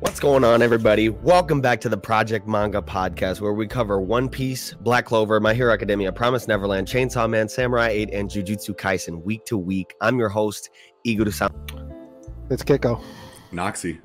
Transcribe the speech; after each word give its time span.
What's 0.00 0.18
going 0.18 0.42
on, 0.42 0.62
everybody? 0.62 1.08
Welcome 1.08 1.60
back 1.60 1.80
to 1.82 1.88
the 1.88 1.96
Project 1.96 2.48
Manga 2.48 2.82
Podcast, 2.82 3.40
where 3.40 3.52
we 3.52 3.66
cover 3.66 4.00
One 4.00 4.28
Piece, 4.28 4.74
Black 4.74 5.06
Clover, 5.06 5.38
My 5.38 5.54
Hero 5.54 5.72
Academia, 5.72 6.12
Promise 6.12 6.48
Neverland, 6.48 6.88
Chainsaw 6.88 7.30
Man, 7.30 7.48
Samurai 7.48 7.88
8, 7.88 8.10
and 8.12 8.28
Jujutsu 8.28 8.76
Kaisen 8.76 9.22
week 9.22 9.44
to 9.44 9.56
week. 9.56 9.94
I'm 10.00 10.18
your 10.18 10.28
host, 10.28 10.70
Iguru 11.06 11.32
Sam. 11.32 11.50
It's 12.50 12.64
Kiko. 12.64 13.02
Noxy. 13.52 14.00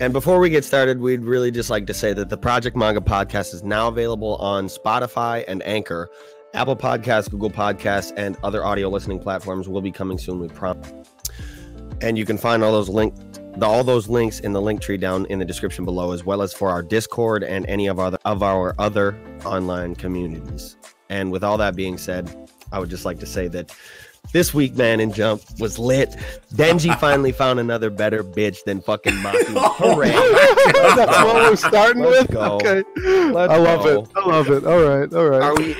And 0.00 0.12
before 0.12 0.38
we 0.38 0.48
get 0.48 0.64
started, 0.64 1.00
we'd 1.00 1.24
really 1.24 1.50
just 1.50 1.68
like 1.68 1.86
to 1.86 1.94
say 1.94 2.12
that 2.14 2.30
the 2.30 2.38
Project 2.38 2.76
Manga 2.76 3.00
Podcast 3.00 3.52
is 3.52 3.62
now 3.62 3.88
available 3.88 4.36
on 4.36 4.68
Spotify 4.68 5.44
and 5.46 5.62
Anchor. 5.64 6.08
Apple 6.54 6.76
Podcasts, 6.76 7.30
Google 7.30 7.50
Podcasts, 7.50 8.12
and 8.16 8.36
other 8.42 8.64
audio 8.64 8.88
listening 8.88 9.20
platforms 9.20 9.68
will 9.68 9.80
be 9.80 9.92
coming 9.92 10.18
soon, 10.18 10.40
we 10.40 10.48
promise. 10.48 10.92
And 12.00 12.18
you 12.18 12.24
can 12.24 12.38
find 12.38 12.62
all 12.62 12.72
those 12.72 12.88
links 12.88 13.20
all 13.62 13.84
those 13.84 14.08
links 14.08 14.40
in 14.40 14.52
the 14.52 14.60
link 14.60 14.80
tree 14.80 14.96
down 14.96 15.26
in 15.26 15.38
the 15.38 15.44
description 15.44 15.84
below, 15.84 16.12
as 16.12 16.24
well 16.24 16.40
as 16.40 16.52
for 16.52 16.70
our 16.70 16.82
Discord 16.82 17.42
and 17.42 17.66
any 17.66 17.88
of 17.88 17.98
our 17.98 18.12
of 18.24 18.42
our 18.42 18.74
other 18.78 19.18
online 19.44 19.94
communities. 19.94 20.76
And 21.08 21.32
with 21.32 21.42
all 21.42 21.58
that 21.58 21.74
being 21.76 21.98
said, 21.98 22.48
I 22.72 22.78
would 22.78 22.88
just 22.90 23.04
like 23.04 23.18
to 23.20 23.26
say 23.26 23.48
that 23.48 23.74
this 24.32 24.54
week, 24.54 24.76
man, 24.76 25.00
in 25.00 25.12
Jump 25.12 25.42
was 25.58 25.78
lit. 25.78 26.10
Denji 26.54 26.96
finally 27.00 27.32
found 27.32 27.58
another 27.58 27.90
better 27.90 28.22
bitch 28.22 28.62
than 28.64 28.80
fucking 28.80 29.14
Maki. 29.14 29.44
Hooray! 29.78 30.12
Oh 30.14 30.94
That's 30.96 31.10
what 31.24 31.34
we're 31.34 31.56
starting 31.56 32.02
Let's 32.02 32.28
with. 32.28 32.30
go. 32.30 32.54
Okay, 32.56 32.82
Let's 33.32 33.52
I 33.52 33.56
love 33.56 33.82
go. 33.84 34.02
it. 34.02 34.08
I 34.14 34.26
love 34.26 34.48
it. 34.50 34.64
All 34.64 34.80
right, 34.80 35.12
all 35.12 35.28
right. 35.28 35.42
Are 35.42 35.54
we? 35.56 35.74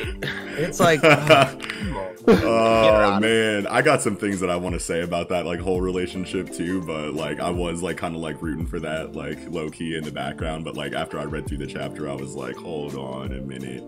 It's 0.56 0.80
like, 0.80 1.02
uh, 1.04 1.54
come 1.56 1.96
on. 1.96 2.10
Get 2.26 2.38
her 2.38 3.04
Oh 3.04 3.20
man, 3.20 3.66
I 3.66 3.82
got 3.82 4.02
some 4.02 4.16
things 4.16 4.40
that 4.40 4.50
I 4.50 4.56
want 4.56 4.74
to 4.74 4.80
say 4.80 5.02
about 5.02 5.28
that 5.30 5.46
like 5.46 5.60
whole 5.60 5.80
relationship 5.80 6.50
too, 6.52 6.82
but 6.82 7.14
like 7.14 7.40
I 7.40 7.50
was 7.50 7.82
like 7.82 7.96
kind 7.96 8.14
of 8.14 8.20
like 8.20 8.40
rooting 8.42 8.66
for 8.66 8.78
that 8.80 9.14
like 9.14 9.38
low 9.50 9.70
key 9.70 9.96
in 9.96 10.04
the 10.04 10.12
background, 10.12 10.64
but 10.64 10.76
like 10.76 10.92
after 10.92 11.18
I 11.18 11.24
read 11.24 11.46
through 11.46 11.58
the 11.58 11.66
chapter, 11.66 12.08
I 12.08 12.14
was 12.14 12.34
like, 12.34 12.56
hold 12.56 12.94
on 12.94 13.32
a 13.32 13.40
minute. 13.40 13.82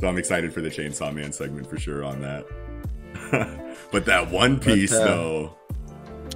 So 0.00 0.08
I'm 0.08 0.18
excited 0.18 0.52
for 0.52 0.60
the 0.60 0.68
Chainsaw 0.68 1.14
Man 1.14 1.32
segment 1.32 1.68
for 1.68 1.78
sure 1.78 2.04
on 2.04 2.20
that. 2.20 2.46
but 3.92 4.04
that 4.04 4.30
One 4.30 4.58
Piece 4.58 4.92
uh, 4.92 5.04
though, 5.04 5.56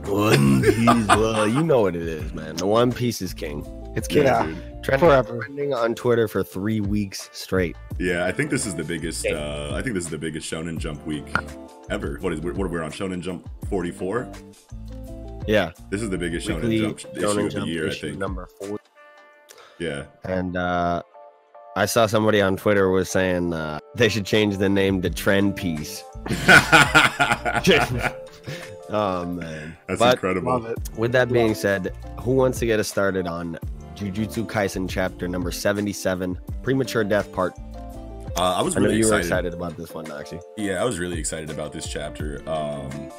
One 0.06 0.62
Piece. 0.62 1.08
Well, 1.08 1.48
you 1.48 1.62
know 1.62 1.82
what 1.82 1.96
it 1.96 2.02
is, 2.02 2.32
man. 2.32 2.56
The 2.56 2.66
One 2.66 2.92
Piece 2.92 3.20
is 3.20 3.34
king. 3.34 3.66
It's 3.96 4.08
king. 4.08 4.24
Yeah. 4.24 4.46
dude. 4.46 4.82
Trending, 4.82 5.08
Forever. 5.08 5.40
trending 5.40 5.74
on 5.74 5.94
Twitter 5.94 6.26
for 6.26 6.42
three 6.42 6.80
weeks 6.80 7.28
straight. 7.32 7.76
Yeah, 8.00 8.24
I 8.24 8.32
think 8.32 8.50
this 8.50 8.66
is 8.66 8.74
the 8.74 8.84
biggest. 8.84 9.26
uh 9.26 9.72
I 9.74 9.82
think 9.82 9.94
this 9.94 10.04
is 10.04 10.10
the 10.10 10.18
biggest 10.18 10.50
Shonen 10.50 10.78
Jump 10.78 11.06
week 11.06 11.26
ever. 11.90 12.16
What 12.20 12.32
is 12.32 12.40
what 12.40 12.56
are 12.56 12.68
we 12.68 12.80
on 12.80 12.90
Shonen 12.90 13.20
Jump 13.20 13.48
44? 13.68 14.26
Yeah. 15.46 15.72
This 15.90 16.00
is 16.00 16.08
the 16.08 16.18
biggest 16.18 16.48
Shonen 16.48 16.62
Weekly 16.62 16.80
Jump 16.80 16.98
issue 16.98 17.08
Shonen 17.12 17.28
of 17.28 17.44
the 17.44 17.50
Jump 17.50 17.66
year, 17.66 17.90
I 17.90 17.94
think. 17.94 18.18
number 18.18 18.48
four. 18.58 18.78
Yeah. 19.78 20.04
And 20.24 20.56
uh, 20.56 21.02
I 21.76 21.84
saw 21.86 22.06
somebody 22.06 22.40
on 22.40 22.56
Twitter 22.56 22.88
was 22.90 23.10
saying 23.10 23.52
uh, 23.52 23.80
they 23.94 24.08
should 24.08 24.24
change 24.26 24.56
the 24.56 24.68
name 24.68 25.02
to 25.02 25.10
Trend 25.10 25.56
Piece. 25.56 26.02
oh 28.88 29.24
man! 29.26 29.76
That's 29.86 29.98
but 29.98 30.14
incredible. 30.14 30.52
love 30.52 30.66
it. 30.66 30.78
with 30.96 31.12
that 31.12 31.32
being 31.32 31.54
said, 31.54 31.94
who 32.20 32.32
wants 32.32 32.58
to 32.60 32.66
get 32.66 32.80
us 32.80 32.88
started 32.88 33.26
on 33.26 33.58
Jujutsu 33.94 34.46
Kaisen 34.46 34.88
chapter 34.88 35.28
number 35.28 35.50
seventy-seven, 35.50 36.38
Premature 36.62 37.04
Death 37.04 37.32
Part? 37.32 37.54
Uh, 38.36 38.54
I 38.56 38.62
was 38.62 38.76
I 38.76 38.80
know 38.80 38.86
really 38.86 38.98
you 38.98 39.06
were 39.08 39.18
excited. 39.18 39.26
excited 39.26 39.54
about 39.54 39.76
this 39.76 39.92
one, 39.92 40.10
actually. 40.12 40.40
Yeah, 40.56 40.80
I 40.80 40.84
was 40.84 40.98
really 40.98 41.18
excited 41.18 41.50
about 41.50 41.72
this 41.72 41.86
chapter. 41.86 42.42
Um, 42.48 43.10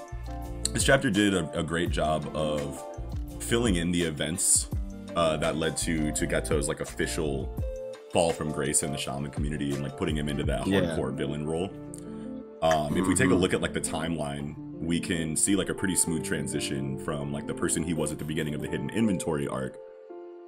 this 0.74 0.84
chapter 0.84 1.10
did 1.10 1.34
a, 1.34 1.60
a 1.60 1.64
great 1.64 1.90
job 1.90 2.30
of 2.36 2.84
filling 3.40 3.76
in 3.76 3.92
the 3.92 4.02
events 4.04 4.70
uh, 5.16 5.36
that 5.38 5.58
led 5.58 5.76
to 5.78 6.12
to 6.14 6.26
Geto's 6.26 6.68
like 6.68 6.80
official 6.80 7.54
fall 8.14 8.32
from 8.32 8.52
grace 8.52 8.84
in 8.84 8.92
the 8.92 8.98
shaman 8.98 9.32
community 9.32 9.72
and 9.74 9.84
like 9.84 9.98
putting 9.98 10.16
him 10.16 10.28
into 10.30 10.44
that 10.44 10.66
Yeah. 10.68 10.82
hardcore 10.82 11.14
villain 11.14 11.46
role. 11.46 11.70
Um, 12.62 12.96
if 12.98 13.08
we 13.08 13.16
take 13.16 13.28
a 13.30 13.34
Mhm. 13.34 13.40
look 13.42 13.54
at 13.54 13.62
like 13.62 13.74
the 13.74 13.82
timeline, 13.82 14.56
we 14.80 15.00
can 15.00 15.36
see 15.36 15.56
like 15.56 15.70
a 15.70 15.74
pretty 15.74 15.96
smooth 15.96 16.24
transition 16.24 16.98
from 17.00 17.32
like 17.34 17.48
the 17.48 17.54
person 17.54 17.84
he 17.84 17.94
was 17.94 18.12
at 18.12 18.20
the 18.20 18.26
beginning 18.26 18.54
of 18.54 18.62
the 18.62 18.68
hidden 18.68 18.90
inventory 18.92 19.48
arc 19.48 19.76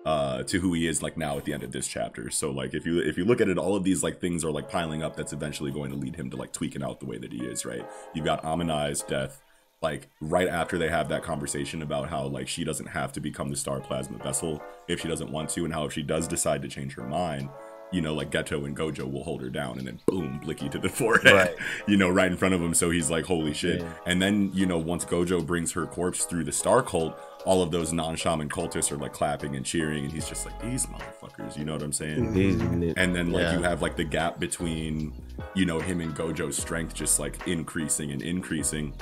uh 0.05 0.43
to 0.43 0.59
who 0.59 0.73
he 0.73 0.87
is 0.87 1.01
like 1.01 1.17
now 1.17 1.37
at 1.37 1.45
the 1.45 1.53
end 1.53 1.63
of 1.63 1.71
this 1.71 1.87
chapter. 1.87 2.29
So 2.29 2.51
like 2.51 2.73
if 2.73 2.85
you 2.85 2.99
if 2.99 3.17
you 3.17 3.25
look 3.25 3.41
at 3.41 3.49
it 3.49 3.57
all 3.57 3.75
of 3.75 3.83
these 3.83 4.03
like 4.03 4.19
things 4.19 4.43
are 4.43 4.51
like 4.51 4.69
piling 4.69 5.03
up 5.03 5.15
that's 5.15 5.33
eventually 5.33 5.71
going 5.71 5.91
to 5.91 5.97
lead 5.97 6.15
him 6.15 6.29
to 6.29 6.37
like 6.37 6.51
tweaking 6.51 6.83
out 6.83 6.99
the 6.99 7.05
way 7.05 7.17
that 7.17 7.31
he 7.31 7.45
is 7.45 7.65
right? 7.65 7.85
You've 8.13 8.25
got 8.25 8.43
Amanai's 8.43 9.01
death 9.01 9.41
like 9.83 10.07
right 10.21 10.47
after 10.47 10.77
they 10.77 10.87
have 10.87 11.09
that 11.09 11.23
conversation 11.23 11.81
about 11.81 12.09
how 12.09 12.25
like 12.25 12.47
she 12.47 12.63
doesn't 12.63 12.87
have 12.87 13.11
to 13.13 13.19
become 13.19 13.49
the 13.49 13.55
star 13.55 13.81
plasma 13.81 14.17
vessel 14.17 14.63
if 14.87 15.01
she 15.01 15.07
doesn't 15.07 15.31
want 15.31 15.49
to 15.49 15.65
and 15.65 15.73
how 15.73 15.85
if 15.85 15.93
she 15.93 16.01
does 16.01 16.27
decide 16.27 16.61
to 16.61 16.67
change 16.69 16.93
her 16.93 17.03
mind 17.03 17.49
you 17.93 18.01
know 18.01 18.13
like 18.13 18.31
Geto 18.31 18.65
and 18.65 18.75
Gojo 18.75 19.09
will 19.09 19.23
hold 19.23 19.41
her 19.41 19.49
down 19.49 19.77
and 19.77 19.87
then 19.87 19.99
boom 20.07 20.39
blicky 20.43 20.67
to 20.69 20.79
the 20.79 20.89
forehead 20.99 21.33
Right. 21.33 21.55
you 21.87 21.95
know 21.95 22.09
right 22.09 22.29
in 22.31 22.37
front 22.37 22.53
of 22.53 22.61
him 22.61 22.73
so 22.73 22.89
he's 22.89 23.09
like 23.09 23.25
holy 23.25 23.53
shit 23.53 23.79
Yeah. 23.81 23.93
and 24.05 24.21
then 24.21 24.51
you 24.53 24.65
know 24.65 24.77
once 24.77 25.05
Gojo 25.05 25.45
brings 25.45 25.71
her 25.73 25.85
corpse 25.85 26.25
through 26.25 26.43
the 26.43 26.51
star 26.51 26.81
cult 26.83 27.17
all 27.45 27.61
of 27.61 27.71
those 27.71 27.91
non-shaman 27.93 28.49
cultists 28.49 28.91
are 28.91 28.97
like 28.97 29.13
clapping 29.13 29.55
and 29.55 29.65
cheering 29.65 30.05
and 30.05 30.11
he's 30.13 30.27
just 30.27 30.45
like 30.45 30.59
these 30.61 30.85
motherfuckers 30.87 31.57
you 31.57 31.65
know 31.65 31.73
what 31.73 31.83
i'm 31.83 31.91
saying 31.91 32.33
These, 32.33 32.55
mm-hmm. 32.55 32.91
and 32.97 33.13
then 33.15 33.31
like 33.33 33.41
Yeah. 33.43 33.57
you 33.57 33.63
have 33.63 33.81
like 33.81 33.95
the 33.97 34.05
gap 34.05 34.39
between 34.39 35.13
you 35.53 35.65
know 35.65 35.79
him 35.79 35.99
and 36.01 36.15
gojo's 36.15 36.57
strength 36.57 36.93
just 36.93 37.19
like 37.19 37.45
increasing 37.47 38.11
and 38.11 38.21
increasing 38.21 38.93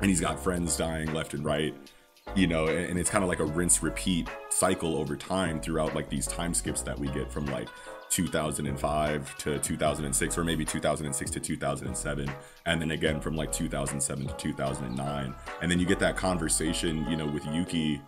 and 0.00 0.08
he's 0.08 0.20
got 0.20 0.38
friends 0.38 0.76
dying 0.76 1.12
left 1.12 1.34
and 1.34 1.44
right 1.44 1.74
you 2.36 2.46
know 2.46 2.66
and, 2.66 2.90
and 2.90 2.98
it's 2.98 3.10
kind 3.10 3.24
of 3.24 3.28
like 3.28 3.40
a 3.40 3.44
rinse 3.44 3.82
repeat 3.82 4.28
cycle 4.50 4.94
over 4.96 5.16
time 5.16 5.60
throughout 5.60 5.92
like 5.94 6.08
these 6.08 6.28
time 6.28 6.54
skips 6.54 6.82
that 6.82 6.96
we 6.96 7.08
get 7.08 7.30
from 7.32 7.44
like 7.46 7.68
2005 8.10 9.38
to 9.38 9.58
2006 9.58 10.38
or 10.38 10.44
maybe 10.44 10.64
2006 10.64 11.30
to 11.30 11.40
2007 11.40 12.30
and 12.66 12.80
then 12.80 12.90
again 12.90 13.20
from 13.20 13.36
like 13.36 13.52
2007 13.52 14.26
to 14.26 14.34
2009 14.34 15.34
and 15.62 15.70
then 15.70 15.78
you 15.78 15.86
get 15.86 15.98
that 16.00 16.16
conversation 16.16 17.08
you 17.08 17.16
know 17.16 17.26
with 17.26 17.46
yuki 17.46 18.00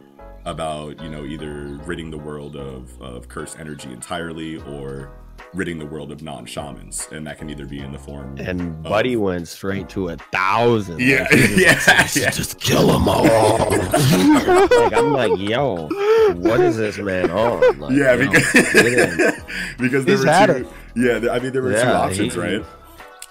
about 0.44 1.00
you 1.00 1.08
know 1.08 1.24
either 1.24 1.78
ridding 1.84 2.10
the 2.10 2.18
world 2.18 2.56
of, 2.56 3.00
of 3.00 3.28
cursed 3.28 3.58
energy 3.58 3.90
entirely 3.92 4.56
or 4.62 5.12
ridding 5.54 5.78
the 5.78 5.84
world 5.86 6.10
of 6.10 6.22
non-shamans 6.22 7.08
and 7.12 7.26
that 7.26 7.36
can 7.38 7.50
either 7.50 7.66
be 7.66 7.78
in 7.80 7.92
the 7.92 7.98
form 7.98 8.36
and 8.38 8.82
Buddy 8.82 9.16
went 9.16 9.46
straight 9.48 9.88
to 9.90 10.08
a 10.08 10.16
thousand. 10.16 10.98
yeah 11.00 11.26
Like, 11.30 11.50
yeah, 11.56 11.80
like, 11.86 12.16
yeah. 12.16 12.30
Just 12.30 12.58
kill 12.58 12.86
them 12.86 13.06
all. 13.06 13.22
like 13.70 14.92
I'm 14.94 15.12
like, 15.12 15.38
yo, 15.38 15.88
what 16.36 16.60
is 16.60 16.76
this 16.78 16.96
man 16.98 17.30
on? 17.30 17.78
Like, 17.78 17.92
yeah 17.92 18.16
because, 18.16 18.52
get 18.52 19.44
because 19.78 20.04
there 20.06 20.16
He's 20.16 20.24
were 20.24 20.46
two 20.46 20.52
it. 20.52 20.66
yeah 20.96 21.18
there- 21.18 21.30
i 21.32 21.38
mean 21.38 21.52
there 21.52 21.62
were 21.62 21.72
two 21.72 21.88
options 21.88 22.34
he- 22.34 22.40
right 22.40 22.64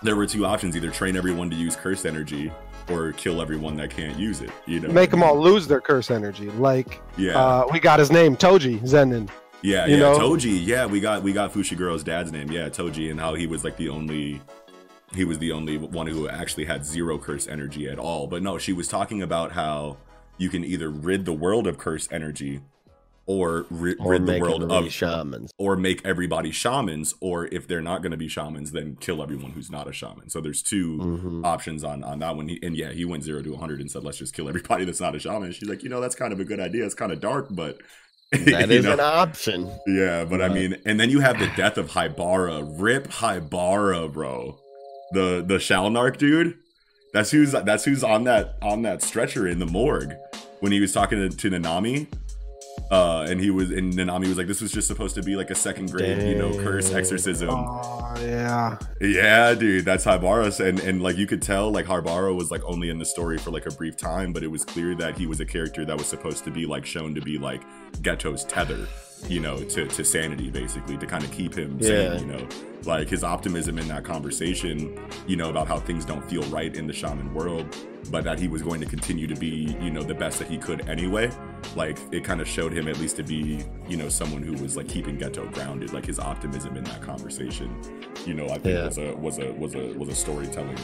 there 0.04 0.16
were 0.16 0.26
two 0.28 0.46
options 0.46 0.76
either 0.76 0.90
train 0.92 1.16
everyone 1.16 1.50
to 1.50 1.56
use 1.56 1.76
cursed 1.76 2.06
energy 2.06 2.52
or 2.90 3.12
kill 3.14 3.42
everyone 3.42 3.76
that 3.78 3.90
can't 3.92 4.18
use 4.18 4.42
it 4.42 4.50
you 4.66 4.80
know 4.80 4.90
Make 4.90 5.12
them 5.12 5.22
all 5.24 5.40
lose 5.40 5.68
their 5.68 5.82
curse 5.82 6.10
energy. 6.12 6.50
Like 6.52 7.02
yeah 7.18 7.38
uh, 7.38 7.66
we 7.72 7.80
got 7.80 8.00
his 8.00 8.12
name, 8.12 8.36
Toji 8.36 8.80
Zenin. 8.82 9.30
Yeah 9.64 9.86
you 9.86 9.94
yeah 9.96 10.00
know? 10.00 10.20
toji. 10.20 10.60
Yeah 10.66 10.86
we 10.86 11.00
got 11.00 11.24
we 11.24 11.34
got 11.34 11.54
fushiguro's 11.54 12.04
dad's 12.04 12.32
name. 12.32 12.52
Yeah 12.52 12.70
toji 12.70 13.12
and 13.12 13.20
how 13.20 13.34
he 13.36 13.48
was 13.48 13.64
like 13.64 13.78
the 13.78 13.90
only 13.90 14.42
he 15.14 15.26
was 15.26 15.38
the 15.40 15.52
only 15.52 15.78
one 15.78 16.08
who 16.08 16.28
actually 16.30 16.66
had 16.66 16.86
zero 16.86 17.18
curse 17.18 17.48
energy 17.48 17.88
at 17.90 18.00
all. 18.00 18.28
But 18.28 18.44
no 18.44 18.58
she 18.58 18.74
was 18.74 18.88
talking 18.88 19.22
about 19.22 19.52
how 19.52 19.98
you 20.38 20.50
can 20.50 20.64
either 20.64 20.90
rid 20.90 21.26
the 21.26 21.34
world 21.34 21.68
of 21.68 21.78
curse 21.78 22.08
energy 22.12 22.62
or 23.28 23.68
ri- 23.70 23.96
Or 24.00 24.14
rid 24.14 24.26
the 24.26 24.40
world 24.40 24.64
of 24.72 24.92
shamans. 24.92 25.52
or 25.60 25.76
make 25.78 26.04
everybody 26.04 26.50
shamans 26.50 27.14
or 27.22 27.46
if 27.52 27.68
they're 27.68 27.80
not 27.82 28.02
going 28.02 28.12
to 28.12 28.18
be 28.18 28.28
shamans 28.28 28.72
then 28.72 28.98
kill 29.00 29.22
everyone 29.22 29.52
who's 29.52 29.70
not 29.70 29.88
a 29.88 29.94
shaman. 29.94 30.30
So 30.30 30.42
there's 30.42 30.64
2 30.64 30.98
Mhm. 30.98 31.46
options 31.46 31.84
on 31.84 32.04
on 32.04 32.18
that 32.20 32.36
one. 32.36 32.48
He, 32.48 32.60
and 32.64 32.76
yeah 32.76 32.92
he 32.92 33.06
went 33.06 33.24
0 33.24 33.44
to 33.44 33.52
100 33.52 33.80
and 33.80 33.92
said 33.92 34.04
let's 34.04 34.18
just 34.18 34.34
kill 34.34 34.50
everybody 34.50 34.86
that's 34.86 35.00
not 35.00 35.14
a 35.16 35.20
shaman. 35.20 35.52
She's 35.52 35.70
like 35.70 35.84
you 35.84 35.90
know 35.90 36.02
that's 36.02 36.16
kind 36.16 36.34
of 36.34 36.40
a 36.40 36.46
good 36.46 36.60
idea. 36.60 36.84
It's 36.84 36.96
kind 36.96 37.12
of 37.12 37.20
dark 37.20 37.48
but 37.52 37.78
That 38.46 38.72
is 38.72 38.86
know, 38.86 38.94
an 38.94 39.00
option. 39.02 39.70
yeah 39.86 40.24
but 40.24 40.42
i 40.42 40.46
uh, 40.46 40.54
mean 40.54 40.78
and 40.86 40.98
then 40.98 41.10
you 41.10 41.20
have 41.20 41.38
the 41.38 41.52
death 41.58 41.78
of 41.78 41.92
Haibara 41.92 42.66
rip 42.80 43.08
Haibara 43.10 44.12
bro. 44.12 44.58
The 45.12 45.44
the 45.46 45.56
shalnark 45.56 46.18
dude? 46.18 46.58
That's 47.14 47.32
who's 47.32 47.52
that's 47.52 47.84
who's 47.84 48.04
on 48.06 48.24
that 48.24 48.56
on 48.62 48.84
that 48.84 49.02
stretcher 49.02 49.46
in 49.46 49.60
the 49.60 49.66
morgue 49.66 50.14
when 50.62 50.72
he 50.72 50.80
was 50.80 50.94
talking 50.94 51.20
to, 51.20 51.36
to 51.36 51.50
nanami 51.50 52.08
uh, 52.92 53.26
and 53.30 53.40
he 53.40 53.50
was 53.50 53.72
and 53.72 53.94
Nanami 53.94 54.28
was 54.28 54.38
like, 54.38 54.48
"This 54.48 54.62
was 54.62 54.72
just 54.72 54.88
supposed 54.88 55.16
to 55.16 55.24
be 55.24 55.38
like 55.38 55.50
a 55.50 55.56
second 55.56 55.92
grade, 55.92 56.22
you 56.28 56.36
know, 56.36 56.54
curse 56.62 56.94
exorcism." 56.94 57.50
Oh 57.50 58.14
yeah. 58.20 58.78
Yeah, 59.00 59.54
dude, 59.54 59.86
that's 59.86 60.06
Haibara, 60.06 60.60
and 60.60 60.80
and 60.82 61.02
like 61.02 61.18
you 61.18 61.26
could 61.26 61.42
tell, 61.42 61.72
like 61.72 61.86
Haibara 61.86 62.36
was 62.36 62.52
like 62.52 62.62
only 62.66 62.90
in 62.90 63.00
the 63.00 63.06
story 63.06 63.38
for 63.38 63.50
like 63.50 63.66
a 63.66 63.72
brief 63.72 63.96
time, 63.96 64.34
but 64.34 64.44
it 64.44 64.48
was 64.48 64.66
clear 64.66 64.94
that 64.96 65.18
he 65.18 65.26
was 65.26 65.40
a 65.40 65.46
character 65.46 65.86
that 65.86 65.98
was 65.98 66.06
supposed 66.06 66.44
to 66.44 66.52
be 66.52 66.66
like 66.66 66.86
shown 66.86 67.16
to 67.16 67.22
be 67.22 67.38
like 67.38 67.62
Geto's 68.02 68.44
tether, 68.44 68.86
you 69.28 69.40
know, 69.40 69.58
to 69.58 69.88
to 69.88 70.04
sanity, 70.04 70.50
basically, 70.50 70.98
to 70.98 71.06
kind 71.06 71.24
of 71.24 71.32
keep 71.32 71.56
him 71.56 71.78
Yeah. 71.80 71.88
sane, 71.88 72.20
you 72.28 72.34
know, 72.34 72.48
like 72.86 73.08
his 73.10 73.24
optimism 73.24 73.78
in 73.78 73.88
that 73.90 74.04
conversation, 74.04 74.98
you 75.28 75.36
know, 75.36 75.50
about 75.50 75.68
how 75.68 75.80
things 75.80 76.04
don't 76.06 76.28
feel 76.30 76.42
right 76.44 76.76
in 76.76 76.88
the 76.88 76.94
shaman 76.94 77.34
world. 77.34 77.66
but 78.10 78.24
that 78.24 78.40
he 78.40 78.48
was 78.48 78.64
going 78.64 78.82
to 78.82 78.88
continue 78.88 79.28
to 79.28 79.36
be, 79.36 79.78
you 79.80 79.92
know, 79.92 80.02
the 80.02 80.14
best 80.14 80.40
that 80.40 80.48
he 80.48 80.58
could 80.58 80.90
anyway. 80.90 81.30
Like 81.76 82.00
it 82.12 82.24
kind 82.24 82.42
of 82.42 82.48
showed 82.48 82.74
him 82.74 82.88
at 82.88 82.98
least 82.98 83.16
to 83.18 83.24
be, 83.24 83.64
you 83.88 83.96
know, 83.96 84.10
someone 84.10 84.42
who 84.42 84.54
was 84.54 84.76
like 84.76 84.88
keeping 84.90 85.18
Geto 85.20 85.50
grounded, 85.54 85.94
like 85.94 86.08
his 86.08 86.18
optimism 86.20 86.76
in 86.76 86.84
that 86.86 87.00
conversation. 87.02 87.70
You 88.26 88.34
know, 88.34 88.46
I 88.46 88.58
think 88.58 88.66
Yeah. 88.76 88.86
was 88.86 88.98
a 88.98 89.14
was 89.16 89.38
a 89.38 89.52
was 89.54 89.76
a 89.76 89.94
was 90.00 90.10
a 90.10 90.16
storytelling, 90.16 90.80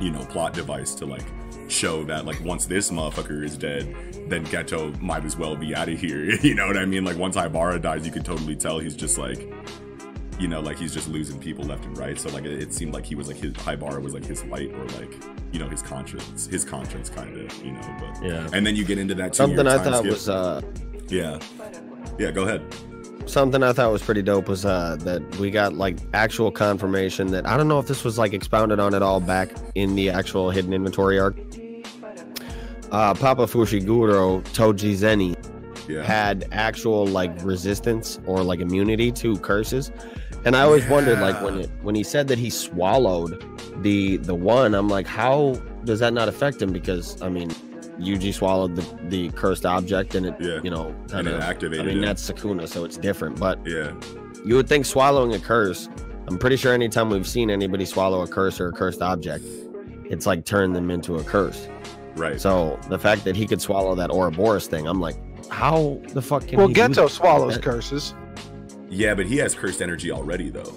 you 0.00 0.10
know, 0.10 0.24
plot 0.26 0.52
device 0.54 0.94
to 0.96 1.06
like 1.06 1.24
show 1.68 2.02
that 2.04 2.24
like 2.24 2.40
once 2.44 2.64
this 2.66 2.90
motherfucker 2.90 3.44
is 3.44 3.56
dead, 3.56 3.94
then 4.28 4.44
Geto 4.46 4.98
might 5.00 5.24
as 5.24 5.36
well 5.36 5.54
be 5.56 5.74
out 5.74 5.88
of 5.88 5.98
here. 6.00 6.24
you 6.42 6.54
know 6.54 6.66
what 6.66 6.76
I 6.76 6.84
mean? 6.84 7.04
Like 7.04 7.16
once 7.18 7.36
Ibara 7.36 7.80
dies, 7.80 8.06
you 8.06 8.12
could 8.12 8.24
totally 8.24 8.56
tell 8.56 8.78
he's 8.78 8.96
just 8.96 9.18
like 9.18 9.52
you 10.40 10.46
know, 10.46 10.60
like 10.60 10.78
he's 10.78 10.94
just 10.94 11.08
losing 11.08 11.36
people 11.40 11.64
left 11.64 11.84
and 11.84 11.98
right. 11.98 12.16
So 12.16 12.28
like 12.30 12.44
it, 12.44 12.62
it 12.62 12.72
seemed 12.72 12.94
like 12.94 13.04
he 13.04 13.16
was 13.16 13.26
like 13.26 13.36
his 13.36 13.52
Haibara 13.54 14.00
was 14.00 14.14
like 14.14 14.24
his 14.24 14.44
light 14.44 14.72
or 14.72 14.84
like 15.00 15.12
you 15.52 15.58
know 15.58 15.68
his 15.68 15.82
conscience, 15.82 16.46
his 16.46 16.64
conscience 16.64 17.10
kind 17.10 17.36
of, 17.36 17.64
you 17.64 17.72
know. 17.72 17.96
But 17.98 18.22
Yeah. 18.24 18.48
and 18.52 18.64
then 18.64 18.76
you 18.76 18.84
get 18.84 18.98
into 18.98 19.16
that 19.16 19.34
Something 19.34 19.66
I 19.66 19.78
thought 19.78 19.96
skip. 19.98 20.12
was 20.12 20.28
uh, 20.28 20.62
yeah, 21.08 21.40
yeah. 22.20 22.30
Go 22.30 22.44
ahead. 22.44 22.62
Something 23.26 23.62
I 23.62 23.72
thought 23.72 23.92
was 23.92 24.02
pretty 24.02 24.22
dope 24.22 24.48
was 24.48 24.64
uh, 24.64 24.96
that 25.00 25.22
we 25.36 25.50
got 25.50 25.74
like 25.74 25.98
actual 26.14 26.50
confirmation 26.50 27.28
that 27.32 27.46
I 27.46 27.56
don't 27.56 27.68
know 27.68 27.78
if 27.78 27.86
this 27.86 28.04
was 28.04 28.18
like 28.18 28.32
expounded 28.32 28.80
on 28.80 28.94
at 28.94 29.02
all 29.02 29.20
back 29.20 29.50
in 29.74 29.94
the 29.94 30.10
actual 30.10 30.50
hidden 30.50 30.72
inventory 30.72 31.18
arc. 31.18 31.36
Uh, 32.90 33.12
Papa 33.14 33.46
Fushiguro 33.46 34.42
Toji 34.54 34.94
Zeni 34.94 35.36
Yeah, 35.88 36.02
had 36.02 36.48
actual 36.52 37.06
like 37.06 37.30
resistance 37.42 38.18
or 38.26 38.42
like 38.42 38.60
immunity 38.60 39.12
to 39.12 39.36
curses, 39.38 39.92
and 40.44 40.56
I 40.56 40.62
always 40.62 40.86
wondered 40.88 41.18
like 41.18 41.40
when 41.42 41.60
it 41.60 41.70
when 41.82 41.94
he 41.94 42.02
said 42.02 42.28
that 42.28 42.38
he 42.38 42.48
swallowed 42.48 43.44
the 43.82 44.16
the 44.16 44.34
one, 44.34 44.74
I'm 44.74 44.88
like, 44.88 45.06
how 45.06 45.54
does 45.84 46.00
that 46.00 46.14
not 46.14 46.28
affect 46.28 46.62
him? 46.62 46.72
Because 46.72 47.20
I 47.20 47.28
mean, 47.28 47.50
Yuji 48.00 48.32
swallowed 48.32 48.76
the 48.76 48.84
the 49.08 49.30
cursed 49.30 49.66
object, 49.66 50.14
and 50.14 50.26
it 50.26 50.34
Yeah. 50.40 50.60
you 50.62 50.70
know 50.70 50.88
and 50.88 51.10
kind 51.10 51.26
it 51.28 51.34
of. 51.34 51.40
activated. 51.40 51.84
I 51.84 51.88
mean, 51.88 51.96
him. 51.98 52.02
that's 52.04 52.28
Sukuna, 52.30 52.68
so 52.68 52.84
it's 52.84 52.96
different. 52.96 53.38
But 53.40 53.58
yeah, 53.66 53.92
you 54.44 54.54
would 54.54 54.68
think 54.68 54.86
swallowing 54.86 55.34
a 55.34 55.38
curse. 55.38 55.88
I'm 56.28 56.38
pretty 56.38 56.56
sure 56.56 56.72
anytime 56.74 57.08
we've 57.10 57.26
seen 57.26 57.50
anybody 57.50 57.84
swallow 57.84 58.20
a 58.22 58.26
curse 58.28 58.60
or 58.60 58.68
a 58.68 58.72
cursed 58.72 59.02
object, 59.02 59.44
it's 60.10 60.26
like 60.26 60.44
turned 60.44 60.76
them 60.76 60.90
into 60.90 61.16
a 61.16 61.24
curse. 61.24 61.68
right. 62.16 62.40
So 62.40 62.78
the 62.88 62.98
fact 62.98 63.24
that 63.24 63.34
he 63.36 63.46
could 63.46 63.60
swallow 63.60 63.94
that 63.94 64.10
Ouroboros 64.10 64.66
thing, 64.66 64.86
I'm 64.86 65.00
like, 65.00 65.16
how 65.50 66.00
the 66.12 66.20
fuck 66.22 66.46
can 66.46 66.58
Well, 66.58 66.68
he 66.68 66.74
do 66.74 66.80
Geto 66.82 66.94
that? 66.94 67.10
swallows 67.10 67.54
That- 67.54 67.62
curses. 67.64 68.14
yeah, 68.90 69.14
but 69.14 69.26
he 69.26 69.36
has 69.38 69.54
cursed 69.54 69.80
energy 69.82 70.10
already 70.12 70.50
though. 70.50 70.72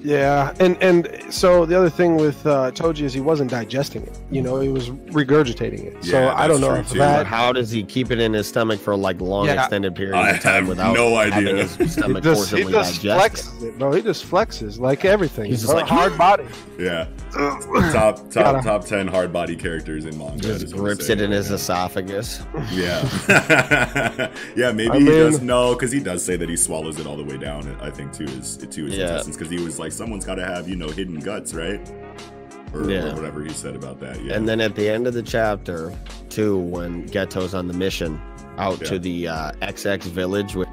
Yeah, 0.00 0.54
and 0.60 0.80
and 0.82 1.08
so 1.32 1.66
the 1.66 1.76
other 1.76 1.90
thing 1.90 2.16
with 2.16 2.46
uh, 2.46 2.70
Toji 2.70 3.02
is 3.02 3.12
he 3.12 3.20
wasn't 3.20 3.50
digesting 3.50 4.02
it. 4.04 4.16
You 4.30 4.42
know, 4.42 4.60
he 4.60 4.68
was 4.68 4.90
regurgitating 4.90 5.84
it. 5.84 5.94
Yeah, 6.04 6.10
so 6.10 6.28
I 6.28 6.46
don't 6.46 6.60
know 6.60 6.74
if 6.74 6.88
too. 6.90 6.98
But 6.98 7.16
that. 7.18 7.26
how 7.26 7.52
does 7.52 7.70
he 7.70 7.82
keep 7.82 8.10
it 8.10 8.20
in 8.20 8.32
his 8.32 8.46
stomach 8.46 8.80
for 8.80 8.96
like 8.96 9.20
long 9.20 9.46
Yeah. 9.46 9.54
extended 9.60 9.94
periods 9.94 10.16
I 10.16 10.30
of 10.30 10.40
time 10.40 10.66
without 10.68 10.94
no 10.94 11.16
having 11.16 11.48
idea. 11.48 11.64
his 11.66 11.76
He 11.76 11.88
stomach 11.88 12.22
just, 12.22 12.50
he 12.50 12.56
forcibly 12.62 12.72
just 12.72 13.02
digest 13.02 13.36
it? 13.36 13.62
flexes 13.62 13.62
it, 13.68 13.78
bro. 13.78 13.92
He 13.92 14.02
just 14.02 14.24
flexes 14.30 14.78
like 14.78 15.04
everything. 15.04 15.46
He's 15.46 15.60
He's 15.60 15.62
just 15.62 15.72
a 15.72 15.76
like, 15.76 15.86
hard 15.88 16.16
body. 16.16 16.44
Yeah, 16.78 17.08
top 17.32 18.16
top 18.16 18.30
Gotta- 18.32 18.62
top 18.62 18.84
ten 18.84 19.08
hard 19.08 19.32
body 19.32 19.56
characters 19.56 20.04
in 20.06 20.16
manga. 20.16 20.40
Just 20.42 20.64
is 20.64 20.72
what 20.74 20.78
I'm 20.78 20.84
grips 20.84 21.04
it 21.04 21.06
saying. 21.18 21.20
in 21.20 21.30
his 21.32 21.50
esophagus. 21.50 22.40
Yeah, 22.70 23.02
yeah. 24.56 24.72
Maybe 24.72 24.90
I 24.90 24.98
he 24.98 25.04
mean- 25.04 25.14
does. 25.14 25.40
No, 25.40 25.74
because 25.74 25.90
he 25.92 26.00
does 26.00 26.24
say 26.24 26.36
that 26.36 26.48
he 26.48 26.56
swallows 26.56 26.98
it 27.00 27.06
all 27.06 27.16
the 27.16 27.24
way 27.24 27.36
down. 27.36 27.76
I 27.80 27.90
think 27.90 28.12
to 28.12 28.24
his 28.24 28.56
to 28.58 28.84
his 28.84 28.94
Yeah. 28.96 29.04
intestines. 29.08 29.36
Because 29.36 29.50
he 29.50 29.58
was 29.62 29.78
like, 29.78 29.87
someone's 29.90 30.24
got 30.24 30.36
to 30.36 30.44
have 30.44 30.68
you 30.68 30.76
know 30.76 30.88
hidden 30.88 31.18
guts, 31.20 31.54
right? 31.54 31.80
Or, 32.74 32.90
Yeah. 32.90 33.12
or 33.12 33.14
whatever 33.14 33.42
he 33.42 33.50
said 33.50 33.74
about 33.76 33.98
that. 34.00 34.22
Yeah. 34.22 34.34
And 34.34 34.46
then 34.48 34.60
at 34.60 34.74
the 34.74 34.88
end 34.88 35.06
of 35.06 35.14
the 35.14 35.22
chapter, 35.22 35.92
too, 36.28 36.58
when 36.58 37.06
Geto's 37.08 37.54
on 37.54 37.66
the 37.66 37.72
mission 37.74 38.20
out 38.58 38.80
Yeah. 38.82 38.88
to 38.88 38.98
the 38.98 39.28
uh, 39.28 39.52
XX 39.62 40.02
village, 40.08 40.54
with 40.54 40.68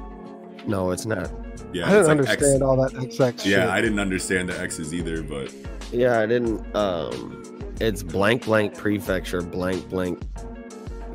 no, 0.66 0.90
it's 0.90 1.06
not. 1.06 1.30
yeah, 1.72 1.86
I 1.86 1.90
didn't 1.90 2.02
like 2.06 2.10
understand 2.18 2.54
X- 2.56 2.62
all 2.62 2.76
that 2.76 2.92
XX 2.92 3.42
shit. 3.42 3.46
yeah, 3.46 3.72
I 3.72 3.80
didn't 3.80 3.98
understand 4.00 4.48
the 4.50 4.60
X's 4.60 4.92
either, 4.92 5.22
but 5.22 5.52
Yeah, 5.92 6.18
I 6.20 6.26
didn't. 6.26 6.64
Um, 6.76 7.42
it's 7.80 8.02
blank 8.02 8.44
blank 8.44 8.74
prefecture 8.76 9.40
blank 9.42 9.88
blank. 9.88 10.20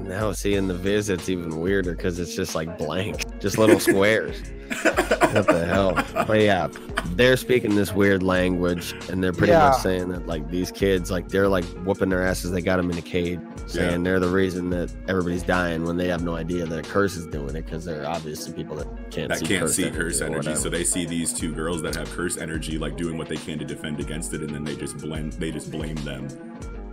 Now, 0.08 0.32
seeing 0.32 0.68
the 0.68 0.74
viz, 0.74 1.10
it's 1.10 1.30
even 1.30 1.60
weirder 1.60 1.96
because 1.96 2.20
it's 2.20 2.36
just 2.36 2.56
like 2.56 2.78
blank, 2.78 3.40
just 3.40 3.58
little 3.58 3.80
squares. 3.80 4.42
what 4.82 5.48
the 5.48 5.66
hell? 5.66 5.94
But 6.26 6.42
yeah, 6.42 6.68
they're 7.16 7.36
speaking 7.38 7.76
this 7.76 7.94
weird 7.94 8.24
language, 8.24 8.94
and 9.10 9.24
they're 9.24 9.34
pretty 9.34 9.52
Yeah. 9.52 9.70
much 9.70 9.82
saying 9.82 10.10
that 10.10 10.28
like 10.28 10.50
these 10.50 10.72
kids, 10.72 11.12
like 11.12 11.28
they're 11.30 11.48
like 11.48 11.66
whooping 11.86 12.10
their 12.10 12.26
asses. 12.26 12.52
They 12.52 12.62
got 12.62 12.78
them 12.78 12.90
in 12.90 12.98
a 12.98 13.02
cage, 13.02 13.40
saying 13.68 14.04
they're 14.04 14.20
the 14.20 14.30
reason 14.30 14.70
that 14.72 14.92
everybody's 15.10 15.44
dying 15.44 15.84
when 15.86 15.98
they 15.98 16.08
have 16.08 16.24
no 16.24 16.36
idea 16.36 16.66
that 16.66 16.80
a 16.80 16.84
curse 16.90 17.16
is 17.18 17.28
doing 17.28 17.56
it 17.56 17.66
because 17.66 17.84
they're 17.86 18.08
obviously 18.08 18.54
people 18.54 18.76
that 18.78 18.88
can't 19.12 19.30
that 19.30 19.40
see 19.40 19.46
can't 19.46 19.62
curse 19.64 19.76
see 19.76 19.84
energy 19.84 19.98
curse 19.98 20.22
energy. 20.22 20.56
So 20.56 20.70
they 20.70 20.84
see 20.86 21.06
these 21.06 21.34
two 21.34 21.54
girls 21.54 21.82
that 21.82 21.96
have 21.96 22.10
curse 22.12 22.38
energy, 22.38 22.78
like 22.78 22.96
doing 22.96 23.18
what 23.18 23.28
they 23.28 23.38
can 23.38 23.60
to 23.60 23.66
defend 23.66 24.00
against 24.00 24.34
it, 24.34 24.42
and 24.42 24.50
then 24.50 24.64
they 24.64 24.76
just 24.76 24.98
blend. 24.98 25.34
They 25.34 25.52
just 25.52 25.70
blame 25.72 25.96
them. 25.98 26.28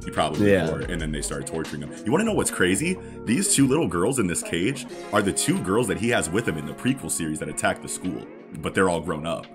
You 0.06 0.12
probably 0.12 0.50
Yeah. 0.52 0.68
for 0.68 0.80
it, 0.80 0.90
and 0.90 1.00
then 1.00 1.12
they 1.12 1.20
start 1.22 1.46
torturing 1.46 1.80
them. 1.80 1.90
You 2.04 2.10
want 2.12 2.22
to 2.22 2.24
know 2.26 2.32
what's 2.34 2.50
crazy? 2.50 2.96
These 3.24 3.54
two 3.54 3.66
little 3.66 3.86
girls 3.88 4.18
in 4.18 4.26
this 4.26 4.42
cage 4.42 4.86
are 5.12 5.20
the 5.22 5.32
two 5.32 5.58
girls 5.62 5.86
that 5.88 5.98
he 5.98 6.08
has 6.10 6.30
with 6.30 6.46
him 6.48 6.56
in 6.56 6.66
the 6.66 6.72
prequel 6.72 7.10
series 7.10 7.38
that 7.40 7.48
attacked 7.48 7.82
the 7.82 7.88
school, 7.88 8.26
but 8.60 8.74
they're 8.74 8.88
all 8.88 9.00
grown 9.00 9.26
up 9.26 9.46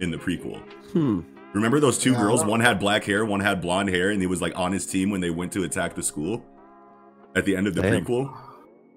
in 0.00 0.10
the 0.10 0.16
prequel. 0.16 0.58
hmm. 0.92 1.20
Remember 1.52 1.80
those 1.80 1.98
two 1.98 2.12
Yeah. 2.12 2.20
girls? 2.20 2.44
One 2.44 2.60
had 2.60 2.78
black 2.78 3.04
hair, 3.04 3.24
one 3.24 3.40
had 3.40 3.60
blonde 3.60 3.88
hair, 3.90 4.10
and 4.10 4.20
he 4.20 4.26
was 4.26 4.40
like 4.40 4.56
on 4.58 4.72
his 4.72 4.86
team 4.86 5.10
when 5.10 5.20
they 5.20 5.30
went 5.30 5.50
to 5.52 5.64
attack 5.64 5.94
the 5.96 6.02
school 6.02 6.44
at 7.34 7.44
the 7.44 7.56
end 7.56 7.66
of 7.66 7.74
the 7.74 7.82
Damn. 7.82 8.04
prequel. 8.04 8.32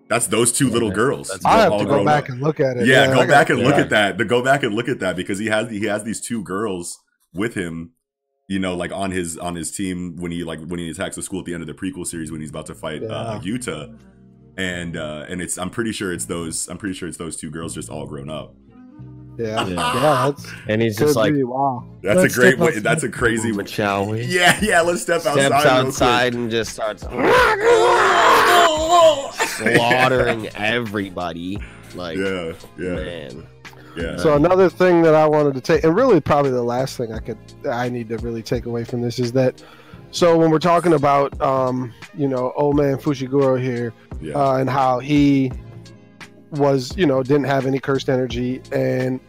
That's 0.07 0.27
those 0.27 0.51
two 0.51 0.67
Yeah, 0.67 0.73
little 0.73 0.91
girls. 0.91 1.31
I'll 1.43 1.71
have 1.71 1.79
to 1.81 1.85
go 1.85 2.05
back 2.05 2.25
up. 2.25 2.29
and 2.29 2.41
look 2.41 2.59
at 2.59 2.77
it. 2.77 2.85
Yeah, 2.85 3.03
I 3.03 3.07
go 3.07 3.15
got- 3.15 3.27
back 3.27 3.49
and 3.49 3.59
look 3.59 3.75
yeah. 3.75 3.81
at 3.81 3.89
that. 3.89 4.17
The 4.19 4.25
go 4.25 4.43
back 4.43 4.61
and 4.63 4.75
look 4.75 4.87
at 4.87 4.99
that 4.99 5.15
because 5.15 5.39
he 5.39 5.47
has 5.47 5.69
he 5.71 5.85
has 5.85 6.03
these 6.03 6.21
two 6.21 6.43
girls 6.43 6.99
with 7.33 7.55
him, 7.55 7.91
you 8.47 8.59
know, 8.59 8.75
like 8.75 8.91
on 8.91 9.11
his 9.11 9.37
on 9.37 9.55
his 9.55 9.71
team 9.71 10.15
when 10.17 10.31
he 10.31 10.43
like 10.43 10.59
when 10.65 10.79
he 10.79 10.89
attacks 10.89 11.15
the 11.15 11.23
school 11.23 11.39
at 11.39 11.45
the 11.45 11.53
end 11.53 11.61
of 11.61 11.67
the 11.67 11.73
prequel 11.73 12.05
series 12.05 12.31
when 12.31 12.41
he's 12.41 12.49
about 12.49 12.65
to 12.67 12.75
fight 12.75 13.03
uh, 13.03 13.39
Yuta, 13.43 13.97
and 14.57 14.97
uh 14.97 15.25
and 15.29 15.41
it's 15.41 15.57
I'm 15.57 15.69
pretty 15.69 15.91
sure 15.91 16.13
it's 16.13 16.25
those 16.25 16.67
I'm 16.67 16.77
pretty 16.77 16.95
sure 16.95 17.07
it's 17.07 17.17
those 17.17 17.37
two 17.37 17.49
girls 17.49 17.73
just 17.73 17.89
all 17.89 18.05
grown 18.05 18.29
up. 18.29 18.53
Yeah, 19.37 19.65
Yeah. 19.65 19.67
yeah, 19.95 20.31
that's 20.31 20.51
And 20.67 20.81
he's 20.81 20.97
just 20.97 21.15
like, 21.15 21.33
be, 21.33 21.43
wow. 21.43 21.83
That's 22.03 22.19
Let's 22.19 22.35
a 22.35 22.39
great 22.39 22.59
way. 22.59 22.67
outside. 22.67 22.83
That's 22.83 23.03
a 23.03 23.09
crazy. 23.09 23.49
"Move 23.49 23.61
it, 23.61 23.69
shall 23.69 24.05
we? 24.05 24.23
Yeah, 24.25 24.59
yeah. 24.61 24.81
Let's 24.81 25.01
step 25.01 25.17
outside. 25.25 25.33
Steps 25.33 25.51
real 25.51 25.61
quick. 25.61 25.85
outside 25.87 26.33
and 26.35 26.51
just 26.51 26.73
starts 26.73 27.01
slaughtering 29.57 30.49
everybody. 30.49 31.57
Like, 31.95 32.17
Yeah, 32.17 32.53
yeah, 32.77 32.95
man. 32.95 33.47
Yeah. 33.95 34.17
So 34.17 34.35
another 34.35 34.69
thing 34.69 35.01
that 35.03 35.15
I 35.15 35.25
wanted 35.27 35.53
to 35.55 35.61
take, 35.61 35.83
and 35.83 35.95
really 35.95 36.19
probably 36.21 36.51
the 36.51 36.63
last 36.63 36.97
thing 36.97 37.13
I 37.13 37.19
could, 37.19 37.37
I 37.69 37.89
need 37.89 38.09
to 38.09 38.17
really 38.17 38.41
take 38.43 38.65
away 38.65 38.83
from 38.83 39.01
this 39.01 39.19
is 39.19 39.31
that, 39.33 39.63
so 40.11 40.37
when 40.37 40.51
we're 40.51 40.59
talking 40.59 40.93
about, 40.93 41.39
um, 41.41 41.93
you 42.15 42.27
know, 42.27 42.53
old 42.55 42.75
man 42.77 42.97
Fushiguro 42.97 43.61
here, 43.61 43.93
yeah. 44.21 44.33
uh, 44.35 44.57
and 44.57 44.69
how 44.69 44.99
he 44.99 45.51
was, 46.51 46.95
you 46.97 47.05
know, 47.05 47.23
didn't 47.23 47.45
have 47.45 47.65
any 47.65 47.79
cursed 47.79 48.09
energy, 48.09 48.61
and 48.71 49.19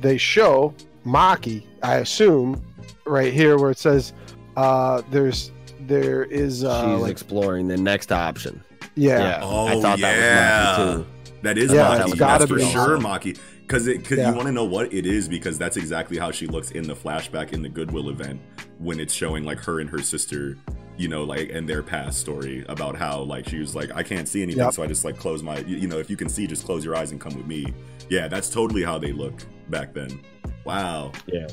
they 0.00 0.16
show 0.18 0.74
Maki, 1.06 1.64
I 1.82 1.96
assume, 1.96 2.60
right 3.06 3.32
here 3.32 3.58
where 3.58 3.70
it 3.70 3.78
says, 3.78 4.12
uh, 4.56 5.02
there's, 5.10 5.52
there 5.82 6.24
is, 6.24 6.64
uh, 6.64 6.94
She's 6.94 7.02
like, 7.02 7.12
exploring 7.12 7.68
the 7.68 7.76
next 7.76 8.10
option. 8.12 8.62
yeah, 8.96 9.38
Oh, 9.42 9.66
I 9.68 9.80
thought 9.80 9.98
yeah. 10.00 10.10
that 10.12 10.78
was 10.78 10.96
Maki 10.98 11.04
too. 11.04 11.06
That 11.42 11.58
is 11.58 11.72
Yeah, 11.72 11.86
Maki. 11.86 11.92
it's 12.00 12.04
That's 12.08 12.18
gotta 12.18 12.46
for 12.48 12.56
be 12.56 12.64
sure 12.64 12.96
awesome. 12.96 13.02
Maki. 13.04 13.38
Because 13.68 13.86
it, 13.86 14.02
cause 14.02 14.16
Yeah. 14.16 14.30
you 14.30 14.34
want 14.34 14.46
to 14.46 14.52
know 14.52 14.64
what 14.64 14.92
it 14.94 15.04
is 15.04 15.28
because 15.28 15.58
that's 15.58 15.76
exactly 15.76 16.16
how 16.16 16.30
she 16.30 16.46
looks 16.46 16.70
in 16.70 16.84
the 16.88 16.96
flashback 16.96 17.52
in 17.52 17.60
the 17.62 17.68
Goodwill 17.68 18.08
event 18.08 18.40
when 18.78 18.98
it's 18.98 19.12
showing 19.12 19.44
like 19.44 19.58
her 19.58 19.80
and 19.80 19.90
her 19.90 19.98
sister, 20.00 20.56
you 20.96 21.06
know, 21.06 21.22
like 21.24 21.50
and 21.52 21.68
their 21.68 21.82
past 21.82 22.18
story 22.18 22.64
about 22.70 22.96
how 22.96 23.20
like 23.20 23.46
she 23.46 23.58
was 23.58 23.74
like 23.76 23.94
I 23.94 24.02
can't 24.02 24.26
see 24.26 24.42
anything, 24.42 24.64
Yep. 24.64 24.72
so 24.72 24.82
I 24.82 24.86
just 24.86 25.04
like 25.04 25.18
close 25.18 25.42
my, 25.42 25.58
you 25.58 25.76
you 25.76 25.86
know, 25.86 25.98
if 25.98 26.08
you 26.08 26.16
can 26.16 26.30
see, 26.30 26.46
just 26.46 26.64
close 26.64 26.82
your 26.82 26.96
eyes 26.96 27.10
and 27.12 27.20
come 27.20 27.34
with 27.36 27.46
me. 27.46 27.74
Yeah, 28.08 28.26
that's 28.26 28.48
totally 28.48 28.82
how 28.82 28.98
they 28.98 29.12
look 29.12 29.34
back 29.68 29.92
then. 29.92 30.18
Wow. 30.64 31.12
Yeah. 31.26 31.48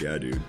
Yeah, 0.00 0.16
dude. 0.16 0.40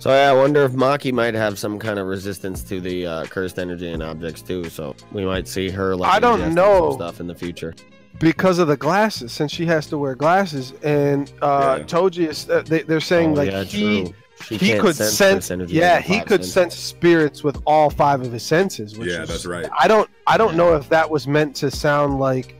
So 0.00 0.10
yeah, 0.10 0.30
I 0.30 0.34
wonder 0.34 0.64
if 0.64 0.72
Maki 0.72 1.12
might 1.12 1.34
have 1.34 1.58
some 1.58 1.78
kind 1.78 1.98
of 1.98 2.06
resistance 2.06 2.62
to 2.64 2.80
the 2.80 3.06
uh, 3.06 3.24
cursed 3.26 3.58
energy 3.58 3.90
and 3.90 4.02
objects 4.02 4.40
too. 4.42 4.64
So 4.70 4.94
we 5.12 5.24
might 5.24 5.48
see 5.48 5.70
her 5.70 5.96
like 5.96 6.10
I 6.12 6.18
don't 6.20 6.54
know. 6.54 6.92
stuff 6.92 7.20
in 7.20 7.26
the 7.26 7.34
future. 7.34 7.74
Because 8.18 8.58
of 8.58 8.68
the 8.68 8.76
glasses, 8.76 9.32
since 9.32 9.52
she 9.52 9.66
has 9.66 9.86
to 9.86 9.98
wear 9.98 10.14
glasses, 10.14 10.72
and 10.82 11.32
uh, 11.40 11.76
Yeah. 11.78 11.84
Toji 11.86 12.28
is, 12.28 12.48
uh, 12.50 12.62
they, 12.66 12.82
they're 12.82 13.00
saying 13.00 13.30
Oh, 13.30 13.34
like 13.34 13.50
yeah, 13.50 13.64
he. 13.64 14.12
he 14.48 14.78
could 14.78 14.96
sense, 14.96 15.46
sense, 15.46 15.70
yeah 15.70 16.00
he 16.00 16.18
could 16.20 16.44
senses. 16.44 16.52
sense 16.52 16.74
spirits 16.76 17.44
with 17.44 17.60
all 17.66 17.90
five 17.90 18.22
of 18.22 18.32
his 18.32 18.42
senses 18.42 18.96
which 18.98 19.10
Yeah, 19.10 19.22
is- 19.24 19.28
that's 19.28 19.44
right. 19.44 19.68
i 19.78 19.86
don't 19.86 20.08
i 20.26 20.38
don't 20.38 20.56
know 20.56 20.74
if 20.76 20.88
that 20.88 21.10
was 21.10 21.26
meant 21.26 21.54
to 21.56 21.70
sound 21.70 22.18
like 22.18 22.54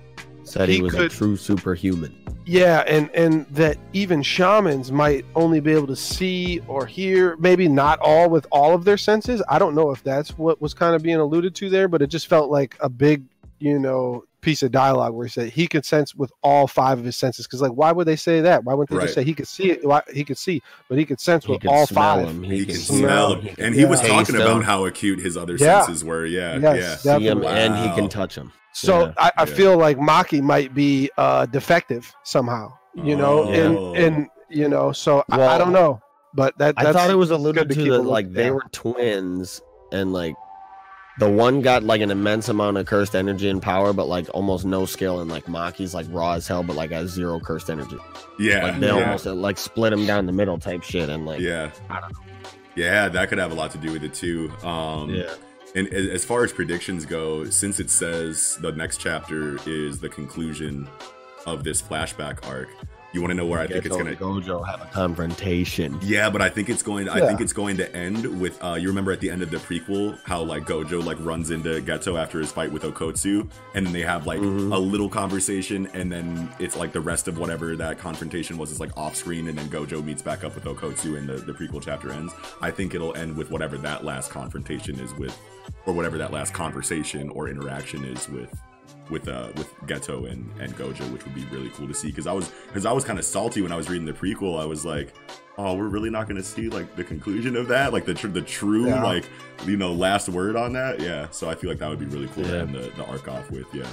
Said 0.45 0.69
he, 0.69 0.77
he 0.77 0.83
was 0.83 0.95
a 0.95 1.09
true 1.09 1.37
superhuman. 1.37 2.15
Yeah, 2.45 2.81
and 2.89 3.09
and 3.15 3.47
that 3.53 3.77
even 3.93 4.21
shamans 4.23 4.91
might 4.91 5.25
only 5.37 5.61
be 5.61 5.71
able 5.73 5.87
to 5.87 5.95
see 5.95 6.61
or 6.67 6.85
hear, 6.87 7.37
maybe 7.37 7.69
not 7.69 8.01
all 8.01 8.29
with 8.29 8.47
all 8.51 8.75
of 8.75 8.85
their 8.85 8.97
senses. 8.97 9.41
I 9.49 9.61
don't 9.61 9.77
know 9.77 9.93
if 9.93 10.03
that's 10.03 10.37
what 10.37 10.61
was 10.61 10.75
kind 10.75 10.97
of 10.97 11.03
being 11.05 11.19
alluded 11.19 11.55
to 11.57 11.71
there, 11.71 11.87
but 11.87 12.03
it 12.03 12.09
just 12.09 12.27
felt 12.27 12.51
like 12.51 12.77
a 12.81 12.89
big, 12.89 13.23
you 13.61 13.79
know, 13.79 14.25
piece 14.41 14.63
of 14.63 14.73
dialogue 14.73 15.13
where 15.13 15.27
he 15.27 15.31
said 15.31 15.51
he 15.51 15.67
could 15.69 15.85
sense 15.85 16.15
with 16.15 16.33
all 16.43 16.67
five 16.67 16.99
of 16.99 17.05
his 17.05 17.15
senses. 17.17 17.47
Because 17.47 17.61
like, 17.61 17.73
why 17.73 17.93
would 17.93 18.07
they 18.07 18.17
say 18.17 18.41
that? 18.41 18.65
Why 18.65 18.73
wouldn't 18.73 18.91
they 18.91 18.97
Right. 18.97 19.03
just 19.05 19.15
say 19.15 19.23
he 19.23 19.35
could 19.35 19.47
see 19.47 19.71
it? 19.71 19.85
Why, 19.87 20.01
he 20.15 20.25
could 20.25 20.39
see, 20.39 20.63
but 20.89 20.97
he 20.99 21.05
could 21.05 21.21
sense 21.21 21.45
He 21.45 21.53
with 21.53 21.61
could 21.61 21.71
all 21.71 21.87
smell 21.87 22.17
five. 22.25 22.27
him. 22.29 22.43
He, 22.43 22.65
can 22.65 22.75
smell 22.77 22.99
smell 22.99 23.35
him. 23.35 23.41
him. 23.43 23.55
And 23.59 23.75
he 23.75 23.85
was 23.85 24.01
talking 24.01 24.17
Taste 24.25 24.31
about 24.31 24.57
him. 24.57 24.63
how 24.63 24.87
acute 24.87 25.21
his 25.21 25.37
other 25.37 25.57
Yeah. 25.57 25.83
senses 25.85 26.03
were. 26.05 26.25
Yeah. 26.25 26.57
Yes, 26.57 27.03
yeah. 27.05 27.19
See 27.19 27.27
him, 27.27 27.41
definitely. 27.43 27.49
and 27.61 27.77
he 27.77 27.95
can 27.95 28.09
touch 28.09 28.35
him. 28.35 28.51
So 28.73 29.07
Yeah. 29.07 29.13
I, 29.19 29.33
I 29.39 29.45
feel 29.45 29.77
like 29.77 29.99
Maki 29.99 30.41
might 30.41 30.73
be 30.75 31.11
uh, 31.19 31.45
defective 31.47 32.11
somehow, 32.25 32.73
you 32.95 33.17
know, 33.17 33.45
Oh. 33.45 33.53
and 33.53 33.97
and 33.99 34.27
you 34.49 34.69
know, 34.69 34.91
so 34.93 35.23
I, 35.31 35.43
I 35.43 35.59
don't 35.59 35.73
know, 35.73 36.01
but 36.35 36.57
that 36.59 36.75
I 36.79 36.93
thought 36.93 37.11
it 37.11 37.15
was 37.15 37.29
good 37.29 37.41
alluded 37.41 37.69
to 37.69 37.75
to, 37.75 37.81
a 37.83 37.85
that 37.91 37.99
look- 38.05 38.07
like 38.11 38.33
they 38.33 38.51
were 38.51 38.63
twins, 38.73 39.61
and 39.93 40.13
like 40.15 40.35
the 41.21 41.29
one 41.29 41.61
got 41.61 41.85
like 41.85 42.01
an 42.01 42.11
immense 42.11 42.49
amount 42.49 42.79
of 42.79 42.87
cursed 42.87 43.15
energy 43.15 43.51
and 43.51 43.61
power, 43.61 43.93
but 43.93 44.09
like 44.09 44.27
almost 44.33 44.65
no 44.65 44.87
skill, 44.87 45.21
and 45.21 45.31
like 45.31 45.47
Maki's 45.47 45.93
like 45.93 46.07
raw 46.09 46.33
as 46.33 46.49
hell, 46.49 46.63
but 46.63 46.77
like 46.77 46.91
has 46.91 47.11
zero 47.11 47.39
cursed 47.39 47.69
energy. 47.69 47.99
Yeah. 48.39 48.65
Like 48.65 48.81
they 48.81 48.87
yeah. 48.87 49.05
almost 49.05 49.27
uh, 49.27 49.35
like 49.35 49.59
split 49.59 49.93
him 49.93 50.07
down 50.07 50.25
the 50.25 50.33
middle 50.33 50.59
type 50.59 50.83
shit, 50.83 51.11
and 51.11 51.27
like 51.27 51.41
yeah. 51.41 51.71
I 51.91 52.01
don't 52.01 52.17
Yeah, 52.75 53.11
that 53.11 53.29
could 53.29 53.39
have 53.39 53.53
a 53.53 53.55
lot 53.55 53.71
to 53.73 53.79
do 53.79 53.93
with 53.93 54.03
it 54.03 54.15
too. 54.15 54.51
Um, 54.65 55.11
yeah. 55.11 55.33
And 55.75 55.87
as 55.89 56.25
far 56.25 56.43
as 56.43 56.53
predictions 56.53 57.05
go, 57.05 57.45
since 57.45 57.79
it 57.79 57.91
says 57.91 58.59
the 58.61 58.73
next 58.73 58.97
chapter 58.97 59.59
is 59.69 60.01
the 60.01 60.09
conclusion 60.09 60.89
of 61.47 61.63
this 61.63 61.81
flashback 61.81 62.45
arc, 62.49 62.69
you 63.13 63.21
want 63.21 63.31
to 63.31 63.35
know 63.35 63.47
where 63.47 63.59
I 63.61 63.67
think 63.67 63.85
it's 63.87 63.97
gonna. 63.97 64.11
and 64.11 64.19
Gojo 64.19 64.65
have 64.67 64.81
a 64.83 64.87
confrontation. 64.87 65.99
Yeah, 66.03 66.31
but 66.31 66.41
I 66.43 66.49
think 66.49 66.69
it's 66.69 66.83
going. 66.83 67.09
I 67.09 67.19
Yeah. 67.19 67.27
think 67.27 67.41
it's 67.41 67.53
going 67.53 67.77
to 67.79 67.95
end 67.97 68.41
with. 68.41 68.63
Uh, 68.63 68.75
you 68.75 68.89
remember 68.89 69.13
at 69.13 69.21
the 69.21 69.31
end 69.31 69.43
of 69.43 69.51
the 69.51 69.57
prequel 69.59 70.19
how 70.25 70.43
like 70.43 70.65
Gojo 70.65 71.05
like 71.05 71.19
runs 71.21 71.51
into 71.51 71.81
Geto 71.83 72.21
after 72.21 72.39
his 72.39 72.53
fight 72.53 72.71
with 72.73 72.83
Okkotsu, 72.83 73.49
and 73.75 73.85
then 73.87 73.93
they 73.93 74.03
have 74.03 74.27
like 74.27 74.41
Mhm. 74.41 74.75
a 74.75 74.79
little 74.79 75.09
conversation, 75.09 75.89
and 75.95 76.11
then 76.11 76.49
it's 76.59 76.77
like 76.77 76.93
the 76.93 77.01
rest 77.01 77.27
of 77.29 77.39
whatever 77.39 77.77
that 77.77 77.99
confrontation 77.99 78.57
was 78.59 78.71
is 78.71 78.81
like 78.81 78.97
off 78.97 79.17
screen, 79.17 79.49
and 79.49 79.59
then 79.59 79.69
Gojo 79.69 80.03
meets 80.05 80.23
back 80.23 80.45
up 80.45 80.55
with 80.55 80.65
Okkotsu, 80.65 81.17
and 81.19 81.29
the 81.29 81.35
the 81.35 81.53
prequel 81.53 81.83
chapter 81.85 82.13
ends. 82.13 82.33
I 82.63 82.71
think 82.71 82.95
it'll 82.95 83.17
end 83.17 83.37
with 83.37 83.51
whatever 83.51 83.77
that 83.79 84.05
last 84.05 84.31
confrontation 84.31 84.99
is 85.01 85.13
with, 85.15 85.37
or 85.87 85.93
whatever 85.95 86.17
that 86.19 86.33
last 86.33 86.55
conversation 86.55 87.29
or 87.31 87.49
interaction 87.49 88.05
is 88.05 88.29
with 88.29 88.51
with 89.11 89.29
uh 89.29 89.49
with 89.57 89.75
Geto 89.87 90.31
and 90.31 90.49
and 90.61 90.75
Gojo, 90.77 91.11
which 91.13 91.25
would 91.25 91.35
be 91.35 91.45
really 91.47 91.71
cool 91.71 91.89
to 91.89 91.95
see. 91.95 92.09
Because 92.09 92.27
I 92.27 92.33
was 92.33 92.51
because 92.69 92.87
I 92.87 92.93
was 92.93 93.05
kind 93.05 93.19
of 93.19 93.25
salty 93.25 93.63
when 93.63 93.73
I 93.73 93.77
was 93.77 93.89
reading 93.89 94.07
the 94.07 94.13
prequel. 94.13 94.61
I 94.61 94.65
was 94.65 94.85
like, 94.85 95.13
oh, 95.59 95.75
we're 95.75 95.89
really 95.89 96.11
not 96.11 96.27
going 96.29 96.37
to 96.37 96.43
see 96.43 96.69
like 96.69 96.95
the 96.97 97.05
conclusion 97.05 97.57
of 97.57 97.69
that, 97.69 97.93
like 97.93 98.05
the 98.05 98.15
tr- 98.15 98.29
the 98.29 98.43
true 98.43 98.87
Yeah. 98.87 99.03
like 99.03 99.25
you 99.67 99.77
know 99.77 99.93
last 99.93 100.29
word 100.29 100.57
on 100.57 100.73
that. 100.75 101.01
Yeah, 101.01 101.29
so 101.31 101.51
I 101.51 101.55
feel 101.55 101.71
like 101.71 101.79
that 101.81 101.89
would 101.91 101.99
be 102.01 102.07
really 102.07 102.29
cool 102.29 102.45
to 102.45 102.51
Yeah. 102.51 102.63
end 102.63 102.75
the, 102.75 102.91
the 102.97 103.05
arc 103.07 103.29
off 103.29 103.51
with. 103.51 103.67
Yeah, 103.75 103.87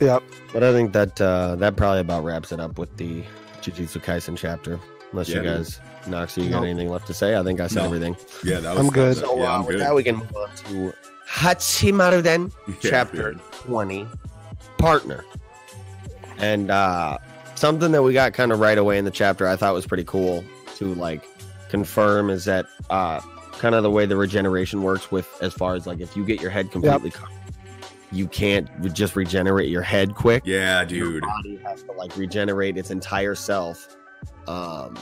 Yep. 0.00 0.22
But 0.52 0.62
I 0.62 0.72
think 0.72 0.92
that 0.92 1.20
uh, 1.20 1.56
that 1.56 1.76
probably 1.76 2.00
about 2.00 2.24
wraps 2.24 2.52
it 2.52 2.60
up 2.60 2.78
with 2.78 2.96
the 2.96 3.22
Jujutsu 3.62 4.02
Kaisen 4.02 4.36
chapter. 4.36 4.78
Unless 5.12 5.30
Yeah, 5.30 5.36
you 5.36 5.42
dude. 5.42 5.56
guys, 5.56 5.80
Noxie, 6.04 6.44
you 6.44 6.50
got 6.50 6.64
anything 6.64 6.90
left 6.90 7.06
to 7.06 7.14
say? 7.14 7.34
I 7.36 7.42
think 7.42 7.60
I 7.60 7.66
said 7.66 7.76
No. 7.80 7.84
everything. 7.86 8.14
yeah, 8.44 8.60
that 8.60 8.76
was 8.76 8.86
I'm 8.86 8.92
good. 8.92 9.16
that- 9.16 9.20
So 9.20 9.38
yeah, 9.38 9.50
uh, 9.52 9.54
I'm 9.58 9.60
with 9.64 9.76
good. 9.76 9.80
that, 9.80 9.94
we 9.94 10.02
can 10.04 10.16
move 10.16 10.36
on 10.36 10.48
to 10.66 10.92
Hachimaru 11.26 12.22
then, 12.22 12.52
Yeah, 12.68 12.74
chapter 12.90 13.34
20, 13.64 14.06
partner. 14.78 15.24
And 16.38 16.70
uh, 16.70 17.18
something 17.56 17.92
that 17.92 18.02
we 18.02 18.12
got 18.12 18.32
kind 18.32 18.52
of 18.52 18.60
right 18.60 18.78
away 18.78 18.98
in 18.98 19.04
the 19.04 19.10
chapter 19.10 19.46
I 19.48 19.56
thought 19.56 19.74
was 19.74 19.86
pretty 19.86 20.04
cool 20.04 20.44
to 20.76 20.94
like 20.94 21.24
confirm 21.68 22.30
is 22.30 22.44
that 22.46 22.66
uh, 22.90 23.20
kind 23.52 23.74
of 23.74 23.82
the 23.82 23.90
way 23.90 24.06
the 24.06 24.16
regeneration 24.16 24.82
works 24.82 25.10
with 25.10 25.28
as 25.42 25.52
far 25.52 25.74
as 25.74 25.86
like 25.86 26.00
if 26.00 26.16
you 26.16 26.24
get 26.24 26.40
your 26.40 26.50
head 26.50 26.70
completely 26.70 27.10
covered, 27.10 27.32
you 28.12 28.26
can't 28.28 28.68
just 28.94 29.16
regenerate 29.16 29.68
your 29.68 29.82
head 29.82 30.14
quick 30.14 30.42
Yeah, 30.46 30.84
dude. 30.84 30.98
your 30.98 31.10
dude. 31.12 31.22
body 31.22 31.56
has 31.64 31.82
to 31.82 31.92
like 31.92 32.16
regenerate 32.16 32.78
its 32.78 32.90
entire 32.90 33.34
self 33.34 33.96
um 34.46 34.96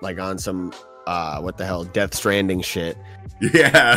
like 0.00 0.18
on 0.18 0.38
some 0.38 0.72
uh 1.06 1.38
what 1.40 1.56
the 1.56 1.64
hell 1.64 1.84
death 1.84 2.12
stranding 2.14 2.60
shit 2.60 2.96
Yeah, 3.40 3.96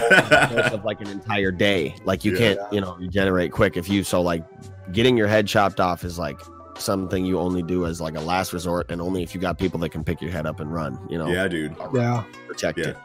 of 0.72 0.84
like 0.86 1.02
an 1.02 1.08
entire 1.08 1.50
day 1.52 1.96
like 2.06 2.24
you 2.24 2.34
Yeah. 2.34 2.38
can't 2.56 2.74
you 2.74 2.82
know 2.82 2.96
regenerate 2.98 3.52
quick 3.52 3.78
if 3.78 3.90
you 3.90 4.04
so 4.04 4.22
like 4.22 4.44
getting 4.92 5.18
your 5.18 5.28
head 5.28 5.48
chopped 5.48 5.80
off 5.80 6.04
is 6.04 6.18
like 6.20 6.40
something 6.78 7.26
you 7.26 7.40
only 7.40 7.64
do 7.64 7.86
as 7.86 8.02
like 8.02 8.16
a 8.16 8.20
last 8.22 8.52
resort 8.54 8.92
and 8.92 9.02
only 9.02 9.24
if 9.24 9.34
you 9.34 9.40
got 9.42 9.58
people 9.58 9.80
that 9.80 9.90
can 9.90 10.04
pick 10.04 10.22
your 10.22 10.32
head 10.32 10.46
up 10.46 10.60
and 10.60 10.74
run 10.74 11.00
you 11.10 11.18
know 11.18 11.28
yeah, 11.28 11.48
dude. 11.48 11.76
Yeah. 11.94 12.24
protect 12.48 12.78
Yeah. 12.78 12.88
it 12.90 12.98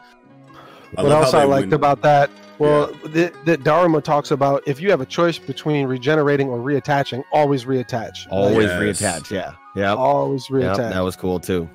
I 0.97 1.03
what 1.03 1.11
else 1.13 1.33
I 1.33 1.45
liked 1.45 1.61
went- 1.63 1.73
about 1.73 2.01
that? 2.01 2.29
Well, 2.59 2.87
that 3.05 3.33
that 3.45 3.61
Daruma 3.61 4.03
talks 4.03 4.29
about 4.29 4.61
if 4.67 4.79
you 4.79 4.91
have 4.91 5.01
a 5.01 5.05
choice 5.05 5.39
between 5.39 5.87
regenerating 5.87 6.47
or 6.49 6.59
reattaching, 6.59 7.23
always 7.31 7.63
reattach. 7.65 8.27
always 8.29 8.67
Yes. 8.67 9.01
reattach 9.01 9.31
yeah 9.31 9.53
yeah 9.75 9.95
always 9.95 10.47
reattach. 10.47 10.75
that 10.77 10.99
was 10.99 11.15
cool 11.15 11.39
too 11.39 11.67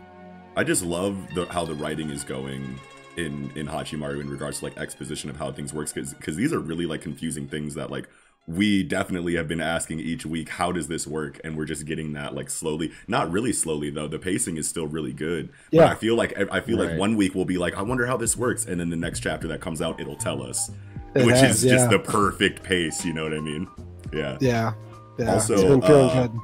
I 0.55 0.65
just 0.65 0.83
love 0.85 1.17
the, 1.35 1.47
how 1.47 1.65
the 1.65 1.75
writing 1.75 2.11
is 2.11 2.23
going 2.25 2.79
in 3.17 3.51
in 3.57 3.67
Hachimaru 3.67 4.21
in 4.21 4.29
regards 4.29 4.59
to 4.59 4.67
like 4.67 4.77
exposition 4.79 5.29
of 5.31 5.37
how 5.37 5.51
things 5.51 5.73
works 5.73 5.93
because 5.95 6.13
because 6.15 6.37
these 6.37 6.53
are 6.53 6.61
really 6.61 6.85
like 6.87 7.01
confusing 7.01 7.49
things 7.49 7.75
that 7.75 7.91
like 7.91 8.07
we 8.49 8.83
definitely 8.85 9.35
have 9.35 9.49
been 9.49 9.61
asking 9.61 9.99
each 9.99 10.25
week 10.25 10.49
how 10.49 10.71
does 10.71 10.87
this 10.87 11.07
work 11.07 11.41
and 11.43 11.57
we're 11.57 11.65
just 11.65 11.85
getting 11.85 12.12
that 12.12 12.33
like 12.35 12.49
slowly 12.49 12.93
not 13.09 13.31
really 13.33 13.53
slowly 13.53 13.91
though 13.91 14.07
the 14.07 14.19
pacing 14.21 14.57
is 14.57 14.69
still 14.69 14.87
really 14.87 15.12
good 15.12 15.49
but 15.73 15.76
Yeah. 15.76 15.87
I 15.87 15.95
feel 15.97 16.15
like 16.15 16.33
I 16.53 16.61
feel 16.61 16.79
like 16.79 16.97
one 16.97 17.17
week 17.17 17.35
we'll 17.35 17.45
be 17.45 17.59
like 17.59 17.76
I 17.76 17.83
wonder 17.83 18.07
how 18.07 18.17
this 18.17 18.37
works 18.37 18.65
and 18.67 18.79
then 18.79 18.88
the 18.88 18.97
next 18.97 19.21
chapter 19.21 19.49
that 19.49 19.61
comes 19.61 19.83
out 19.83 20.00
it'll 20.00 20.15
tell 20.17 20.43
us 20.43 20.71
It 21.15 21.26
which 21.26 21.37
has, 21.37 21.65
is 21.65 21.71
just 21.73 21.91
the 21.91 21.99
perfect 21.99 22.62
pace 22.62 23.05
you 23.05 23.12
know 23.12 23.25
what 23.25 23.35
I 23.35 23.41
mean 23.41 23.67
yeah 24.12 24.38
yeah. 24.41 24.75
Yeah. 25.19 25.33
Also, 25.33 25.55
it's 25.55 25.62
been 25.62 25.83
uh, 25.83 26.26
good. 26.29 26.41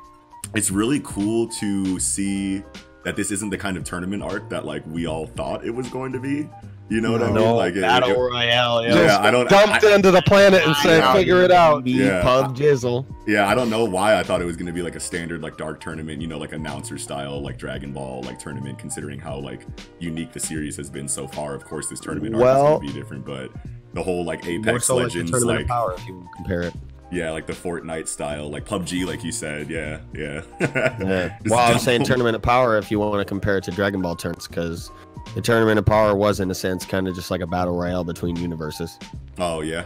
it's 0.55 0.71
really 0.71 1.01
cool 1.05 1.47
to 1.61 2.01
see 2.01 2.63
that 3.05 3.17
this 3.17 3.31
isn't 3.31 3.51
the 3.51 3.59
kind 3.59 3.77
of 3.77 3.85
tournament 3.85 4.23
arc 4.23 4.49
that 4.49 4.65
like 4.65 4.83
we 4.87 5.07
all 5.07 5.27
thought 5.27 5.65
it 5.65 5.71
was 5.71 5.89
going 5.89 6.13
to 6.13 6.19
be. 6.21 6.49
You 6.93 7.01
know 7.01 7.13
what 7.13 7.23
I 7.23 7.27
mean? 7.27 7.35
No, 7.37 7.55
like, 7.57 7.75
battle 7.75 8.11
it- 8.11 8.19
royale 8.19 8.85
yeah, 8.85 8.93
Just 8.93 9.21
I 9.21 9.31
don't. 9.31 9.49
dumped 9.49 9.83
I- 9.85 9.95
into 9.95 10.11
the 10.11 10.21
planet 10.23 10.67
and 10.67 10.77
said, 10.77 11.01
know. 11.01 11.13
"Figure 11.15 11.43
it 11.43 11.51
out." 11.51 11.87
Yeah. 11.87 12.23
pub 12.23 12.57
jizzle 12.57 13.07
yeah, 13.27 13.49
I 13.49 13.55
don't 13.55 13.71
know 13.71 13.85
why 13.85 14.19
I 14.19 14.23
thought 14.23 14.43
it 14.43 14.45
was 14.45 14.57
going 14.57 14.67
to 14.67 14.73
be 14.73 14.83
like 14.83 14.97
a 14.97 15.01
standard 15.01 15.43
like 15.43 15.57
dark 15.57 15.81
tournament, 15.81 16.21
you 16.21 16.27
know, 16.29 16.39
like 16.39 16.53
announcer 16.53 16.99
style, 16.99 17.41
like 17.41 17.57
Dragon 17.57 17.93
Ball 17.93 18.23
like 18.25 18.39
tournament. 18.39 18.79
Considering 18.79 19.19
how 19.19 19.39
like 19.39 19.65
unique 20.01 20.33
the 20.33 20.41
series 20.41 20.77
has 20.77 20.91
been 20.91 21.09
so 21.09 21.27
far, 21.27 21.55
of 21.55 21.65
course 21.65 21.89
this 21.89 22.01
tournament 22.01 22.37
Well- 22.37 22.57
is 22.57 22.63
going 22.81 22.87
to 22.89 22.93
be 22.93 23.01
different. 23.01 23.25
But 23.25 23.51
the 23.95 24.03
whole 24.03 24.25
like 24.25 24.47
Apex 24.47 24.87
so 24.87 24.97
like 24.97 25.05
Legends, 25.05 25.31
tournament 25.31 25.61
like 25.61 25.69
power 25.69 25.95
if 25.95 26.07
you 26.07 26.29
compare 26.37 26.63
it 26.63 26.75
yeah, 27.13 27.31
like 27.31 27.47
the 27.47 27.53
Fortnite 27.53 28.09
style, 28.09 28.51
like 28.51 28.65
PUBG, 28.65 29.07
like 29.07 29.23
you 29.23 29.33
said, 29.33 29.69
yeah, 29.69 30.01
yeah. 30.15 30.41
Yeah. 30.61 31.37
Well, 31.45 31.59
I 31.59 31.75
was 31.75 31.83
saying. 31.83 32.05
Tournament 32.05 32.35
of 32.35 32.41
Power 32.41 32.79
if 32.79 32.91
you 32.91 32.99
want 32.99 33.19
to 33.21 33.25
compare 33.27 33.59
it 33.59 33.65
to 33.65 33.71
Dragon 33.71 34.01
Ball 34.01 34.17
turns, 34.17 34.49
because 34.49 34.91
the 35.35 35.41
Tournament 35.41 35.79
of 35.79 35.87
Power 35.87 36.15
was, 36.15 36.41
in 36.41 36.51
a 36.51 36.55
sense, 36.55 36.85
kind 36.85 37.09
of 37.09 37.15
just 37.15 37.31
like 37.31 37.41
a 37.41 37.47
battle 37.47 37.77
royale 37.77 38.05
between 38.05 38.37
universes. 38.37 38.99
Oh 39.39 39.61
yeah. 39.61 39.85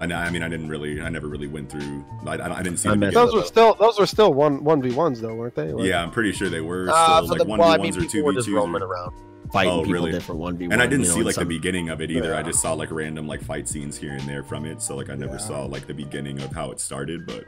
I 0.00 0.06
know. 0.06 0.16
I 0.16 0.30
mean, 0.30 0.42
I 0.42 0.48
didn't 0.48 0.68
really. 0.68 1.00
I 1.00 1.08
never 1.10 1.28
really 1.28 1.46
went 1.46 1.70
through. 1.70 2.04
I, 2.26 2.34
I 2.36 2.58
I 2.58 2.62
didn't 2.62 2.78
see. 2.78 2.88
I 2.88 2.92
the 2.92 2.96
missed. 2.98 3.14
Those 3.14 3.32
were 3.34 3.44
still 3.44 3.74
those 3.74 3.98
were 4.00 4.06
still 4.06 4.34
one 4.34 4.64
one 4.64 4.82
v 4.82 4.90
ones 4.90 5.20
though, 5.20 5.34
weren't 5.34 5.54
they? 5.54 5.72
Like- 5.72 5.86
Yeah, 5.86 6.02
I'm 6.02 6.10
pretty 6.10 6.32
sure 6.32 6.48
they 6.48 6.60
were 6.60 6.86
still 6.86 6.96
Uh, 6.96 7.22
like 7.22 7.38
the, 7.38 7.44
one 7.44 7.60
well, 7.60 7.68
I 7.70 7.76
v 7.76 7.82
mean, 7.84 7.92
ones 7.94 7.96
or 8.04 8.08
two 8.08 8.18
people 8.18 8.24
were 8.26 8.32
v 8.32 8.36
just 8.38 8.48
twos. 8.48 8.54
roaming 8.56 8.82
around, 8.82 9.12
fighting 9.52 9.72
Oh, 9.72 9.78
people 9.78 9.92
really? 9.92 10.10
different 10.10 10.40
one 10.40 10.56
v 10.56 10.66
one. 10.66 10.72
And 10.72 10.82
I 10.82 10.86
didn't 10.86 11.02
you 11.04 11.08
know, 11.10 11.14
see 11.14 11.22
like 11.22 11.34
some- 11.36 11.44
the 11.48 11.54
beginning 11.56 11.88
of 11.90 12.00
it 12.00 12.10
either. 12.10 12.34
I 12.34 12.42
just 12.42 12.60
saw 12.60 12.72
like 12.72 12.90
random 12.90 13.28
like 13.28 13.42
fight 13.42 13.68
scenes 13.68 13.96
here 13.96 14.12
and 14.12 14.22
there 14.22 14.42
from 14.42 14.64
it. 14.66 14.82
So 14.82 14.96
like 14.96 15.08
I 15.08 15.14
never 15.14 15.34
Yeah. 15.34 15.38
saw 15.38 15.64
like 15.66 15.86
the 15.86 15.94
beginning 15.94 16.40
of 16.42 16.52
how 16.52 16.72
it 16.72 16.80
started. 16.80 17.24
But 17.24 17.44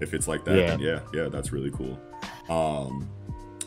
if 0.00 0.12
it's 0.12 0.26
like 0.26 0.44
that, 0.46 0.56
Yeah. 0.58 0.66
then 0.66 0.80
yeah, 0.80 1.00
yeah, 1.14 1.28
that's 1.28 1.52
really 1.52 1.70
cool. 1.70 1.96
Um, 2.48 3.08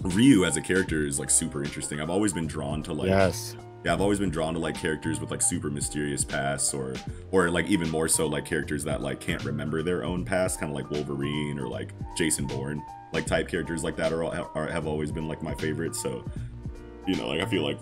Ryu 0.01 0.45
as 0.45 0.57
a 0.57 0.61
character 0.61 1.05
is 1.05 1.19
like 1.19 1.29
super 1.29 1.63
interesting. 1.63 1.99
I've 1.99 2.09
always 2.09 2.33
been 2.33 2.47
drawn 2.47 2.81
to 2.83 2.93
like 2.93 3.07
Yes. 3.09 3.55
yeah 3.85 3.93
i've 3.93 4.01
always 4.01 4.19
been 4.19 4.29
drawn 4.29 4.53
to 4.53 4.59
like 4.59 4.75
characters 4.75 5.19
with 5.21 5.31
like 5.31 5.41
super 5.41 5.69
mysterious 5.69 6.23
pasts 6.25 6.73
or 6.73 6.95
or 7.31 7.49
like 7.49 7.65
even 7.67 7.89
more 7.89 8.07
so 8.09 8.27
like 8.27 8.43
characters 8.45 8.83
that 8.83 9.01
like 9.01 9.19
can't 9.21 9.43
remember 9.45 9.81
their 9.81 10.03
own 10.03 10.25
past 10.25 10.59
kind 10.59 10.69
of 10.71 10.75
like 10.75 10.89
wolverine 10.91 11.57
or 11.57 11.67
like 11.67 11.93
jason 12.17 12.45
bourne 12.45 12.83
like 13.13 13.25
type 13.25 13.47
characters 13.47 13.81
like 13.83 13.95
that 13.95 14.11
are, 14.11 14.23
all, 14.23 14.51
are 14.53 14.67
have 14.67 14.85
always 14.85 15.11
been 15.13 15.27
like 15.29 15.41
my 15.41 15.53
favorites 15.55 16.01
so 16.01 16.23
you 17.07 17.15
know 17.15 17.27
like 17.29 17.39
i 17.39 17.45
feel 17.45 17.63
like 17.63 17.79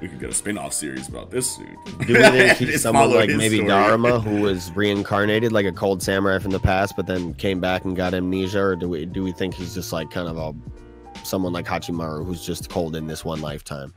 we 0.00 0.06
could 0.08 0.20
get 0.20 0.30
a 0.30 0.34
spin-off 0.34 0.72
series 0.72 1.08
about 1.08 1.28
this 1.30 1.56
dude 1.56 2.06
Do 2.06 2.14
we 2.14 2.22
think 2.22 2.58
he's 2.58 2.82
someone 2.82 3.10
like 3.12 3.28
maybe 3.30 3.56
story. 3.56 3.70
Daruma 3.70 4.22
who 4.22 4.40
was 4.48 4.70
reincarnated 4.76 5.50
like 5.50 5.66
a 5.66 5.72
cold 5.72 6.00
samurai 6.02 6.38
from 6.38 6.52
the 6.52 6.60
past, 6.60 6.94
but 6.96 7.06
then 7.08 7.34
came 7.34 7.58
back 7.60 7.84
and 7.84 7.96
got 7.96 8.14
amnesia, 8.14 8.62
or 8.62 8.76
do 8.76 8.88
we 8.88 9.06
do 9.06 9.24
we 9.24 9.32
think 9.32 9.54
he's 9.54 9.74
just 9.74 9.92
like 9.92 10.08
kind 10.10 10.28
of 10.28 10.36
a 10.36 10.54
someone 11.24 11.52
like 11.52 11.66
Hachimaru 11.66 12.24
who's 12.26 12.44
just 12.44 12.68
cold 12.70 12.96
in 12.96 13.06
this 13.06 13.24
one 13.24 13.40
lifetime? 13.40 13.94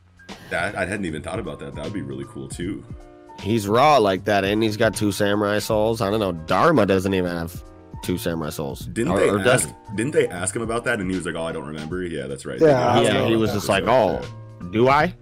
that, 0.50 0.74
i 0.74 0.84
hadn't 0.84 1.04
even 1.04 1.22
thought 1.22 1.38
about 1.38 1.60
that 1.60 1.74
that 1.76 1.84
would 1.84 1.92
be 1.92 2.02
really 2.02 2.24
cool 2.28 2.48
too 2.48 2.84
He's 3.40 3.68
raw 3.68 3.98
like 3.98 4.24
that, 4.24 4.44
and 4.44 4.62
he's 4.62 4.78
got 4.78 4.94
two 4.94 5.12
samurai 5.12 5.58
souls. 5.58 6.00
I 6.00 6.08
don't 6.10 6.20
know. 6.20 6.32
Daruma 6.32 6.86
doesn't 6.86 7.12
even 7.12 7.30
have 7.30 7.62
two 8.02 8.16
samurai 8.16 8.48
souls. 8.48 8.86
Didn't 8.86 9.12
Or- 9.12 9.20
they 9.20 9.28
or 9.28 9.36
does- 9.36 9.66
ask? 9.66 9.74
Didn't 9.94 10.12
they 10.12 10.26
ask 10.28 10.56
him 10.56 10.62
about 10.62 10.84
that? 10.84 11.00
And 11.00 11.10
he 11.10 11.16
was 11.18 11.26
like, 11.26 11.34
"Oh, 11.34 11.44
I 11.44 11.52
don't 11.52 11.66
remember." 11.66 12.02
Yeah, 12.02 12.28
that's 12.28 12.46
right. 12.46 12.58
Yeah, 12.58 12.98
They 12.98 13.04
Yeah, 13.04 13.26
he 13.26 13.36
was 13.36 13.52
just 13.52 13.68
like, 13.68 13.82
episode, 13.82 14.24
"Oh, 14.62 14.66
do 14.70 14.88
I?" 14.88 15.14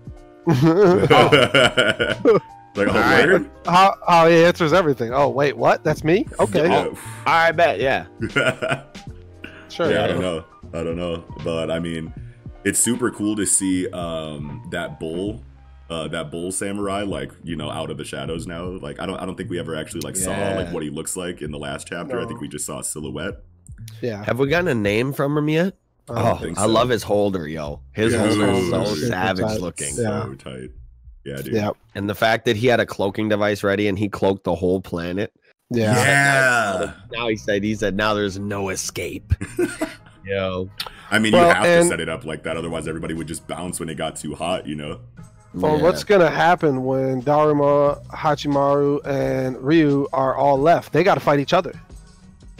yeah. 0.47 1.07
Oh. 1.11 2.39
like, 2.77 2.87
oh, 2.89 2.91
Alright. 2.93 3.27
word? 3.27 3.51
how, 3.67 3.95
how 4.07 4.29
he 4.29 4.45
answers 4.45 4.73
everything. 4.73 5.13
Oh 5.13 5.29
wait, 5.29 5.57
what? 5.57 5.83
That's 5.83 6.05
me? 6.05 6.25
Okay, 6.39 6.69
Yeah. 6.69 6.89
I 7.27 7.51
bet. 7.51 7.81
Yeah. 7.81 8.07
sure. 9.69 9.91
yeah, 9.91 10.05
I 10.05 10.07
don't 10.07 10.21
know. 10.21 10.45
I 10.75 10.83
don't 10.83 10.97
know, 10.97 11.25
but 11.45 11.71
I 11.71 11.79
mean, 11.79 12.13
it's 12.65 12.79
super 12.79 13.11
cool 13.11 13.37
to 13.37 13.47
see 13.47 13.89
um, 13.91 14.67
that 14.71 14.99
bull, 14.99 15.43
uh, 15.89 16.09
that 16.09 16.31
bull 16.31 16.51
samurai, 16.51 17.03
like 17.03 17.31
you 17.45 17.55
know, 17.57 17.71
out 17.71 17.91
of 17.91 17.97
the 17.99 18.05
shadows 18.05 18.47
now. 18.47 18.65
Like 18.65 18.99
I 19.01 19.07
don't, 19.07 19.17
I 19.19 19.25
don't 19.27 19.37
think 19.37 19.51
we 19.51 19.59
ever 19.59 19.77
actually 19.77 20.01
like 20.01 20.17
saw 20.17 20.31
like 20.33 20.73
what 20.73 20.83
he 20.83 20.91
looks 20.91 21.17
like 21.17 21.43
in 21.43 21.51
the 21.51 21.59
last 21.59 21.87
chapter. 21.87 22.21
I 22.21 22.27
think 22.27 22.41
we 22.41 22.49
just 22.49 22.67
saw 22.67 22.81
a 22.81 22.85
silhouette. 22.85 23.35
Yeah. 24.03 24.25
Have 24.25 24.39
we 24.39 24.49
gotten 24.49 24.69
a 24.69 24.75
name 24.75 25.13
from 25.13 25.37
him 25.39 25.49
yet? 25.49 25.75
Uh, 26.09 26.35
Oh, 26.35 26.43
think 26.43 26.59
I 26.59 26.67
love 26.67 26.89
his 26.91 27.03
holder, 27.03 27.47
yo. 27.49 27.81
His 27.93 28.13
Yeah, 28.13 28.27
holder 28.27 28.51
is 28.51 28.71
so 28.71 28.85
super 28.85 29.07
savage 29.07 29.47
tight. 29.47 29.61
looking. 29.61 29.95
Yeah. 29.97 30.25
So 30.25 30.35
tight. 30.35 30.71
Yeah, 31.25 31.37
dude. 31.37 31.55
yeah. 31.55 31.71
And 31.95 32.09
the 32.11 32.15
fact 32.15 32.45
that 32.47 32.57
he 32.57 32.67
had 32.67 32.81
a 32.81 32.87
cloaking 32.87 33.29
device 33.31 33.63
ready 33.63 33.89
and 33.89 33.99
he 33.99 34.09
cloaked 34.09 34.45
the 34.45 34.55
whole 34.55 34.81
planet. 34.81 35.33
Yeah. 35.71 35.95
Yeah. 35.95 36.93
Now 37.13 37.29
he 37.29 37.37
said 37.37 37.63
he 37.63 37.75
said 37.75 37.97
now 37.97 38.13
there's 38.15 38.39
no 38.39 38.69
escape. 38.71 39.33
yo. 40.25 40.69
I 41.11 41.19
mean, 41.19 41.33
Well, 41.33 41.49
you 41.49 41.55
have 41.55 41.65
and- 41.65 41.83
to 41.85 41.89
set 41.89 42.01
it 42.01 42.09
up 42.09 42.25
like 42.25 42.43
that, 42.45 42.57
otherwise 42.57 42.89
everybody 42.89 43.15
would 43.15 43.29
just 43.29 43.47
bounce 43.47 43.79
when 43.81 43.89
it 43.89 43.95
got 43.97 44.17
too 44.17 44.35
hot. 44.35 44.67
You 44.67 44.75
know? 44.77 45.01
Well, 45.55 45.77
Yeah. 45.77 45.83
what's 45.85 46.03
gonna 46.05 46.31
happen 46.31 46.85
when 46.85 47.23
Daruma, 47.23 48.05
Hachimaru, 48.09 49.07
and 49.07 49.57
Ryu 49.63 50.09
are 50.13 50.35
all 50.35 50.59
left? 50.59 50.93
They 50.93 51.05
got 51.05 51.15
to 51.15 51.21
fight 51.21 51.39
each 51.39 51.53
other. 51.53 51.73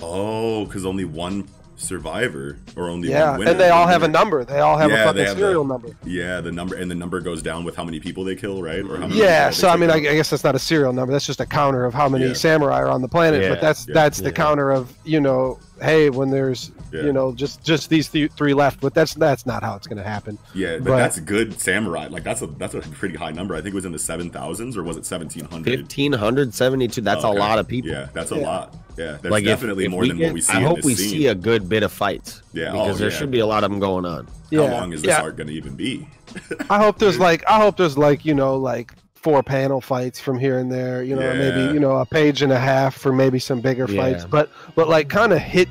Oh, 0.03 0.65
because 0.67 0.85
only 0.87 1.05
one 1.05 1.49
survivor 1.77 2.59
or 2.77 2.89
only 2.89 3.09
Yeah, 3.11 3.31
one 3.31 3.39
winner. 3.41 3.51
and 3.53 3.61
they 3.61 3.71
all 3.71 3.87
have 3.87 4.03
a 4.03 4.09
number. 4.09 4.45
They 4.45 4.61
all 4.61 4.77
have 4.77 4.91
Yeah, 4.91 5.03
a 5.03 5.07
fucking 5.07 5.25
have 5.25 5.37
serial 5.39 5.65
the- 5.65 5.69
number. 5.75 5.89
Yeah, 6.05 6.41
the 6.41 6.53
number 6.53 6.75
and 6.77 6.91
the 6.91 6.95
number 6.95 7.21
goes 7.21 7.43
down 7.43 7.65
with 7.65 7.77
how 7.77 7.85
many 7.85 8.01
people 8.01 8.25
they 8.25 8.37
kill, 8.37 8.63
right? 8.63 8.81
Or 8.85 8.97
how 8.97 9.07
many 9.07 9.21
Yeah, 9.21 9.51
so 9.51 9.69
I 9.69 9.77
mean, 9.77 9.91
I, 9.91 9.95
I 9.97 10.01
guess 10.01 10.31
that's 10.31 10.45
not 10.45 10.55
a 10.55 10.59
serial 10.59 10.93
number. 10.93 11.13
That's 11.13 11.27
just 11.27 11.41
a 11.41 11.47
counter 11.47 11.85
of 11.85 11.95
how 11.95 12.09
many 12.09 12.27
Yeah. 12.29 12.33
samurai 12.35 12.79
are 12.81 12.89
on 12.89 13.03
the 13.03 13.09
planet. 13.09 13.43
Yeah, 13.43 13.49
but 13.51 13.61
that's 13.61 13.87
yeah, 13.89 13.95
that's 13.95 14.19
the 14.21 14.33
counter 14.33 14.71
of 14.71 14.93
you 15.05 15.21
know, 15.21 15.59
hey, 15.83 16.11
when 16.11 16.31
there's 16.31 16.71
Yeah. 16.93 17.03
you 17.03 17.13
know 17.13 17.33
just 17.33 17.63
just 17.65 17.91
these 17.91 18.09
th- 18.09 18.31
three 18.33 18.55
left. 18.55 18.81
But 18.81 18.95
that's 18.95 19.15
that's 19.15 19.47
not 19.47 19.63
how 19.63 19.75
it's 19.77 19.87
going 19.87 19.99
to 20.03 20.09
happen. 20.09 20.39
yeah, 20.55 20.77
but, 20.79 20.85
but- 20.85 20.97
that's 20.99 21.19
good 21.21 21.61
samurai. 21.61 22.07
Like 22.09 22.25
that's 22.25 22.43
a 22.43 22.47
that's 22.47 22.75
a 22.75 22.81
pretty 22.81 23.17
high 23.17 23.33
number. 23.33 23.55
I 23.55 23.59
think 23.61 23.73
it 23.73 23.75
was 23.75 23.85
in 23.85 23.93
the 23.93 23.99
seven 23.99 24.31
thousands 24.31 24.77
or 24.77 24.83
was 24.83 24.97
it 24.97 25.05
seventeen 25.07 25.45
hundred? 25.47 25.79
fifteen 25.81 26.13
hundred 26.13 26.55
seventy 26.55 26.89
two. 26.89 27.01
That's 27.01 27.25
a 27.25 27.29
lot 27.29 27.59
of 27.59 27.67
people. 27.67 27.91
Yeah, 27.91 28.07
that's 28.13 28.31
a 28.33 28.37
Yeah. 28.37 28.47
lot. 28.47 28.75
Yeah, 28.97 29.13
that's 29.21 29.25
like 29.27 29.45
definitely 29.45 29.85
if 29.87 29.91
more 29.91 30.03
we 30.03 30.09
than 30.09 30.19
get- 30.19 30.25
what 30.27 30.35
we 30.35 30.41
see. 30.41 30.53
I 30.53 30.59
in 30.61 30.65
hope 30.67 30.77
this 30.77 30.85
we 30.85 30.95
scene. 30.95 31.11
see 31.11 31.27
a 31.29 31.35
good 31.35 31.69
bit 31.69 31.83
of 31.83 31.93
fights. 31.93 32.43
Yeah, 32.53 32.69
oh, 32.69 32.73
because 32.73 32.97
oh, 32.97 32.99
there 32.99 33.11
yeah. 33.11 33.17
should 33.19 33.31
be 33.31 33.41
a 33.41 33.47
lot 33.47 33.65
of 33.65 33.71
them 33.71 33.81
going 33.81 34.05
on. 34.05 34.29
How 34.53 34.67
long 34.69 34.93
is 34.93 35.03
this 35.03 35.09
yeah. 35.09 35.23
art 35.23 35.37
going 35.37 35.49
to 35.49 35.53
even 35.53 35.75
be? 35.75 36.07
I 36.71 36.79
hope 36.79 36.99
there's 36.99 37.19
like 37.19 37.43
I 37.49 37.59
hope 37.61 37.77
there's 37.77 37.99
like 37.99 38.25
you 38.25 38.35
know 38.35 38.57
like 38.57 38.93
four 39.15 39.43
panel 39.43 39.81
fights 39.81 40.21
from 40.21 40.39
here 40.39 40.59
and 40.59 40.71
there. 40.71 41.03
You 41.03 41.17
know, 41.17 41.23
Yeah. 41.33 41.51
maybe 41.51 41.75
you 41.75 41.81
know 41.81 41.97
a 41.97 42.07
page 42.07 42.43
and 42.43 42.53
a 42.53 42.59
half 42.59 42.95
for 42.97 43.13
maybe 43.13 43.39
some 43.39 43.61
bigger 43.61 43.87
Yeah. 43.89 44.01
fights. 44.03 44.25
But 44.25 44.51
but 44.77 44.89
like 44.89 45.09
kind 45.09 45.33
of 45.33 45.39
hit 45.41 45.69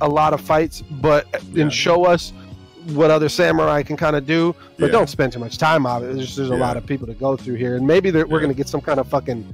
a 0.00 0.08
lot 0.08 0.32
of 0.32 0.40
fights, 0.40 0.80
but 0.82 1.26
Yeah. 1.52 1.64
and 1.64 1.72
show 1.72 2.04
us 2.06 2.32
what 2.94 3.10
other 3.10 3.28
samurai 3.28 3.82
can 3.82 3.96
kind 3.96 4.16
of 4.16 4.26
do. 4.26 4.54
But 4.78 4.86
Yeah. 4.86 4.92
don't 4.92 5.08
spend 5.10 5.32
too 5.32 5.38
much 5.38 5.58
time 5.58 5.84
on 5.86 6.02
it. 6.04 6.14
There's 6.14 6.34
there's 6.36 6.50
a 6.50 6.54
Yeah. 6.54 6.60
lot 6.60 6.76
of 6.78 6.86
people 6.86 7.06
to 7.06 7.14
go 7.14 7.36
through 7.36 7.56
here, 7.56 7.76
and 7.76 7.86
maybe 7.86 8.10
there- 8.10 8.26
we're 8.26 8.40
gonna 8.40 8.54
get 8.54 8.68
some 8.68 8.80
kind 8.80 8.98
of 8.98 9.06
fucking 9.08 9.44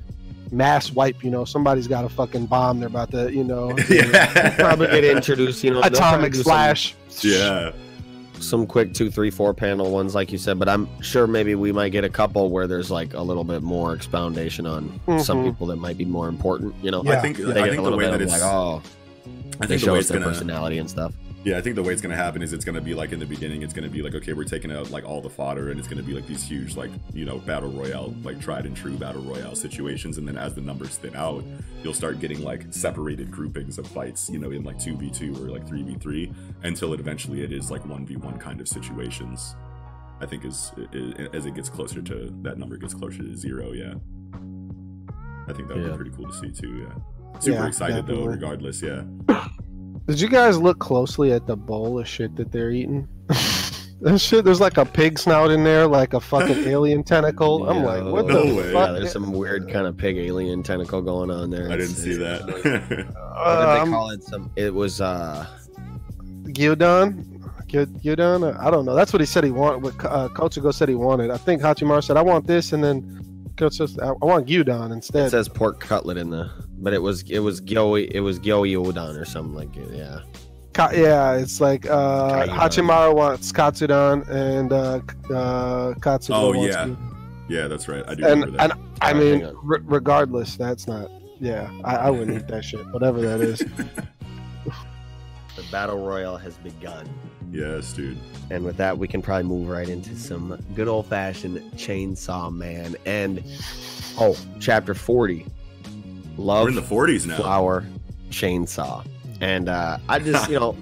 mass 0.50 0.93
wipe. 0.93 1.23
You 1.25 1.31
know, 1.31 1.45
somebody's 1.45 1.87
got 1.88 2.05
a 2.05 2.09
fucking 2.09 2.47
bomb. 2.47 2.78
They're 2.81 2.88
about 2.88 3.11
to 3.12 3.33
you 3.33 3.45
know 3.45 3.76
yeah, 3.90 4.55
Probably 4.57 4.87
get 4.88 5.05
introduced. 5.05 5.62
You 5.64 5.73
know, 5.73 5.81
atomic 5.83 6.35
flash. 6.35 6.95
some- 7.09 7.31
yeah, 7.31 7.73
some 8.40 8.67
quick 8.67 8.95
two, 8.95 9.11
three, 9.11 9.31
four 9.31 9.52
panel 9.52 9.90
ones, 9.90 10.14
like 10.14 10.31
you 10.31 10.38
said. 10.38 10.59
But 10.59 10.69
I'm 10.69 10.88
sure 11.02 11.26
maybe 11.26 11.55
we 11.57 11.73
might 11.73 11.88
get 11.90 12.05
a 12.05 12.09
couple 12.09 12.50
where 12.50 12.67
there's 12.67 12.90
like 12.90 13.14
a 13.14 13.21
little 13.23 13.45
bit 13.45 13.62
more 13.62 13.93
expoundation 13.95 14.67
on 14.67 15.00
some 15.21 15.38
Mhm. 15.43 15.50
people 15.52 15.67
that 15.69 15.76
might 15.76 15.99
be 15.99 16.05
more 16.05 16.28
important. 16.28 16.75
You 16.83 16.90
know, 16.93 17.00
I 17.02 17.05
Yeah. 17.05 17.21
think 17.21 17.37
They 17.38 17.45
I 17.45 17.47
get 17.47 17.55
think 17.55 17.73
a 17.73 17.76
the 17.76 17.83
little 17.83 17.99
way 17.99 18.05
bit 18.05 18.11
that 18.12 18.14
of 18.17 18.23
it's 18.23 18.33
like, 18.33 18.43
oh, 18.43 18.83
I 19.61 19.67
they 19.67 19.67
think 19.67 19.69
the 19.69 19.78
show 19.78 19.93
way 19.95 19.99
us 19.99 20.02
it's 20.04 20.11
their 20.11 20.21
gonna 20.21 20.30
personality 20.32 20.78
and 20.78 20.89
stuff. 20.89 21.13
Yeah, 21.45 21.57
I 21.57 21.61
think 21.63 21.77
the 21.77 21.83
way 21.83 21.93
it's 21.93 22.03
gonna 22.03 22.17
happen 22.17 22.43
is 22.43 22.53
it's 22.53 22.65
gonna 22.65 22.81
be 22.81 22.95
like 22.95 23.13
in 23.13 23.21
the 23.21 23.27
beginning, 23.27 23.63
it's 23.63 23.73
gonna 23.73 23.89
be 23.89 24.03
like, 24.03 24.15
okay, 24.15 24.33
we're 24.33 24.45
taking 24.45 24.73
out 24.73 24.91
like 24.91 25.05
all 25.05 25.21
the 25.23 25.31
fodder, 25.31 25.71
and 25.71 25.79
it's 25.79 25.89
gonna 25.89 26.03
be 26.03 26.13
like 26.13 26.27
these 26.27 26.43
huge, 26.43 26.77
like 26.77 26.91
you 27.15 27.25
know, 27.25 27.39
battle 27.39 27.71
royale, 27.71 28.13
like 28.23 28.41
tried 28.41 28.67
and 28.67 28.77
true 28.77 28.97
battle 28.99 29.23
royale 29.23 29.55
situations, 29.55 30.19
and 30.19 30.27
then 30.27 30.37
as 30.37 30.55
the 30.55 30.61
numbers 30.61 30.97
thin 30.99 31.15
out, 31.15 31.45
you'll 31.83 31.95
start 31.95 32.19
getting 32.19 32.43
like 32.43 32.67
separated 32.71 33.31
groupings 33.31 33.79
of 33.79 33.87
fights, 33.87 34.29
you 34.29 34.39
know, 34.39 34.51
in 34.51 34.65
like 34.65 34.79
two 34.81 34.97
v 34.97 35.11
two 35.11 35.33
or 35.37 35.49
like 35.49 35.67
three 35.67 35.83
v 35.83 35.95
three, 35.95 36.33
until 36.65 36.93
it 36.93 37.01
eventually 37.01 37.43
it 37.43 37.53
is 37.53 37.71
like 37.71 37.87
one 37.87 38.05
v 38.05 38.17
one 38.17 38.37
kind 38.39 38.61
of 38.61 38.69
situations. 38.69 39.55
I 40.21 40.27
think 40.27 40.45
is 40.45 40.73
as 41.33 41.47
it 41.47 41.55
gets 41.55 41.69
closer 41.69 42.03
to 42.03 42.35
that 42.43 42.59
number 42.59 42.77
gets 42.77 42.95
closer 42.95 43.19
to 43.23 43.37
zero. 43.37 43.71
Yeah, 43.73 43.95
I 45.47 45.53
think 45.53 45.69
that 45.69 45.77
would 45.77 45.85
Yeah. 45.87 45.91
be 45.93 45.97
pretty 45.97 46.11
cool 46.11 46.27
to 46.27 46.37
see 46.37 46.51
too. 46.51 46.79
Yeah, 46.89 47.39
super 47.41 47.59
Yeah, 47.59 47.67
excited 47.69 48.07
though. 48.09 48.25
Regardless, 48.27 48.83
yeah. 48.83 49.05
Did 50.08 50.21
you 50.21 50.28
guys 50.28 50.58
look 50.58 50.78
closely 50.78 51.32
at 51.32 51.47
the 51.47 51.54
bowl 51.56 51.99
of 51.99 52.08
shit 52.08 52.34
that 52.36 52.50
they're 52.50 52.71
eating? 52.71 53.06
There's 54.00 54.23
shit. 54.23 54.44
There's 54.44 54.60
like 54.60 54.76
a 54.78 54.84
pig 54.86 55.18
snout 55.18 55.50
in 55.50 55.64
there, 55.64 55.86
like 55.86 56.14
a 56.14 56.21
fucking 56.21 56.56
alien 56.68 57.02
tentacle. 57.04 57.68
I'm 57.68 57.82
like, 57.82 58.02
what 58.04 58.26
No 58.26 58.47
the 58.47 58.54
way. 58.54 58.73
Yeah, 58.73 58.92
there's 58.92 59.10
some 59.12 59.32
weird 59.32 59.68
kind 59.71 59.86
of 59.88 59.97
pig 59.97 60.16
alien 60.18 60.62
tentacle 60.62 61.02
going 61.02 61.30
on 61.32 61.50
there. 61.50 61.66
I 61.66 61.76
didn't 61.76 61.90
It's- 61.90 62.02
see 62.04 62.12
it's- 62.12 62.40
that. 62.42 62.47
What 62.47 62.62
did 62.62 63.80
Um, 63.80 63.84
they 63.90 63.92
call 63.92 64.10
it? 64.10 64.23
Some. 64.23 64.50
It 64.56 64.73
was. 64.73 65.00
uh 65.00 65.44
Gyudon? 66.44 67.25
Gy- 67.66 67.86
Gyudon? 67.86 68.58
I 68.58 68.71
don't 68.71 68.84
know. 68.84 68.94
That's 68.94 69.12
what 69.12 69.21
he 69.21 69.26
said 69.26 69.44
he 69.44 69.50
wanted. 69.50 69.82
What 69.82 69.94
uh, 70.04 70.28
Kochugo 70.28 70.73
said 70.73 70.88
he 70.88 70.94
wanted. 70.94 71.30
I 71.30 71.36
think 71.36 71.60
Hachimaru 71.60 72.02
said, 72.02 72.16
"I 72.16 72.23
want 72.23 72.47
this," 72.47 72.73
and 72.73 72.82
then 72.82 73.02
Kochugo 73.58 73.88
said, 73.88 74.00
"I 74.00 74.08
I 74.08 74.25
want 74.25 74.47
Gyudon 74.47 74.92
instead. 74.92 75.26
It 75.26 75.30
says 75.30 75.49
pork 75.49 75.80
cutlet 75.80 76.16
in 76.16 76.30
the, 76.30 76.50
but 76.78 76.92
it 76.94 77.02
was 77.02 77.23
it 77.30 77.40
was 77.40 77.60
gyoi 77.60 78.08
it 78.10 78.21
was 78.21 78.38
gyoi 78.38 78.73
udon 78.76 79.21
or 79.21 79.25
something 79.25 79.54
like 79.54 79.76
it. 79.76 79.90
Yeah. 79.92 80.21
Ka- 80.75 80.92
yeah, 80.94 81.32
it's 81.34 81.60
like 81.60 81.86
uh, 81.90 82.47
Katsudon. 82.47 82.56
Hachimaru 82.56 83.14
wants 83.16 83.50
Katsudon, 83.52 84.28
and 84.28 84.73
uh, 84.73 85.00
uh, 85.34 85.94
Katsudo 85.94 86.34
Oh, 86.34 86.49
wants 86.56 86.75
yeah. 86.75 86.84
Gyudon. 86.84 86.97
yeah, 87.49 87.66
that's 87.68 87.88
right. 87.88 88.04
I 88.08 88.14
do 88.14 88.25
and 88.25 88.40
remember 88.42 88.56
that. 88.58 88.71
and 88.71 88.80
I 89.02 89.08
Alright, 89.10 89.16
mean, 89.25 89.40
hang 89.40 89.49
on. 89.49 89.56
re- 89.64 89.80
regardless, 89.84 90.56
that's 90.56 90.86
not. 90.86 91.10
Yeah, 91.40 91.71
I, 91.84 91.97
I 91.97 92.10
wouldn't 92.10 92.36
eat 92.36 92.49
that 92.49 92.64
shit, 92.64 92.84
whatever 92.92 93.21
that 93.23 93.40
is. 93.40 93.62
The 95.56 95.64
battle 95.73 95.99
royale 96.06 96.36
has 96.36 96.56
begun. 96.58 97.08
Yes, 97.50 97.93
dude. 97.93 98.17
And 98.50 98.65
with 98.65 98.76
that, 98.78 98.97
we 98.97 99.06
can 99.08 99.21
probably 99.23 99.45
move 99.45 99.69
right 99.69 99.89
into 99.89 100.17
some 100.17 100.58
good 100.75 100.89
old 100.89 101.06
fashioned 101.06 101.58
Chainsaw 101.73 102.52
Man. 102.54 102.97
And 103.06 103.43
oh, 104.19 104.37
chapter 104.61 104.95
40 104.95 105.47
Love 106.37 106.63
We're 106.65 106.69
in 106.69 106.75
the 106.76 106.82
40s 106.82 107.26
now. 107.26 107.37
Flower 107.37 107.84
Chainsaw. 108.30 109.04
And 109.41 109.69
uh, 109.69 109.99
I 110.08 110.19
just, 110.21 110.49
you 110.50 110.58
know, 110.58 110.76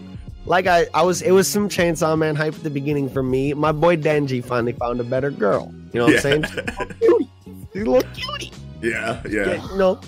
like 0.45 0.67
I, 0.67 0.87
I 0.95 1.03
was, 1.03 1.23
it 1.23 1.31
was 1.33 1.49
some 1.49 1.69
Chainsaw 1.69 2.17
Man 2.17 2.37
hype 2.37 2.55
at 2.55 2.63
the 2.63 2.71
beginning 2.71 3.09
for 3.09 3.23
me. 3.23 3.55
My 3.55 3.73
boy 3.73 3.97
Denji 3.97 4.45
finally 4.45 4.73
found 4.73 5.01
a 5.01 5.05
better 5.05 5.31
girl. 5.31 5.73
You 5.93 6.01
know 6.01 6.07
what 6.07 6.17
I'm 6.17 6.21
saying? 6.21 6.45
She's 7.73 7.83
a 7.83 7.91
little 7.91 8.03
cutie. 8.13 8.53
Yeah, 8.83 9.23
Yeah, 9.29 9.47
yeah. 9.55 9.71
you 9.73 9.79
know, 9.79 10.01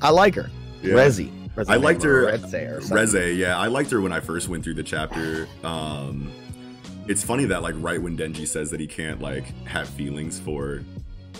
I 0.00 0.10
like 0.10 0.34
her. 0.34 0.50
yeah. 0.82 0.94
Rezi. 0.94 1.30
Rezi 1.58 1.70
I 1.70 1.76
liked 1.76 2.02
her- 2.04 2.26
Reze. 2.32 2.90
Reze, 2.90 3.36
yeah. 3.36 3.58
I 3.58 3.66
liked 3.66 3.90
her 3.90 4.00
when 4.00 4.12
I 4.12 4.20
first 4.20 4.48
went 4.48 4.62
through 4.64 4.74
the 4.74 4.82
chapter. 4.82 5.48
Um, 5.64 6.30
it's 7.08 7.22
funny 7.24 7.46
that, 7.46 7.62
like, 7.62 7.74
right 7.78 8.00
when 8.00 8.16
Denji 8.16 8.46
says 8.46 8.70
that 8.70 8.80
he 8.80 8.86
can't, 8.86 9.20
like, 9.20 9.44
have 9.66 9.88
feelings 9.88 10.38
for 10.38 10.82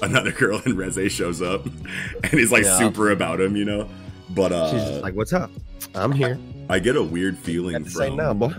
another 0.03 0.33
girl 0.43 0.61
and 0.65 0.77
Reze 0.77 1.11
shows 1.11 1.41
up 1.43 1.65
and 2.25 2.33
he's, 2.33 2.51
like, 2.51 2.65
Yeah. 2.65 2.79
super 2.79 3.11
about 3.11 3.41
him, 3.41 3.55
you 3.57 3.65
know? 3.65 3.89
But, 4.31 4.53
uh, 4.53 4.71
She's 4.73 4.83
just 4.91 5.03
like, 5.03 5.15
"What's 5.15 5.33
up? 5.33 5.51
I'm 5.95 6.13
here." 6.13 6.39
I 6.69 6.79
get 6.81 6.97
a 6.97 7.03
weird 7.03 7.39
feeling 7.39 7.83
from. 7.87 8.39
boy. 8.39 8.53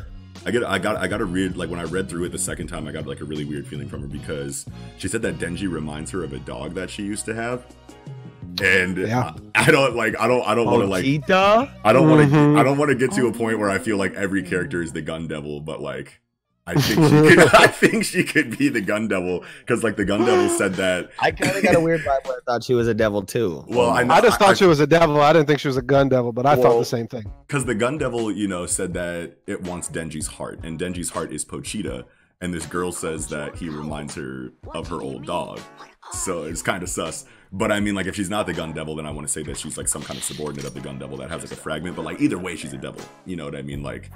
I 0.46 0.52
get 0.52 0.64
I 0.64 0.80
got 0.80 0.96
I 0.98 1.08
got 1.08 1.22
a 1.22 1.26
read 1.26 1.58
like 1.58 1.70
when 1.70 1.80
I 1.80 1.84
read 1.84 2.10
through 2.10 2.24
it 2.24 2.32
the 2.32 2.40
second 2.40 2.68
time 2.68 2.88
I 2.88 2.92
got 2.92 3.06
like 3.06 3.20
a 3.22 3.26
really 3.26 3.44
weird 3.46 3.68
feeling 3.68 3.88
from 3.88 4.02
her 4.02 4.08
because 4.08 4.66
she 4.98 5.08
said 5.10 5.22
that 5.22 5.38
Denji 5.38 5.70
reminds 5.72 6.10
her 6.12 6.24
of 6.24 6.34
a 6.34 6.40
dog 6.40 6.74
that 6.74 6.90
she 6.90 7.04
used 7.04 7.26
to 7.26 7.36
have. 7.36 7.66
And 8.62 8.98
Yeah. 8.98 9.34
I, 9.56 9.68
I 9.68 9.72
don't 9.72 9.96
like 9.96 10.20
I 10.20 10.28
don't 10.28 10.46
I 10.48 10.56
don't 10.56 10.66
want 10.66 10.82
to 10.82 10.88
like 10.88 11.04
Tita? 11.04 11.72
I 11.84 11.94
don't 11.94 12.10
want 12.10 12.30
to 12.30 12.36
Mhm. 12.36 12.60
I 12.60 12.64
don't 12.64 12.78
want 12.78 12.90
to 12.90 12.96
get 12.96 13.12
to 13.14 13.28
a 13.28 13.34
point 13.34 13.60
where 13.60 13.70
I 13.70 13.78
feel 13.80 13.98
like 13.98 14.14
every 14.16 14.44
character 14.44 14.82
is 14.82 14.92
the 14.94 15.02
gun 15.02 15.28
devil 15.28 15.60
but 15.62 15.82
like 15.82 16.20
I 16.68 16.74
think 16.76 16.86
she 16.86 17.36
could 17.36 17.54
I 17.56 17.68
think 17.68 18.04
she 18.04 18.24
could 18.24 18.58
be 18.58 18.70
the 18.70 18.82
gun 18.82 19.08
devil 19.08 19.44
cuz 19.66 19.84
like 19.84 19.96
the 19.96 20.06
gun 20.06 20.26
devil 20.26 20.50
said 20.58 20.74
that 20.76 21.10
I 21.20 21.32
kind 21.32 21.56
of 21.58 21.64
got 21.64 21.76
a 21.76 21.80
weird 21.80 22.02
vibe 22.02 22.26
where 22.28 22.38
I 22.38 22.40
thought 22.46 22.64
she 22.64 22.74
was 22.74 22.88
a 22.88 22.94
devil 22.94 23.22
too. 23.24 23.64
well 23.68 23.90
I 23.90 24.04
know 24.04 24.14
I 24.14 24.22
just 24.22 24.40
thought 24.40 24.58
she 24.58 24.66
was 24.66 24.80
a 24.80 24.88
devil. 24.88 25.20
I 25.22 25.34
didn't 25.34 25.48
think 25.48 25.60
she 25.60 25.68
was 25.68 25.78
a 25.78 25.82
gun 25.82 26.10
devil, 26.10 26.32
but 26.32 26.46
I 26.46 26.56
thought 26.56 26.78
the 26.80 26.86
same 26.86 27.08
thing. 27.08 27.26
because 27.48 27.66
the 27.66 27.76
gun 27.76 27.98
devil 27.98 28.32
you 28.32 28.48
know 28.48 28.66
said 28.66 28.94
that 28.96 29.38
it 29.48 29.62
wants 29.64 29.90
denji's 29.90 30.28
heart 30.28 30.60
and 30.64 30.78
denji's 30.80 31.10
heart 31.12 31.32
is 31.32 31.44
pochita 31.46 32.04
and 32.42 32.54
this 32.54 32.66
girl 32.66 32.92
says 32.92 33.28
that 33.28 33.56
he 33.58 33.68
reminds 33.70 34.16
her 34.16 34.52
of 34.74 34.88
her 34.88 35.02
old 35.02 35.26
dog. 35.26 35.60
So 36.14 36.44
it's 36.44 36.62
kind 36.62 36.82
of 36.82 36.90
sus. 36.90 37.26
But 37.52 37.72
I 37.72 37.80
mean, 37.80 37.96
like, 37.96 38.06
if 38.06 38.16
she's 38.16 38.30
not 38.30 38.46
the 38.46 38.54
gun 38.54 38.74
devil, 38.74 38.96
then 38.96 39.08
I 39.08 39.12
want 39.12 39.26
to 39.28 39.32
say 39.34 39.42
that 39.44 39.58
she's 39.58 39.76
like 39.76 39.88
some 39.88 40.04
kind 40.04 40.18
of 40.18 40.24
subordinate 40.24 40.66
of 40.68 40.76
the 40.76 40.80
gun 40.82 41.00
devil 41.00 41.18
that 41.18 41.32
has 41.32 41.42
like 41.42 41.52
a 41.52 41.56
fragment. 41.56 41.96
But 41.96 42.06
like, 42.06 42.22
either 42.22 42.38
way, 42.38 42.56
she's 42.56 42.74
a 42.74 42.78
devil. 42.78 43.02
You 43.26 43.38
know 43.38 43.46
what 43.46 43.56
I 43.56 43.64
mean? 43.64 43.82
Like, 43.82 44.12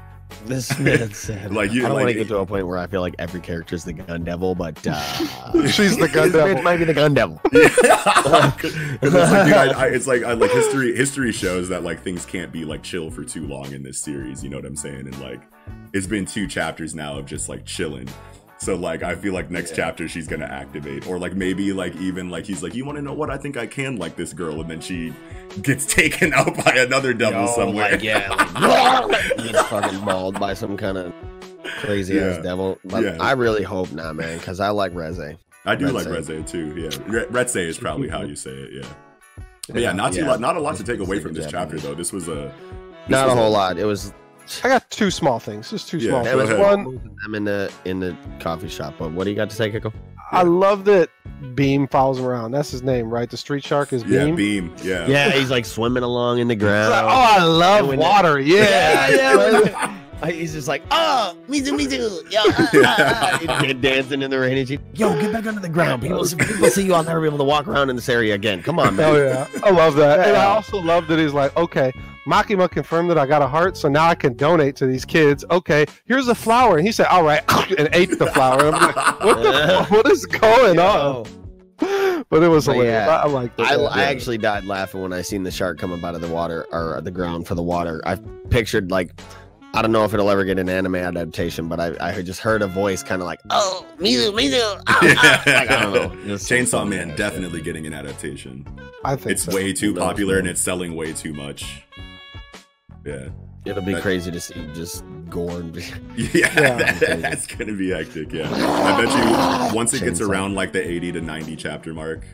This 0.46 0.78
man 0.78 1.12
said, 1.14 1.52
Like, 1.52 1.72
you- 1.74 1.84
I 1.84 1.88
don't 1.90 1.98
want 1.98 2.10
to 2.10 2.14
get 2.14 2.28
to 2.28 2.38
a 2.38 2.46
point 2.46 2.68
where 2.68 2.78
I 2.78 2.86
feel 2.86 3.02
like 3.02 3.16
every 3.18 3.42
character 3.42 3.74
is 3.76 3.86
the 3.86 3.94
gun 3.94 4.24
devil, 4.24 4.54
but 4.54 4.86
uh, 4.86 5.02
She's 5.68 5.98
the 5.98 6.10
gun 6.10 6.32
this 6.32 6.36
bitch 6.42 6.46
devil. 6.46 6.62
might 6.62 6.78
be 6.78 6.84
the 6.84 6.94
gun 6.94 7.16
devil. 7.16 7.42
Yeah. 7.54 8.52
'Cause 8.58 8.76
it's 9.02 9.14
like, 9.14 9.46
dude, 9.46 9.54
I, 9.56 9.82
I, 9.82 9.88
it's 9.88 10.06
like 10.08 10.24
I, 10.24 10.34
like 10.34 10.52
history. 10.52 10.96
History 10.96 11.32
shows 11.32 11.70
that 11.70 11.84
like 11.84 12.02
things 12.04 12.26
can't 12.26 12.52
be 12.52 12.66
like 12.66 12.84
chill 12.84 13.10
for 13.10 13.24
too 13.24 13.48
long 13.48 13.72
in 13.74 13.82
this 13.84 14.00
series. 14.00 14.44
You 14.44 14.50
know 14.50 14.58
what 14.58 14.66
I'm 14.66 14.76
saying? 14.76 15.08
And 15.08 15.20
like, 15.22 15.42
it's 15.94 16.08
been 16.08 16.26
two 16.26 16.48
chapters 16.48 16.94
now 16.96 17.18
of 17.18 17.26
just 17.26 17.50
like 17.50 17.66
chilling. 17.66 18.08
So 18.64 18.76
like, 18.76 19.04
I 19.04 19.16
feel 19.16 19.34
like 19.34 19.52
next 19.52 19.72
Yeah. 19.72 19.76
chapter 19.78 20.08
she's 20.08 20.28
gonna 20.28 20.46
activate, 20.46 21.06
or 21.08 21.20
like 21.20 21.36
maybe 21.36 21.74
like 21.74 21.96
even 21.98 22.30
like 22.30 22.46
he's 22.46 22.64
like, 22.64 22.74
you 22.74 22.86
want 22.86 22.98
to 22.98 23.02
know 23.02 23.14
what? 23.14 23.30
I 23.30 23.38
think 23.38 23.58
I 23.58 23.68
can 23.68 23.98
like 23.98 24.16
this 24.16 24.32
girl, 24.34 24.62
and 24.62 24.70
then 24.70 24.80
she 24.80 25.14
gets 25.62 25.86
taken 25.94 26.34
out 26.34 26.56
by 26.64 26.72
another 26.78 27.14
devil 27.14 27.42
Yo, 27.42 27.48
somewhere. 27.56 27.92
Like, 27.92 28.04
yeah, 28.04 28.30
like, 28.30 29.38
gets 29.38 29.62
fucking 29.68 30.00
mauled 30.02 30.40
by 30.40 30.54
some 30.54 30.78
kind 30.78 30.98
of 30.98 31.14
crazy 31.80 32.20
ass 32.20 32.42
devil. 32.42 32.80
But 32.86 33.04
Yeah. 33.04 33.18
I 33.20 33.34
really 33.34 33.64
hope 33.64 33.92
not, 33.92 34.16
man, 34.16 34.38
because 34.38 34.60
I 34.60 34.70
like 34.70 34.94
Reze. 34.94 35.38
I 35.66 35.76
do 35.76 35.88
like 35.90 36.08
Reze. 36.08 36.48
Too. 36.50 36.74
Yeah, 36.78 36.90
Re- 37.08 37.26
Reze 37.28 37.68
is 37.68 37.78
probably 37.78 38.08
how 38.10 38.22
you 38.24 38.36
say 38.36 38.52
it. 38.52 38.70
Yeah. 38.84 39.44
But 39.70 39.82
yeah, 39.82 39.92
not 39.94 40.14
too 40.14 40.20
Yeah. 40.22 40.28
lot, 40.32 40.40
not 40.42 40.56
a 40.58 40.60
lot 40.62 40.76
to 40.78 40.84
take 40.84 41.00
away 41.00 41.20
from 41.20 41.34
this 41.34 41.50
chapter 41.52 41.78
though. 41.80 41.94
This 41.96 42.12
was 42.14 42.28
a 42.28 42.54
this 43.08 43.10
Not 43.10 43.26
a 43.26 43.30
was 43.32 43.38
whole 43.38 43.52
lot. 43.52 43.78
It 43.78 43.86
was 43.86 44.14
I 44.64 44.68
got 44.70 44.90
two 44.90 45.10
small 45.12 45.40
things. 45.40 45.70
Just 45.70 45.88
two 45.90 45.98
Yeah, 45.98 46.10
small 46.10 46.24
go 46.24 46.38
things. 46.40 46.50
ahead. 46.52 46.60
One, 46.86 47.18
I'm 47.26 47.36
in 47.36 47.44
the 47.46 47.72
in 47.86 48.00
the 48.00 48.16
coffee 48.40 48.70
shop. 48.70 48.96
But 49.00 49.12
what 49.12 49.24
do 49.26 49.30
you 49.30 49.36
got 49.36 49.50
to 49.50 49.56
say, 49.56 49.72
Kiko? 49.72 49.94
I 50.32 50.42
love 50.44 50.86
that 50.86 51.10
Beam 51.54 51.88
follows 51.88 52.18
him 52.20 52.26
around. 52.26 52.52
That's 52.52 52.72
his 52.72 52.82
name, 52.82 53.10
right? 53.10 53.30
The 53.30 53.38
street 53.38 53.64
shark 53.64 53.94
is 53.94 54.04
Yeah, 54.06 54.26
Beam. 54.26 54.36
beam. 54.36 54.76
Yeah. 54.82 55.06
Yeah, 55.08 55.30
he's 55.32 55.52
like 55.52 55.66
swimming 55.66 56.04
along 56.04 56.40
in 56.40 56.48
the 56.48 56.56
ground. 56.64 56.92
like, 56.92 57.04
oh, 57.04 57.08
I 57.42 57.44
love 57.44 57.86
Doing 57.86 58.00
water. 58.00 58.40
Yeah, 58.44 59.10
yeah. 59.10 59.70
Uh, 59.84 59.88
He's 60.28 60.54
just 60.54 60.70
like, 60.70 60.82
oh, 60.90 61.36
me 61.50 61.62
too, 61.62 61.76
me 61.76 61.86
too. 61.86 62.22
Yo, 62.30 62.40
uh, 62.40 62.68
uh, 62.76 63.38
uh," 63.50 63.74
dancing 63.74 64.22
in 64.22 64.32
the 64.32 64.40
rain. 64.40 64.58
And 64.58 64.66
she, 64.66 64.80
Yo, 64.94 65.20
get 65.20 65.34
back 65.34 65.46
under 65.46 65.60
the 65.60 65.68
ground. 65.68 66.02
People, 66.02 66.26
people 66.26 66.70
see 66.70 66.86
you. 66.86 66.94
I'll 66.94 67.04
never 67.04 67.20
be 67.20 67.28
able 67.28 67.40
to 67.40 67.44
walk 67.44 67.68
around 67.68 67.90
in 67.90 67.98
this 67.98 68.08
area 68.08 68.34
again. 68.34 68.64
Come 68.64 68.80
on, 68.80 68.96
man. 68.96 69.14
Oh 69.14 69.18
yeah, 69.22 69.48
I 69.66 69.72
love 69.72 69.96
that. 69.96 70.26
And 70.26 70.38
I 70.38 70.46
also 70.46 70.78
love 70.82 71.08
that 71.08 71.20
he's 71.20 71.34
like, 71.34 71.54
okay, 71.58 71.92
Makima 72.26 72.70
confirmed 72.72 73.10
that 73.10 73.18
I 73.18 73.26
got 73.26 73.42
a 73.42 73.48
heart, 73.48 73.76
so 73.78 73.90
now 73.90 74.08
I 74.08 74.16
can 74.16 74.36
donate 74.36 74.76
to 74.78 74.86
these 74.88 75.04
kids. 75.06 75.44
Okay, 75.52 75.86
here's 76.06 76.28
a 76.30 76.36
flower, 76.36 76.78
and 76.78 76.86
he 76.86 76.92
said, 76.92 77.08
all 77.08 77.24
right, 77.24 77.44
and 77.78 77.90
ate 77.94 78.18
the 78.18 78.28
flower. 78.28 78.66
And 78.68 78.76
I'm 78.76 78.96
like, 78.96 79.24
what 79.24 79.44
the, 79.44 79.86
what 79.90 80.10
is 80.12 80.26
going 80.26 80.80
on? 80.80 81.26
But 82.30 82.42
it 82.42 82.48
was 82.48 82.66
But 82.66 82.74
hilarious. 82.78 82.94
yeah, 83.08 83.16
I, 83.18 83.24
I 83.24 83.28
like 83.28 83.56
that. 83.58 83.68
I, 83.72 83.76
yeah. 83.76 83.88
I 83.90 84.04
actually 84.06 84.38
died 84.40 84.64
laughing 84.66 85.02
when 85.02 85.12
I 85.14 85.22
seen 85.22 85.44
the 85.44 85.52
shark 85.52 85.78
come 85.78 85.92
up 85.92 86.04
out 86.04 86.16
of 86.16 86.22
the 86.22 86.30
water 86.30 86.66
or 86.72 87.00
the 87.02 87.12
ground 87.12 87.46
for 87.46 87.54
the 87.54 87.62
water. 87.62 88.02
I 88.06 88.16
pictured 88.50 88.90
like 88.90 89.20
I 89.76 89.82
don't 89.82 89.92
know 89.92 90.04
if 90.06 90.14
it'll 90.14 90.30
ever 90.30 90.44
get 90.46 90.58
an 90.58 90.70
anime 90.70 90.96
adaptation, 90.96 91.68
but 91.68 91.80
I, 91.80 91.96
I 92.00 92.22
just 92.22 92.40
heard 92.40 92.62
a 92.62 92.68
voice 92.68 93.04
kind 93.04 93.22
of 93.22 93.28
like, 93.28 93.40
oh, 93.50 93.86
me 94.00 94.14
too, 94.16 94.32
me 94.32 94.50
too. 94.50 94.56
Oh, 94.58 94.80
oh." 94.88 95.44
Like, 95.46 95.48
I 95.72 95.82
don't 95.82 95.94
know. 96.28 96.34
Chainsaw 96.36 96.88
Man 96.88 97.16
definitely 97.16 97.62
getting 97.62 97.86
an 97.86 97.94
adaptation. 97.94 98.66
I 99.04 99.16
think 99.16 99.32
It's 99.32 99.44
so. 99.44 99.54
way 99.54 99.74
too 99.74 99.94
popular 99.94 100.38
and 100.40 100.48
it's 100.48 100.62
selling 100.62 100.96
way 100.96 101.12
too 101.14 101.34
much. 101.34 101.84
Yeah. 103.06 103.30
It'll 103.66 103.82
be 103.84 103.94
That- 103.94 104.02
crazy 104.02 104.30
to 104.32 104.40
see 104.42 104.68
just 104.74 105.04
gore. 105.30 105.60
And 105.62 105.76
Yeah, 106.18 106.28
Yeah. 106.34 106.50
that- 106.76 107.00
that's 107.22 107.48
gonna 107.48 107.74
be 107.74 107.90
hectic. 107.92 108.32
Yeah, 108.34 108.50
I 108.52 109.02
bet 109.04 109.70
you 109.72 109.76
once 109.76 109.94
it 109.94 110.02
gets 110.04 110.20
around 110.22 110.54
like 110.56 110.72
the 110.74 110.86
80 110.86 111.14
to 111.14 111.22
90 111.22 111.56
chapter 111.56 111.94
mark, 111.94 112.26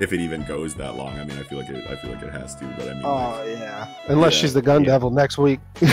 if 0.00 0.12
it 0.12 0.20
even 0.20 0.44
goes 0.44 0.74
that 0.76 0.96
long. 0.96 1.18
I 1.18 1.24
mean, 1.24 1.38
I 1.38 1.42
feel 1.42 1.58
like 1.58 1.68
it. 1.68 1.88
I 1.90 1.96
feel 1.96 2.10
like 2.12 2.22
it 2.22 2.32
has 2.32 2.54
to. 2.56 2.64
But 2.78 2.88
I 2.88 2.94
mean, 2.94 3.02
Oh 3.04 3.44
yeah, 3.46 3.86
unless 4.08 4.34
Yeah, 4.34 4.40
she's 4.40 4.54
the 4.54 4.62
gun 4.62 4.82
yeah. 4.84 4.92
devil 4.92 5.10
next 5.10 5.36
week. 5.38 5.60
like- 5.80 5.90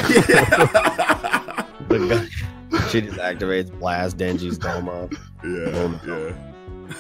the 1.89 2.07
gun, 2.09 2.29
she 2.89 3.01
just 3.01 3.17
activates 3.17 3.77
blast 3.79 4.17
Denji's 4.17 4.57
dome 4.57 4.89
off. 4.89 5.11
yeah, 5.43 5.97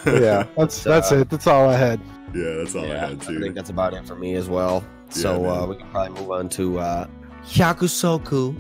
yeah, 0.05 0.19
yeah, 0.19 0.43
that's 0.57 0.83
that's 0.83 1.11
Uh, 1.11 1.19
it. 1.19 1.29
That's 1.29 1.47
all 1.47 1.69
I 1.69 1.75
had. 1.77 1.99
yeah. 2.33 2.55
That's 2.57 2.75
all 2.75 2.83
I 2.91 2.95
had 2.97 3.21
too. 3.21 3.37
I 3.37 3.41
think 3.41 3.55
that's 3.55 3.69
about 3.69 3.93
it 3.93 4.05
for 4.05 4.15
me 4.15 4.35
as 4.35 4.49
well. 4.49 4.83
So 5.13 5.41
Yeah, 5.43 5.51
uh, 5.51 5.65
we 5.67 5.75
can 5.75 5.87
probably 5.91 6.19
move 6.19 6.31
on 6.31 6.49
to 6.49 6.79
uh, 6.79 7.07
Yakusoku, 7.45 8.55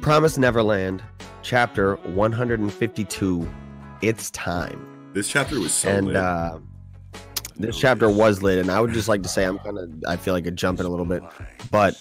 Promise 0.00 0.38
Neverland, 0.38 1.02
chapter 1.42 1.96
152. 1.96 3.48
It's 4.02 4.30
time. 4.30 5.10
This 5.14 5.28
chapter 5.28 5.58
was 5.58 5.72
so 5.72 5.88
and 5.88 6.06
lit. 6.08 6.16
uh, 6.16 6.58
this 7.56 7.78
chapter 7.78 8.08
was 8.08 8.42
lit, 8.42 8.58
and 8.58 8.70
I 8.70 8.80
would 8.80 8.92
just 8.92 9.08
like 9.08 9.22
to 9.22 9.28
say 9.28 9.44
I'm 9.44 9.58
kind 9.60 9.78
of 9.78 9.90
I 10.06 10.16
feel 10.16 10.34
like 10.34 10.46
a 10.46 10.50
jumping 10.50 10.86
a 10.86 10.88
little 10.88 11.06
bit, 11.06 11.22
but 11.70 11.96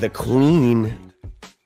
the 0.00 0.08
queen 0.10 1.12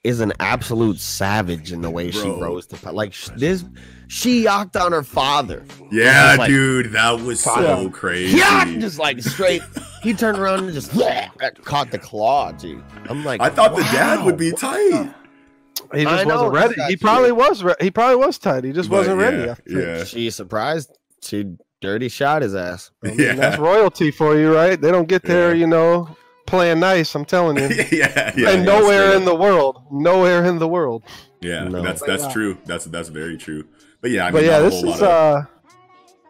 is 0.04 0.20
an 0.20 0.32
absolute 0.40 1.00
savage 1.00 1.72
in 1.72 1.80
the 1.80 1.90
way 1.90 2.10
she 2.12 2.20
Bro. 2.22 2.40
rose 2.40 2.66
to 2.68 2.76
power. 2.76 2.92
Like 2.92 3.12
sh- 3.12 3.30
this, 3.36 3.64
she 4.08 4.44
yacked 4.44 4.80
on 4.80 4.92
her 4.92 5.02
father. 5.02 5.64
yeah, 5.90 6.36
like- 6.38 6.48
dude, 6.48 6.92
that 6.92 7.20
was 7.22 7.40
so 7.40 7.90
crazy. 7.90 8.36
Yeah, 8.38 8.64
just 8.78 8.98
like 8.98 9.20
straight. 9.22 9.62
He 10.06 10.12
turned 10.14 10.38
around 10.38 10.60
and 10.64 10.72
just 10.72 10.92
caught 11.64 11.90
the 11.90 11.98
claw, 11.98 12.52
dude. 12.52 12.84
I'm 13.08 13.24
like, 13.24 13.40
I 13.40 13.48
thought 13.50 13.74
the 13.74 13.82
dad 13.82 14.24
would 14.24 14.36
be 14.36 14.52
tight. 14.52 15.12
He 15.94 16.02
just 16.04 16.14
I 16.14 16.24
know, 16.24 16.34
wasn't 16.50 16.52
ready. 16.52 16.74
He 16.88 16.94
that 16.94 17.00
probably 17.00 17.32
was. 17.32 17.62
Re- 17.64 17.74
he 17.80 17.90
probably 17.90 18.16
was 18.16 18.38
tight. 18.38 18.62
He 18.64 18.72
just 18.72 18.88
But 18.88 18.98
wasn't 18.98 19.18
ready. 19.18 19.38
yeah, 19.38 19.50
I 19.50 19.54
think. 19.54 19.68
yeah. 19.78 20.04
She 20.04 20.30
surprised. 20.30 20.96
She 21.22 21.56
dirty 21.80 22.08
shot 22.08 22.42
his 22.42 22.54
ass. 22.54 22.92
I 23.04 23.08
mean, 23.08 23.18
Yeah. 23.18 23.34
that's 23.34 23.58
royalty 23.58 24.10
for 24.12 24.36
you, 24.38 24.54
right? 24.54 24.80
They 24.80 24.90
don't 24.92 25.08
get 25.08 25.22
there, 25.24 25.50
Yeah. 25.54 25.60
you 25.60 25.66
know, 25.66 26.16
playing 26.46 26.78
nice. 26.80 27.12
I'm 27.16 27.24
telling 27.24 27.56
you. 27.58 27.64
yeah, 27.68 27.86
yeah. 27.92 28.30
and 28.30 28.38
yeah, 28.38 28.62
nowhere 28.62 29.16
in 29.16 29.24
the 29.24 29.34
world, 29.34 29.82
nowhere 29.90 30.44
in 30.44 30.58
the 30.60 30.68
world. 30.68 31.02
Yeah, 31.40 31.64
No. 31.64 31.82
that's 31.82 32.02
that's 32.02 32.24
yeah. 32.24 32.32
true. 32.32 32.58
That's 32.64 32.84
that's 32.86 33.08
very 33.08 33.36
true. 33.36 33.64
But 34.00 34.12
yeah, 34.12 34.22
I 34.22 34.30
mean, 34.30 34.32
but 34.34 34.44
yeah, 34.44 34.60
this 34.60 34.74
is. 34.82 34.84
of- 34.84 35.02
uh 35.02 35.42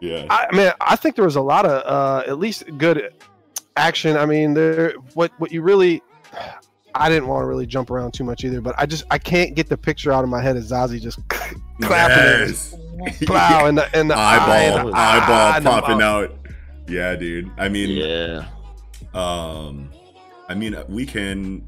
yeah. 0.01 0.25
I 0.29 0.55
mean, 0.55 0.71
I 0.81 0.95
think 0.95 1.15
there 1.15 1.25
was 1.25 1.35
a 1.37 1.41
lot 1.41 1.65
of 1.65 1.83
uh 1.85 2.23
at 2.27 2.37
least 2.37 2.65
good 2.77 3.11
action. 3.77 4.17
I 4.17 4.25
mean, 4.25 4.53
there 4.53 4.93
what 5.13 5.31
what 5.37 5.51
you 5.51 5.61
really. 5.61 6.01
I 6.95 7.09
didn't 7.09 7.27
want 7.27 7.43
to 7.43 7.45
really 7.45 7.67
jump 7.67 7.91
around 7.91 8.13
too 8.13 8.23
much 8.23 8.43
either, 8.43 8.59
but 8.59 8.73
I 8.77 8.87
just 8.87 9.03
I 9.11 9.19
can't 9.19 9.53
get 9.55 9.69
the 9.69 9.77
picture 9.77 10.11
out 10.11 10.23
of 10.23 10.29
my 10.31 10.41
head 10.41 10.57
of 10.57 10.63
Zazie 10.63 10.99
just 10.99 11.19
clapping 11.29 12.17
it, 12.17 12.47
Yes. 12.47 12.75
plow, 13.27 13.67
and 13.67 13.77
the 13.77 13.95
and 13.95 14.09
the 14.09 14.15
eye, 14.17 14.37
eyeball, 14.37 14.79
and 14.79 14.89
the 14.93 14.97
eyeball 14.97 15.53
and 15.53 15.65
popping 15.65 16.01
out. 16.01 16.35
Yeah, 16.87 17.15
dude. 17.15 17.51
I 17.57 17.69
mean, 17.69 17.89
Yeah. 17.89 18.45
um, 19.13 19.91
I 20.49 20.55
mean, 20.55 20.75
we 20.87 21.05
can, 21.05 21.67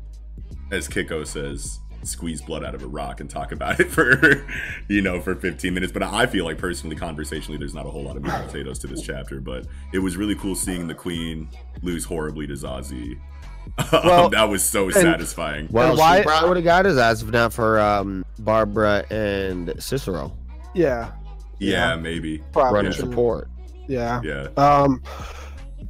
as 0.72 0.88
Kiko 0.88 1.28
says, 1.28 1.80
squeeze 2.04 2.42
blood 2.42 2.64
out 2.64 2.76
of 2.76 2.84
a 2.84 2.88
rock 2.88 3.20
and 3.20 3.30
talk 3.30 3.52
about 3.52 3.80
it 3.80 3.90
for, 3.92 4.46
you 4.88 5.02
know, 5.02 5.20
for 5.20 5.36
15 5.36 5.74
minutes. 5.74 5.92
But 5.94 6.04
I 6.04 6.26
feel 6.26 6.46
like 6.46 6.58
personally, 6.58 6.96
conversationally, 6.96 7.58
there's 7.58 7.74
not 7.76 7.86
a 7.86 7.90
whole 7.90 8.04
lot 8.04 8.18
of 8.18 8.24
meat 8.24 8.32
and 8.34 8.46
potatoes 8.48 8.80
to 8.80 8.88
this 8.88 9.02
chapter. 9.02 9.40
But 9.42 9.66
it 9.94 10.00
was 10.00 10.18
really 10.18 10.36
cool 10.36 10.56
seeing 10.56 10.88
the 10.88 10.96
queen 10.96 11.50
lose 11.82 12.06
horribly 12.06 12.48
to 12.48 12.54
Zazie. 12.54 13.20
Well, 13.92 14.30
that 14.30 14.50
was 14.50 14.64
so 14.64 14.90
satisfying. 14.90 15.68
Well, 15.70 15.96
why- 15.96 16.20
she 16.20 16.24
probably 16.24 16.48
would 16.50 16.58
have 16.58 16.64
got 16.64 16.86
his 16.86 16.98
ass 16.98 17.22
if 17.22 17.30
not 17.30 17.54
for 17.54 17.80
um, 17.80 18.26
Barbara 18.40 19.06
and 19.12 19.68
Cislo 19.78 20.32
Yeah, 20.74 21.12
Yeah, 21.60 21.96
maybe. 21.96 22.40
probably. 22.52 22.76
running 22.78 22.92
support. 22.94 23.48
Yeah. 23.88 24.22
Yeah. 24.24 24.48
Um, 24.58 25.04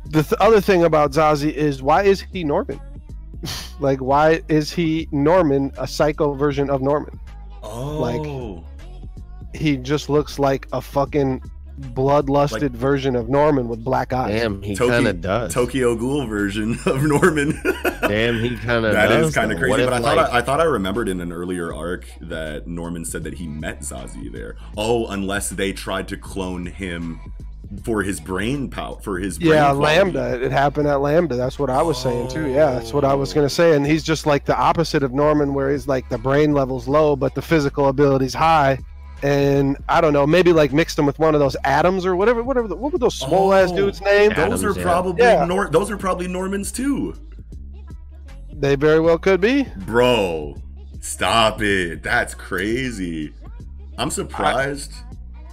the 0.07 0.23
th- 0.23 0.33
other 0.41 0.59
thing 0.59 0.83
about 0.83 1.11
Zazie 1.13 1.53
is 1.53 1.81
why 1.81 2.03
is 2.03 2.19
he 2.33 2.43
Norman? 2.43 2.81
like, 3.79 3.99
why 3.99 4.41
is 4.49 4.71
he 4.71 5.07
Norman, 5.11 5.71
a 5.77 5.87
psycho 5.87 6.33
version 6.33 6.69
of 6.69 6.81
Norman? 6.81 7.19
Oh. 7.63 7.97
Like, 7.97 8.63
he 9.59 9.77
just 9.77 10.09
looks 10.09 10.39
like 10.39 10.67
a 10.73 10.81
fucking 10.81 11.41
bloodlusted 11.79 12.61
Like- 12.61 12.71
version 12.71 13.15
of 13.15 13.29
Norman 13.29 13.69
with 13.69 13.83
black 13.83 14.11
eyes. 14.11 14.41
Damn, 14.41 14.61
he 14.61 14.75
Toki- 14.75 14.91
kind 14.91 15.07
of 15.07 15.21
does. 15.21 15.53
Tokyo 15.53 15.95
Ghoul 15.95 16.27
version 16.27 16.77
of 16.85 17.03
Norman. 17.03 17.59
Damn, 18.01 18.39
he 18.39 18.57
kind 18.57 18.85
of 18.85 18.91
That 18.93 19.07
does. 19.07 19.29
is 19.29 19.33
kind 19.35 19.51
of 19.51 19.57
crazy. 19.59 19.69
What 19.71 19.79
if, 19.79 19.85
But 19.89 19.93
I 19.93 20.01
thought 20.01 20.17
like- 20.17 20.33
I, 20.33 20.37
I 20.39 20.41
thought 20.41 20.59
I 20.59 20.65
remembered 20.65 21.07
in 21.07 21.21
an 21.21 21.31
earlier 21.31 21.73
arc 21.73 22.05
that 22.21 22.67
Norman 22.67 23.05
said 23.05 23.23
that 23.23 23.35
he 23.35 23.47
met 23.47 23.79
Zazie 23.79 24.31
there. 24.31 24.57
Oh, 24.77 25.07
unless 25.07 25.49
they 25.49 25.71
tried 25.71 26.09
to 26.09 26.17
clone 26.17 26.65
him 26.65 27.21
for 27.83 28.01
his 28.01 28.19
brain 28.19 28.69
power 28.69 28.99
for 29.01 29.19
his 29.19 29.37
brain 29.37 29.51
Yeah, 29.51 29.73
quality. 29.73 29.83
Lambda. 29.83 30.43
It 30.43 30.51
happened 30.51 30.87
at 30.87 31.01
Lambda. 31.01 31.35
That's 31.35 31.59
what 31.59 31.69
I 31.69 31.81
was 31.83 32.01
saying 32.01 32.29
too. 32.29 32.47
Yeah, 32.47 32.71
that's 32.71 32.93
what 32.93 33.05
I 33.05 33.13
was 33.13 33.31
gonna 33.33 33.49
say. 33.49 33.75
And 33.75 33.85
he's 33.85 34.03
just 34.03 34.25
like 34.25 34.45
the 34.45 34.57
opposite 34.57 35.03
of 35.03 35.13
Norman, 35.13 35.53
where 35.53 35.69
he's 35.71 35.87
like 35.87 36.09
the 36.09 36.17
brain 36.17 36.53
level's 36.53 36.87
low, 36.87 37.15
but 37.15 37.35
the 37.35 37.41
physical 37.43 37.87
ability's 37.89 38.33
high. 38.33 38.79
And 39.21 39.77
I 39.89 39.99
don't 40.01 40.13
know, 40.13 40.25
maybe 40.25 40.51
like 40.53 40.71
mixed 40.73 40.97
him 40.97 41.05
with 41.05 41.19
one 41.19 41.35
of 41.35 41.41
those 41.41 41.55
Adams 41.63 42.05
or 42.05 42.15
whatever. 42.15 42.41
Whatever. 42.41 42.67
The, 42.69 42.75
what 42.75 42.91
were 42.93 42.99
those 42.99 43.15
small 43.15 43.53
ass 43.53 43.69
Oh. 43.71 43.75
dudes' 43.75 44.01
named? 44.01 44.35
Those 44.35 44.63
are 44.63 44.69
Adams, 44.69 44.77
yeah. 44.77 44.83
probably 44.83 45.23
Yeah. 45.23 45.45
Nor- 45.45 45.69
those 45.69 45.91
are 45.91 45.97
probably 45.97 46.27
Normans 46.27 46.71
too. 46.71 47.13
They 48.53 48.75
very 48.75 48.99
well 48.99 49.17
could 49.17 49.41
be. 49.41 49.67
Bro, 49.85 50.55
stop 51.01 51.61
it. 51.61 52.01
That's 52.01 52.33
crazy. 52.33 53.33
I'm 53.97 54.09
surprised. 54.09 54.93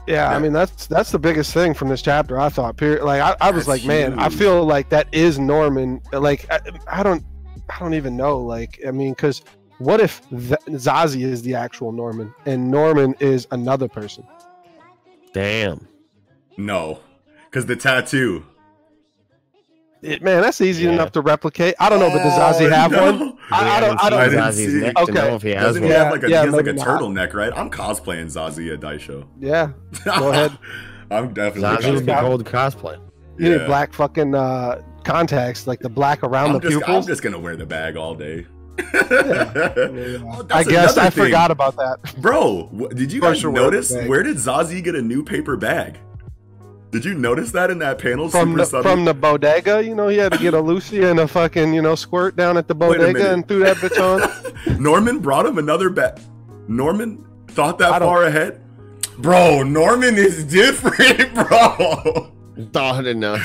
Yeah, 0.06 0.28
I 0.28 0.38
mean 0.38 0.52
that's 0.52 0.86
that's 0.86 1.10
the 1.10 1.18
biggest 1.18 1.52
thing 1.52 1.74
from 1.74 1.88
this 1.88 2.00
chapter. 2.00 2.38
I 2.38 2.48
thought, 2.48 2.76
period. 2.76 3.02
Like 3.04 3.20
I, 3.20 3.36
I 3.40 3.50
was 3.50 3.66
That's 3.66 3.84
like, 3.84 3.88
man, 3.88 4.18
I 4.18 4.28
feel 4.28 4.64
like 4.64 4.88
that 4.90 5.08
is 5.12 5.38
Norman. 5.38 6.00
Like 6.12 6.46
I, 6.50 6.60
I 6.86 7.02
don't, 7.02 7.24
I 7.68 7.78
don't 7.80 7.94
even 7.94 8.16
know. 8.16 8.38
Like 8.38 8.80
I 8.86 8.92
mean, 8.92 9.12
because 9.12 9.42
what 9.78 10.00
if 10.00 10.26
Th- 10.30 10.60
Zazie 10.68 11.22
is 11.22 11.42
the 11.42 11.54
actual 11.54 11.92
Norman 11.92 12.32
and 12.46 12.70
Norman 12.70 13.14
is 13.20 13.48
another 13.50 13.88
person? 13.88 14.24
Damn. 15.32 15.86
No, 16.56 17.00
because 17.46 17.66
the 17.66 17.76
tattoo. 17.76 18.46
It, 20.06 20.22
man, 20.22 20.42
that's 20.42 20.60
easy 20.60 20.84
Yeah. 20.84 20.92
enough 20.92 21.12
to 21.12 21.20
replicate. 21.20 21.74
I 21.80 21.88
don't 21.88 21.98
know, 22.00 22.10
but 22.10 22.18
does 22.22 22.32
Zazie 22.32 22.66
Oh, 22.66 22.70
have 22.70 22.90
no. 22.92 23.02
one? 23.12 23.38
I, 23.50 23.76
I 23.76 23.80
don't. 23.80 24.02
I 24.02 24.06
I 24.06 24.10
don't. 24.10 24.30
didn't 24.30 24.52
see- 24.52 24.80
neck 24.80 24.98
Okay. 24.98 25.12
know 25.12 25.34
if 25.36 25.42
he 25.42 25.50
has 25.50 25.62
Doesn't 25.64 25.82
he 25.82 25.88
one. 25.88 25.98
have 25.98 26.12
like 26.12 26.22
a, 26.24 26.28
Yeah, 26.30 26.40
he 26.40 26.46
has 26.46 26.54
like 26.54 26.66
a 26.66 26.72
not. 26.72 26.86
turtleneck, 26.86 27.34
right? 27.34 27.52
I'm 27.54 27.70
cosplaying 27.70 28.26
Zazie 28.26 28.72
at 28.72 28.80
Dice 28.80 29.00
Show. 29.02 29.24
Yeah, 29.40 29.70
Go 30.04 30.30
ahead. 30.30 30.52
I'm 31.10 31.32
definitely 31.32 31.62
Zazie 31.86 31.94
would 31.94 32.00
be 32.00 32.06
got- 32.06 32.22
gold 32.22 32.44
cosplay. 32.44 32.98
you 33.38 33.50
Yeah. 33.52 33.58
need 33.58 33.66
black 33.66 33.92
fucking 33.92 34.34
uh, 34.34 34.82
contacts, 35.04 35.66
like 35.66 35.80
the 35.80 35.88
black 35.88 36.22
around 36.24 36.50
I'm 36.56 36.60
the 36.60 36.70
just, 36.70 36.88
I'm 36.88 37.02
just 37.06 37.22
gonna 37.22 37.38
wear 37.38 37.54
the 37.56 37.66
bag 37.66 37.96
all 37.96 38.14
day. 38.14 38.46
Yeah. 38.78 38.82
Oh, 40.28 40.46
I 40.50 40.64
guess 40.64 40.96
I 40.98 41.08
thing. 41.10 41.24
forgot 41.24 41.50
about 41.50 41.76
that. 41.76 41.98
Bro, 42.18 42.68
wh- 42.76 42.94
did 42.94 43.12
you 43.12 43.20
guys 43.20 43.28
course 43.28 43.42
you're 43.42 43.50
wearing 43.52 43.70
notice 43.70 43.90
where 44.06 44.22
did 44.22 44.36
Zazie 44.36 44.82
get 44.82 44.94
a 44.94 45.00
new 45.02 45.22
paper 45.22 45.56
bag? 45.56 45.98
Did 46.90 47.04
you 47.04 47.14
notice 47.14 47.50
that 47.52 47.70
in 47.70 47.78
that 47.80 47.98
panel? 47.98 48.28
From 48.28 48.52
Super 48.58 48.64
the, 48.66 48.82
from 48.82 49.04
the 49.04 49.12
bodega, 49.14 49.84
you 49.84 49.94
know, 49.94 50.08
he 50.08 50.16
had 50.18 50.32
to 50.32 50.38
get 50.38 50.54
a 50.54 50.60
Lucy 50.60 51.02
and 51.02 51.18
a 51.20 51.28
fucking, 51.28 51.74
you 51.74 51.82
know, 51.82 51.94
squirt 51.94 52.36
down 52.36 52.56
at 52.56 52.68
the 52.68 52.74
bodega 52.74 53.32
and 53.32 53.46
threw 53.46 53.58
that 53.60 53.76
bitch 53.78 53.98
on. 54.00 54.80
Norman 54.82 55.18
brought 55.18 55.44
him 55.46 55.58
another 55.58 55.90
bag. 55.90 56.18
Norman 56.68 57.24
thought 57.48 57.78
that 57.78 57.92
I 57.92 57.98
don't- 57.98 58.08
far 58.08 58.24
ahead. 58.24 58.60
Bro, 59.18 59.62
Norman 59.64 60.16
is 60.16 60.44
different, 60.44 61.34
bro. 61.48 62.32
Thought 62.72 63.06
enough. 63.06 63.42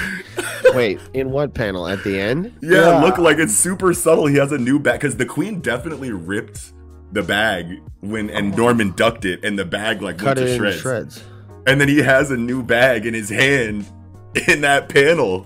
Wait, 0.73 0.99
in 1.13 1.31
what 1.31 1.53
panel? 1.53 1.87
At 1.87 2.03
the 2.03 2.19
end? 2.19 2.53
Yeah, 2.61 2.89
Yeah. 2.91 3.01
look 3.03 3.17
like 3.17 3.37
it's 3.37 3.53
super 3.55 3.93
subtle. 3.93 4.25
He 4.27 4.35
has 4.37 4.51
a 4.51 4.57
new 4.57 4.79
bag 4.79 4.99
because 4.99 5.15
the 5.17 5.25
queen 5.25 5.61
definitely 5.61 6.11
ripped 6.11 6.73
the 7.13 7.23
bag 7.23 7.81
when 8.01 8.29
and 8.29 8.55
Norman 8.55 8.91
ducked 8.95 9.25
it, 9.25 9.43
and 9.43 9.57
the 9.59 9.65
bag 9.65 10.01
like 10.01 10.17
Cut 10.17 10.37
went 10.37 10.39
it 10.39 10.45
to 10.45 10.51
into 10.65 10.71
shreds. 10.71 10.81
shreds. 10.81 11.23
And 11.67 11.79
then 11.79 11.87
he 11.87 11.99
has 11.99 12.31
a 12.31 12.37
new 12.37 12.63
bag 12.63 13.05
in 13.05 13.13
his 13.13 13.29
hand 13.29 13.85
in 14.47 14.61
that 14.61 14.89
panel. 14.89 15.45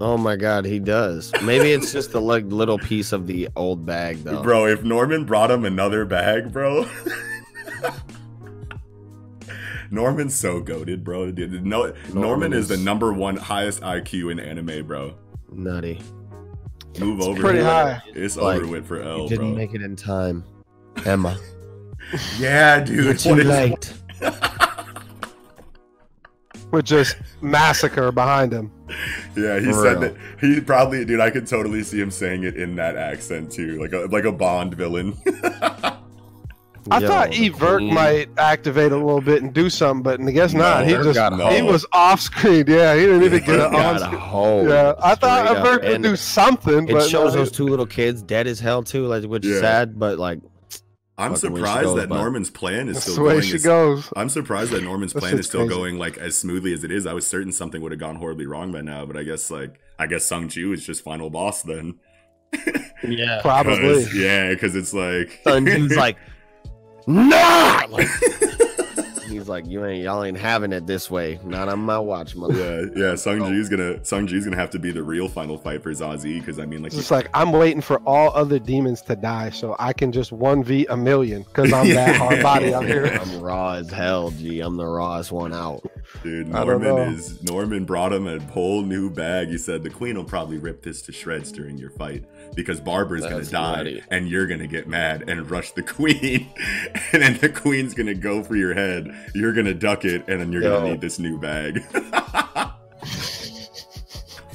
Oh 0.00 0.16
my 0.16 0.36
god, 0.36 0.64
he 0.64 0.78
does. 0.80 1.32
Maybe 1.42 1.70
it's 1.72 1.92
just 1.92 2.14
a 2.14 2.20
like 2.20 2.44
little 2.46 2.78
piece 2.78 3.12
of 3.12 3.26
the 3.26 3.48
old 3.56 3.86
bag 3.86 4.18
though. 4.24 4.42
Bro, 4.42 4.66
if 4.66 4.82
Norman 4.82 5.24
brought 5.24 5.50
him 5.50 5.64
another 5.64 6.04
bag, 6.04 6.52
bro. 6.52 6.86
Norman's 9.90 10.34
so 10.34 10.60
goaded, 10.60 11.04
bro. 11.04 11.30
Dude, 11.30 11.64
No, 11.64 11.82
Norman, 11.84 12.14
Norman 12.14 12.52
is 12.52 12.68
the 12.68 12.76
number 12.76 13.12
one 13.12 13.36
highest 13.36 13.80
IQ 13.82 14.32
in 14.32 14.40
anime, 14.40 14.86
bro. 14.86 15.14
Nutty. 15.52 16.00
Move 16.98 17.20
over. 17.20 17.40
pretty 17.40 17.58
here. 17.58 17.66
high. 17.68 18.02
It's 18.14 18.36
Like, 18.36 18.60
over 18.60 18.66
with 18.70 18.86
for 18.86 19.00
He 19.02 19.08
L, 19.08 19.28
didn't 19.28 19.50
bro. 19.50 19.56
make 19.56 19.74
it 19.74 19.82
in 19.82 19.94
time. 19.94 20.42
Emma. 21.04 21.38
yeah, 22.38 22.80
dude. 22.80 23.04
You're 23.04 23.14
too 23.14 23.34
late. 23.34 23.92
With 26.74 26.84
just 26.84 27.16
massacre 27.40 28.12
behind 28.12 28.52
him. 28.52 28.70
Yeah, 29.34 29.58
he 29.60 29.66
For 29.66 29.72
said 29.72 29.92
real. 29.92 30.00
that 30.00 30.16
he 30.40 30.60
probably, 30.60 31.04
dude. 31.06 31.20
I 31.20 31.30
could 31.30 31.46
totally 31.46 31.82
see 31.82 31.98
him 32.00 32.10
saying 32.10 32.42
it 32.44 32.56
in 32.56 32.76
that 32.76 32.96
accent 32.96 33.50
too, 33.50 33.80
like 33.80 33.92
a 33.94 34.00
like 34.12 34.24
a 34.24 34.32
Bond 34.32 34.74
villain. 34.74 35.16
I 36.90 36.98
Yo, 36.98 37.08
thought 37.08 37.34
Evert 37.34 37.78
queen. 37.78 37.94
might 37.94 38.28
activate 38.36 38.92
a 38.92 38.96
little 38.96 39.22
bit 39.22 39.42
and 39.42 39.54
do 39.54 39.70
something, 39.70 40.02
but 40.02 40.20
I 40.20 40.30
guess 40.32 40.52
not. 40.52 40.84
he 40.86 40.92
just 40.92 41.18
no. 41.18 41.48
he 41.48 41.62
was 41.62 41.86
off 41.92 42.20
screen. 42.20 42.66
Yeah, 42.68 42.94
he 42.94 43.00
didn't 43.06 43.22
even 43.22 43.42
get 43.42 43.58
He 43.58 43.76
on 43.78 43.96
a 43.96 43.98
screen. 44.00 44.20
hold. 44.20 44.68
Yeah, 44.68 44.92
I 45.02 45.14
thought. 45.14 45.56
Evert 45.56 45.80
could 45.80 46.02
do 46.02 46.14
something, 46.14 46.86
It 46.86 46.92
but 46.92 47.08
shows 47.08 47.32
no, 47.32 47.38
those 47.40 47.50
two 47.50 47.64
little 47.66 47.86
kids 47.86 48.20
dead 48.22 48.46
as 48.46 48.60
hell 48.60 48.82
too, 48.82 49.06
like 49.06 49.24
which 49.24 49.46
Yeah. 49.46 49.54
is 49.54 49.60
sad, 49.60 49.98
but 49.98 50.18
like 50.18 50.40
I'm 51.16 51.34
Fucking 51.34 51.52
way 51.52 51.60
she 51.60 51.66
surprised 51.66 51.96
that 51.96 52.08
bud. 52.08 52.16
Norman's 52.16 52.50
plan 52.50 52.88
is 52.88 52.94
that's 52.96 53.04
still 53.06 53.14
the 53.16 53.22
way 53.22 53.34
going. 53.34 53.42
she 53.44 53.54
as- 53.54 53.62
goes. 53.62 54.12
I'm 54.16 54.28
surprised 54.28 54.72
that 54.72 54.82
Norman's 54.82 55.12
plan 55.12 55.38
is 55.38 55.46
still 55.46 55.60
crazy. 55.66 55.74
going 55.74 55.98
like 55.98 56.18
as 56.18 56.34
smoothly 56.36 56.72
as 56.72 56.82
it 56.82 56.90
is. 56.90 57.06
I 57.06 57.12
was 57.12 57.24
certain 57.26 57.52
something 57.52 57.80
would 57.82 57.92
have 57.92 58.00
gone 58.00 58.16
horribly 58.16 58.46
wrong 58.46 58.72
by 58.72 58.80
now, 58.80 59.06
but 59.06 59.16
I 59.16 59.22
guess 59.22 59.50
like 59.50 59.78
I 59.98 60.06
guess 60.08 60.28
Sonju 60.28 60.74
is 60.74 60.84
just 60.84 61.04
final 61.04 61.30
boss 61.30 61.62
then. 61.62 61.96
yeah. 63.04 63.38
Probably. 63.42 63.76
'Cause- 63.78 64.14
yeah, 64.14 64.50
because 64.50 64.74
it's 64.74 64.92
like 64.92 65.40
Sonju's 65.46 65.96
like, 65.96 66.16
nah. 67.06 67.82
Like, 67.88 68.08
he's 69.34 69.48
like, 69.48 69.66
you 69.66 69.84
ain't 69.84 70.02
y'all 70.02 70.24
ain't 70.24 70.38
having 70.38 70.72
it 70.72 70.86
this 70.86 71.10
way. 71.10 71.38
Not 71.44 71.68
on 71.68 71.80
my 71.80 71.98
watch, 71.98 72.34
mother. 72.34 72.90
yeah, 72.94 73.10
yeah. 73.10 73.14
Sung. 73.14 73.40
Ji's 73.40 73.68
gonna 73.68 73.94
Sonju's 73.96 74.44
gonna 74.44 74.56
have 74.56 74.70
to 74.70 74.78
be 74.78 74.90
the 74.90 75.02
real 75.02 75.28
final 75.28 75.58
fight 75.58 75.82
for 75.82 75.92
Zazie 75.92 76.38
because 76.38 76.58
I 76.58 76.66
mean 76.66 76.82
like 76.82 76.88
It's 76.88 76.96
just 76.96 77.10
like 77.10 77.28
I'm 77.34 77.52
waiting 77.52 77.80
for 77.80 77.98
all 78.06 78.30
other 78.34 78.58
demons 78.58 79.02
to 79.02 79.16
die 79.16 79.50
so 79.50 79.76
I 79.78 79.92
can 79.92 80.12
just 80.12 80.32
one 80.32 80.62
v 80.64 80.86
a 80.88 80.96
million 80.96 81.42
because 81.42 81.72
I'm 81.72 81.88
that 81.90 82.16
hard 82.18 82.42
body 82.42 82.72
out 82.72 82.84
here. 82.84 83.06
I'm 83.06 83.40
raw 83.40 83.72
as 83.72 83.90
hell, 83.90 84.30
G. 84.30 84.60
I'm 84.60 84.76
the 84.76 84.86
rawest 84.86 85.32
one 85.32 85.52
out. 85.52 85.82
Dude, 86.22 86.48
Norman 86.48 87.14
is 87.14 87.42
Norman 87.42 87.84
brought 87.84 88.12
him 88.12 88.26
a 88.26 88.40
whole 88.52 88.82
new 88.82 89.10
bag. 89.10 89.48
He 89.48 89.58
said 89.58 89.82
the 89.82 89.90
queen 89.90 90.16
will 90.16 90.24
probably 90.24 90.58
rip 90.58 90.82
this 90.82 91.02
to 91.02 91.12
shreds 91.12 91.50
during 91.52 91.76
your 91.76 91.90
fight 91.90 92.24
because 92.54 92.80
Barbara's 92.80 93.22
gonna 93.22 93.44
die 93.44 93.76
nutty. 93.76 94.02
and 94.10 94.28
you're 94.28 94.46
gonna 94.46 94.66
get 94.66 94.88
mad 94.88 95.28
and 95.28 95.50
rush 95.50 95.72
the 95.72 95.82
queen, 95.94 96.48
and 97.12 97.22
then 97.22 97.38
the 97.38 97.48
queen's 97.48 97.94
gonna 97.94 98.14
go 98.14 98.42
for 98.42 98.56
your 98.56 98.74
head. 98.74 99.08
You're 99.34 99.52
gonna 99.52 99.74
duck 99.74 100.04
it, 100.04 100.24
and 100.28 100.40
then 100.40 100.52
you're 100.52 100.62
Yo. 100.62 100.78
gonna 100.78 100.90
need 100.92 101.00
this 101.00 101.18
new 101.18 101.38
bag. 101.38 101.82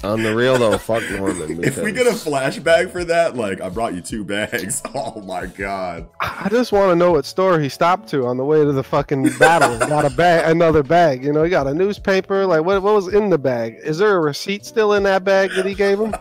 On 0.01 0.23
the 0.23 0.33
real 0.33 0.57
though, 0.57 0.77
fuck 0.77 1.03
Norman. 1.12 1.62
if 1.63 1.75
we 1.77 1.91
get 1.91 2.03
a 2.07 2.12
because- 2.12 2.23
flashback 2.25 2.89
for 2.89 3.03
that, 3.03 3.35
like 3.35 3.59
I 3.59 3.67
brought 3.67 3.93
you 3.93 3.99
two 3.99 4.23
bags. 4.23 4.81
Oh 4.95 5.19
my 5.21 5.45
god. 5.45 6.07
I 6.21 6.47
just 6.49 6.71
want 6.71 6.91
to 6.91 6.95
know 6.95 7.12
what 7.12 7.25
store 7.25 7.59
he 7.59 7.67
stopped 7.67 8.07
to 8.09 8.25
on 8.25 8.38
the 8.38 8.45
way 8.45 8.63
to 8.63 8.71
the 8.71 8.83
fucking 8.83 9.23
battle. 9.38 9.77
got 9.89 10.05
a 10.05 10.09
bag, 10.09 10.49
another 10.49 10.83
bag. 10.83 11.21
You 11.25 11.33
know, 11.33 11.43
he 11.43 11.49
got 11.49 11.67
a 11.67 11.73
newspaper. 11.73 12.45
Like, 12.45 12.63
what, 12.63 12.81
what 12.81 12.93
was 12.95 13.13
in 13.13 13.29
the 13.29 13.38
bag? 13.38 13.75
Is 13.83 13.97
there 13.97 14.15
a 14.15 14.19
receipt 14.21 14.65
still 14.65 14.93
in 14.93 15.03
that 15.03 15.25
bag 15.25 15.51
that 15.57 15.65
he 15.65 15.75
gave 15.75 15.99
him? 15.99 16.15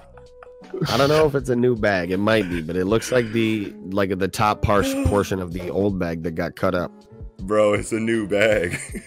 I 0.89 0.97
don't 0.97 1.09
know 1.09 1.27
if 1.27 1.35
it's 1.35 1.49
a 1.49 1.57
new 1.57 1.75
bag. 1.77 2.11
It 2.11 2.19
might 2.19 2.49
be, 2.49 2.61
but 2.63 2.77
it 2.77 2.85
looks 2.87 3.11
like 3.13 3.33
the 3.33 3.73
like 3.91 4.17
the 4.19 4.29
top 4.29 4.63
par- 4.63 4.85
portion 5.07 5.41
of 5.41 5.53
the 5.53 5.71
old 5.71 5.99
bag 5.99 6.23
that 6.25 6.33
got 6.33 6.57
cut 6.57 6.75
up. 6.75 6.93
Bro, 7.41 7.75
it's 7.75 7.93
a 7.93 8.01
new 8.01 8.27
bag. 8.29 8.79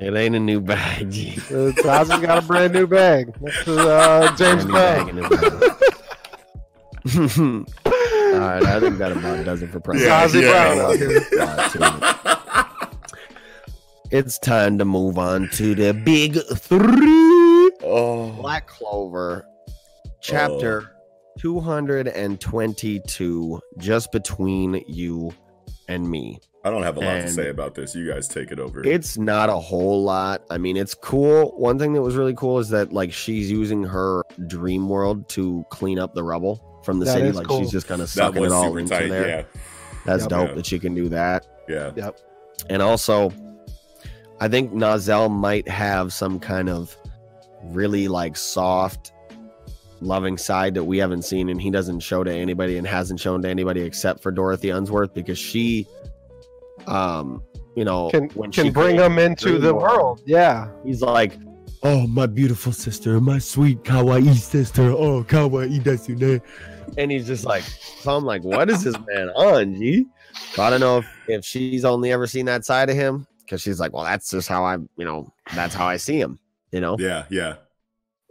It 0.00 0.12
ain't 0.16 0.34
a 0.34 0.40
new 0.40 0.60
bag. 0.60 1.10
G. 1.12 1.32
Ozzy's 1.36 2.20
got 2.20 2.42
a 2.42 2.46
brand 2.46 2.72
new 2.72 2.86
bag. 2.86 3.32
That's 3.40 3.68
uh, 3.68 4.34
James 4.36 4.64
Brand 4.64 4.72
bag 4.72 5.14
Brown. 5.14 5.18
in 5.18 5.24
his 7.12 7.36
bag. 7.36 7.66
All 8.34 8.40
right, 8.40 8.64
I 8.64 8.80
think 8.80 8.98
that 8.98 9.12
about 9.12 9.44
does 9.44 9.62
it 9.62 9.70
for 9.70 9.78
president. 9.78 10.34
Yeah, 10.34 10.40
yeah. 10.40 10.74
Brown 10.74 10.78
out 10.80 10.96
here. 10.96 12.80
Two. 14.10 14.16
It's 14.16 14.38
time 14.38 14.78
to 14.78 14.84
move 14.84 15.16
on 15.18 15.48
to 15.50 15.74
the 15.76 15.92
big 15.92 16.38
three. 16.56 17.70
oh. 17.84 18.32
Black 18.40 18.66
Clover, 18.66 19.46
Oh. 20.26 20.30
chapter 20.30 20.90
222, 21.38 23.60
just 23.78 24.12
between 24.12 24.82
you 24.86 25.32
and 25.88 26.08
me. 26.08 26.38
I 26.64 26.70
don't 26.70 26.82
have 26.82 26.96
a 26.96 27.00
lot 27.00 27.20
to 27.20 27.28
say 27.28 27.50
about 27.50 27.74
this. 27.74 27.94
You 27.94 28.10
guys 28.10 28.26
take 28.26 28.50
it 28.50 28.58
over. 28.58 28.82
It's 28.86 29.18
not 29.18 29.50
a 29.50 29.56
whole 29.56 30.02
lot. 30.02 30.42
I 30.48 30.56
mean, 30.56 30.78
it's 30.78 30.94
cool. 30.94 31.50
One 31.58 31.78
thing 31.78 31.92
that 31.92 32.00
was 32.00 32.16
really 32.16 32.32
cool 32.34 32.58
is 32.58 32.70
that 32.70 32.90
like 32.92 33.12
she's 33.12 33.50
using 33.50 33.82
her 33.84 34.22
dream 34.46 34.88
world 34.88 35.28
to 35.30 35.62
clean 35.70 35.98
up 35.98 36.14
the 36.14 36.22
rubble 36.22 36.80
from 36.84 37.00
the 37.00 37.04
That 37.04 37.12
city. 37.18 37.32
Like 37.32 37.46
cool. 37.46 37.60
she's 37.60 37.70
just 37.70 37.86
kind 37.86 38.00
of 38.00 38.08
sucking 38.08 38.44
it 38.44 38.50
all 38.52 38.74
into 38.78 38.94
tight. 38.94 39.08
there. 39.10 39.28
Yeah. 39.28 39.42
That's 40.06 40.22
Yep. 40.22 40.30
dope 40.30 40.48
Yeah. 40.48 40.54
that 40.54 40.64
she 40.66 40.78
can 40.78 40.94
do 40.94 41.10
that. 41.10 41.46
Yeah. 41.68 41.92
Yep. 41.96 42.18
And 42.70 42.80
also, 42.80 43.30
I 44.40 44.48
think 44.48 44.72
Nazel 44.72 45.28
might 45.30 45.68
have 45.68 46.14
some 46.14 46.40
kind 46.40 46.70
of 46.70 46.96
really 47.64 48.08
like 48.08 48.38
soft, 48.38 49.12
loving 50.04 50.38
side 50.38 50.74
that 50.74 50.84
we 50.84 50.98
haven't 50.98 51.22
seen, 51.22 51.48
and 51.48 51.60
he 51.60 51.70
doesn't 51.70 52.00
show 52.00 52.22
to 52.22 52.32
anybody 52.32 52.78
and 52.78 52.86
hasn't 52.86 53.18
shown 53.20 53.42
to 53.42 53.48
anybody 53.48 53.80
except 53.80 54.22
for 54.22 54.30
Dorothy 54.30 54.70
Unsworth 54.70 55.14
because 55.14 55.38
she, 55.38 55.86
um, 56.86 57.42
you 57.74 57.84
know, 57.84 58.10
Can 58.10 58.28
when 58.34 58.52
can 58.52 58.66
she 58.66 58.70
bring 58.70 58.96
him 58.96 59.18
into 59.18 59.46
dream 59.46 59.60
the 59.62 59.74
world. 59.74 60.22
Yeah. 60.26 60.68
He's 60.84 61.02
like, 61.02 61.36
oh 61.82 62.06
my 62.06 62.26
beautiful 62.26 62.72
sister, 62.72 63.20
my 63.20 63.38
sweet 63.38 63.82
kawaii 63.82 64.34
sister, 64.34 64.90
oh 64.90 65.24
kawaii 65.24 65.80
desune. 65.82 66.40
And 66.96 67.10
he's 67.10 67.26
just 67.26 67.44
like, 67.44 67.62
so 67.62 68.14
I'm 68.14 68.24
like, 68.24 68.44
what 68.44 68.70
is 68.70 68.84
this 68.84 68.96
man 69.06 69.30
on, 69.30 69.74
G? 69.74 70.06
So 70.52 70.62
I 70.62 70.70
don't 70.70 70.80
know 70.80 70.98
if, 70.98 71.06
if 71.28 71.44
she's 71.44 71.84
only 71.84 72.12
ever 72.12 72.26
seen 72.26 72.46
that 72.46 72.64
side 72.64 72.90
of 72.90 72.96
him 72.96 73.26
because 73.40 73.60
she's 73.60 73.80
like, 73.80 73.92
well, 73.92 74.04
that's 74.04 74.30
just 74.30 74.48
how 74.48 74.64
I, 74.64 74.76
you 74.96 75.04
know, 75.04 75.32
that's 75.54 75.74
how 75.74 75.86
I 75.86 75.96
see 75.96 76.18
him, 76.18 76.38
you 76.72 76.80
know. 76.80 76.96
Yeah. 76.98 77.24
Yeah. 77.30 77.56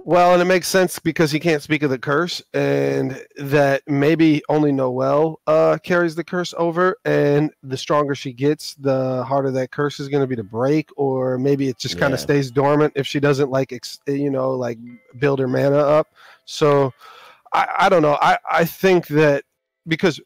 Well, 0.06 0.34
and 0.34 0.42
it 0.42 0.46
makes 0.46 0.68
sense 0.68 1.00
because 1.00 1.32
he 1.32 1.39
can't 1.39 1.62
speak 1.62 1.82
of 1.82 1.89
the 1.89 1.98
curse, 1.98 2.42
and 2.54 3.26
that 3.38 3.84
maybe 3.88 4.44
only 4.50 4.74
Noel 4.74 5.39
uh, 5.48 5.78
carries 5.82 6.13
the 6.13 6.26
curse 6.26 6.54
over, 6.58 6.98
and 7.06 7.52
the 7.63 7.78
stronger 7.78 8.13
she 8.13 8.34
gets, 8.34 8.76
the 8.76 9.24
harder 9.24 9.50
that 9.52 9.72
curse 9.72 10.02
is 10.02 10.10
going 10.10 10.20
to 10.20 10.28
be 10.28 10.36
to 10.36 10.44
break, 10.44 10.89
or 10.98 11.38
maybe 11.38 11.70
it 11.70 11.78
just 11.78 11.98
kind 11.98 12.12
Yeah. 12.12 12.16
of 12.16 12.20
stays 12.20 12.52
dormant 12.52 12.92
if 12.98 13.08
she 13.08 13.22
doesn't 13.22 13.50
like, 13.50 13.72
ex- 13.72 14.00
you 14.06 14.30
know, 14.30 14.52
like 14.52 14.78
build 15.20 15.39
her 15.39 15.48
mana 15.48 15.78
up. 15.78 16.08
So, 16.44 16.92
I, 17.54 17.68
I 17.80 17.89
don't 17.89 18.02
know. 18.02 18.18
I, 18.22 18.38
I 18.52 18.66
think 18.66 19.08
that 19.08 19.46
because 19.88 20.20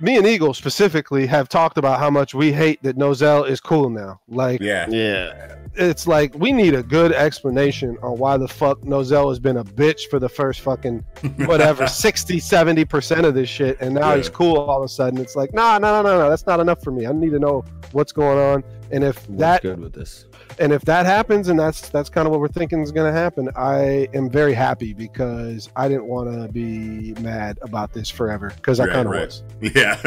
me 0.00 0.16
and 0.18 0.26
Eagle 0.26 0.52
specifically 0.54 1.26
have 1.26 1.48
talked 1.48 1.78
about 1.78 1.98
how 1.98 2.10
much 2.10 2.34
we 2.34 2.52
hate 2.52 2.82
that 2.82 2.96
Nozel 2.96 3.48
is 3.48 3.60
cool 3.60 3.88
now. 3.88 4.20
Like, 4.28 4.60
Yeah. 4.60 4.86
Yeah. 4.90 5.56
it's 5.74 6.06
like 6.06 6.34
we 6.34 6.52
need 6.52 6.74
a 6.74 6.82
good 6.82 7.12
explanation 7.12 7.96
on 8.02 8.18
why 8.18 8.36
the 8.36 8.48
fuck 8.48 8.80
Nozel 8.80 9.28
has 9.30 9.38
been 9.38 9.58
a 9.58 9.64
bitch 9.64 10.08
for 10.10 10.18
the 10.18 10.28
first 10.28 10.60
fucking 10.60 11.04
whatever 11.46 11.86
60 11.88 12.38
70% 12.38 13.24
of 13.24 13.34
this 13.34 13.48
shit 13.48 13.78
and 13.80 13.94
now 13.94 14.10
Yeah. 14.10 14.16
he's 14.18 14.28
cool 14.28 14.56
all 14.58 14.78
of 14.78 14.84
a 14.84 14.88
sudden 14.88 15.18
it's 15.20 15.36
like 15.36 15.52
nah 15.54 15.78
no 15.78 16.02
no 16.02 16.02
no 16.02 16.18
no 16.18 16.30
that's 16.30 16.46
not 16.46 16.60
enough 16.60 16.82
for 16.82 16.90
me 16.92 17.06
i 17.06 17.12
need 17.12 17.30
to 17.30 17.38
know 17.38 17.62
what's 17.92 18.12
going 18.12 18.38
on 18.38 18.64
and 18.90 19.02
if 19.04 19.28
What's 19.28 19.40
that 19.40 19.62
good 19.62 19.80
with 19.80 19.92
this? 19.92 20.26
And 20.58 20.72
if 20.72 20.82
that 20.84 21.06
happens 21.06 21.48
and 21.48 21.58
that's 21.58 21.88
that's 21.90 22.08
kind 22.08 22.26
of 22.26 22.30
what 22.30 22.40
we're 22.40 22.48
thinking 22.48 22.80
is 22.80 22.90
going 22.92 23.12
to 23.12 23.18
happen 23.18 23.48
i 23.56 24.08
am 24.14 24.30
very 24.30 24.54
happy 24.54 24.92
because 24.92 25.68
i 25.76 25.86
didn't 25.88 26.06
want 26.06 26.32
to 26.32 26.48
be 26.52 27.12
mad 27.20 27.58
about 27.62 27.92
this 27.92 28.08
forever 28.08 28.52
because 28.56 28.80
i 28.80 28.84
Right, 28.86 28.92
kind 28.92 29.06
of 29.06 29.12
right. 29.12 29.26
was 29.26 29.42
Yeah. 29.74 30.00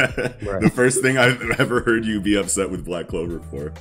Right. 0.49 0.61
the 0.61 0.71
first 0.73 1.01
thing 1.01 1.17
I've 1.17 1.41
ever 1.59 1.81
heard 1.81 2.05
you 2.05 2.19
be 2.21 2.35
upset 2.35 2.69
with 2.69 2.85
Black 2.85 3.07
Clover 3.07 3.39
for. 3.51 3.73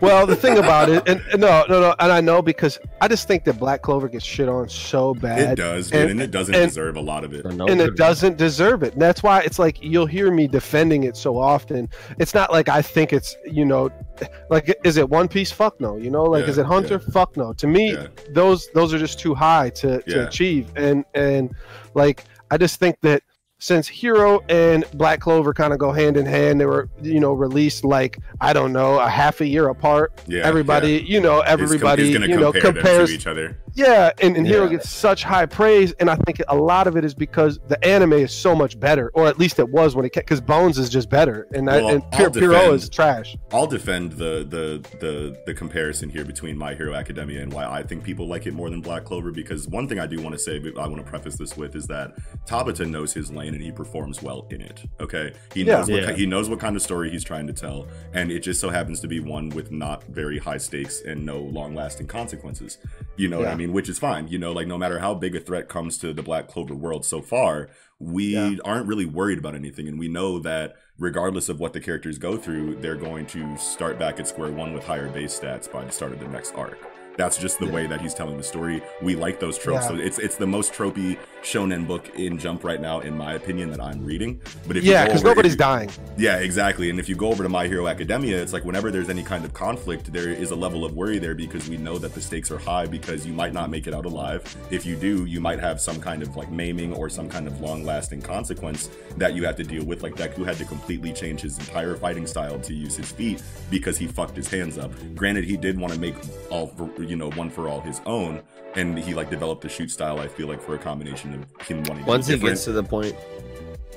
well 0.00 0.26
the 0.26 0.36
thing 0.36 0.58
about 0.64 0.88
it 0.88 1.02
and, 1.08 1.20
and 1.32 1.40
no 1.40 1.64
no 1.68 1.80
no 1.80 1.94
and 1.98 2.12
i 2.12 2.20
know 2.20 2.40
because 2.42 2.78
i 3.00 3.08
just 3.08 3.26
think 3.28 3.44
that 3.44 3.58
black 3.58 3.82
clover 3.82 4.08
gets 4.08 4.24
shit 4.24 4.48
on 4.48 4.68
so 4.68 5.14
bad 5.14 5.52
It 5.52 5.56
does, 5.56 5.92
and- 5.92 6.10
and, 6.10 6.20
it 6.22 6.30
doesn't 6.30 6.54
and- 6.54 6.68
deserve 6.70 6.96
a 6.96 7.00
lot 7.00 7.24
of 7.24 7.32
it. 7.34 7.44
No 7.44 7.66
and 7.66 7.80
it 7.80 7.96
doesn't 7.96 8.36
deserve 8.38 8.82
it. 8.82 8.92
And 8.94 9.02
that's 9.02 9.22
why 9.22 9.40
it's 9.40 9.58
like 9.58 9.82
you'll 9.82 10.06
hear 10.06 10.30
me 10.30 10.46
defending 10.48 11.04
it 11.04 11.16
so 11.16 11.36
often. 11.38 11.88
It's 12.18 12.34
not 12.34 12.50
like 12.52 12.68
I 12.68 12.82
think 12.82 13.12
it's 13.12 13.36
you 13.44 13.64
know, 13.64 13.90
like 14.50 14.74
is 14.84 14.96
it 14.96 15.08
One 15.08 15.28
Piece? 15.28 15.50
Fuck 15.50 15.80
no. 15.80 15.96
You 15.96 16.10
know, 16.10 16.24
like 16.24 16.44
Yeah, 16.44 16.50
is 16.50 16.58
it 16.58 16.66
Hunter? 16.66 16.98
Fuck 16.98 17.36
no. 17.36 17.52
To 17.54 17.66
me, 17.66 17.92
Yeah. 17.92 18.06
those 18.30 18.68
those 18.74 18.92
are 18.92 18.98
just 18.98 19.18
too 19.18 19.34
high 19.34 19.70
to, 19.70 20.02
to 20.02 20.26
achieve. 20.26 20.70
And 20.76 21.04
and 21.14 21.54
like 21.94 22.24
I 22.50 22.56
just 22.58 22.78
think 22.78 23.00
that 23.02 23.22
since 23.58 23.88
Hero 23.88 24.40
and 24.48 24.84
Black 24.94 25.20
Clover 25.20 25.54
kind 25.54 25.72
of 25.72 25.78
go 25.78 25.90
hand 25.90 26.16
in 26.16 26.26
hand, 26.26 26.60
they 26.60 26.66
were 26.66 26.88
you 27.02 27.20
know 27.20 27.32
released 27.32 27.84
like 27.84 28.18
I 28.40 28.52
don't 28.52 28.72
know 28.72 28.98
a 28.98 29.08
half 29.08 29.40
a 29.40 29.46
year 29.46 29.68
apart. 29.68 30.22
Yeah. 30.26 30.42
everybody, 30.42 30.92
yeah. 30.92 31.14
you 31.14 31.20
know, 31.20 31.40
everybody, 31.40 32.08
you 32.08 32.18
know, 32.18 32.52
compare 32.52 32.72
compares 32.72 33.08
to 33.08 33.14
each 33.14 33.26
other. 33.26 33.58
Yeah, 33.76 34.12
and, 34.22 34.36
and 34.36 34.46
Hero 34.46 34.64
Yeah. 34.64 34.70
gets 34.72 34.88
such 34.88 35.24
high 35.24 35.46
praise, 35.46 35.92
and 35.98 36.08
I 36.08 36.14
think 36.14 36.40
a 36.48 36.54
lot 36.56 36.86
of 36.86 36.96
it 36.96 37.04
is 37.04 37.12
because 37.12 37.58
the 37.66 37.82
anime 37.84 38.12
is 38.12 38.32
so 38.32 38.54
much 38.54 38.78
better, 38.78 39.10
or 39.14 39.26
at 39.26 39.38
least 39.38 39.58
it 39.58 39.68
was 39.68 39.96
when 39.96 40.04
it 40.04 40.10
came. 40.12 40.22
because 40.22 40.40
Bones 40.40 40.78
is 40.78 40.88
just 40.88 41.10
better, 41.10 41.48
and, 41.54 41.68
I, 41.68 41.78
Well, 41.78 41.88
and 41.88 42.02
I'll 42.12 42.18
Pure, 42.18 42.30
Pierrot 42.30 42.56
defend- 42.60 42.74
is 42.74 42.88
trash. 42.88 43.36
I'll 43.52 43.66
defend 43.66 44.12
the, 44.12 44.46
the 44.48 44.84
the 45.00 45.36
the 45.46 45.54
comparison 45.54 46.08
here 46.08 46.24
between 46.24 46.56
My 46.56 46.74
Hero 46.74 46.94
Academia 46.94 47.42
and 47.42 47.52
why 47.52 47.64
I 47.66 47.82
think 47.82 48.04
people 48.04 48.28
like 48.28 48.46
it 48.46 48.54
more 48.54 48.70
than 48.70 48.80
Black 48.80 49.04
Clover. 49.04 49.32
Because 49.32 49.66
one 49.66 49.88
thing 49.88 49.98
I 49.98 50.06
do 50.06 50.20
want 50.22 50.34
to 50.34 50.38
say, 50.38 50.58
but 50.60 50.78
I 50.80 50.86
want 50.86 51.04
to 51.04 51.08
preface 51.10 51.36
this 51.36 51.56
with, 51.56 51.74
is 51.74 51.86
that 51.88 52.12
Tabata 52.46 52.88
knows 52.88 53.12
his 53.12 53.32
lane 53.32 53.54
and 53.54 53.62
he 53.62 53.72
performs 53.72 54.22
well 54.22 54.46
in 54.50 54.60
it. 54.60 54.84
Okay, 55.00 55.32
he 55.52 55.64
Yeah. 55.64 55.78
knows 55.78 55.90
what 55.90 56.02
Yeah. 56.02 56.12
he 56.12 56.26
knows 56.26 56.48
what 56.48 56.60
kind 56.60 56.76
of 56.76 56.82
story 56.82 57.10
he's 57.10 57.24
trying 57.24 57.48
to 57.48 57.52
tell, 57.52 57.88
and 58.12 58.30
it 58.30 58.40
just 58.40 58.60
so 58.60 58.70
happens 58.70 59.00
to 59.00 59.08
be 59.08 59.18
one 59.18 59.48
with 59.48 59.72
not 59.72 60.04
very 60.04 60.38
high 60.38 60.58
stakes 60.58 61.02
and 61.04 61.24
no 61.26 61.38
long 61.40 61.74
lasting 61.74 62.06
consequences. 62.06 62.78
You 63.16 63.28
know 63.28 63.38
what 63.38 63.48
I 63.48 63.50
Yeah. 63.52 63.56
Mean? 63.66 63.74
Which 63.74 63.88
is 63.88 63.98
fine. 63.98 64.28
You 64.28 64.38
know, 64.38 64.52
like 64.52 64.66
no 64.66 64.78
matter 64.78 64.98
how 64.98 65.14
big 65.14 65.34
a 65.34 65.40
threat 65.40 65.68
comes 65.68 65.98
to 65.98 66.12
the 66.12 66.22
Black 66.22 66.48
Clover 66.48 66.74
world 66.74 67.04
so 67.04 67.20
far, 67.22 67.68
we 67.98 68.34
Yeah. 68.34 68.56
aren't 68.64 68.86
really 68.86 69.06
worried 69.06 69.38
about 69.38 69.54
anything, 69.54 69.88
and 69.88 69.98
we 69.98 70.08
know 70.08 70.38
that 70.40 70.76
regardless 70.98 71.48
of 71.48 71.60
what 71.60 71.72
the 71.72 71.80
characters 71.80 72.18
go 72.18 72.36
through, 72.36 72.76
they're 72.76 72.96
going 72.96 73.26
to 73.26 73.56
start 73.56 73.98
back 73.98 74.20
at 74.20 74.28
square 74.28 74.50
one 74.50 74.72
with 74.74 74.84
higher 74.84 75.08
base 75.08 75.38
stats 75.38 75.70
by 75.70 75.84
the 75.84 75.92
start 75.92 76.12
of 76.12 76.20
the 76.20 76.28
next 76.28 76.54
arc. 76.54 76.78
That's 77.16 77.38
just 77.38 77.58
the 77.60 77.66
way 77.66 77.86
that 77.86 78.00
he's 78.00 78.12
telling 78.14 78.36
the 78.36 78.42
story. 78.42 78.82
We 79.02 79.14
like 79.14 79.38
those 79.40 79.56
tropes. 79.58 79.82
Yeah. 79.84 79.88
So 79.88 79.94
it's 79.96 80.18
it's 80.18 80.36
the 80.36 80.46
most 80.46 80.72
tropey 80.72 81.16
shonen 81.42 81.86
book 81.86 82.10
in 82.18 82.38
Jump 82.38 82.64
right 82.64 82.80
now, 82.80 83.00
in 83.00 83.16
my 83.16 83.34
opinion, 83.34 83.70
that 83.70 83.80
I'm 83.80 84.04
reading. 84.04 84.40
But 84.66 84.76
if 84.78 84.84
Yeah, 84.84 85.04
because 85.04 85.22
nobody's 85.22 85.52
you- 85.52 85.58
dying. 85.58 85.90
yeah, 86.16 86.38
exactly. 86.38 86.90
And 86.90 86.98
if 86.98 87.08
you 87.08 87.14
go 87.16 87.28
over 87.28 87.42
to 87.42 87.48
My 87.48 87.68
Hero 87.68 87.86
Academia, 87.86 88.40
it's 88.42 88.52
like 88.52 88.64
whenever 88.64 88.90
there's 88.90 89.10
any 89.10 89.22
kind 89.22 89.44
of 89.44 89.52
conflict, 89.54 90.12
there 90.12 90.28
is 90.30 90.50
a 90.50 90.56
level 90.56 90.84
of 90.84 90.94
worry 90.96 91.18
there 91.18 91.34
because 91.34 91.68
we 91.68 91.76
know 91.76 91.98
that 91.98 92.14
the 92.14 92.20
stakes 92.20 92.50
are 92.50 92.58
high 92.58 92.86
because 92.86 93.26
you 93.26 93.32
might 93.32 93.52
not 93.52 93.70
make 93.70 93.86
it 93.86 93.94
out 93.94 94.06
alive. 94.06 94.42
If 94.70 94.84
you 94.86 94.96
do, 94.96 95.24
you 95.26 95.40
might 95.40 95.60
have 95.60 95.80
some 95.80 96.00
kind 96.00 96.22
of 96.22 96.34
like 96.36 96.50
maiming 96.50 96.94
or 96.94 97.08
some 97.10 97.28
kind 97.28 97.46
of 97.46 97.60
long 97.60 97.84
lasting 97.84 98.22
consequence 98.22 98.88
that 99.18 99.34
you 99.34 99.44
have 99.44 99.56
to 99.56 99.64
deal 99.64 99.84
with. 99.84 100.02
Like 100.02 100.14
Deku 100.16 100.44
had 100.44 100.56
to 100.56 100.64
completely 100.64 101.12
change 101.12 101.42
his 101.42 101.58
entire 101.58 101.94
fighting 101.94 102.26
style 102.26 102.58
to 102.60 102.74
use 102.74 102.96
his 102.96 103.12
feet 103.12 103.42
because 103.70 103.98
he 103.98 104.06
fucked 104.06 104.36
his 104.36 104.48
hands 104.48 104.78
up. 104.78 104.90
Granted, 105.14 105.44
he 105.44 105.56
did 105.56 105.78
want 105.78 105.92
to 105.92 105.98
make 106.00 106.14
all 106.50 106.68
you 107.08 107.16
know, 107.16 107.30
one 107.32 107.50
for 107.50 107.68
all 107.68 107.80
his 107.80 108.00
own. 108.06 108.42
And 108.74 108.98
he 108.98 109.14
like 109.14 109.30
developed 109.30 109.62
the 109.62 109.68
shoot 109.68 109.90
style. 109.90 110.18
I 110.18 110.28
feel 110.28 110.48
like 110.48 110.60
for 110.60 110.74
a 110.74 110.78
combination 110.78 111.34
of 111.34 111.66
him 111.66 111.82
wanting 111.84 112.04
Once 112.06 112.26
to 112.26 112.36
he 112.36 112.38
gets 112.38 112.64
to 112.64 112.72
the 112.72 112.82
point 112.82 113.14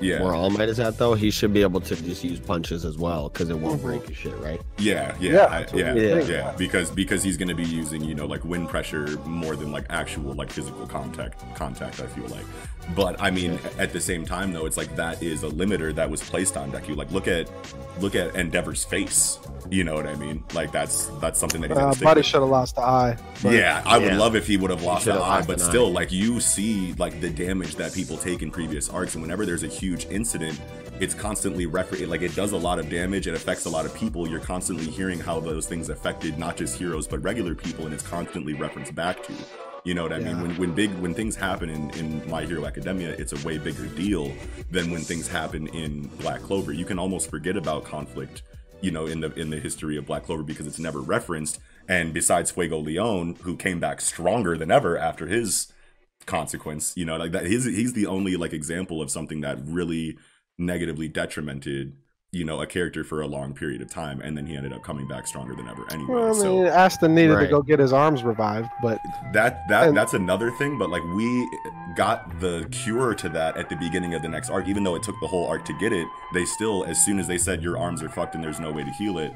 yeah, 0.00 0.22
where 0.22 0.34
All 0.34 0.50
Might 0.50 0.68
is 0.68 0.78
at, 0.80 0.98
though, 0.98 1.14
he 1.14 1.30
should 1.30 1.52
be 1.52 1.62
able 1.62 1.80
to 1.80 1.96
just 1.96 2.22
use 2.24 2.38
punches 2.40 2.84
as 2.84 2.96
well 2.98 3.28
because 3.28 3.50
it 3.50 3.58
won't 3.58 3.82
break 3.82 4.06
his 4.08 4.16
shit, 4.16 4.36
right? 4.38 4.60
Yeah, 4.78 5.14
yeah, 5.20 5.32
Yeah, 5.32 5.44
I- 5.46 5.58
that's 5.60 5.72
what 5.72 5.80
yeah, 5.96 6.18
yeah. 6.20 6.54
Because 6.56 6.90
because 6.90 7.22
he's 7.22 7.36
going 7.36 7.48
to 7.48 7.54
be 7.54 7.64
using 7.64 8.02
you 8.04 8.14
know 8.14 8.26
like 8.26 8.44
wind 8.44 8.68
pressure 8.68 9.18
more 9.26 9.56
than 9.56 9.72
like 9.72 9.84
actual 9.90 10.34
like 10.34 10.50
physical 10.50 10.86
contact 10.86 11.42
contact. 11.56 12.00
I 12.00 12.06
feel 12.06 12.26
like, 12.28 12.44
but 12.94 13.20
I 13.20 13.30
mean 13.30 13.58
at 13.78 13.92
the 13.92 14.00
same 14.00 14.24
time 14.24 14.52
though, 14.52 14.66
it's 14.66 14.76
like 14.76 14.94
that 14.96 15.22
is 15.22 15.42
a 15.42 15.48
limiter 15.48 15.94
that 15.94 16.08
was 16.10 16.22
placed 16.22 16.56
on 16.56 16.70
Deku. 16.72 16.96
Like 16.96 17.10
look 17.10 17.26
at 17.28 17.50
look 18.00 18.14
at 18.14 18.34
Endeavor's 18.36 18.84
face. 18.84 19.38
You 19.70 19.82
know 19.84 19.94
what 19.94 20.06
I 20.06 20.14
mean? 20.14 20.44
Like 20.54 20.70
that's 20.72 21.06
that's 21.20 21.38
something 21.40 21.60
that 21.62 21.68
he's 21.70 21.76
Uh, 21.76 21.80
gonna 21.80 21.94
stick 21.94 22.04
Buddy 22.04 22.18
with. 22.20 22.26
should 22.26 22.40
have 22.40 22.48
lost 22.50 22.76
the 22.76 22.82
eye. 22.82 23.16
but- 23.42 23.52
Yeah, 23.52 23.82
I 23.84 23.98
would 23.98 24.12
Yeah. 24.12 24.18
love 24.18 24.36
if 24.36 24.46
he 24.46 24.56
would 24.56 24.70
have 24.70 24.82
lost 24.82 25.06
the 25.06 25.12
eye, 25.14 25.16
lost 25.18 25.48
but 25.48 25.60
an 25.60 25.66
eye. 25.66 25.68
still, 25.68 25.90
like 25.92 26.12
you 26.12 26.38
see, 26.40 26.94
like 26.98 27.20
the 27.20 27.28
damage 27.30 27.74
that 27.76 27.92
people 27.92 28.16
take 28.16 28.42
in 28.42 28.50
previous 28.52 28.88
arcs, 28.88 29.14
and 29.14 29.22
whenever 29.22 29.44
there's 29.44 29.64
a 29.64 29.68
huge 29.68 29.87
incident, 29.96 30.60
it's 31.00 31.14
constantly 31.14 31.66
refer- 31.66 32.06
like 32.06 32.22
it 32.22 32.34
does 32.34 32.52
a 32.52 32.56
lot 32.56 32.78
of 32.78 32.88
damage. 32.90 33.26
It 33.26 33.34
affects 33.34 33.64
a 33.66 33.70
lot 33.70 33.86
of 33.86 33.94
people. 33.94 34.28
You're 34.28 34.40
constantly 34.40 34.86
hearing 34.86 35.20
how 35.20 35.40
those 35.40 35.66
things 35.66 35.88
affected 35.88 36.38
not 36.38 36.56
just 36.56 36.76
heroes 36.76 37.06
but 37.06 37.22
regular 37.22 37.54
people, 37.54 37.84
and 37.84 37.94
it's 37.94 38.06
constantly 38.06 38.54
referenced 38.54 38.94
back 38.94 39.22
to. 39.24 39.32
You 39.84 39.94
know 39.94 40.02
what 40.02 40.12
I 40.12 40.18
mean? 40.18 40.40
When 40.42 40.56
when 40.56 40.74
big 40.74 40.92
when 40.98 41.14
things 41.14 41.36
happen 41.36 41.70
in, 41.70 41.90
in 41.90 42.28
My 42.28 42.44
Hero 42.44 42.66
Academia, 42.66 43.10
it's 43.10 43.32
a 43.32 43.46
way 43.46 43.58
bigger 43.58 43.86
deal 43.86 44.32
than 44.70 44.90
when 44.90 45.00
things 45.00 45.28
happen 45.28 45.68
in 45.68 46.08
Black 46.20 46.42
Clover. 46.42 46.72
You 46.72 46.84
can 46.84 46.98
almost 46.98 47.30
forget 47.30 47.56
about 47.56 47.84
conflict, 47.84 48.42
you 48.80 48.90
know, 48.90 49.06
in 49.06 49.20
the 49.20 49.32
in 49.34 49.50
the 49.50 49.58
history 49.58 49.96
of 49.96 50.04
Black 50.04 50.24
Clover 50.24 50.42
because 50.42 50.66
it's 50.66 50.78
never 50.78 51.00
referenced. 51.00 51.60
And 51.88 52.12
besides 52.12 52.50
Fuego 52.50 52.78
Leon, 52.78 53.36
who 53.42 53.56
came 53.56 53.80
back 53.80 54.00
stronger 54.00 54.58
than 54.58 54.70
ever 54.70 54.98
after 54.98 55.26
his 55.26 55.72
consequence, 56.28 56.92
you 56.96 57.04
know, 57.04 57.16
like 57.16 57.32
that 57.32 57.46
he's 57.46 57.64
he's 57.64 57.94
the 57.94 58.06
only 58.06 58.36
like 58.36 58.52
example 58.52 59.02
of 59.02 59.10
something 59.10 59.40
that 59.40 59.58
really 59.64 60.16
negatively 60.58 61.08
detrimented 61.08 61.96
you 62.30 62.44
know 62.44 62.60
a 62.60 62.66
character 62.66 63.02
for 63.04 63.22
a 63.22 63.26
long 63.26 63.54
period 63.54 63.80
of 63.80 63.88
time 63.90 64.20
and 64.20 64.36
then 64.36 64.44
he 64.44 64.54
ended 64.54 64.70
up 64.70 64.82
coming 64.82 65.08
back 65.08 65.26
stronger 65.26 65.54
than 65.54 65.66
ever 65.66 65.82
anyway 65.90 66.12
Well, 66.12 66.28
I 66.28 66.38
so 66.38 66.62
mean, 66.64 66.66
Asta 66.68 67.08
needed 67.08 67.38
to 67.38 67.46
go 67.46 67.62
get 67.62 67.78
his 67.78 67.90
arms 67.94 68.22
revived, 68.22 68.68
but 68.82 68.98
that 69.32 69.66
that 69.70 69.88
And- 69.88 69.96
that's 69.96 70.12
another 70.12 70.50
thing 70.50 70.76
but 70.76 70.90
like 70.90 71.02
we 71.16 71.48
got 71.96 72.38
the 72.40 72.68
cure 72.70 73.14
to 73.14 73.30
that 73.30 73.56
at 73.56 73.70
the 73.70 73.76
beginning 73.76 74.12
of 74.12 74.20
the 74.20 74.28
next 74.28 74.50
arc. 74.50 74.68
Even 74.68 74.84
though 74.84 74.94
it 74.94 75.02
took 75.02 75.18
the 75.22 75.26
whole 75.26 75.46
arc 75.48 75.64
to 75.64 75.72
get 75.78 75.92
it 75.94 76.06
they 76.34 76.44
still 76.44 76.84
as 76.84 77.02
soon 77.02 77.18
as 77.18 77.26
they 77.26 77.38
said 77.38 77.62
your 77.62 77.78
arms 77.78 78.02
are 78.02 78.10
fucked 78.10 78.34
and 78.34 78.44
there's 78.44 78.60
no 78.60 78.70
way 78.70 78.84
to 78.84 78.90
heal 78.90 79.16
it 79.16 79.32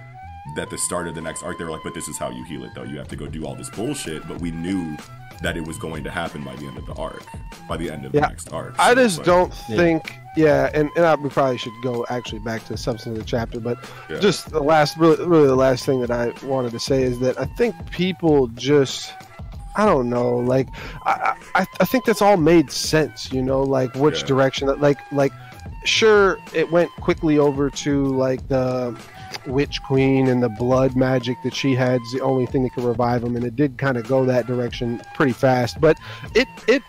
at 0.58 0.68
the 0.68 0.76
start 0.76 1.08
of 1.08 1.14
the 1.14 1.20
next 1.22 1.42
arc 1.42 1.56
they 1.56 1.64
were 1.64 1.70
like 1.70 1.84
but 1.84 1.94
this 1.94 2.08
is 2.08 2.18
how 2.18 2.28
you 2.28 2.44
heal 2.44 2.62
it 2.64 2.72
though. 2.74 2.82
You 2.82 2.98
have 2.98 3.08
to 3.08 3.16
go 3.16 3.26
do 3.26 3.46
all 3.46 3.54
this 3.54 3.70
bullshit. 3.70 4.28
But 4.28 4.38
we 4.42 4.50
knew 4.50 4.98
that 5.42 5.56
it 5.56 5.64
was 5.66 5.76
going 5.78 6.04
to 6.04 6.10
happen 6.10 6.42
by 6.44 6.54
the 6.56 6.66
end 6.66 6.78
of 6.78 6.86
the 6.86 6.94
arc 6.94 7.22
by 7.68 7.76
the 7.76 7.90
end 7.90 8.04
of 8.04 8.14
Yeah. 8.14 8.22
the 8.22 8.28
next 8.28 8.52
arc 8.52 8.74
I 8.78 8.94
So 8.94 9.00
it's 9.00 9.16
just 9.16 9.18
like- 9.18 9.26
don't 9.26 9.54
Yeah. 9.68 9.76
think. 9.76 10.14
Yeah, 10.36 10.70
and, 10.72 10.88
and 10.96 11.04
I, 11.04 11.14
we 11.14 11.28
probably 11.28 11.58
should 11.58 11.74
go 11.82 12.06
actually 12.08 12.38
back 12.38 12.62
to 12.64 12.68
the 12.72 12.78
substance 12.78 13.18
of 13.18 13.22
the 13.22 13.28
chapter, 13.28 13.60
but 13.60 13.76
Yeah. 14.08 14.18
just 14.18 14.50
the 14.50 14.60
last, 14.62 14.96
really, 14.96 15.22
really 15.26 15.46
the 15.46 15.54
last 15.56 15.84
thing 15.84 16.00
that 16.00 16.10
I 16.10 16.32
wanted 16.46 16.72
to 16.72 16.78
say 16.80 17.02
is 17.02 17.18
that 17.20 17.38
I 17.38 17.44
think 17.44 17.74
people 17.90 18.46
just. 18.48 19.12
I 19.74 19.86
don't 19.86 20.10
know. 20.10 20.36
Like, 20.36 20.68
I, 21.06 21.34
I, 21.54 21.66
I 21.80 21.84
think 21.86 22.04
that's 22.04 22.20
all 22.20 22.36
made 22.36 22.70
sense. 22.70 23.32
You 23.32 23.42
know, 23.42 23.62
like 23.62 23.94
which 23.94 24.20
Yeah. 24.20 24.26
direction 24.26 24.66
that, 24.68 24.80
like, 24.82 24.98
like, 25.12 25.32
sure, 25.84 26.36
it 26.54 26.70
went 26.70 26.90
quickly 27.00 27.38
over 27.38 27.70
to 27.70 28.06
like 28.08 28.46
the 28.48 28.94
witch 29.46 29.82
queen 29.82 30.28
and 30.28 30.42
the 30.42 30.48
blood 30.48 30.96
magic 30.96 31.36
that 31.44 31.54
she 31.54 31.74
had 31.74 32.00
is 32.02 32.12
the 32.12 32.20
only 32.20 32.46
thing 32.46 32.62
that 32.64 32.72
could 32.74 32.84
revive 32.84 33.22
him, 33.22 33.36
and 33.36 33.44
it 33.44 33.56
did 33.56 33.78
kind 33.78 33.96
of 33.96 34.06
go 34.06 34.24
that 34.24 34.46
direction 34.46 35.00
pretty 35.14 35.32
fast. 35.32 35.80
But 35.80 35.98
it, 36.34 36.48
it 36.68 36.82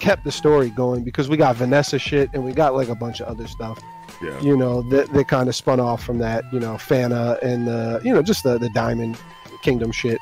kept 0.00 0.24
the 0.24 0.32
story 0.32 0.70
going 0.70 1.02
because 1.04 1.28
we 1.28 1.36
got 1.36 1.56
Vanessa 1.56 1.98
shit 1.98 2.30
and 2.32 2.44
we 2.44 2.52
got 2.52 2.74
like 2.74 2.88
a 2.88 2.94
bunch 2.94 3.20
of 3.20 3.26
other 3.28 3.48
stuff, 3.48 3.80
yeah 4.22 4.38
you 4.40 4.56
know, 4.56 4.82
that, 4.90 5.12
that 5.12 5.26
kind 5.28 5.48
of 5.48 5.56
spun 5.56 5.80
off 5.80 6.02
from 6.02 6.18
that, 6.18 6.44
you 6.52 6.60
know, 6.60 6.74
Fana 6.74 7.40
and 7.42 7.66
the, 7.66 8.00
you 8.04 8.12
know, 8.12 8.22
just 8.22 8.44
the, 8.44 8.58
the 8.58 8.68
Diamond 8.70 9.18
Kingdom 9.62 9.90
shit. 9.90 10.20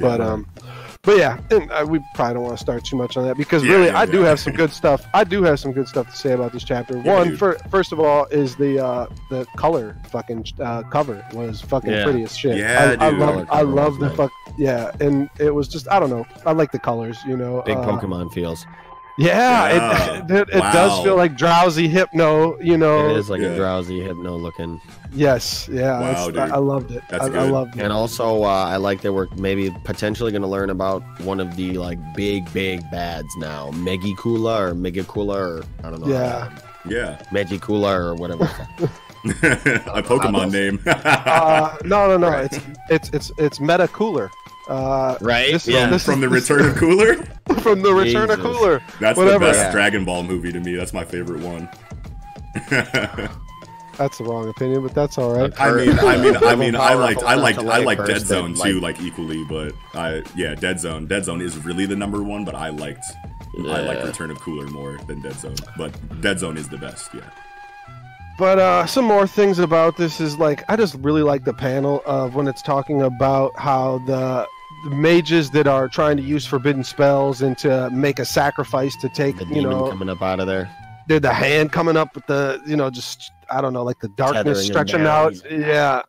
But, 0.00 0.20
Yeah. 0.20 0.26
um, 0.28 0.46
but 1.02 1.16
yeah, 1.16 1.38
and 1.50 1.70
uh, 1.72 1.84
we 1.88 1.98
probably 2.14 2.34
don't 2.34 2.42
want 2.42 2.56
to 2.58 2.62
start 2.62 2.84
too 2.84 2.96
much 2.96 3.16
on 3.16 3.24
that 3.26 3.36
because 3.36 3.64
Yeah, 3.64 3.72
really, 3.72 3.86
yeah, 3.86 3.98
I 3.98 4.04
do 4.06 4.20
have 4.20 4.38
some 4.38 4.52
good 4.52 4.70
stuff. 4.80 5.04
I 5.14 5.24
do 5.24 5.42
have 5.42 5.58
some 5.58 5.72
good 5.72 5.88
stuff 5.88 6.10
to 6.10 6.16
say 6.16 6.32
about 6.32 6.52
this 6.52 6.62
chapter. 6.62 6.98
Yeah, 6.98 7.14
One, 7.16 7.28
dude. 7.30 7.38
fir- 7.38 7.58
first 7.70 7.92
of 7.92 8.00
all, 8.00 8.26
is 8.26 8.54
the 8.56 8.84
uh, 8.84 9.06
the 9.30 9.46
color 9.56 9.96
fucking 10.10 10.44
uh, 10.60 10.82
cover 10.84 11.24
was 11.32 11.60
fucking 11.62 11.90
Yeah. 11.90 12.04
pretty 12.04 12.22
as 12.24 12.36
shit. 12.36 12.58
Yeah, 12.58 12.96
I, 13.00 13.06
I 13.06 13.10
dude. 13.10 13.18
love 13.18 13.34
Color 13.34 13.46
I 13.50 13.62
love 13.62 13.98
the 13.98 14.10
fuck 14.10 14.30
yeah, 14.58 14.90
and 15.00 15.30
it 15.38 15.54
was 15.54 15.68
just 15.68 15.88
I 15.90 15.98
don't 16.00 16.10
know. 16.10 16.26
I 16.44 16.52
like 16.52 16.70
the 16.72 16.78
colors, 16.78 17.16
you 17.26 17.36
know. 17.36 17.62
Big 17.64 17.76
uh, 17.78 17.84
Pokemon 17.84 18.32
feels. 18.32 18.66
Yeah, 19.20 19.68
Yeah. 19.72 20.24
it, 20.24 20.30
it, 20.30 20.48
it 20.48 20.60
does 20.72 21.02
feel 21.04 21.16
like 21.16 21.36
Drowzee 21.36 21.88
hypno, 21.88 22.58
you 22.60 22.76
know. 22.76 23.10
It 23.10 23.16
is 23.16 23.28
like 23.30 23.40
Yeah. 23.40 23.48
a 23.48 23.58
Drowzee 23.58 24.02
hypno 24.06 24.36
looking. 24.36 24.80
Yes, 25.12 25.68
yeah, 25.70 25.98
Wow, 26.00 26.10
it's- 26.10 26.26
dude. 26.26 26.38
I, 26.38 26.48
I 26.48 26.58
loved 26.58 26.90
it. 26.92 27.02
That's 27.10 27.24
I, 27.24 27.26
I 27.44 27.48
loved 27.48 27.76
it. 27.76 27.82
And 27.82 27.92
also, 27.92 28.44
uh, 28.44 28.46
I 28.46 28.76
like 28.76 29.00
that 29.02 29.12
we're 29.12 29.26
maybe 29.36 29.70
potentially 29.84 30.30
going 30.30 30.42
to 30.42 30.48
learn 30.48 30.70
about 30.70 31.02
one 31.22 31.40
of 31.40 31.56
the 31.56 31.78
like 31.78 31.98
big, 32.14 32.50
big 32.52 32.88
bads 32.90 33.28
now, 33.38 33.70
Megicula 33.72 34.70
or 34.70 34.74
Megicula 34.74 35.36
or 35.36 35.62
I 35.84 35.90
don't 35.90 36.00
know. 36.00 36.08
Yeah. 36.08 36.56
Yeah. 36.88 37.20
Megicula 37.32 37.92
or 37.92 38.14
whatever. 38.14 38.44
a 39.24 40.02
Pokemon 40.02 40.50
name. 40.52 40.80
Uh, 40.86 41.76
no, 41.84 42.08
no, 42.08 42.16
no. 42.16 42.30
It's 42.38 42.58
it's 42.88 43.10
it's 43.10 43.30
it's 43.36 43.60
Metal 43.60 43.86
Cooler. 43.88 44.30
Uh, 44.70 45.18
right? 45.20 45.52
This- 45.52 45.66
yeah. 45.68 45.88
this- 45.90 46.04
From 46.06 46.20
the 46.20 46.28
Return 46.28 46.64
of 46.64 46.76
Cooler. 46.76 47.16
from 47.60 47.82
the 47.82 47.92
Return 47.92 48.30
of 48.30 48.38
Cooler. 48.38 48.80
That's 49.00 49.18
Whatever. 49.18 49.44
the 49.46 49.50
best 49.52 49.58
Yeah. 49.58 49.72
Dragon 49.72 50.04
Ball 50.04 50.22
movie 50.22 50.52
to 50.52 50.60
me. 50.60 50.76
That's 50.76 50.92
my 50.94 51.04
favorite 51.04 51.40
one. 51.42 51.68
That's 53.98 54.16
the 54.16 54.24
wrong 54.24 54.48
opinion, 54.48 54.82
but 54.82 54.94
that's 54.94 55.18
all 55.18 55.34
right. 55.34 55.52
I 55.60 55.72
mean, 55.74 55.98
I 55.98 56.16
mean, 56.16 56.36
I 56.36 56.54
mean, 56.56 56.74
I 56.74 56.78
Powerful 56.94 57.00
liked, 57.00 57.22
I 57.22 57.32
enough 57.34 57.42
liked, 57.42 57.58
I 57.58 57.62
like 57.78 57.98
liked 57.98 58.06
Dead 58.06 58.22
Zone 58.22 58.54
too, 58.54 58.80
like 58.80 58.98
equally. 59.02 59.44
But 59.44 59.74
I, 59.92 60.22
yeah, 60.34 60.54
Dead 60.54 60.80
Zone, 60.80 61.06
Dead 61.06 61.26
Zone 61.26 61.42
is 61.42 61.58
really 61.58 61.84
the 61.84 61.96
number 61.96 62.22
one. 62.22 62.46
But 62.46 62.54
I 62.54 62.70
liked, 62.70 63.04
I 63.58 63.80
like 63.82 64.02
Return 64.02 64.30
of 64.30 64.40
Cooler 64.40 64.68
more 64.68 64.96
than 65.06 65.20
Dead 65.20 65.34
Zone. 65.34 65.56
But 65.76 65.92
Dead 66.22 66.38
Zone 66.38 66.56
is 66.56 66.66
the 66.70 66.78
best. 66.78 67.12
Yeah. 67.12 67.28
But 68.38 68.58
uh, 68.58 68.86
some 68.86 69.04
more 69.04 69.26
things 69.26 69.58
about 69.58 69.98
this 69.98 70.18
is 70.18 70.38
like 70.38 70.64
I 70.70 70.76
just 70.76 70.94
really 70.94 71.22
like 71.22 71.44
the 71.44 71.52
panel 71.52 72.02
of 72.06 72.34
when 72.34 72.48
it's 72.48 72.62
talking 72.62 73.02
about 73.02 73.54
how 73.58 73.98
the, 74.06 74.46
the 74.46 74.46
mages 74.84 75.50
that 75.50 75.66
are 75.66 75.88
trying 75.88 76.16
to 76.16 76.22
use 76.22 76.46
forbidden 76.46 76.82
spells 76.84 77.42
and 77.42 77.56
to 77.58 77.90
make 77.90 78.18
a 78.18 78.24
sacrifice 78.24 78.96
to 78.96 79.08
take 79.10 79.36
the 79.36 79.44
you 79.46 79.54
demon 79.54 79.70
know 79.70 79.88
coming 79.90 80.08
up 80.08 80.22
out 80.22 80.40
of 80.40 80.46
there. 80.46 80.70
they're 81.08 81.20
the 81.20 81.32
hand 81.32 81.72
coming 81.72 81.96
up 81.96 82.14
with 82.14 82.26
the 82.26 82.60
you 82.66 82.76
know 82.76 82.88
just 82.90 83.30
I 83.50 83.60
don't 83.60 83.72
know 83.72 83.82
like 83.82 83.98
the 84.00 84.08
darkness 84.16 84.66
Tethering 84.66 84.66
stretching 84.66 85.06
out. 85.06 85.34
Yeah, 85.50 86.02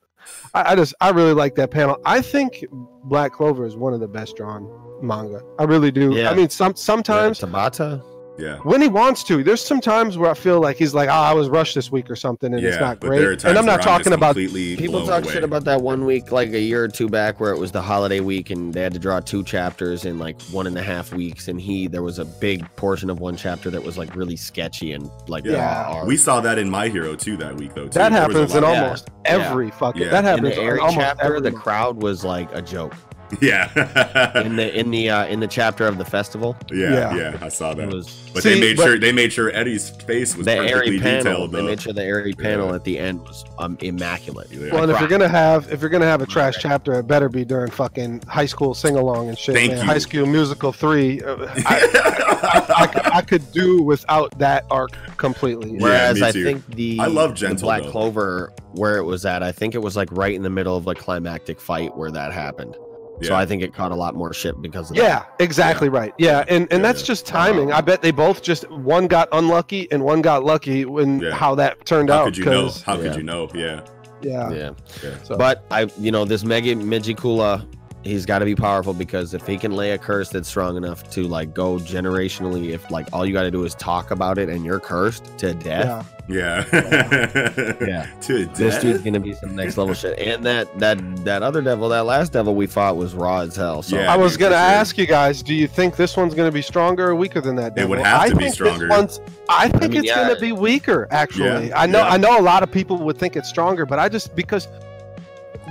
I, 0.54 0.72
I 0.72 0.76
just 0.76 0.94
I 1.02 1.10
really 1.10 1.34
like 1.34 1.56
that 1.56 1.72
panel. 1.72 1.98
I 2.06 2.22
think 2.22 2.64
Black 3.06 3.34
Clover 3.34 3.66
is 3.66 3.76
one 3.76 3.94
of 3.94 4.00
the 4.00 4.08
best 4.08 4.36
drawn 4.36 4.70
manga. 5.02 5.42
I 5.60 5.64
really 5.64 5.92
do. 5.92 6.14
Yeah. 6.14 6.30
I 6.30 6.36
mean, 6.36 6.50
some 6.50 6.76
sometimes 6.76 7.42
Yeah, 7.42 7.48
Tabata. 7.48 8.04
Yeah. 8.38 8.58
when 8.60 8.82
he 8.82 8.88
wants 8.88 9.24
to, 9.26 9.44
there's 9.44 9.64
some 9.64 9.82
times 9.82 10.18
where 10.18 10.32
I 10.32 10.34
feel 10.34 10.60
like 10.60 10.78
he's 10.78 10.94
like, 10.96 11.10
oh, 11.10 11.12
I 11.12 11.34
was 11.34 11.48
rushed 11.50 11.76
this 11.76 11.92
week 11.92 12.10
or 12.10 12.16
something, 12.16 12.54
and 12.54 12.62
yeah. 12.64 12.70
it's 12.70 12.80
not 12.80 13.00
but 13.00 13.10
there 13.12 13.20
are 13.20 13.26
great. 13.28 13.40
times 13.40 13.44
And 13.46 13.58
I'm 13.60 13.66
not 13.66 13.74
where 13.74 13.78
just 13.80 13.88
talking 13.88 14.14
about 14.14 14.36
completely 14.36 14.78
People 14.78 15.02
blown 15.02 15.08
talk 15.10 15.24
away. 15.26 15.34
shit 15.34 15.44
about 15.44 15.64
that 15.66 15.82
one 15.82 16.06
week, 16.06 16.32
like 16.32 16.50
a 16.54 16.60
year 16.60 16.84
or 16.84 16.88
two 16.88 17.08
back, 17.08 17.40
where 17.40 17.52
it 17.52 17.60
was 17.60 17.72
the 17.72 17.82
holiday 17.82 18.20
week 18.20 18.50
and 18.50 18.74
they 18.74 18.82
had 18.82 18.94
to 18.94 19.00
draw 19.00 19.20
two 19.20 19.44
chapters 19.44 20.06
in 20.06 20.18
like 20.18 20.42
one 20.44 20.66
and 20.66 20.78
a 20.78 20.82
half 20.82 21.14
weeks. 21.14 21.50
And 21.50 21.60
he, 21.62 21.88
there 21.88 22.02
was 22.04 22.18
a 22.20 22.26
big 22.26 22.66
portion 22.78 23.10
of 23.10 23.20
one 23.20 23.36
chapter 23.36 23.70
that 23.70 23.84
was 23.84 23.98
like 23.98 24.16
really 24.16 24.38
sketchy 24.38 24.94
and 24.94 25.10
like 25.28 25.44
Yeah. 25.46 25.84
raw. 25.84 26.06
We 26.06 26.18
saw 26.18 26.42
that 26.42 26.58
in 26.58 26.70
My 26.70 26.88
Hero 26.88 27.16
too 27.16 27.38
that 27.38 27.56
week 27.58 27.76
though. 27.76 27.84
Too. 27.84 27.90
that 28.00 28.10
There 28.12 28.22
happens 28.22 28.56
in 28.56 28.64
lot- 28.64 28.72
Yeah. 28.74 28.84
almost 28.84 29.10
every 29.26 29.70
fucking. 29.72 30.02
Yeah. 30.04 30.10
That 30.10 30.20
in 30.20 30.26
happens 30.26 30.56
the 30.56 30.62
in 30.62 30.68
Eri 30.68 30.80
almost 30.80 30.98
chapter, 30.98 31.26
every 31.26 31.42
the 31.42 31.52
crowd 31.52 32.02
was 32.02 32.24
like 32.24 32.50
a 32.54 32.62
joke. 32.62 32.96
Yeah. 33.42 34.42
In 34.42 34.56
the 34.56 34.78
in 34.80 34.92
the 34.92 35.10
uh, 35.10 35.26
in 35.28 35.40
the 35.40 35.48
chapter 35.48 35.88
of 35.88 35.98
the 35.98 36.06
festival, 36.06 36.56
yeah, 36.72 37.16
Yeah. 37.16 37.16
yeah, 37.16 37.38
I 37.42 37.50
saw 37.50 37.72
it 37.72 37.78
that. 37.78 37.94
was 37.94 38.30
But 38.34 38.44
See, 38.44 38.54
they 38.56 38.60
made 38.60 38.78
but- 38.78 38.84
sure 38.84 39.00
they 39.00 39.12
made 39.12 39.32
sure 39.34 39.52
Eri's 39.52 39.90
face 39.90 40.36
was 40.36 40.46
the 40.46 40.56
perfectly 40.58 40.72
Eri 40.96 41.00
panel. 41.00 41.24
detailed 41.24 41.52
They 41.54 41.62
made 41.64 41.82
sure 41.82 41.94
the 41.94 42.04
Eri 42.04 42.34
panel 42.34 42.70
Yeah. 42.70 42.76
at 42.76 42.84
the 42.84 43.00
end 43.00 43.22
was 43.22 43.44
um, 43.58 43.78
immaculate. 43.82 44.48
Yeah. 44.52 44.74
Well, 44.74 44.84
and 44.84 44.92
if 44.92 45.00
you're 45.00 45.10
gonna 45.10 45.28
have 45.30 45.72
if 45.72 45.82
you're 45.82 45.90
gonna 45.90 46.06
have 46.06 46.22
a 46.22 46.26
trash 46.26 46.56
Right. 46.56 46.62
chapter, 46.62 46.94
it 47.00 47.08
better 47.08 47.30
be 47.30 47.46
during 47.46 47.72
fucking 47.72 48.24
high 48.28 48.46
school 48.46 48.74
sing 48.74 48.96
along 48.96 49.30
and 49.30 49.38
shit. 49.38 49.56
Thank 49.56 49.72
man. 49.72 49.80
you. 49.82 49.86
High 49.86 49.98
School 50.00 50.26
Musical 50.26 50.72
three. 50.72 51.22
uh, 51.22 51.38
I, 51.66 52.66
I, 52.78 52.88
could, 52.88 53.06
I 53.14 53.22
could 53.22 53.52
do 53.52 53.82
without 53.84 54.38
that 54.40 54.66
arc 54.72 54.92
completely. 55.18 55.72
Yeah, 55.74 55.78
Whereas 55.80 56.20
me 56.20 56.28
I 56.28 56.32
think 56.32 56.66
the 56.76 57.00
I 57.00 57.06
love 57.08 57.32
the 57.32 57.36
Gentle, 57.38 57.66
Black 57.68 57.84
though. 57.84 57.92
Clover 57.92 58.54
where 58.74 58.98
it 58.98 59.04
was 59.04 59.26
at, 59.26 59.44
I 59.44 59.52
think 59.52 59.76
it 59.76 59.80
was 59.82 59.96
like 59.96 60.10
right 60.12 60.34
in 60.34 60.44
the 60.44 60.50
middle 60.50 60.76
of 60.78 60.86
like 60.86 60.98
climactic 60.98 61.60
fight 61.60 61.96
where 61.98 62.10
that 62.12 62.32
happened. 62.34 62.76
So 63.24 63.36
I 63.36 63.46
think 63.46 63.62
it 63.62 63.74
caught 63.74 63.92
a 63.92 63.96
lot 63.96 64.16
more 64.16 64.34
shit 64.34 64.62
because 64.62 64.90
of 64.92 64.98
Yeah, 64.98 65.24
exactly 65.40 65.90
right. 65.90 66.14
Yeah, 66.18 66.44
and 66.48 66.64
and 66.72 66.72
Yeah, 66.72 66.78
that's 66.80 67.02
yeah. 67.02 67.08
just 67.08 67.26
timing. 67.26 67.72
I 67.72 67.82
bet 67.82 68.02
they 68.02 68.12
both 68.12 68.42
just 68.42 68.70
one 68.72 69.08
got 69.08 69.28
unlucky 69.32 69.92
and 69.92 70.04
one 70.04 70.22
got 70.22 70.44
lucky 70.44 70.86
when 70.86 71.20
Yeah. 71.20 71.32
how 71.32 71.56
that 71.56 71.86
turned 71.86 72.10
How 72.10 72.16
out. 72.16 72.20
How 72.20 72.26
could 72.26 72.38
you 72.38 72.46
know? 72.46 72.70
How 72.86 72.96
Yeah. 72.98 73.02
could 73.04 73.16
you 73.16 73.24
know? 73.24 73.50
Yeah. 73.54 73.82
Yeah. 74.22 74.52
Yeah. 74.52 74.70
Yeah. 75.04 75.10
So, 75.24 75.36
But 75.38 75.66
I, 75.72 75.88
you 76.00 76.12
know, 76.12 76.26
this 76.26 76.44
Megi 76.44 76.76
Mijikula, 76.76 77.66
he's 78.04 78.26
got 78.26 78.40
to 78.40 78.46
be 78.46 78.56
powerful 78.56 78.94
because 78.94 79.34
if 79.34 79.46
he 79.46 79.58
can 79.58 79.72
lay 79.74 79.92
a 79.92 79.98
curse 79.98 80.30
that's 80.30 80.48
strong 80.48 80.76
enough 80.78 81.10
to 81.12 81.24
like 81.28 81.54
go 81.54 81.76
generationally, 81.78 82.70
if 82.72 82.90
like 82.92 83.08
all 83.14 83.26
you 83.26 83.34
got 83.34 83.44
to 83.44 83.52
do 83.52 83.64
is 83.64 83.76
talk 83.76 84.12
about 84.12 84.38
it 84.38 84.50
and 84.50 84.66
you're 84.66 84.80
cursed 84.80 85.38
to 85.38 85.54
death, 85.54 86.12
yeah. 86.28 86.64
Yeah. 86.72 87.74
Yeah. 87.82 88.08
to 88.22 88.46
this 88.48 88.58
death? 88.76 88.82
dude's 88.82 89.02
gonna 89.04 89.20
be 89.20 89.34
some 89.34 89.56
next 89.56 89.78
level 89.78 89.94
shit. 89.94 90.18
And 90.20 90.44
that 90.46 90.78
that 90.80 90.98
that 91.26 91.44
other 91.44 91.62
devil, 91.62 91.90
that 91.90 92.06
last 92.06 92.32
devil 92.32 92.56
we 92.56 92.68
fought 92.68 92.96
was 92.98 93.14
raw 93.14 93.40
as 93.42 93.56
hell. 93.56 93.82
So 93.84 93.98
Yeah. 93.98 94.12
I 94.14 94.18
was 94.18 94.38
gonna 94.38 94.52
sure. 94.56 94.60
ask 94.60 94.98
you 94.98 95.06
guys, 95.08 95.44
do 95.44 95.54
you 95.54 95.68
think 95.68 95.96
this 95.96 96.16
one's 96.18 96.34
gonna 96.34 96.52
be 96.52 96.62
stronger 96.62 97.10
or 97.10 97.16
weaker 97.16 97.42
than 97.42 97.56
that? 97.58 97.78
It 97.78 97.88
would 97.90 97.98
devil? 97.98 98.04
have 98.12 98.22
I 98.22 98.30
to 98.30 98.36
be 98.36 98.44
think 98.44 98.50
this 98.50 98.54
stronger. 98.56 98.88
one's- 98.88 99.20
I 99.50 99.68
think 99.68 99.92
mean, 99.92 100.00
it's 100.00 100.08
yeah. 100.08 100.28
gonna 100.28 100.40
be 100.40 100.54
weaker. 100.54 101.08
Actually, 101.12 101.68
Yeah, 101.70 101.80
I 101.82 101.86
know. 101.86 102.00
yeah. 102.00 102.10
I 102.10 102.18
know 102.18 102.40
a 102.40 102.42
lot 102.42 102.64
of 102.64 102.72
people 102.72 102.98
would 102.98 103.18
think 103.18 103.36
it's 103.36 103.50
stronger, 103.50 103.86
but 103.86 104.00
I 104.00 104.08
just 104.08 104.34
because 104.36 104.68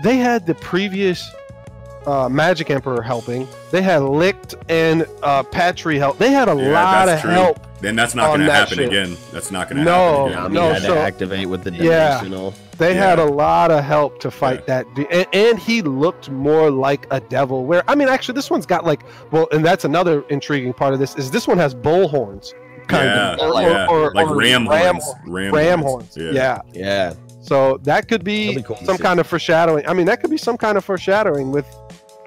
they 0.02 0.16
had 0.18 0.46
the 0.46 0.54
previous 0.56 1.30
uh, 2.06 2.28
Magic 2.28 2.70
Emperor 2.70 3.02
helping, 3.02 3.46
they 3.70 3.82
had 3.82 3.98
Licht 4.02 4.54
and 4.68 5.06
uh, 5.22 5.42
Patry 5.42 5.98
help. 5.98 6.18
They 6.18 6.30
had 6.30 6.48
a 6.48 6.54
Yeah, 6.56 6.72
lot 6.72 7.08
of 7.08 7.20
true. 7.20 7.30
help. 7.30 7.66
Then 7.80 7.96
that's 7.96 8.14
not 8.14 8.26
going 8.28 8.40
to 8.40 8.52
happen 8.52 8.76
shit. 8.78 8.88
again. 8.88 9.16
That's 9.32 9.50
not 9.50 9.68
going 9.68 9.78
to 9.78 9.84
No, 9.84 10.28
happen 10.28 10.32
I 10.36 10.40
again. 10.40 10.42
mean, 10.44 10.52
no, 10.54 10.72
had 10.74 10.82
so- 10.82 10.94
to 10.94 11.00
activate 11.00 11.48
with 11.48 11.64
the 11.64 11.70
dimensional. 11.70 12.50
Yeah. 12.50 12.56
They 12.78 12.94
Yeah. 12.94 13.08
had 13.10 13.18
a 13.18 13.24
lot 13.24 13.70
of 13.70 13.84
help 13.84 14.20
to 14.20 14.30
fight 14.30 14.66
that, 14.66 14.86
and, 15.10 15.26
and 15.34 15.58
he 15.58 15.82
looked 15.82 16.30
more 16.30 16.70
like 16.70 17.06
a 17.10 17.20
devil. 17.20 17.64
Where 17.66 17.82
I 17.88 17.94
mean, 17.94 18.08
actually, 18.08 18.34
this 18.36 18.50
one's 18.50 18.64
got 18.66 18.84
like 18.86 19.02
well, 19.30 19.48
and 19.52 19.62
that's 19.64 19.84
another 19.84 20.22
intriguing 20.30 20.72
part 20.72 20.94
of 20.94 20.98
this 20.98 21.14
is 21.16 21.30
this 21.30 21.46
one 21.46 21.58
has 21.58 21.74
bull 21.74 22.08
horns, 22.08 22.54
kind 22.88 23.04
yeah, 23.06 23.32
of, 23.34 23.40
or, 23.40 23.60
yeah. 23.60 23.86
or, 23.86 24.06
or, 24.08 24.14
like 24.14 24.28
or 24.28 24.34
ram, 24.34 24.66
ram, 24.66 24.94
horns. 24.96 25.14
Ram, 25.26 25.54
ram 25.54 25.78
horns. 25.80 26.14
horns. 26.16 26.34
Yeah. 26.34 26.62
Yeah, 26.72 27.12
so 27.42 27.78
that 27.82 28.08
could 28.08 28.24
be, 28.24 28.54
be 28.56 28.62
cool 28.62 28.76
some 28.84 28.96
kind 28.96 29.20
of 29.20 29.26
foreshadowing. 29.26 29.86
I 29.86 29.92
mean, 29.92 30.06
that 30.06 30.22
could 30.22 30.30
be 30.30 30.38
some 30.38 30.56
kind 30.56 30.78
of 30.78 30.84
foreshadowing 30.84 31.50
with. 31.52 31.66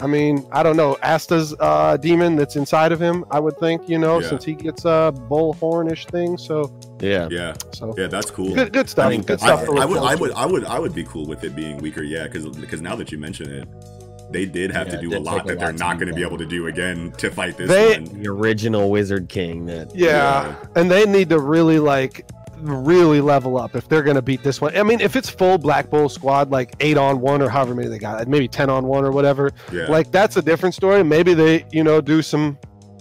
I 0.04 0.08
mean, 0.08 0.45
I 0.51 0.64
don't 0.64 0.76
know 0.76 0.97
Asta's 1.01 1.56
uh, 1.62 1.95
demon 1.95 2.36
that's 2.36 2.58
inside 2.58 2.91
of 2.91 2.99
him. 2.99 3.24
I 3.32 3.39
would 3.39 3.58
think, 3.58 3.88
you 3.88 3.97
know, 3.97 4.20
Yeah. 4.20 4.28
since 4.28 4.43
he 4.43 4.54
gets 4.54 4.84
a 4.84 5.14
bull 5.30 5.54
hornish 5.56 6.10
thing. 6.12 6.38
So, 6.38 6.74
yeah. 6.99 7.30
Yeah, 7.32 7.54
so 7.72 7.95
yeah, 7.97 8.08
that's 8.08 8.30
cool. 8.30 8.54
good, 8.54 8.74
good 8.74 8.89
stuff. 8.89 9.06
I 9.06 9.10
think 9.12 9.28
good 9.28 9.39
that's- 9.39 9.62
stuff. 9.62 9.70
I, 9.70 9.76
to 9.76 9.82
I 9.82 9.86
look 9.86 9.89
would, 9.89 9.99
I 9.99 10.16
would. 10.16 10.32
I 10.34 10.45
would, 10.45 10.66
I 10.66 10.78
would 10.80 10.93
be 10.93 11.06
cool 11.06 11.26
with 11.26 11.45
it 11.45 11.56
being 11.56 11.78
weaker. 11.78 12.04
Yeah, 12.04 12.24
because 12.28 12.45
because 12.58 12.82
now 12.82 12.97
that 12.97 13.14
you 13.14 13.18
mention 13.18 13.49
it, 13.49 13.68
they 14.34 14.45
did 14.45 14.72
have 14.72 14.88
Yeah, 14.88 14.95
to 14.97 15.01
do 15.01 15.18
a 15.18 15.20
lot 15.20 15.36
take 15.38 15.43
a 15.43 15.47
that 15.49 15.60
they're 15.60 15.72
not 15.74 15.97
going 15.99 16.10
to 16.10 16.14
be 16.14 16.22
able 16.24 16.38
to 16.38 16.45
do 16.45 16.68
again 16.68 17.14
to 17.20 17.32
fight 17.32 17.56
this 17.56 17.70
They- 17.70 17.99
one. 17.99 18.22
The 18.22 18.28
original 18.28 18.89
Wizard 18.89 19.30
King. 19.30 19.66
That 19.68 19.95
Yeah. 19.95 20.56
and 20.76 20.91
they 20.91 21.06
need 21.06 21.30
to 21.30 21.39
really 21.39 21.80
like 21.80 22.26
really 22.64 23.22
level 23.22 23.57
up 23.57 23.76
if 23.76 23.88
they're 23.89 24.01
going 24.03 24.16
to 24.16 24.22
beat 24.22 24.43
this 24.43 24.59
one. 24.61 24.76
I 24.76 24.84
mean, 24.84 25.01
if 25.01 25.16
it's 25.16 25.30
full 25.30 25.57
Black 25.57 25.89
Bull 25.89 26.09
squad, 26.09 26.51
like 26.51 26.74
eight 26.80 26.97
on 26.97 27.20
one 27.22 27.41
or 27.41 27.49
however 27.49 27.76
many 27.76 27.88
they 27.89 27.99
got, 27.99 28.28
maybe 28.28 28.47
ten 28.47 28.70
on 28.70 28.86
one 28.88 29.03
or 29.05 29.11
whatever, 29.11 29.51
Yeah, 29.72 29.86
like 29.88 30.11
that's 30.11 30.38
a 30.38 30.41
different 30.41 30.76
story. 30.76 31.03
Maybe 31.03 31.34
they, 31.34 31.66
you 31.72 31.84
know, 31.84 32.01
do 32.01 32.22
some 32.22 32.57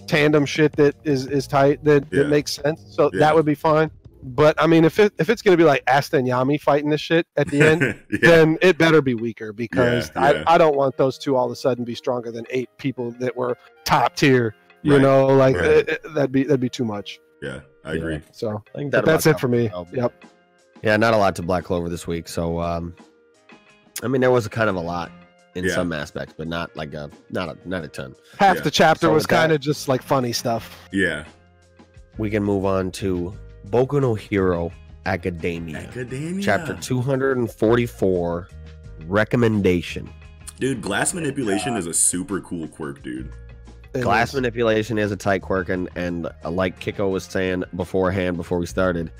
tandem 0.07 0.45
shit 0.45 0.73
that 0.73 0.95
is 1.03 1.27
is 1.27 1.47
tight 1.47 1.83
that, 1.85 2.05
Yeah. 2.11 2.23
that 2.23 2.29
makes 2.29 2.53
sense. 2.53 2.83
So 2.89 3.09
Yeah. 3.13 3.19
that 3.19 3.35
would 3.35 3.45
be 3.45 3.55
fine. 3.55 3.89
But 4.25 4.55
I 4.61 4.67
mean, 4.67 4.85
if 4.85 4.99
it 4.99 5.13
if 5.19 5.29
it's 5.29 5.41
going 5.41 5.57
to 5.57 5.61
be 5.61 5.67
like 5.67 5.83
Asta 5.87 6.15
and 6.17 6.27
Yami 6.27 6.59
fighting 6.59 6.89
this 6.89 7.01
shit 7.01 7.27
at 7.35 7.47
the 7.47 7.61
end. 7.61 7.99
Then 8.21 8.57
it 8.61 8.77
better 8.77 9.01
be 9.01 9.15
weaker 9.15 9.51
because. 9.51 10.11
I, 10.15 10.43
I 10.47 10.57
don't 10.57 10.77
want 10.77 10.95
those 10.97 11.17
two 11.17 11.35
all 11.35 11.45
of 11.45 11.51
a 11.51 11.55
sudden 11.57 11.83
be 11.83 11.93
stronger 11.95 12.31
than 12.31 12.45
eight 12.49 12.69
people 12.77 13.11
that 13.19 13.35
were 13.35 13.57
top 13.83 14.15
tier. 14.15 14.55
You 14.81 14.93
Right, 14.93 15.01
know, 15.01 15.25
like 15.27 15.55
right. 15.57 15.65
it- 15.65 15.89
it- 15.89 16.13
that'd 16.13 16.31
be 16.31 16.43
that'd 16.43 16.59
be 16.61 16.69
too 16.69 16.85
much. 16.85 17.19
yeah, 17.41 17.59
I 17.85 17.91
Yeah. 17.93 17.97
agree. 17.99 18.21
So 18.31 18.63
I 18.73 18.77
think 18.77 18.91
that 18.91 19.05
that's 19.05 19.25
it 19.25 19.39
for 19.39 19.47
me. 19.47 19.69
covers 19.69 19.93
it. 19.93 19.97
Yep. 19.97 20.25
Yeah, 20.83 20.97
not 20.97 21.13
a 21.13 21.17
lot 21.17 21.35
to 21.37 21.41
Black 21.41 21.63
Clover 21.63 21.89
this 21.89 22.07
week. 22.07 22.27
So, 22.27 22.59
um, 22.59 22.95
I 24.03 24.07
mean, 24.07 24.21
there 24.21 24.31
was 24.31 24.45
a 24.45 24.49
kind 24.49 24.69
of 24.69 24.75
a 24.75 24.81
lot 24.81 25.11
in 25.55 25.63
Yeah. 25.65 25.75
some 25.75 25.93
aspects, 25.93 26.33
but 26.37 26.47
not 26.47 26.75
like 26.75 26.93
a 26.93 27.09
not 27.29 27.49
a 27.49 27.69
not 27.69 27.83
a 27.83 27.87
ton. 27.87 28.15
Half 28.37 28.57
Yeah. 28.57 28.61
the 28.63 28.71
chapter 28.71 29.07
So 29.07 29.13
was 29.13 29.25
kind 29.25 29.51
of 29.51 29.59
just 29.61 29.87
like 29.87 30.01
funny 30.01 30.33
stuff. 30.33 30.79
Yeah, 30.91 31.23
We 32.17 32.29
can 32.29 32.43
move 32.43 32.65
on 32.65 32.91
to 32.91 33.33
Boku 33.69 33.99
no 34.01 34.13
Hero 34.13 34.71
Academia, 35.05 35.77
academia. 35.79 36.41
chapter 36.43 36.73
two 36.75 37.01
hundred 37.01 37.37
and 37.37 37.49
forty-four. 37.51 38.47
Recommendation. 39.07 40.09
Dude, 40.59 40.81
glass 40.81 41.13
manipulation 41.13 41.75
is 41.75 41.87
a 41.87 41.93
super 41.93 42.39
cool 42.41 42.67
quirk, 42.67 43.03
dude. 43.03 43.31
It 43.93 44.01
Glass 44.01 44.29
is. 44.29 44.35
manipulation 44.35 44.97
is 44.97 45.11
a 45.11 45.15
tight 45.17 45.41
quirk, 45.41 45.69
and 45.69 45.89
and 45.95 46.27
uh, 46.43 46.49
like 46.51 46.79
Kiko 46.79 47.11
was 47.11 47.23
saying 47.25 47.63
beforehand, 47.75 48.37
before 48.37 48.57
we 48.59 48.65
started, 48.65 49.11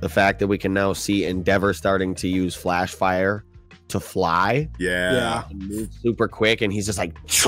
the 0.00 0.08
fact 0.08 0.38
that 0.40 0.46
we 0.48 0.58
can 0.58 0.72
now 0.72 0.92
see 0.92 1.24
Endeavor 1.24 1.72
starting 1.74 2.14
to 2.16 2.28
use 2.28 2.54
flash 2.54 2.94
fire 2.94 3.44
to 3.88 4.00
fly 4.00 4.68
Yeah. 4.78 5.12
Yeah. 5.12 5.44
move 5.54 5.88
super 6.00 6.26
quick, 6.28 6.62
and 6.62 6.72
he's 6.72 6.86
just 6.86 6.98
like 6.98 7.14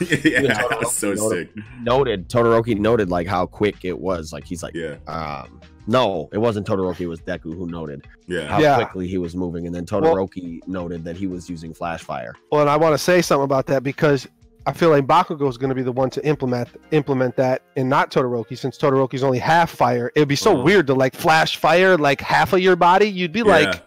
Yeah, 0.00 0.40
Yeah. 0.40 0.62
that's 0.70 0.92
so 0.96 1.14
sick. 1.16 1.50
noted. 1.82 2.28
Todoroki 2.28 2.78
noted 2.78 3.10
like 3.10 3.26
how 3.26 3.46
quick 3.46 3.84
it 3.84 3.98
was. 3.98 4.32
Like 4.32 4.44
he's 4.44 4.62
like, 4.62 4.74
Yeah. 4.74 4.96
um, 5.08 5.60
no, 5.88 6.28
it 6.32 6.38
wasn't 6.38 6.66
Todoroki. 6.66 7.00
It 7.02 7.06
was 7.08 7.20
Deku 7.20 7.54
who 7.56 7.66
noted 7.66 8.06
Yeah. 8.28 8.46
how 8.46 8.60
Yeah. 8.60 8.76
quickly 8.76 9.08
he 9.08 9.18
was 9.18 9.34
moving, 9.34 9.66
and 9.66 9.74
then 9.74 9.86
Todoroki 9.86 10.60
noted 10.68 11.02
that 11.04 11.16
he 11.16 11.26
was 11.26 11.50
using 11.50 11.74
flash 11.74 12.02
fire. 12.02 12.34
Well, 12.52 12.60
and 12.60 12.70
I 12.70 12.76
want 12.76 12.94
to 12.94 12.98
say 12.98 13.20
something 13.22 13.44
about 13.44 13.66
that 13.66 13.82
because 13.82 14.26
I 14.68 14.72
feel 14.72 14.90
like 14.90 15.06
Bakugo 15.06 15.48
is 15.48 15.56
going 15.56 15.68
to 15.68 15.76
be 15.76 15.82
the 15.84 15.92
one 15.92 16.10
to 16.10 16.26
implement 16.26 16.68
implement 16.90 17.36
that, 17.36 17.62
and 17.76 17.88
not 17.88 18.10
Todoroki, 18.10 18.58
since 18.58 18.76
Todoroki's 18.76 19.22
only 19.22 19.38
half 19.38 19.70
fire. 19.70 20.10
It'd 20.16 20.26
be 20.28 20.34
so 20.36 20.54
Uh-huh. 20.54 20.62
weird 20.64 20.86
to 20.88 20.94
like 20.94 21.14
flash 21.14 21.56
fire 21.56 21.96
like 21.96 22.20
half 22.20 22.52
of 22.52 22.58
your 22.60 22.74
body. 22.76 23.06
You'd 23.08 23.30
be 23.32 23.44
like, 23.44 23.82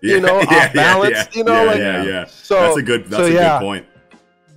Yeah. 0.00 0.14
you 0.14 0.20
know, 0.20 0.38
off 0.48 0.72
balance, 0.72 1.28
you 1.34 1.42
know, 1.42 1.64
yeah, 1.64 1.70
like- 1.70 1.78
yeah, 1.78 2.02
yeah. 2.04 2.24
so. 2.26 2.54
That's 2.60 2.76
a 2.78 2.82
good. 2.82 3.04
That's 3.06 3.16
so 3.16 3.24
a 3.24 3.32
yeah. 3.32 3.58
good 3.58 3.64
point. 3.64 3.86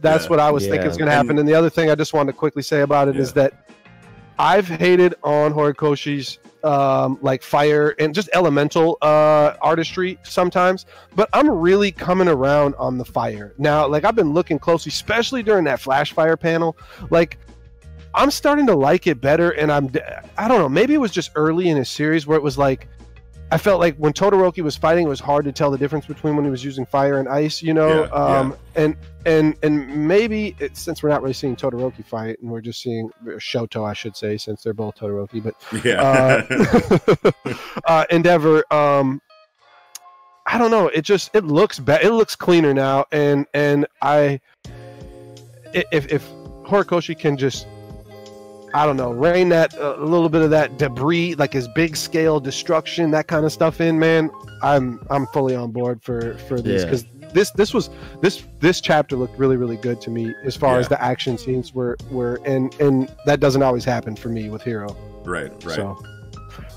That's 0.01 0.26
Yeah. 0.26 0.30
what 0.30 0.39
I 0.39 0.51
was 0.51 0.68
thinking 0.68 0.88
is 0.88 0.97
going 0.97 1.07
to 1.09 1.16
happen. 1.16 1.32
And- 1.32 1.39
And 1.39 1.47
the 1.49 1.55
other 1.55 1.70
thing 1.72 1.89
I 1.89 1.95
just 1.95 2.13
wanted 2.13 2.34
to 2.34 2.38
quickly 2.38 2.61
say 2.61 2.82
about 2.82 3.07
it 3.07 3.16
is 3.18 3.30
Yeah. 3.36 3.43
that 3.49 3.70
I've 4.38 4.68
hated 4.68 5.16
on 5.24 5.51
Horikoshi's 5.51 6.38
um, 6.66 7.20
like 7.22 7.43
fire 7.43 7.95
and 7.99 8.13
just 8.13 8.30
elemental 8.34 8.97
uh, 9.01 9.53
artistry 9.61 10.18
sometimes, 10.24 10.86
but 11.16 11.30
I'm 11.32 11.49
really 11.49 11.91
coming 11.91 12.28
around 12.28 12.76
on 12.76 12.97
the 12.97 13.05
fire 13.05 13.53
now. 13.57 13.88
Like 13.88 14.03
I've 14.03 14.16
been 14.16 14.34
looking 14.34 14.57
closely, 14.57 14.89
especially 14.89 15.43
during 15.43 15.63
that 15.66 15.80
flash 15.80 16.11
fire 16.11 16.36
panel. 16.36 16.76
Like 17.11 17.38
I'm 18.16 18.32
starting 18.32 18.66
to 18.68 18.76
like 18.76 19.07
it 19.07 19.22
better, 19.22 19.51
and 19.51 19.72
I'm 19.72 19.91
I 20.38 20.47
don't 20.47 20.59
know. 20.59 20.70
Maybe 20.70 20.93
it 20.93 20.99
was 20.99 21.11
just 21.11 21.32
early 21.36 21.70
in 21.70 21.78
a 21.78 21.86
series 21.86 22.28
where 22.28 22.38
it 22.38 22.43
was 22.43 22.57
like. 22.57 22.88
I 23.56 23.58
felt 23.58 23.80
like 23.80 23.95
when 23.95 24.12
Todoroki 24.12 24.62
was 24.62 24.76
fighting, 24.76 25.06
it 25.06 25.10
was 25.10 25.22
hard 25.22 25.45
to 25.45 25.51
tell 25.53 25.72
the 25.72 25.78
difference 25.78 26.06
between 26.06 26.36
when 26.36 26.43
he 26.43 26.51
was 26.51 26.62
using 26.64 26.86
fire 26.86 27.20
and 27.20 27.30
ice, 27.30 27.64
you 27.64 27.74
know. 27.74 27.88
Yeah, 28.03 28.10
yeah. 28.12 28.39
um, 28.39 28.56
And 28.76 28.95
and 29.26 29.56
and 29.64 30.08
maybe 30.08 30.56
it, 30.60 30.76
since 30.76 31.01
we're 31.01 31.08
not 31.10 31.22
really 31.22 31.34
seeing 31.34 31.56
Todoroki 31.56 32.03
fight, 32.06 32.38
and 32.41 32.51
we're 32.51 32.60
just 32.60 32.82
seeing 32.82 33.10
Shoto, 33.47 33.88
I 33.89 33.93
should 33.93 34.18
say, 34.18 34.36
since 34.38 34.62
they're 34.62 34.74
both 34.74 34.95
Todoroki. 34.97 35.41
But 35.41 35.56
Yeah. 35.86 36.01
uh, 36.01 37.53
uh, 37.86 38.06
Endeavor, 38.10 38.66
um, 38.74 39.22
I 40.45 40.58
don't 40.58 40.70
know. 40.72 40.88
It 40.89 41.03
just 41.03 41.34
it 41.34 41.45
looks 41.45 41.80
better. 41.80 42.06
It 42.08 42.12
looks 42.12 42.36
cleaner 42.36 42.74
now, 42.74 43.06
and 43.14 43.45
and 43.53 43.88
I, 44.01 44.41
i- 45.74 45.86
if 45.93 46.12
if 46.12 46.28
Horikoshi 46.68 47.18
can 47.18 47.38
just. 47.38 47.68
I 48.76 48.86
don't 48.86 48.97
know, 48.97 49.11
rain 49.11 49.47
that 49.49 49.73
uh, 49.80 49.95
a 49.97 50.03
little 50.05 50.28
bit 50.28 50.41
of 50.41 50.49
that 50.49 50.78
debris, 50.78 51.36
like 51.36 51.53
his 51.53 51.67
big 51.69 51.95
scale 51.95 52.41
destruction, 52.41 53.09
that 53.11 53.28
kind 53.28 53.45
of 53.45 53.53
stuff 53.53 53.80
in, 53.80 53.97
man. 53.99 54.30
I'm 54.61 54.99
I'm 55.09 55.28
fully 55.28 55.55
on 55.55 55.71
board 55.71 56.03
for 56.03 56.38
for 56.39 56.59
this 56.59 56.82
Yeah. 56.84 56.89
because 56.89 57.05
this 57.34 57.51
this 57.51 57.73
was 57.73 57.89
this 58.21 58.43
this 58.59 58.82
chapter 58.82 59.15
looked 59.15 59.38
really 59.39 59.55
really 59.55 59.78
good 59.78 60.01
to 60.01 60.09
me 60.09 60.34
as 60.43 60.55
far 60.57 60.78
as 60.78 60.89
the 60.89 61.01
action 61.01 61.38
scenes 61.38 61.73
were 61.73 61.95
were 62.11 62.39
and 62.45 62.73
and 62.82 63.13
that 63.26 63.39
doesn't 63.39 63.63
always 63.63 63.86
happen 63.86 64.13
for 64.15 64.28
me 64.30 64.49
with 64.49 64.61
Hero. 64.61 64.95
right. 65.23 65.51
Right. 65.63 65.76
So, 65.76 65.97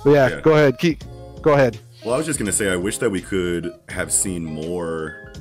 but 0.05 0.11
yeah, 0.11 0.29
Yeah. 0.29 0.41
go 0.41 0.53
ahead, 0.53 0.79
keep 0.79 1.03
go 1.43 1.55
ahead. 1.55 1.79
Well, 2.05 2.15
I 2.15 2.17
was 2.17 2.27
just 2.27 2.39
gonna 2.39 2.53
say, 2.53 2.71
I 2.71 2.77
wish 2.77 2.99
that 2.99 3.11
we 3.11 3.21
could 3.21 3.73
have 3.89 4.13
seen 4.13 4.45
more 4.45 5.33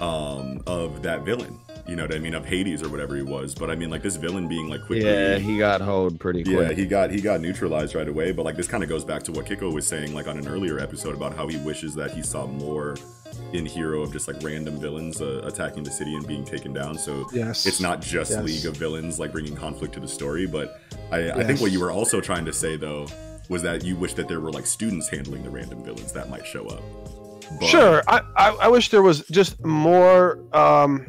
um, 0.00 0.62
of 0.66 1.02
that 1.02 1.22
villain. 1.24 1.60
You 1.88 1.94
know 1.94 2.02
what 2.02 2.14
I 2.14 2.18
mean? 2.18 2.34
Of 2.34 2.44
Hades 2.44 2.82
or 2.82 2.88
whatever 2.88 3.14
he 3.14 3.22
was. 3.22 3.54
But 3.54 3.70
I 3.70 3.76
mean, 3.76 3.90
like 3.90 4.02
this 4.02 4.16
villain 4.16 4.48
being 4.48 4.68
like 4.68 4.80
quickly. 4.84 5.06
Yeah, 5.06 5.38
he 5.38 5.56
got 5.58 5.80
hoed 5.80 6.18
pretty 6.18 6.42
Yeah, 6.42 6.72
he 6.72 6.84
got 6.86 7.10
he 7.10 7.20
got 7.20 7.40
neutralized 7.40 7.94
right 7.94 8.08
away. 8.08 8.32
But 8.32 8.44
like 8.44 8.56
this 8.56 8.66
kind 8.66 8.82
of 8.82 8.88
goes 8.88 9.04
back 9.04 9.22
to 9.24 9.32
what 9.32 9.46
Kiko 9.46 9.72
was 9.72 9.86
saying, 9.86 10.14
like 10.14 10.26
on 10.26 10.36
an 10.38 10.48
earlier 10.48 10.78
episode 10.80 11.14
about 11.14 11.34
how 11.36 11.46
he 11.46 11.56
wishes 11.58 11.94
that 11.94 12.10
he 12.10 12.22
saw 12.22 12.46
more 12.46 12.96
in 13.52 13.66
Hero 13.66 14.02
of 14.02 14.12
just 14.12 14.26
like 14.28 14.42
random 14.42 14.80
villains 14.80 15.20
uh, 15.20 15.42
attacking 15.44 15.84
the 15.84 15.90
city 15.90 16.14
and 16.14 16.26
being 16.26 16.44
taken 16.44 16.72
down. 16.72 16.98
So 16.98 17.26
Yes, 17.32 17.66
it's 17.66 17.80
not 17.80 18.00
just 18.02 18.32
Yes. 18.32 18.42
League 18.42 18.66
of 18.66 18.76
Villains 18.76 19.20
like 19.20 19.32
bringing 19.32 19.54
conflict 19.54 19.94
to 19.94 20.00
the 20.00 20.08
story. 20.08 20.46
But 20.46 20.80
I, 21.12 21.30
I 21.30 21.44
think 21.44 21.60
what 21.60 21.70
you 21.70 21.80
were 21.80 21.92
also 21.92 22.20
trying 22.20 22.44
to 22.46 22.52
say 22.52 22.76
though 22.76 23.06
was 23.48 23.62
that 23.62 23.84
you 23.84 23.94
wish 23.94 24.14
that 24.14 24.26
there 24.26 24.40
were 24.40 24.50
like 24.50 24.66
students 24.66 25.08
handling 25.08 25.44
the 25.44 25.50
random 25.50 25.84
villains 25.84 26.12
that 26.12 26.28
might 26.28 26.44
show 26.44 26.66
up. 26.66 26.82
But- 27.60 27.66
Sure, 27.68 28.02
I, 28.08 28.20
I 28.36 28.48
I 28.62 28.68
wish 28.68 28.90
there 28.90 29.02
was 29.02 29.24
just 29.30 29.64
more 29.64 30.38
um 30.56 31.06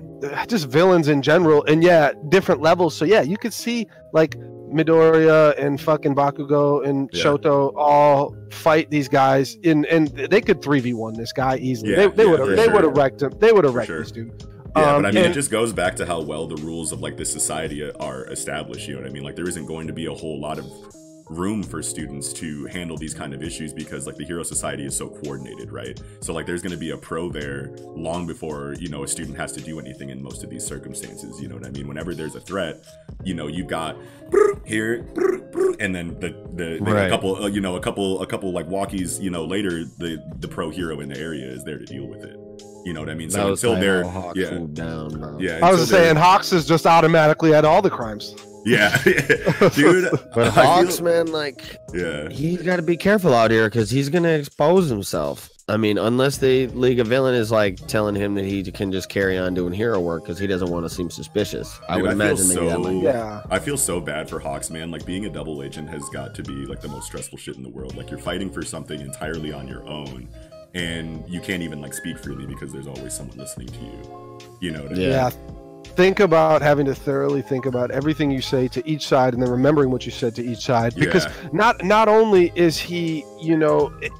just 0.48 0.68
villains 0.68 1.08
in 1.08 1.22
general, 1.22 1.64
and 1.66 1.84
yeah, 1.84 2.12
different 2.30 2.62
levels. 2.62 2.96
So 2.96 3.06
yeah, 3.06 3.22
you 3.22 3.38
could 3.38 3.54
see 3.54 3.88
like 4.14 4.36
Midoriya 4.72 5.58
and 5.58 5.80
fucking 5.80 6.14
Bakugo 6.16 6.86
and 6.86 7.10
Yeah. 7.14 7.24
Shoto 7.24 7.72
all 7.76 8.36
fight 8.52 8.90
these 8.92 9.08
guys 9.08 9.56
in 9.64 9.86
and 9.86 10.08
they 10.10 10.42
could 10.42 10.62
three 10.62 10.80
v 10.80 10.94
one 10.94 11.14
this 11.14 11.32
guy 11.34 11.58
easily. 11.58 11.92
Yeah, 11.94 12.08
they 12.08 12.26
would 12.26 12.40
have 12.40 12.56
they 12.56 12.68
would 12.68 12.84
have 12.84 12.96
wrecked 12.98 13.22
him. 13.22 13.34
They 13.40 13.52
would 13.52 13.64
have 13.66 13.76
wrecked 13.76 13.88
sure. 13.88 14.00
this 14.00 14.12
dude. 14.12 14.44
Yeah, 14.76 14.96
Um, 14.96 15.02
but 15.04 15.08
I 15.08 15.12
mean, 15.12 15.24
and- 15.24 15.32
it 15.32 15.34
just 15.34 15.50
goes 15.50 15.74
back 15.74 15.96
to 15.96 16.06
how 16.06 16.22
well 16.22 16.46
the 16.48 16.58
rules 16.58 16.92
of 16.92 17.00
like 17.02 17.18
this 17.18 17.32
society 17.32 17.90
are 17.90 18.26
established. 18.26 18.88
You 18.88 18.96
know 18.96 19.02
what 19.02 19.10
I 19.10 19.14
mean? 19.14 19.24
Like, 19.24 19.36
there 19.36 19.48
isn't 19.48 19.66
going 19.66 19.88
to 19.88 19.94
be 19.94 20.06
a 20.06 20.14
whole 20.14 20.40
lot 20.40 20.60
of 20.60 20.66
room 21.30 21.62
for 21.64 21.84
students 21.84 22.32
to 22.34 22.66
handle 22.68 22.98
these 22.98 23.14
kind 23.14 23.34
of 23.34 23.44
issues 23.44 23.74
because 23.74 24.08
like 24.08 24.16
the 24.16 24.26
hero 24.26 24.44
society 24.44 24.86
is 24.86 24.96
so 24.96 25.10
coordinated 25.10 25.72
right? 25.72 26.00
So 26.22 26.34
like 26.34 26.46
there's 26.46 26.62
going 26.62 26.72
to 26.72 26.78
be 26.78 26.92
a 26.92 26.98
pro 26.98 27.30
there 27.30 27.72
long 27.96 28.26
before 28.26 28.76
you 28.80 28.90
know 28.90 29.04
a 29.04 29.08
student 29.08 29.38
has 29.38 29.52
to 29.54 29.62
do 29.62 29.80
anything 29.80 30.10
in 30.10 30.22
most 30.24 30.44
of 30.44 30.50
these 30.50 30.66
circumstances 30.66 31.42
you 31.42 31.48
know 31.48 31.56
what 31.56 31.66
i 31.66 31.70
mean? 31.70 31.88
Whenever 31.88 32.14
there's 32.16 32.36
a 32.36 32.40
threat 32.40 32.84
you 33.24 33.34
know 33.34 33.48
you 33.48 33.64
got 33.64 33.98
here 34.66 35.06
and 35.80 35.94
then 35.96 36.20
the 36.20 36.30
the, 36.54 36.80
the 36.84 36.92
Right. 36.92 37.06
a 37.08 37.10
couple 37.10 37.36
uh, 37.44 37.48
you 37.48 37.62
know 37.62 37.76
a 37.76 37.80
couple 37.80 38.22
a 38.22 38.28
couple 38.28 38.52
like 38.52 38.68
walkies 38.68 39.22
you 39.22 39.30
know 39.30 39.44
later 39.46 39.84
the 39.98 40.24
the 40.40 40.48
pro 40.48 40.70
hero 40.70 41.00
in 41.00 41.10
the 41.10 41.20
area 41.20 41.46
is 41.46 41.64
there 41.64 41.78
to 41.78 41.86
deal 41.86 42.06
with 42.08 42.24
it 42.24 42.38
you 42.86 42.94
know 42.94 43.00
what 43.02 43.10
i 43.10 43.14
mean 43.14 43.28
that 43.30 43.34
so 43.36 43.50
was 43.52 43.64
until 43.64 43.80
kinda 43.80 44.34
they're 44.36 44.52
yeah 44.52 44.66
down. 44.74 45.10
bro. 45.20 45.38
yeah 45.40 45.60
I 45.66 45.72
was 45.72 45.72
until 45.72 45.78
just 45.80 45.92
they're- 45.92 46.04
saying, 46.06 46.16
Hawks 46.16 46.54
is 46.54 46.66
just 46.68 46.86
automatically 46.86 47.54
at 47.54 47.66
all 47.66 47.82
the 47.82 47.90
crimes. 47.90 48.36
yeah 48.66 48.96
dude 49.76 50.10
But 50.34 50.52
Hawks, 50.54 50.96
feel- 50.98 51.06
man, 51.06 51.28
like 51.32 51.78
yeah 51.94 52.30
he's 52.30 52.62
got 52.62 52.78
to 52.78 52.82
be 52.82 52.98
careful 52.98 53.34
out 53.34 53.52
here 53.52 53.68
because 53.70 53.90
he's 53.90 54.10
gonna 54.10 54.30
expose 54.30 54.90
himself. 54.90 55.50
I 55.70 55.76
mean, 55.76 55.98
unless 55.98 56.38
the 56.38 56.68
League 56.68 57.02
of 57.02 57.08
Villain 57.08 57.36
is 57.36 57.52
like 57.52 57.76
telling 57.88 58.16
him 58.16 58.36
that 58.36 58.46
he 58.46 58.64
can 58.72 58.90
just 58.90 59.10
carry 59.10 59.38
on 59.38 59.54
doing 59.54 59.74
hero 59.74 60.00
work 60.00 60.24
because 60.24 60.40
he 60.40 60.48
doesn't 60.48 60.70
want 60.70 60.86
to 60.86 60.90
seem 60.90 61.10
suspicious. 61.10 61.78
I 61.90 61.98
would 62.02 62.10
I 62.10 62.14
imagine 62.14 62.48
maybe 62.48 62.68
that 62.68 62.72
so- 62.76 62.80
might. 62.84 63.04
Yeah. 63.04 63.42
I 63.50 63.60
feel 63.60 63.76
so 63.76 64.00
bad 64.00 64.30
for 64.30 64.40
Hawks, 64.40 64.70
man. 64.70 64.92
Like 64.92 65.06
being 65.06 65.26
a 65.26 65.30
double 65.30 65.62
agent 65.62 65.90
has 65.90 66.08
got 66.14 66.34
to 66.36 66.42
be 66.44 66.66
like 66.66 66.80
the 66.80 66.88
most 66.88 67.08
stressful 67.08 67.38
shit 67.38 67.58
in 67.58 67.64
the 67.64 67.70
world. 67.70 67.98
Like 67.98 68.10
you're 68.10 68.18
fighting 68.18 68.50
for 68.50 68.62
something 68.64 69.02
entirely 69.02 69.52
on 69.52 69.68
your 69.68 69.86
own, 69.90 70.30
and 70.78 71.28
you 71.28 71.42
can't 71.42 71.64
even 71.64 71.82
like 71.82 71.94
speak 71.94 72.20
freely 72.20 72.46
because 72.46 72.72
there's 72.72 72.88
always 72.88 73.14
someone 73.14 73.38
listening 73.38 73.68
to 73.68 73.80
you. 73.80 74.40
You 74.60 74.72
know 74.72 74.84
what 74.84 74.92
I 74.92 74.96
mean? 74.96 75.10
Yeah. 75.10 75.32
Think 75.96 76.20
about 76.20 76.62
having 76.62 76.86
to 76.86 76.94
thoroughly 76.94 77.42
think 77.42 77.66
about 77.66 77.90
everything 77.90 78.30
you 78.30 78.42
say 78.42 78.68
to 78.68 78.88
each 78.88 79.08
side, 79.08 79.34
and 79.34 79.42
then 79.42 79.50
remembering 79.50 79.90
what 79.90 80.06
you 80.06 80.12
said 80.12 80.36
to 80.36 80.46
each 80.46 80.60
side. 80.60 80.94
Because 80.94 81.26
Yeah. 81.26 81.50
not 81.52 81.84
not 81.84 82.08
only 82.08 82.52
is 82.54 82.78
he, 82.78 83.26
you 83.42 83.58
know, 83.58 83.92
it, 84.02 84.12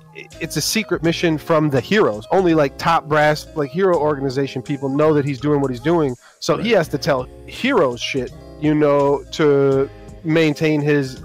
it's 0.42 0.58
a 0.58 0.62
secret 0.62 1.04
mission 1.04 1.38
from 1.38 1.70
the 1.70 1.80
heroes. 1.80 2.26
Only 2.32 2.56
like 2.56 2.80
top 2.80 3.08
brass, 3.08 3.46
like 3.56 3.70
hero 3.70 3.96
organization 3.96 4.64
people 4.64 4.90
know 4.90 5.14
that 5.14 5.26
he's 5.26 5.40
doing 5.40 5.62
what 5.62 5.70
he's 5.70 5.80
doing. 5.80 6.16
So 6.40 6.58
he 6.58 6.72
has 6.72 6.88
to 6.88 6.98
tell 6.98 7.28
heroes 7.46 8.02
shit, 8.02 8.32
you 8.60 8.74
know, 8.74 9.24
to 9.34 9.88
maintain 10.24 10.82
his 10.82 11.22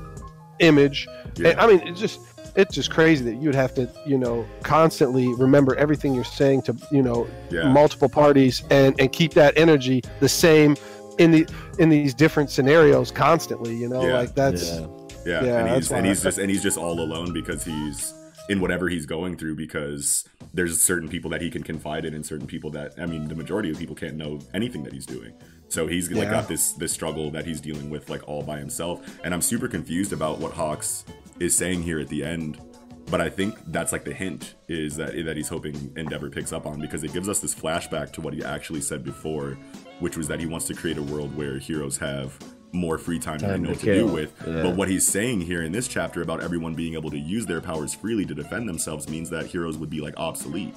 image. 0.59 1.09
Yeah. 1.37 1.51
And, 1.51 1.61
I 1.61 1.67
mean, 1.67 1.81
it's 1.89 2.01
just 2.01 2.21
it's 2.55 2.75
just 2.75 2.91
crazy 2.91 3.25
that 3.25 3.37
you'd 3.37 3.55
have 3.55 3.75
to, 3.75 3.89
you 4.07 4.19
know, 4.19 4.47
constantly 4.63 5.33
remember 5.35 5.75
everything 5.77 6.15
you're 6.15 6.25
saying 6.25 6.63
to, 6.63 6.77
you 6.91 7.03
know, 7.03 7.27
yeah. 7.51 7.69
multiple 7.73 8.09
parties 8.09 8.63
and 8.71 8.99
and 9.01 9.13
keep 9.13 9.33
that 9.35 9.57
energy 9.57 10.03
the 10.21 10.29
same 10.29 10.77
in 11.19 11.31
the 11.31 11.49
in 11.79 11.89
these 11.89 12.15
different 12.15 12.51
scenarios 12.51 13.11
constantly. 13.11 13.75
You 13.75 13.89
know, 13.89 14.07
Yeah. 14.07 14.19
like 14.19 14.35
that's 14.35 14.79
Yeah. 14.79 14.87
Yeah, 15.25 15.45
Yeah, 15.45 15.59
and 15.65 15.75
he's 15.77 15.93
and 15.93 16.07
he's 16.07 16.23
just 16.23 16.39
and 16.39 16.51
he's 16.51 16.63
just 16.63 16.77
all 16.79 16.99
alone 17.01 17.33
because 17.33 17.65
he's 17.65 18.13
in 18.49 18.61
whatever 18.61 18.89
he's 18.89 19.07
going 19.07 19.37
through 19.37 19.55
because 19.55 20.25
there's 20.53 20.83
certain 20.83 21.09
people 21.09 21.31
that 21.31 21.41
he 21.41 21.49
can 21.49 21.63
confide 21.63 22.05
in 22.05 22.13
and 22.13 22.27
certain 22.27 22.47
people 22.47 22.71
that 22.71 22.93
I 22.99 23.07
mean 23.07 23.29
the 23.29 23.35
majority 23.37 23.71
of 23.71 23.79
people 23.79 23.95
can't 23.95 24.17
know 24.17 24.41
anything 24.53 24.83
that 24.83 24.93
he's 24.93 25.07
doing. 25.07 25.33
So 25.69 25.87
he's 25.87 26.11
like 26.11 26.25
Yeah. 26.25 26.31
got 26.33 26.49
this 26.49 26.73
this 26.73 26.93
struggle 26.93 27.31
that 27.31 27.47
he's 27.47 27.61
dealing 27.61 27.89
with 27.89 28.11
like 28.11 28.29
all 28.29 28.43
by 28.43 28.59
himself 28.59 29.01
and 29.25 29.33
I'm 29.33 29.43
super 29.43 29.69
confused 29.69 30.13
about 30.13 30.39
what 30.41 30.53
Hawks 30.53 31.05
is 31.43 31.57
saying 31.57 31.83
here 31.83 31.99
at 31.99 32.09
the 32.09 32.25
end. 32.25 32.59
But 33.11 33.21
I 33.21 33.29
think 33.29 33.59
that's 33.67 33.93
like 33.93 34.05
the 34.05 34.15
hint 34.15 34.55
is 34.69 34.97
that 34.97 35.13
that 35.25 35.37
he's 35.37 35.49
hoping 35.49 35.93
Endeavor 35.97 36.31
picks 36.31 36.53
up 36.53 36.67
on 36.67 36.81
because 36.81 37.03
it 37.05 37.13
gives 37.13 37.29
us 37.29 37.41
this 37.41 37.55
flashback 37.55 38.13
to 38.13 38.21
what 38.21 38.33
he 38.33 38.45
actually 38.45 38.81
said 38.81 39.05
before, 39.05 39.59
which 39.99 40.17
was 40.17 40.29
that 40.29 40.41
he 40.41 40.47
wants 40.47 40.67
to 40.69 40.75
create 40.75 40.97
a 40.99 41.03
world 41.03 41.37
where 41.37 41.59
heroes 41.59 41.99
have 41.99 42.39
more 42.75 42.97
free 42.97 43.19
time 43.19 43.39
than 43.39 43.51
they 43.51 43.59
know 43.59 43.65
to 43.67 43.71
what 43.75 43.81
to 43.81 43.95
do 43.95 44.07
with. 44.07 44.33
Yeah. 44.47 44.63
But 44.63 44.77
what 44.77 44.89
he's 44.89 45.07
saying 45.07 45.43
here 45.43 45.63
in 45.63 45.73
this 45.73 45.89
chapter 45.89 46.23
about 46.23 46.43
everyone 46.43 46.75
being 46.75 46.95
able 46.95 47.11
to 47.11 47.19
use 47.19 47.45
their 47.45 47.61
powers 47.61 47.93
freely 47.93 48.25
to 48.25 48.35
defend 48.35 48.67
themselves 48.67 49.09
means 49.11 49.29
that 49.31 49.45
heroes 49.47 49.77
would 49.77 49.91
be 49.91 50.01
like 50.01 50.15
obsolete. 50.17 50.75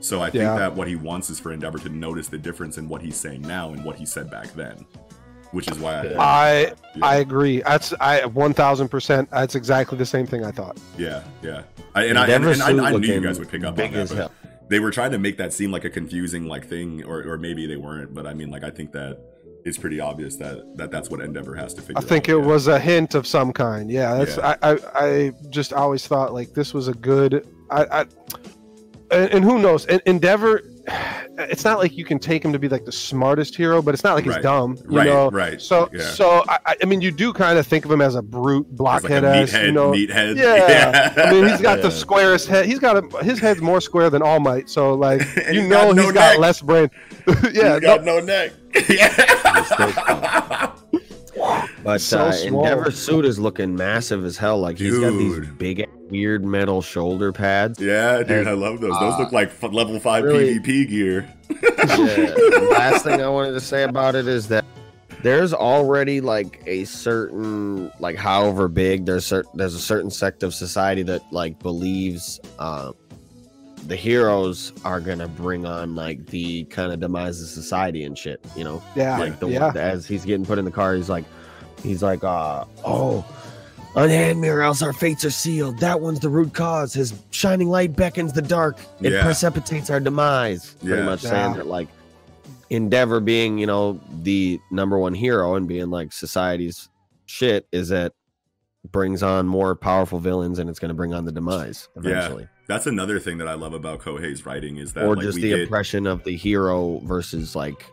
So 0.00 0.20
I 0.20 0.30
think 0.30 0.42
Yeah. 0.42 0.56
that 0.58 0.76
what 0.76 0.86
he 0.86 0.94
wants 0.94 1.30
is 1.30 1.40
for 1.40 1.52
Endeavor 1.52 1.78
to 1.78 1.88
notice 1.88 2.28
the 2.28 2.38
difference 2.38 2.78
in 2.78 2.88
what 2.88 3.02
he's 3.02 3.16
saying 3.16 3.42
now 3.42 3.70
and 3.72 3.82
what 3.84 3.96
he 3.96 4.06
said 4.06 4.30
back 4.30 4.52
then. 4.54 4.84
Which 5.52 5.70
is 5.70 5.78
why 5.78 5.94
I 5.94 6.16
I 6.18 6.60
yeah, 6.60 6.74
I 7.02 7.16
agree. 7.16 7.62
That's 7.62 7.94
I 8.00 8.26
one 8.26 8.52
thousand 8.52 8.88
percent. 8.88 9.30
That's 9.30 9.54
exactly 9.54 9.96
the 9.96 10.06
same 10.06 10.26
thing 10.26 10.44
I 10.44 10.50
thought. 10.50 10.78
yeah 10.98 11.22
yeah. 11.42 11.62
I, 11.94 12.04
and, 12.04 12.18
I, 12.18 12.26
and, 12.26 12.44
and 12.46 12.62
I, 12.62 12.88
I 12.88 12.96
knew 12.96 13.06
you 13.06 13.20
guys 13.20 13.38
would 13.38 13.50
pick 13.50 13.64
up 13.64 13.78
on 13.78 13.92
that. 13.92 14.08
but 14.08 14.16
hell. 14.16 14.32
They 14.68 14.80
were 14.80 14.90
trying 14.90 15.10
to 15.10 15.18
make 15.18 15.36
that 15.36 15.52
seem 15.52 15.70
like 15.70 15.84
a 15.84 15.90
confusing 15.90 16.46
like 16.46 16.66
thing, 16.66 17.04
or 17.04 17.22
or 17.22 17.36
maybe 17.36 17.66
they 17.66 17.76
weren't. 17.76 18.14
But 18.14 18.26
I 18.26 18.32
mean, 18.32 18.50
like 18.50 18.64
I 18.64 18.70
think 18.70 18.92
that 18.92 19.20
it's 19.64 19.76
pretty 19.76 20.00
obvious 20.00 20.36
that 20.36 20.76
that 20.76 20.90
that's 20.90 21.10
what 21.10 21.20
Endeavor 21.20 21.54
has 21.54 21.74
to 21.74 21.82
figure. 21.82 21.98
I 21.98 22.00
think 22.00 22.28
out, 22.28 22.36
it 22.36 22.40
yeah. 22.40 22.46
was 22.46 22.68
a 22.68 22.78
hint 22.78 23.14
of 23.14 23.26
some 23.26 23.52
kind. 23.52 23.90
Yeah, 23.90 24.14
that's 24.14 24.38
Yeah. 24.38 24.56
I, 24.62 24.72
I 24.72 24.78
I 24.94 25.32
just 25.50 25.72
always 25.72 26.06
thought 26.06 26.32
like 26.32 26.54
this 26.54 26.72
was 26.72 26.88
a 26.88 26.94
good 26.94 27.46
I, 27.70 27.84
I 27.84 28.00
and, 29.10 29.30
and 29.30 29.44
who 29.44 29.58
knows? 29.58 29.86
En- 29.86 30.00
Endeavor 30.06 30.62
it's 31.38 31.64
not 31.64 31.78
like 31.78 31.96
you 31.96 32.04
can 32.04 32.18
take 32.18 32.44
him 32.44 32.52
to 32.52 32.58
be 32.58 32.68
like 32.68 32.84
the 32.84 32.92
smartest 32.92 33.54
hero, 33.56 33.80
but 33.82 33.94
it's 33.94 34.04
not 34.04 34.14
like 34.14 34.26
Right. 34.26 34.36
he's 34.36 34.42
dumb, 34.42 34.76
you 34.90 34.98
Right, 34.98 35.06
know. 35.06 35.30
right, 35.30 35.60
So 35.60 35.88
yeah. 35.92 36.02
so 36.02 36.44
I, 36.48 36.58
I- 36.66 36.76
I 36.82 36.86
mean 36.86 37.00
you 37.00 37.10
do 37.10 37.32
kind 37.32 37.58
of 37.58 37.66
think 37.66 37.84
of 37.84 37.90
him 37.90 38.00
as 38.00 38.14
a 38.14 38.22
brute 38.22 38.66
blockhead 38.76 39.22
like 39.24 39.48
a 39.48 39.52
meathead, 39.52 39.64
you 39.66 39.72
know. 39.72 39.92
meathead. 39.92 40.36
Yeah. 40.42 41.14
I 41.16 41.30
mean, 41.32 41.46
he's 41.48 41.60
got 41.60 41.78
Yeah. 41.78 41.82
the 41.84 41.90
squarest 41.90 42.48
head. 42.48 42.66
He's 42.66 42.78
got 42.78 42.96
a, 43.02 43.24
his 43.24 43.38
head's 43.38 43.60
more 43.60 43.80
square 43.80 44.10
than 44.10 44.22
All 44.22 44.40
Might. 44.40 44.68
So, 44.68 44.94
like, 44.94 45.20
you 45.52 45.60
he's 45.60 45.68
know, 45.68 45.86
got 45.88 45.96
no 45.96 46.02
he's 46.02 46.12
got 46.12 46.30
neck. 46.32 46.38
less 46.38 46.60
brain. 46.60 46.90
yeah, 47.52 47.72
He's 47.74 47.80
got 47.80 48.04
no 48.04 48.20
neck. 48.20 48.52
Yeah. 48.88 50.71
But 51.84 52.00
So 52.00 52.26
uh. 52.26 52.32
Endeavor 52.42 52.90
suit 52.90 53.24
is 53.24 53.38
looking 53.38 53.74
massive 53.74 54.24
as 54.24 54.36
hell. 54.36 54.58
Like 54.58 54.78
he's 54.78 54.98
got 54.98 55.10
these 55.10 55.36
Dude. 55.36 55.58
big, 55.58 55.88
weird 56.10 56.44
metal 56.44 56.82
shoulder 56.82 57.32
pads. 57.32 57.80
yeah, 57.80 58.18
dude, 58.18 58.30
And, 58.30 58.48
I 58.48 58.52
love 58.52 58.80
those. 58.80 58.98
Those 59.00 59.14
uh, 59.14 59.18
look 59.18 59.32
like 59.32 59.48
f- 59.48 59.72
level 59.72 59.98
five 59.98 60.24
really- 60.24 60.58
PvP 60.58 60.88
gear. 60.88 61.32
Yeah. 61.50 62.34
Last 62.70 63.04
thing 63.04 63.20
I 63.20 63.28
wanted 63.28 63.52
to 63.52 63.60
say 63.60 63.82
about 63.82 64.14
it 64.14 64.26
is 64.26 64.48
that 64.48 64.64
there's 65.22 65.52
already 65.54 66.20
like 66.20 66.62
a 66.66 66.84
certain, 66.84 67.90
like, 68.00 68.16
however 68.16 68.68
big 68.68 69.04
there's 69.06 69.26
cer- 69.26 69.44
there's 69.54 69.74
a 69.74 69.78
certain 69.80 70.10
sect 70.10 70.42
of 70.42 70.54
society 70.54 71.02
that 71.04 71.22
like 71.32 71.58
believes 71.60 72.40
um, 72.58 72.94
the 73.86 73.96
heroes 73.96 74.72
are 74.84 75.00
gonna 75.00 75.28
bring 75.28 75.66
on 75.66 75.94
like 75.94 76.26
the 76.26 76.64
kind 76.64 76.92
of 76.92 77.00
demise 77.00 77.40
of 77.42 77.48
society 77.48 78.04
and 78.04 78.16
shit. 78.16 78.44
You 78.56 78.64
know, 78.64 78.82
yeah, 78.96 79.18
like 79.18 79.38
the 79.40 79.48
yeah. 79.48 79.66
one 79.68 79.76
as 79.76 80.06
he's 80.06 80.24
getting 80.24 80.46
put 80.46 80.58
in 80.58 80.64
the 80.64 80.70
car, 80.70 80.94
he's 80.94 81.08
like, 81.10 81.24
he's 81.82 82.02
like, 82.02 82.22
uh, 82.24 82.64
oh, 82.84 83.24
unhand 83.96 84.40
me 84.40 84.48
or 84.48 84.62
else 84.62 84.82
our 84.82 84.92
fates 84.92 85.24
are 85.24 85.30
sealed. 85.30 85.78
That 85.80 86.00
one's 86.00 86.20
the 86.20 86.28
root 86.28 86.54
cause. 86.54 86.92
His 86.94 87.12
shining 87.30 87.68
light 87.68 87.94
beckons 87.94 88.32
the 88.32 88.42
dark. 88.42 88.78
It 89.00 89.12
Yeah. 89.12 89.22
precipitates 89.24 89.90
our 89.90 90.00
demise. 90.00 90.74
Pretty 90.80 90.96
Yeah. 90.96 91.04
much 91.04 91.24
Yeah. 91.24 91.30
saying 91.30 91.54
that, 91.54 91.66
like, 91.66 91.88
Endeavor 92.70 93.20
being, 93.20 93.58
you 93.58 93.66
know, 93.66 94.00
the 94.22 94.58
number 94.70 94.98
one 94.98 95.12
hero 95.12 95.56
and 95.56 95.68
being 95.68 95.90
like 95.90 96.10
society's 96.10 96.88
shit 97.26 97.66
is 97.70 97.90
that 97.90 98.14
brings 98.90 99.22
on 99.22 99.46
more 99.46 99.74
powerful 99.76 100.18
villains 100.18 100.58
and 100.58 100.70
it's 100.70 100.78
going 100.78 100.88
to 100.88 100.94
bring 100.94 101.12
on 101.12 101.26
the 101.26 101.32
demise 101.32 101.88
eventually. 101.96 102.44
Yeah. 102.44 102.48
That's 102.68 102.86
another 102.86 103.20
thing 103.20 103.36
that 103.38 103.46
I 103.48 103.54
love 103.54 103.74
about 103.74 104.00
Kohei's 104.00 104.46
writing 104.46 104.78
is 104.78 104.94
that 104.94 105.04
or 105.04 105.16
like 105.16 105.24
just 105.24 105.36
the 105.38 105.64
oppression 105.64 106.06
of 106.06 106.24
the 106.24 106.34
hero 106.34 107.00
versus 107.04 107.54
like 107.54 107.84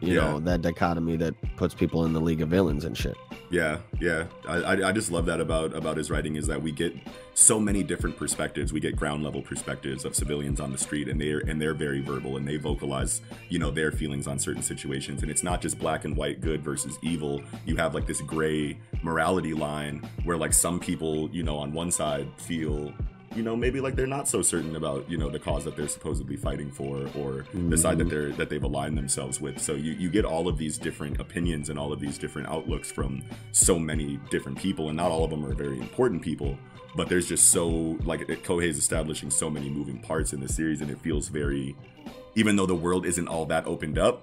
you 0.00 0.14
Yeah. 0.14 0.20
know 0.32 0.40
that 0.40 0.60
dichotomy 0.60 1.16
that 1.16 1.34
puts 1.56 1.72
people 1.74 2.04
in 2.04 2.12
the 2.12 2.20
league 2.20 2.42
of 2.42 2.50
villains 2.50 2.84
and 2.84 2.96
shit 2.98 3.16
Yeah, 3.50 3.78
yeah. 3.98 4.26
I, 4.46 4.82
I 4.82 4.92
just 4.92 5.10
love 5.10 5.24
that 5.26 5.40
about 5.40 5.74
about 5.74 5.96
his 5.96 6.10
writing 6.10 6.36
is 6.36 6.46
that 6.48 6.60
we 6.60 6.70
get 6.70 6.94
so 7.32 7.58
many 7.58 7.82
different 7.82 8.16
perspectives. 8.16 8.72
We 8.72 8.80
get 8.80 8.94
ground 8.94 9.24
level 9.24 9.40
perspectives 9.40 10.04
of 10.04 10.14
civilians 10.14 10.60
on 10.60 10.70
the 10.70 10.76
street, 10.76 11.08
and 11.08 11.18
they're 11.18 11.38
and 11.38 11.60
they're 11.60 11.74
very 11.74 12.00
verbal 12.00 12.36
and 12.36 12.46
they 12.46 12.56
vocalize 12.56 13.22
you 13.48 13.58
know 13.58 13.70
their 13.70 13.90
feelings 13.90 14.26
on 14.26 14.38
certain 14.38 14.62
situations. 14.62 15.22
And 15.22 15.30
it's 15.30 15.42
not 15.42 15.62
just 15.62 15.78
black 15.78 16.04
and 16.04 16.14
white, 16.14 16.42
good 16.42 16.62
versus 16.62 16.98
evil. 17.02 17.42
You 17.64 17.76
have 17.76 17.94
like 17.94 18.06
this 18.06 18.20
gray 18.20 18.76
morality 19.02 19.54
line 19.54 20.06
where 20.24 20.36
like 20.36 20.52
some 20.52 20.78
people 20.78 21.30
you 21.30 21.42
know 21.42 21.56
on 21.56 21.72
one 21.72 21.90
side 21.90 22.28
feel 22.36 22.92
you 23.34 23.42
know 23.42 23.54
maybe 23.54 23.80
like 23.80 23.94
they're 23.94 24.06
not 24.06 24.26
so 24.28 24.42
certain 24.42 24.74
about 24.76 25.08
you 25.10 25.16
know 25.18 25.28
the 25.28 25.38
cause 25.38 25.64
that 25.64 25.76
they're 25.76 25.88
supposedly 25.88 26.36
fighting 26.36 26.70
for 26.70 27.08
or 27.16 27.44
the 27.52 27.76
side 27.76 27.98
that 27.98 28.06
Mhm. 28.06 28.10
they're 28.10 28.30
that 28.32 28.48
they've 28.50 28.62
aligned 28.62 28.96
themselves 28.96 29.40
with. 29.40 29.58
So 29.60 29.74
you 29.74 29.92
you 29.92 30.08
get 30.10 30.24
all 30.24 30.48
of 30.48 30.58
these 30.58 30.78
different 30.78 31.20
opinions 31.20 31.68
and 31.70 31.78
all 31.78 31.92
of 31.92 32.00
these 32.00 32.18
different 32.18 32.48
outlooks 32.48 32.90
from 32.90 33.22
so 33.52 33.78
many 33.78 34.18
different 34.30 34.58
people 34.58 34.88
and 34.88 34.96
not 34.96 35.10
all 35.10 35.24
of 35.24 35.30
them 35.30 35.44
are 35.44 35.54
very 35.54 35.78
important 35.78 36.22
people 36.22 36.58
but 36.96 37.08
there's 37.08 37.28
just 37.28 37.50
so 37.50 37.68
like 38.04 38.22
it- 38.28 38.42
Kohei's 38.42 38.78
establishing 38.78 39.30
so 39.30 39.48
many 39.50 39.68
moving 39.68 39.98
parts 40.00 40.32
in 40.32 40.40
the 40.40 40.48
series 40.48 40.80
and 40.80 40.90
it 40.90 40.98
feels 41.00 41.28
very 41.28 41.76
even 42.34 42.56
though 42.56 42.66
the 42.66 42.74
world 42.74 43.04
isn't 43.06 43.28
all 43.28 43.44
that 43.46 43.66
opened 43.66 43.98
up 43.98 44.22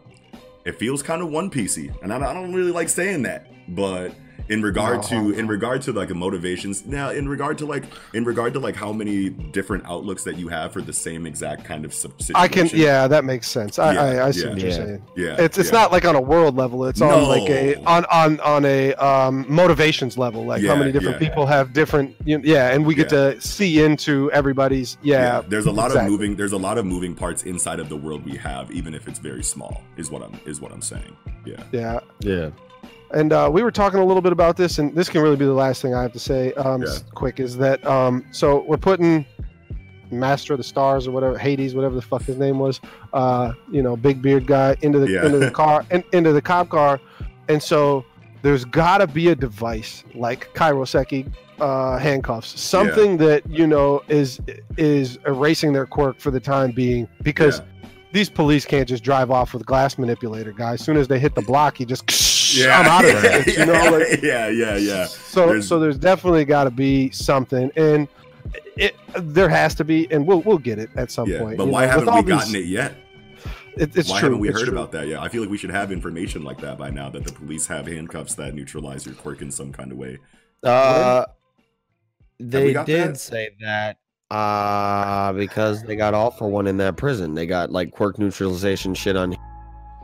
it 0.65 0.79
feels 0.79 1.03
kind 1.03 1.21
of 1.21 1.29
one 1.29 1.51
piecey. 1.51 1.93
And 2.01 2.11
I, 2.11 2.17
I 2.17 2.33
don't 2.33 2.51
really 2.51 2.71
like 2.71 2.89
saying 2.89 3.21
that 3.21 3.45
but 3.67 4.13
in 4.47 4.61
regard 4.61 5.01
to 5.01 5.31
in 5.31 5.47
regard 5.47 5.81
to 5.81 5.91
like 5.91 6.09
motivations 6.09 6.85
now 6.85 7.09
in 7.09 7.27
regard 7.27 7.57
to 7.57 7.65
like 7.65 7.83
in 8.13 8.23
regard 8.23 8.53
to 8.53 8.59
like 8.59 8.75
how 8.75 8.93
many 8.93 9.29
different 9.29 9.83
outlooks 9.87 10.23
that 10.23 10.37
you 10.37 10.47
have 10.47 10.71
for 10.71 10.81
the 10.81 10.93
same 10.93 11.25
exact 11.25 11.63
kind 11.63 11.83
of 11.83 11.93
sub- 11.93 12.21
situation 12.21 12.35
I 12.35 12.47
can. 12.47 12.69
Yeah, 12.79 13.07
that 13.07 13.25
makes 13.25 13.47
sense. 13.47 13.79
I 13.79 13.93
Yeah, 13.93 14.01
I, 14.01 14.27
I 14.27 14.31
see 14.31 14.41
yeah. 14.43 14.49
what 14.49 14.59
you're 14.59 14.69
Yeah. 14.69 14.75
saying. 14.75 15.03
yeah 15.15 15.35
It's 15.39 15.57
it's 15.57 15.71
yeah. 15.71 15.79
not 15.79 15.91
like 15.91 16.05
on 16.05 16.15
a 16.15 16.21
world 16.21 16.55
level. 16.55 16.85
It's 16.85 17.01
on 17.01 17.27
like 17.27 17.49
a 17.49 17.75
on 17.85 18.05
on 18.05 18.39
on 18.41 18.65
a 18.65 18.93
um, 18.95 19.45
motivations 19.49 20.17
level. 20.17 20.45
Like 20.45 20.63
how 20.63 20.75
many 20.75 20.91
different 20.91 21.19
yeah. 21.19 21.27
people 21.27 21.45
have 21.47 21.73
different. 21.73 22.15
You 22.23 22.39
yeah, 22.43 22.71
and 22.71 22.85
we 22.85 22.93
get 22.93 23.09
to 23.09 23.39
see 23.41 23.83
into 23.83 24.31
everybody's. 24.31 24.97
Yeah, 25.01 25.41
there's 25.47 25.65
a 25.65 25.71
lot 25.71 25.87
exactly. 25.87 26.05
of 26.05 26.11
moving 26.11 26.35
there's 26.35 26.51
a 26.51 26.57
lot 26.57 26.77
of 26.77 26.85
moving 26.85 27.15
parts 27.15 27.43
inside 27.43 27.79
of 27.79 27.89
the 27.89 27.95
world 27.97 28.23
we 28.25 28.37
have 28.37 28.71
even 28.71 28.93
if 28.93 29.07
it's 29.07 29.19
very 29.19 29.43
small 29.43 29.81
is 29.97 30.11
what 30.11 30.21
i'm 30.21 30.39
is 30.45 30.59
what 30.61 30.71
i'm 30.71 30.81
saying 30.81 31.15
yeah 31.45 31.63
yeah. 31.71 31.99
yeah 32.19 32.49
And 33.13 33.31
uh, 33.31 33.49
we 33.51 33.63
were 33.63 33.71
talking 33.71 33.99
a 33.99 34.05
little 34.05 34.21
bit 34.21 34.31
about 34.31 34.57
this, 34.57 34.79
and 34.79 34.93
this 34.95 35.09
can 35.09 35.21
really 35.21 35.35
be 35.35 35.45
the 35.45 35.53
last 35.53 35.81
thing 35.81 35.93
I 35.93 36.01
have 36.01 36.13
to 36.13 36.19
say. 36.19 36.53
Um, 36.53 36.81
Yeah. 36.81 36.89
quick 37.13 37.39
is 37.39 37.55
that 37.57 37.85
um, 37.85 38.25
so 38.31 38.63
we're 38.67 38.77
putting 38.77 39.25
Master 40.11 40.53
of 40.53 40.57
the 40.59 40.63
Stars 40.63 41.07
or 41.07 41.11
whatever 41.11 41.37
Hades, 41.37 41.75
whatever 41.75 41.95
the 41.95 42.01
fuck 42.01 42.23
his 42.23 42.37
name 42.37 42.59
was, 42.59 42.79
uh, 43.13 43.53
you 43.71 43.81
know, 43.81 43.95
big 43.95 44.21
beard 44.21 44.45
guy 44.47 44.75
into 44.81 44.99
the 44.99 45.09
Yeah. 45.09 45.25
into 45.25 45.39
the 45.39 45.51
car 45.63 45.85
and 45.91 46.03
into 46.13 46.31
the 46.33 46.41
cop 46.41 46.69
car, 46.69 46.99
and 47.47 47.61
so 47.61 48.05
there's 48.41 48.65
got 48.65 48.99
to 48.99 49.07
be 49.07 49.29
a 49.29 49.35
device 49.35 50.03
like 50.13 50.53
Kairoseki 50.53 51.31
uh, 51.59 51.97
handcuffs, 51.97 52.59
something 52.59 53.17
that 53.17 53.49
you 53.49 53.65
know 53.67 54.03
is 54.07 54.39
is 54.77 55.17
erasing 55.25 55.73
their 55.73 55.85
quirk 55.85 56.19
for 56.19 56.31
the 56.31 56.39
time 56.39 56.71
being 56.71 57.07
because. 57.23 57.59
Yeah. 57.59 57.65
These 58.11 58.29
police 58.29 58.63
can't 58.63 58.87
just 58.87 59.03
drive 59.03 59.29
off 59.29 59.53
with 59.53 59.65
glass 59.65 59.97
manipulator, 59.97 60.53
guys. 60.53 60.79
As 60.79 60.85
soon 60.85 60.95
as 60.95 61.09
they 61.09 61.19
hit 61.19 61.35
the 61.35 61.41
block, 61.41 61.77
he 61.77 61.83
just 61.83 62.07
yeah 62.57 62.79
I'm 62.79 62.85
out 62.87 63.05
of 63.05 63.21
there. 63.21 63.43
You 63.47 63.65
know, 63.65 63.97
like, 63.97 64.21
yeah 64.21 64.47
yeah 64.49 64.77
yeah 64.77 65.05
so 65.05 65.47
There's- 65.47 65.67
so 65.67 65.79
there's 65.79 65.97
definitely 65.97 66.45
got 66.45 66.65
to 66.65 66.71
be 66.71 67.09
something, 67.11 67.71
and 67.75 68.07
it 68.77 68.95
there 69.17 69.49
has 69.49 69.75
to 69.75 69.83
be, 69.83 70.07
and 70.11 70.25
we'll 70.27 70.41
we'll 70.41 70.57
get 70.57 70.79
it 70.79 70.89
at 70.95 71.11
some 71.11 71.29
yeah 71.29 71.39
point. 71.39 71.57
but 71.57 71.67
why 71.67 71.85
know, 71.85 71.91
haven't 71.91 72.09
all 72.09 72.21
we 72.21 72.29
gotten 72.29 72.53
these- 72.53 72.63
it 72.63 72.67
yet 72.67 72.95
It, 73.77 73.95
it's 73.97 74.09
why 74.09 74.19
true. 74.19 74.27
haven't 74.29 74.39
we 74.39 74.49
it's 74.49 74.59
heard 74.59 74.67
true. 74.69 74.77
about 74.77 74.91
that 74.93 75.07
yet 75.07 75.19
i 75.21 75.27
feel 75.27 75.41
like 75.41 75.49
we 75.49 75.57
should 75.57 75.71
have 75.71 75.91
information 75.91 76.43
like 76.43 76.59
that 76.61 76.77
by 76.77 76.89
now 76.89 77.09
that 77.09 77.25
the 77.25 77.31
police 77.33 77.67
have 77.67 77.87
handcuffs 77.87 78.35
that 78.35 78.53
neutralize 78.53 79.05
your 79.05 79.15
quirk 79.15 79.41
in 79.41 79.51
some 79.51 79.71
kind 79.73 79.91
of 79.91 79.97
way 79.97 80.17
uh 80.63 81.25
they 82.39 82.73
did 82.73 82.85
that? 83.11 83.17
say 83.19 83.49
that 83.61 83.97
uh 84.31 85.33
because 85.33 85.83
they 85.83 85.95
got 85.95 86.13
all 86.13 86.31
for 86.31 86.47
one 86.47 86.67
in 86.67 86.77
that 86.77 86.95
prison 86.97 87.33
they 87.35 87.45
got 87.45 87.71
like 87.71 87.91
quirk 87.91 88.17
neutralization 88.19 88.93
shit 88.93 89.15
on 89.17 89.35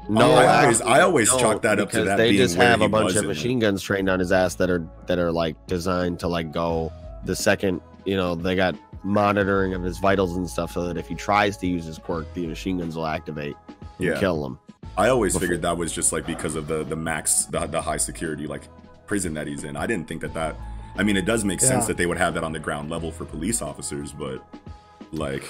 Oh, 0.09 0.15
I 0.15 0.23
always- 0.63 0.81
actually, 0.81 0.91
I 0.93 1.01
always 1.01 1.31
no, 1.31 1.39
chalk 1.39 1.61
that 1.61 1.79
up 1.79 1.89
to 1.91 1.97
because 1.97 2.07
that 2.07 2.17
they 2.17 2.29
being 2.31 2.41
just 2.41 2.55
have 2.55 2.79
he 2.79 2.85
a 2.85 2.89
bunch 2.89 3.11
of 3.11 3.17
in 3.17 3.23
it. 3.25 3.27
machine 3.27 3.59
guns 3.59 3.81
trained 3.81 4.09
on 4.09 4.19
his 4.19 4.31
ass 4.31 4.55
that 4.55 4.69
are 4.69 4.85
that 5.07 5.19
are 5.19 5.31
like 5.31 5.55
designed 5.67 6.19
to 6.19 6.27
like 6.27 6.51
go 6.51 6.91
the 7.25 7.35
second 7.35 7.81
you 8.05 8.15
know 8.17 8.35
they 8.35 8.55
got 8.55 8.75
monitoring 9.03 9.73
of 9.73 9.83
his 9.83 9.99
vitals 9.99 10.35
and 10.37 10.49
stuff 10.49 10.71
so 10.71 10.85
that 10.87 10.97
if 10.97 11.07
he 11.07 11.15
tries 11.15 11.55
to 11.57 11.67
use 11.67 11.85
his 11.85 11.97
quirk 11.97 12.31
the 12.33 12.45
machine 12.47 12.77
guns 12.79 12.95
will 12.95 13.05
activate 13.07 13.55
and 13.97 14.07
Yeah. 14.07 14.19
kill 14.19 14.45
him 14.45 14.59
I 14.97 15.09
always 15.09 15.33
before- 15.33 15.41
figured 15.47 15.61
that 15.61 15.77
was 15.77 15.91
just 15.93 16.11
like 16.11 16.25
because 16.25 16.55
of 16.55 16.67
the 16.67 16.83
the 16.83 16.95
max 16.95 17.45
the, 17.45 17.65
the 17.67 17.81
high 17.81 17.97
security 17.97 18.47
like 18.47 18.63
prison 19.07 19.33
that 19.35 19.45
he's 19.47 19.63
in. 19.63 19.75
I 19.75 19.85
didn't 19.87 20.07
think 20.07 20.21
that 20.21 20.33
that. 20.35 20.55
I 20.97 21.03
mean, 21.03 21.15
it 21.17 21.25
does 21.25 21.43
make 21.45 21.59
sense 21.61 21.85
that 21.87 21.95
they 21.97 22.05
would 22.05 22.17
have 22.17 22.33
that 22.33 22.43
on 22.43 22.51
the 22.53 22.59
ground 22.59 22.89
level 22.89 23.11
for 23.11 23.23
police 23.25 23.61
officers, 23.61 24.11
but 24.13 24.41
like, 25.13 25.43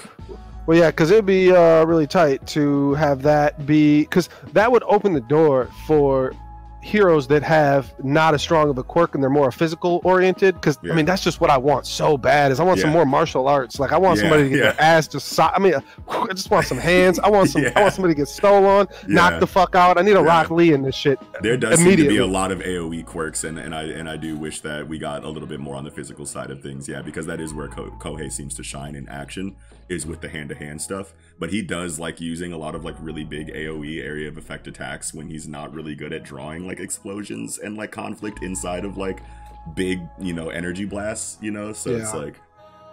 Well, 0.66 0.78
yeah, 0.78 0.90
because 0.90 1.10
it'd 1.10 1.26
be 1.26 1.50
uh, 1.50 1.84
really 1.84 2.06
tight 2.06 2.46
to 2.48 2.94
have 2.94 3.22
that 3.22 3.66
be 3.66 4.02
because 4.02 4.28
that 4.52 4.70
would 4.70 4.84
open 4.84 5.12
the 5.12 5.20
door 5.20 5.68
for 5.86 6.32
heroes 6.82 7.28
that 7.28 7.42
have 7.44 7.94
not 8.04 8.34
as 8.34 8.42
strong 8.42 8.68
of 8.68 8.76
a 8.76 8.82
quirk 8.82 9.14
and 9.14 9.22
they're 9.22 9.30
more 9.30 9.50
physical 9.52 10.00
oriented. 10.04 10.54
Because 10.56 10.78
Yeah. 10.82 10.92
I 10.92 10.96
mean, 10.96 11.06
that's 11.06 11.22
just 11.22 11.40
what 11.40 11.48
I 11.48 11.56
want 11.56 11.86
so 11.86 12.18
bad. 12.18 12.50
Is 12.52 12.58
I 12.60 12.64
want 12.64 12.80
some 12.80 12.90
more 12.90 13.06
martial 13.06 13.46
arts. 13.48 13.78
Like 13.78 13.92
I 13.92 13.98
want 13.98 14.16
Yeah, 14.16 14.22
somebody 14.22 14.42
to 14.44 14.48
get 14.48 14.56
yeah. 14.58 14.72
their 14.72 14.80
ass 14.80 15.06
just. 15.08 15.28
So- 15.28 15.44
I 15.52 15.58
mean, 15.60 15.74
I 16.08 16.26
just 16.34 16.50
want 16.50 16.66
some 16.66 16.78
hands. 16.78 17.18
I 17.20 17.28
want 17.30 17.50
some. 17.50 17.64
I 17.76 17.82
want 17.82 17.94
somebody 17.94 18.14
to 18.14 18.18
get 18.18 18.28
stole 18.28 18.66
on, 18.66 18.88
Yeah. 19.08 19.14
knock 19.14 19.40
the 19.40 19.46
fuck 19.46 19.74
out. 19.74 19.96
I 19.96 20.02
need 20.02 20.12
a 20.12 20.14
Yeah. 20.20 20.26
Rock 20.26 20.50
Lee 20.50 20.72
in 20.72 20.82
this 20.82 20.96
shit. 20.96 21.18
there 21.40 21.56
does 21.56 21.78
seem 21.78 21.96
to 21.96 22.08
be 22.08 22.18
a 22.18 22.26
lot 22.26 22.50
of 22.50 22.58
AOE 22.60 23.04
quirks, 23.06 23.44
and, 23.44 23.58
and 23.58 23.74
I 23.74 23.84
and 23.84 24.08
I 24.08 24.16
do 24.16 24.36
wish 24.36 24.60
that 24.62 24.88
we 24.88 24.98
got 24.98 25.24
a 25.24 25.28
little 25.28 25.48
bit 25.48 25.60
more 25.60 25.76
on 25.76 25.84
the 25.84 25.90
physical 25.90 26.26
side 26.26 26.50
of 26.50 26.62
things. 26.62 26.88
Yeah, 26.88 27.00
because 27.02 27.26
that 27.26 27.40
is 27.40 27.54
where 27.54 27.68
Ko- 27.68 27.92
Kohei 28.00 28.30
seems 28.32 28.54
to 28.56 28.62
shine 28.62 28.94
in 28.94 29.08
action 29.08 29.56
is 29.88 30.06
with 30.06 30.20
the 30.20 30.28
hand 30.28 30.48
to 30.48 30.54
hand 30.54 30.80
stuff. 30.80 31.12
But 31.38 31.50
he 31.50 31.60
does 31.60 31.98
like 31.98 32.20
using 32.20 32.52
a 32.52 32.56
lot 32.56 32.74
of 32.74 32.84
like 32.84 32.94
really 33.00 33.24
big 33.24 33.48
AOE 33.52 34.00
area 34.02 34.28
of 34.28 34.38
effect 34.38 34.66
attacks 34.66 35.12
when 35.12 35.28
he's 35.28 35.46
not 35.48 35.72
really 35.74 35.94
good 35.94 36.12
at 36.12 36.22
drawing 36.22 36.66
like 36.66 36.71
explosions 36.80 37.58
and 37.58 37.76
like 37.76 37.90
conflict 37.92 38.42
inside 38.42 38.84
of 38.84 38.96
like 38.96 39.22
big, 39.74 40.00
you 40.18 40.32
know, 40.32 40.48
energy 40.50 40.84
blasts, 40.84 41.38
you 41.40 41.50
know? 41.50 41.72
So 41.72 41.90
it's 41.90 42.12
like 42.14 42.40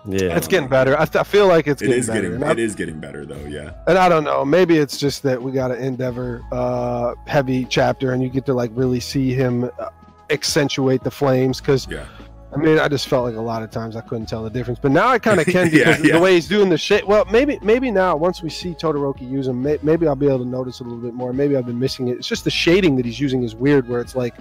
Yeah. 0.08 0.38
It's 0.38 0.48
getting 0.48 0.70
better. 0.70 0.96
I, 1.00 1.06
th- 1.06 1.18
I 1.18 1.24
feel 1.24 1.48
like 1.48 1.68
it's 1.68 1.82
it 1.82 1.86
getting 1.88 2.00
is 2.00 2.08
better. 2.08 2.22
getting 2.30 2.44
I, 2.44 2.52
it 2.52 2.60
is 2.60 2.76
getting 2.76 3.00
better 3.00 3.26
though, 3.26 3.46
yeah. 3.46 3.72
and 3.88 3.98
I 3.98 4.08
don't 4.08 4.24
know. 4.24 4.46
Maybe 4.46 4.78
it's 4.78 4.98
just 4.98 5.24
that 5.24 5.42
we 5.42 5.52
got 5.52 5.72
an 5.72 5.82
Endeavor 5.82 6.42
uh, 6.52 7.16
heavy 7.28 7.66
chapter, 7.66 8.14
and 8.14 8.24
you 8.24 8.30
get 8.30 8.46
to 8.46 8.54
like 8.54 8.72
really 8.74 9.00
see 9.02 9.34
him 9.34 9.66
uh, 9.66 9.90
accentuate 10.30 11.04
the 11.04 11.12
flames. 11.12 11.60
Because 11.60 11.88
Yeah. 11.88 12.06
I 12.52 12.58
mean, 12.58 12.80
I 12.80 12.88
just 12.88 13.08
felt 13.08 13.26
like 13.26 13.36
a 13.36 13.42
lot 13.42 13.62
of 13.62 13.70
times 13.70 13.96
I 13.96 14.02
couldn't 14.02 14.26
tell 14.26 14.44
the 14.44 14.50
difference, 14.50 14.80
but 14.82 14.92
now 14.92 15.08
I 15.08 15.20
kind 15.20 15.40
of 15.40 15.46
can 15.46 15.70
Yeah, 15.72 15.92
because 15.98 16.04
yeah. 16.04 16.14
the 16.14 16.20
way 16.20 16.34
he's 16.34 16.48
doing 16.48 16.70
the 16.70 16.78
shit. 16.80 17.08
Well, 17.08 17.26
maybe 17.26 17.60
maybe 17.62 17.92
now 17.92 18.16
once 18.16 18.42
we 18.42 18.50
see 18.50 18.74
Todoroki 18.74 19.30
use 19.30 19.48
him, 19.48 19.62
may, 19.62 19.78
maybe 19.84 20.08
I'll 20.08 20.16
be 20.16 20.26
able 20.28 20.40
to 20.40 20.46
notice 20.46 20.80
a 20.80 20.84
little 20.84 20.98
bit 20.98 21.14
more. 21.14 21.32
Maybe 21.32 21.56
I've 21.56 21.68
been 21.68 21.78
missing 21.80 22.08
it. 22.08 22.18
It's 22.18 22.28
just 22.28 22.44
the 22.46 22.50
shading 22.52 22.96
that 22.96 23.06
he's 23.06 23.20
using 23.20 23.44
is 23.44 23.54
weird, 23.54 23.88
where 23.88 24.02
it's 24.02 24.16
like 24.16 24.34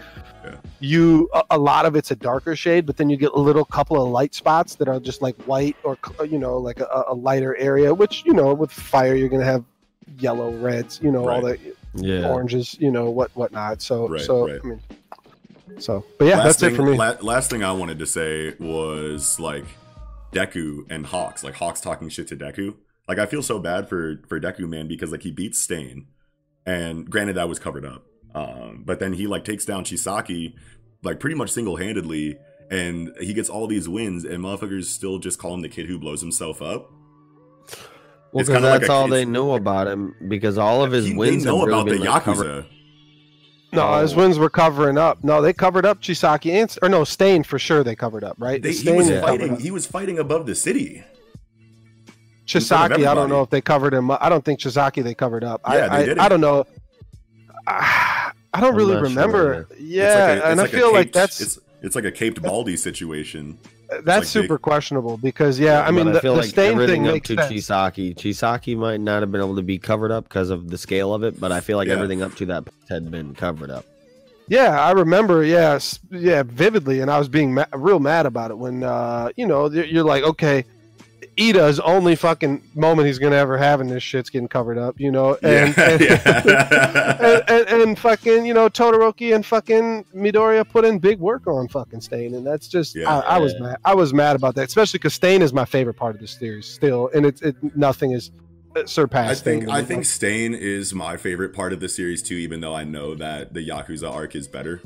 Yeah. 0.42 0.54
you 0.80 1.28
a, 1.34 1.44
a 1.50 1.58
lot 1.58 1.84
of 1.84 1.96
it's 1.96 2.10
a 2.10 2.16
darker 2.16 2.56
shade, 2.56 2.86
but 2.86 2.96
then 2.96 3.10
you 3.10 3.18
get 3.18 3.32
a 3.32 3.38
little 3.38 3.64
couple 3.64 4.02
of 4.02 4.08
light 4.10 4.34
spots 4.34 4.74
that 4.76 4.88
are 4.88 5.00
just 5.00 5.20
like 5.20 5.36
white 5.42 5.76
or 5.82 5.98
you 6.26 6.38
know 6.38 6.56
like 6.56 6.80
a, 6.80 7.04
a 7.08 7.14
lighter 7.14 7.56
area. 7.56 7.92
Which 7.92 8.24
you 8.24 8.32
know 8.32 8.54
with 8.54 8.70
fire 8.72 9.14
you're 9.14 9.28
gonna 9.28 9.44
have 9.44 9.64
yellow, 10.18 10.50
reds, 10.52 10.98
you 11.02 11.12
know 11.12 11.28
all 11.28 11.42
the 11.42 11.58
yeah. 11.94 12.26
oranges, 12.28 12.74
you 12.80 12.90
know 12.90 13.10
what 13.10 13.30
whatnot. 13.36 13.82
So 13.82 14.08
Right, 14.08 14.20
so 14.22 14.46
right. 14.48 14.60
I 14.64 14.66
mean, 14.66 14.80
so 15.78 16.04
but 16.18 16.26
yeah, 16.26 16.36
last 16.38 16.44
that's 16.44 16.60
thing, 16.60 16.72
it 16.74 16.76
for 16.76 16.82
me. 16.82 16.96
la- 16.96 17.16
last 17.22 17.50
thing 17.50 17.62
I 17.62 17.72
wanted 17.72 17.98
to 18.00 18.06
say 18.06 18.54
was 18.58 19.38
like 19.40 19.64
Deku 20.32 20.84
and 20.90 21.06
Hawks, 21.06 21.42
like 21.44 21.54
Hawks 21.54 21.80
talking 21.80 22.08
shit 22.08 22.28
to 22.28 22.36
Deku. 22.36 22.74
Like 23.06 23.18
I 23.18 23.26
feel 23.26 23.42
so 23.42 23.58
bad 23.58 23.88
for 23.88 24.20
for 24.28 24.38
Deku 24.40 24.68
man 24.68 24.88
because 24.88 25.12
like 25.12 25.22
he 25.22 25.30
beats 25.30 25.60
Stain, 25.60 26.06
and 26.66 27.08
granted 27.08 27.36
that 27.36 27.48
was 27.48 27.58
covered 27.58 27.84
up, 27.84 28.04
um, 28.34 28.82
but 28.84 29.00
then 29.00 29.12
he 29.14 29.26
like 29.26 29.44
takes 29.44 29.64
down 29.64 29.84
Chisaki 29.84 30.54
like 31.02 31.20
pretty 31.20 31.36
much 31.36 31.50
single 31.50 31.76
handedly, 31.76 32.36
and 32.70 33.12
he 33.20 33.32
gets 33.32 33.48
all 33.48 33.66
these 33.66 33.88
wins, 33.88 34.24
and 34.24 34.42
motherfuckers 34.44 34.84
still 34.84 35.18
just 35.18 35.38
call 35.38 35.54
him 35.54 35.62
the 35.62 35.68
kid 35.68 35.86
who 35.86 35.98
blows 35.98 36.20
himself 36.20 36.60
up. 36.60 36.90
Well, 38.32 38.44
because 38.44 38.48
kinda 38.48 38.68
like 38.68 38.80
that's 38.80 38.90
a- 38.90 38.92
all 38.92 39.08
they 39.08 39.24
knew 39.24 39.52
about 39.52 39.86
him. 39.86 40.14
Because 40.28 40.58
all 40.58 40.84
of 40.84 40.92
his 40.92 41.06
He- 41.06 41.14
wins 41.16 41.44
they 41.44 41.50
know 41.50 41.60
have 41.60 41.68
really 41.68 41.80
about 41.80 41.92
the 41.92 41.98
like, 42.10 42.22
Yakuza. 42.22 42.24
covered- 42.24 42.66
No, 43.72 43.86
Oh. 43.86 44.00
his 44.00 44.14
wins 44.14 44.38
were 44.38 44.48
covering 44.48 44.96
up. 44.96 45.22
No, 45.22 45.42
they 45.42 45.52
covered 45.52 45.84
up 45.84 46.00
Chisaki 46.00 46.52
and 46.52 46.74
or 46.82 46.88
no 46.88 47.04
Stain 47.04 47.42
for 47.42 47.58
sure. 47.58 47.84
They 47.84 47.94
covered 47.94 48.24
up, 48.24 48.36
right? 48.38 48.62
They, 48.62 48.72
he 48.72 48.90
was 48.92 49.10
fighting. 49.10 49.52
up. 49.54 49.60
He 49.60 49.70
was 49.70 49.86
fighting 49.86 50.18
above 50.18 50.46
the 50.46 50.54
city. 50.54 51.04
Chisaki, 52.46 53.06
I 53.06 53.14
don't 53.14 53.28
know 53.28 53.42
if 53.42 53.50
they 53.50 53.60
covered 53.60 53.92
him. 53.92 54.10
up. 54.10 54.20
I 54.22 54.28
don't 54.30 54.42
think 54.44 54.58
Chisaki 54.60 55.02
they 55.04 55.14
covered 55.14 55.44
up. 55.44 55.60
Yeah, 55.66 55.72
I, 55.72 55.76
they 55.76 55.82
I, 55.86 55.98
didn't. 56.06 56.20
I 56.20 56.28
don't 56.30 56.40
know. 56.40 56.66
I, 57.66 58.32
I 58.54 58.60
don't 58.62 58.70
I'm 58.70 58.76
really 58.76 58.94
not 58.94 59.00
sure 59.00 59.08
remember. 59.10 59.68
yeah, 59.78 60.06
like 60.06 60.16
a, 60.42 60.46
and 60.46 60.60
it's 60.60 60.72
I 60.72 60.76
a 60.76 60.80
feel 60.80 60.92
like 60.92 61.12
that's 61.12 61.40
it's 61.42 61.58
it's 61.82 61.94
like 61.94 62.04
a 62.04 62.10
caped 62.12 62.40
Baldy 62.40 62.76
situation. 62.78 63.58
That's 64.04 64.06
like 64.06 64.24
super 64.24 64.54
big- 64.56 64.62
questionable 64.62 65.16
because 65.16 65.58
yeah, 65.58 65.82
I 65.82 65.90
mean 65.90 66.04
but 66.04 66.12
the, 66.12 66.18
I 66.18 66.22
feel 66.22 66.34
the 66.34 66.40
like 66.42 66.50
Stain 66.50 66.72
everything 66.72 67.04
thing 67.04 67.16
up 67.16 67.22
to 67.24 67.34
sense. 67.36 67.52
Chisaki. 67.52 68.14
Chisaki 68.14 68.76
might 68.76 69.00
not 69.00 69.22
have 69.22 69.32
been 69.32 69.40
able 69.40 69.56
to 69.56 69.62
be 69.62 69.78
covered 69.78 70.10
up 70.10 70.24
because 70.24 70.50
of 70.50 70.70
the 70.70 70.78
scale 70.78 71.14
of 71.14 71.22
it, 71.22 71.40
but 71.40 71.52
I 71.52 71.60
feel 71.60 71.76
like 71.76 71.88
Yeah. 71.88 71.94
everything 71.94 72.22
up 72.22 72.34
to 72.36 72.46
that 72.46 72.64
had 72.88 73.10
been 73.10 73.34
covered 73.34 73.70
up. 73.70 73.84
Yeah, 74.50 74.80
I 74.80 74.92
remember. 74.92 75.44
Yes, 75.44 75.98
yeah, 76.10 76.42
vividly, 76.42 77.00
and 77.00 77.10
I 77.10 77.18
was 77.18 77.28
being 77.28 77.52
ma- 77.54 77.66
real 77.74 78.00
mad 78.00 78.24
about 78.24 78.50
it 78.50 78.56
when 78.58 78.82
uh, 78.82 79.28
you 79.36 79.46
know 79.46 79.68
you're 79.70 80.04
like, 80.04 80.22
okay, 80.24 80.64
Iida's 81.38 81.78
only 81.80 82.16
fucking 82.16 82.62
moment 82.74 83.06
he's 83.06 83.18
gonna 83.18 83.36
ever 83.36 83.56
have 83.56 83.80
in 83.80 83.86
this 83.86 84.02
shit's 84.02 84.28
getting 84.28 84.48
covered 84.48 84.76
up, 84.76 84.98
you 84.98 85.10
know, 85.10 85.34
and 85.42 85.76
yeah, 85.76 85.84
and, 85.90 86.00
yeah. 86.00 87.16
and, 87.20 87.68
and, 87.68 87.82
and 87.82 87.98
fucking 87.98 88.44
you 88.44 88.54
know 88.54 88.68
Todoroki 88.68 89.34
and 89.34 89.46
fucking 89.46 90.04
Midoriya 90.14 90.68
put 90.68 90.84
in 90.84 90.98
big 90.98 91.20
work 91.20 91.46
on 91.46 91.68
fucking 91.68 92.00
Stain, 92.00 92.34
and 92.34 92.46
that's 92.46 92.66
just 92.66 92.96
Yeah. 92.96 93.08
I, 93.10 93.36
I 93.36 93.38
was 93.38 93.58
mad. 93.60 93.76
I 93.84 93.94
was 93.94 94.12
mad 94.12 94.36
about 94.36 94.54
that, 94.56 94.66
especially 94.66 94.98
because 94.98 95.14
Stain 95.14 95.42
is 95.42 95.52
my 95.52 95.64
favorite 95.64 95.94
part 95.94 96.14
of 96.14 96.20
the 96.20 96.28
series 96.28 96.66
still, 96.66 97.10
and 97.14 97.24
it's 97.24 97.40
it 97.42 97.56
nothing 97.76 98.12
is 98.12 98.32
uh, 98.74 98.86
surpassed. 98.86 99.30
I 99.30 99.44
think 99.44 99.66
to 99.66 99.72
I 99.72 99.82
think 99.82 100.04
Stain 100.06 100.54
is 100.54 100.92
my 100.92 101.16
favorite 101.16 101.54
part 101.54 101.72
of 101.72 101.80
the 101.80 101.88
series 101.88 102.22
too, 102.22 102.34
even 102.34 102.60
though 102.60 102.74
I 102.74 102.84
know 102.84 103.14
that 103.14 103.54
the 103.54 103.66
Yakuza 103.66 104.12
arc 104.12 104.34
is 104.34 104.48
better. 104.48 104.82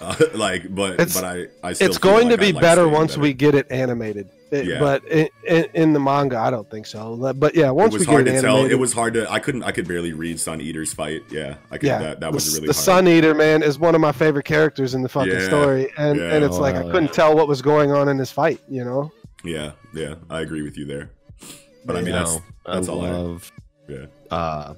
Uh, 0.00 0.14
like, 0.34 0.74
but 0.74 0.94
It's- 0.94 1.14
but 1.14 1.24
I 1.24 1.46
I 1.62 1.72
still 1.72 1.88
it's 1.88 1.98
going 1.98 2.28
like 2.28 2.36
to 2.36 2.38
be 2.46 2.52
like 2.52 2.62
better 2.62 2.88
once 2.88 3.12
better. 3.12 3.20
we 3.22 3.32
get 3.32 3.54
it 3.54 3.66
animated. 3.70 4.28
It- 4.50 4.66
Yeah. 4.66 4.78
But 4.78 5.04
in, 5.06 5.28
in, 5.48 5.64
in 5.74 5.92
the 5.92 6.00
manga, 6.00 6.38
I 6.38 6.50
don't 6.50 6.68
think 6.70 6.86
so. 6.86 7.16
But 7.34 7.54
yeah, 7.56 7.70
once 7.70 7.88
it 7.92 7.94
we 7.94 7.98
was 7.98 8.06
get 8.06 8.12
hard 8.12 8.28
it 8.28 8.32
to 8.32 8.40
tell. 8.40 8.54
animated, 8.56 8.72
It 8.72 8.80
was 8.80 8.92
hard 8.92 9.14
to. 9.14 9.30
I 9.30 9.38
couldn't. 9.40 9.62
I 9.64 9.72
could 9.72 9.86
barely 9.88 10.12
read 10.12 10.38
Sun 10.38 10.60
Eater's 10.60 10.92
fight. 10.92 11.22
Yeah, 11.30 11.56
I 11.70 11.78
could. 11.78 11.86
yeah, 11.88 11.98
that, 11.98 12.20
that 12.20 12.30
the, 12.30 12.34
was 12.34 12.54
really 12.54 12.66
the 12.68 12.72
hard. 12.72 12.84
Sun 12.84 13.08
Eater 13.08 13.34
man 13.34 13.62
is 13.62 13.78
one 13.78 13.94
of 13.94 14.00
my 14.00 14.12
favorite 14.12 14.44
characters 14.44 14.94
in 14.94 15.02
the 15.02 15.08
fucking 15.08 15.32
Yeah, 15.32 15.46
story, 15.46 15.92
and 15.96 16.18
yeah. 16.18 16.34
and 16.34 16.44
it's 16.44 16.58
like 16.58 16.76
I 16.76 16.82
couldn't 16.82 17.12
tell 17.12 17.34
what 17.34 17.48
was 17.48 17.62
going 17.62 17.90
on 17.92 18.08
in 18.08 18.16
this 18.16 18.30
fight. 18.30 18.60
You 18.68 18.84
know, 18.84 19.12
Yeah, 19.44 19.72
yeah, 19.92 20.14
I 20.30 20.40
agree 20.42 20.62
with 20.62 20.76
you 20.76 20.84
there. 20.86 21.10
But 21.86 21.96
I 21.96 21.98
mean, 22.00 22.06
You 22.08 22.12
that's 22.12 22.38
that's 22.66 22.88
I 22.88 22.92
all 22.92 23.04
I- 23.04 23.10
love 23.10 23.52
yeah, 23.88 24.06
uh, 24.30 24.74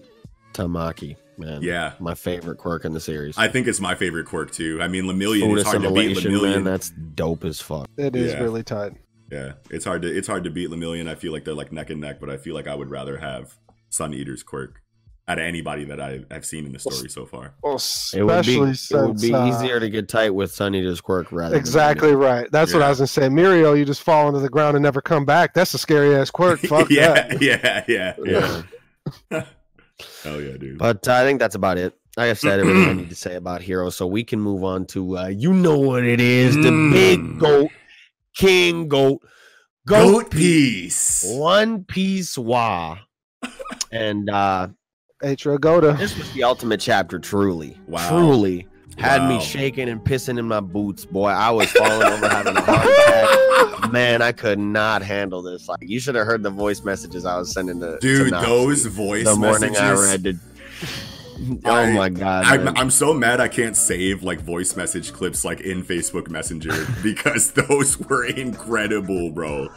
Tamaki, 0.55 1.17
man. 1.39 1.62
yeah. 1.62 1.93
my 1.99 2.14
favorite 2.14 2.59
quirk 2.59 2.84
in 2.84 2.93
the 2.93 3.01
series. 3.01 3.37
I 3.39 3.49
think 3.49 3.66
it's 3.66 3.80
my 3.80 3.95
favorite 3.95 4.26
quirk 4.26 4.51
too. 4.53 4.78
I 4.80 4.89
mean, 4.89 5.05
Lemillion. 5.05 5.41
Food 5.41 5.59
It's 5.59 5.68
hard 5.68 5.82
to 5.82 5.91
beat 5.91 6.16
assimilation, 6.16 6.32
man. 6.32 6.62
Lemillion. 6.62 6.64
That's 6.64 6.91
dope 6.91 7.45
as 7.45 7.61
fuck. 7.61 7.89
it 7.97 8.16
is 8.16 8.32
Yeah. 8.32 8.41
really 8.41 8.62
tight. 8.62 8.95
Yeah, 9.30 9.53
it's 9.70 9.84
hard 9.84 10.03
to 10.03 10.09
it's 10.09 10.28
hard 10.28 10.45
to 10.45 10.51
beat 10.51 10.70
Lemillion. 10.70 11.09
I 11.09 11.16
feel 11.16 11.32
like 11.32 11.45
they're 11.45 11.55
like 11.55 11.72
neck 11.72 11.91
and 11.91 12.01
neck, 12.01 12.20
but 12.20 12.30
I 12.30 12.37
feel 12.37 12.55
like 12.55 12.68
I 12.68 12.74
would 12.74 12.91
rather 12.91 13.18
have 13.18 13.55
Sun 13.91 14.14
Eater's 14.14 14.43
quirk 14.45 14.82
out 15.28 15.39
of 15.41 15.45
anybody 15.45 15.84
that 15.87 16.01
I 16.01 16.24
have 16.30 16.47
seen 16.47 16.64
in 16.66 16.72
the 16.72 16.78
story 16.78 17.09
so 17.09 17.26
far. 17.26 17.55
Well, 17.61 17.82
It 18.14 18.22
would 18.22 18.47
be 18.47 18.61
especially 18.61 18.97
it 18.99 19.09
would 19.09 19.20
be 19.20 19.34
uh, 19.34 19.47
easier 19.49 19.80
to 19.80 19.91
get 19.91 20.09
tight 20.09 20.30
with 20.30 20.53
Sun 20.53 20.76
Eater's 20.76 21.01
quirk 21.01 21.32
rather 21.32 21.51
than 21.51 21.59
Exactly 21.59 22.14
right. 22.14 22.49
That's 22.53 22.72
what 22.72 22.82
I 22.82 22.89
was 22.89 22.99
gonna 22.99 23.09
say. 23.09 23.22
Mirio, 23.22 23.76
you 23.76 23.84
just 23.84 24.03
fall 24.03 24.28
into 24.28 24.39
the 24.39 24.49
ground 24.49 24.76
and 24.76 24.84
never 24.84 25.01
come 25.01 25.24
back. 25.24 25.53
That's 25.53 25.74
a 25.74 25.78
scary 25.78 26.14
ass 26.14 26.30
quirk. 26.30 26.61
Fuck 26.68 26.91
yeah, 26.91 27.12
that. 27.26 27.43
yeah, 27.43 27.84
yeah, 27.89 28.14
yeah. 28.24 28.62
Yeah. 29.32 29.45
Hell 30.22 30.40
yeah, 30.40 30.57
dude. 30.57 30.78
But 30.78 31.07
uh, 31.09 31.12
I 31.14 31.22
think 31.22 31.38
that's 31.40 31.55
about 31.55 31.78
it. 31.78 31.94
I 32.18 32.26
have 32.26 32.38
said 32.38 32.61
everything 32.61 32.88
I 32.88 32.92
need 32.94 33.11
to 33.11 33.14
say 33.16 33.34
about 33.36 33.61
Hero, 33.62 33.90
so 33.90 34.07
we 34.07 34.24
can 34.24 34.40
move 34.40 34.64
on 34.64 34.86
to 34.86 35.18
uh, 35.18 35.26
you 35.28 35.53
know 35.53 35.78
what 35.78 36.05
it 36.05 36.20
is 36.20 36.55
the 36.57 36.70
Mm. 36.70 36.92
big 36.92 37.38
goat, 37.38 37.70
King 38.34 38.88
Goat, 38.88 39.20
Goat, 39.86 40.12
Goat 40.24 40.30
piece. 40.30 41.24
One 41.26 41.84
Piece 41.84 42.38
Wa. 42.38 42.99
and 43.92 44.30
uh, 44.30 44.68
Atro 45.22 45.61
Goda. 45.61 45.92
this 45.99 46.16
was 46.16 46.30
the 46.32 46.42
ultimate 46.44 46.80
chapter, 46.80 47.18
truly. 47.18 47.78
Wow. 47.86 48.09
Truly. 48.09 48.66
Had 48.99 49.20
Wow. 49.22 49.28
me 49.28 49.40
shaking 49.40 49.88
and 49.88 50.01
pissing 50.03 50.38
in 50.38 50.47
my 50.47 50.61
boots, 50.61 51.05
boy. 51.05 51.28
I 51.28 51.51
was 51.51 51.70
falling 51.72 52.03
over 52.07 52.28
having 52.28 52.57
a 52.57 52.61
heart 52.62 52.86
attack. 52.86 53.92
Man, 53.92 54.22
I 54.22 54.32
could 54.32 54.59
not 54.59 55.03
handle 55.03 55.42
this. 55.42 55.68
Like 55.68 55.80
you 55.82 56.01
should 56.01 56.14
have 56.14 56.26
heard 56.26 56.42
the 56.42 56.51
voice 56.51 56.82
messages 56.82 57.24
I 57.26 57.36
was 57.38 57.53
sending 57.53 57.78
to 57.80 57.99
Dude, 58.01 58.26
to 58.28 58.30
Nazi 58.30 58.47
those 58.47 58.86
voice 58.86 59.24
the 59.24 59.36
morning 59.36 59.72
messages. 59.72 60.01
I 60.09 60.11
read 60.12 60.26
it. 60.26 60.36
Oh 61.66 61.70
I- 61.70 61.92
my 61.92 62.09
god! 62.09 62.44
I'm. 62.47 62.68
I'm 62.78 62.90
so 62.90 63.12
mad 63.12 63.40
I 63.40 63.49
can't 63.49 63.76
save 63.76 64.22
like 64.22 64.40
voice 64.40 64.74
message 64.76 65.12
clips 65.12 65.44
like 65.44 65.61
in 65.61 65.82
Facebook 65.84 66.30
Messenger 66.30 66.72
because 67.03 67.53
those 67.53 67.99
were 68.01 68.24
incredible, 68.24 69.30
bro. 69.30 69.68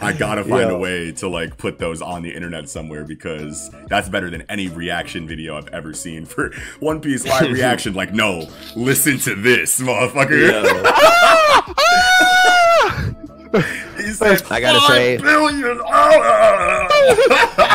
I 0.00 0.12
gotta 0.12 0.42
find 0.42 0.70
Yeah. 0.70 0.76
a 0.76 0.78
way 0.78 1.12
to 1.12 1.28
like 1.28 1.56
put 1.58 1.78
those 1.78 2.02
on 2.02 2.22
the 2.22 2.30
internet 2.34 2.68
somewhere 2.68 3.04
because 3.04 3.70
that's 3.88 4.08
better 4.08 4.30
than 4.30 4.42
any 4.48 4.68
reaction 4.68 5.26
video 5.28 5.56
I've 5.56 5.68
ever 5.68 5.92
seen 5.94 6.24
for 6.24 6.52
One 6.80 7.00
Piece 7.00 7.24
live 7.26 7.52
reaction. 7.52 7.94
Like, 7.94 8.12
no, 8.12 8.48
listen 8.74 9.18
to 9.20 9.34
this, 9.34 9.80
motherfucker. 9.80 10.32
he 13.96 14.10
said, 14.12 14.42
I 14.50 14.60
gotta 14.60 14.80
say- 14.92 15.16
billion." 15.18 15.80
Ah! 15.86 16.88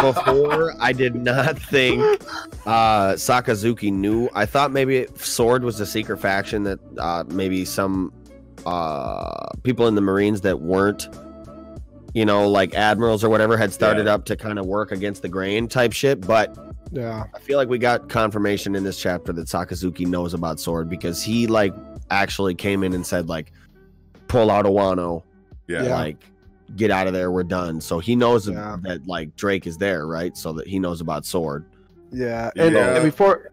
before 0.02 0.74
I 0.80 0.92
did 0.94 1.16
not 1.16 1.58
think 1.60 2.02
uh 2.66 3.14
Sakazuki 3.14 3.92
knew. 3.92 4.30
I 4.34 4.46
thought 4.46 4.72
maybe 4.72 5.08
Sword 5.16 5.64
was 5.64 5.80
a 5.80 5.86
secret 5.86 6.18
faction 6.18 6.64
that 6.64 6.80
uh 6.98 7.24
maybe 7.30 7.66
some 7.66 8.12
uh 8.66 9.50
people 9.64 9.88
in 9.88 9.96
the 9.96 10.02
Marines 10.02 10.42
that 10.42 10.62
weren't 10.62 11.08
you 12.18 12.26
know 12.26 12.50
like 12.50 12.74
admirals 12.74 13.24
or 13.24 13.30
whatever 13.30 13.56
had 13.58 13.72
started 13.72 14.08
Yeah. 14.08 14.16
up 14.16 14.26
to 14.26 14.36
kind 14.36 14.58
of 14.58 14.66
work 14.66 14.92
against 14.92 15.22
the 15.22 15.30
grain 15.30 15.68
type 15.68 15.94
shit, 15.94 16.20
but 16.22 16.58
Yeah. 16.92 17.26
I 17.36 17.40
feel 17.40 17.58
like 17.58 17.70
we 17.70 17.78
got 17.78 18.10
confirmation 18.10 18.76
in 18.76 18.84
this 18.84 19.00
chapter 19.00 19.32
that 19.34 19.46
Sakazuki 19.48 20.08
knows 20.08 20.34
about 20.34 20.60
Sword 20.60 20.90
because 20.90 21.22
he 21.22 21.46
like 21.46 21.76
actually 22.10 22.56
came 22.56 22.84
in 22.84 22.94
and 22.94 23.06
said 23.06 23.30
like 23.30 23.52
pull 24.28 24.50
out 24.50 24.66
a 24.66 24.70
Wano 24.70 25.22
yeah. 25.68 25.84
Yeah. 25.84 25.96
like 25.96 26.18
get 26.76 26.90
out 26.90 27.06
of 27.06 27.14
there 27.14 27.32
we're 27.32 27.44
done 27.44 27.80
so 27.80 28.00
he 28.00 28.16
knows 28.16 28.50
Yeah. 28.50 28.78
that 28.82 29.06
like 29.08 29.36
drake 29.36 29.68
is 29.68 29.78
there 29.78 30.08
right 30.08 30.36
so 30.36 30.54
that 30.54 30.66
he 30.68 30.80
knows 30.80 31.02
about 31.02 31.24
sword 31.24 31.66
Yeah. 32.12 32.50
And, 32.56 32.74
Yeah. 32.74 32.96
and 32.96 33.04
before 33.06 33.52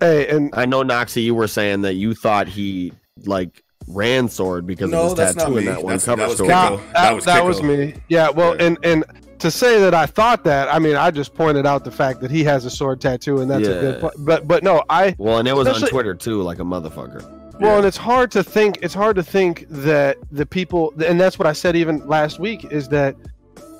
hey, 0.00 0.26
and 0.28 0.50
i 0.54 0.64
know 0.64 0.82
noxie 0.82 1.22
you 1.22 1.34
were 1.34 1.48
saying 1.48 1.82
that 1.82 1.94
you 1.94 2.14
thought 2.14 2.48
he 2.48 2.92
like 3.24 3.62
ran 3.88 4.28
sword 4.28 4.66
because 4.66 4.90
No, 4.90 5.10
of 5.12 5.18
his 5.18 5.34
tattoo 5.34 5.58
in 5.58 5.64
that 5.66 5.76
one 5.82 5.96
That's- 5.98 6.04
cover 6.04 6.20
that 6.22 6.28
was 6.28 6.36
story 6.36 6.48
that, 6.48 6.92
That 6.94 7.14
was 7.14 7.24
that 7.24 7.44
was 7.44 7.62
me. 7.62 7.94
Yeah, 8.08 8.30
well 8.30 8.56
Yeah. 8.56 8.64
and 8.66 8.78
and 8.82 9.04
to 9.38 9.50
say 9.50 9.78
that 9.80 9.92
I 9.94 10.06
thought 10.06 10.44
that, 10.44 10.72
I 10.74 10.78
mean, 10.78 10.96
I 10.96 11.10
just 11.10 11.34
pointed 11.34 11.66
out 11.66 11.84
the 11.84 11.90
fact 11.90 12.20
that 12.22 12.30
he 12.30 12.42
has 12.44 12.64
a 12.64 12.70
sword 12.70 13.02
tattoo, 13.02 13.40
and 13.42 13.50
that's 13.50 13.68
a 13.68 13.70
good. 13.70 13.94
Yeah. 13.96 14.00
point. 14.00 14.14
But 14.18 14.48
but 14.48 14.62
no, 14.62 14.82
I 14.88 15.14
Well, 15.18 15.38
and 15.38 15.46
it 15.46 15.54
was 15.54 15.68
on 15.68 15.88
Twitter 15.88 16.14
too, 16.14 16.40
like 16.42 16.58
a 16.58 16.62
motherfucker. 16.62 17.22
well, 17.60 17.72
Yeah. 17.72 17.76
and 17.76 17.86
it's 17.86 17.98
hard 17.98 18.30
to 18.32 18.42
think. 18.42 18.78
It's 18.82 18.94
hard 18.94 19.14
to 19.16 19.22
think 19.22 19.66
that 19.68 20.16
the 20.32 20.46
people, 20.46 20.94
and 21.06 21.20
that's 21.20 21.38
what 21.38 21.46
I 21.46 21.52
said 21.52 21.76
even 21.76 22.06
last 22.08 22.40
week, 22.40 22.66
is 22.72 22.88
that 22.88 23.14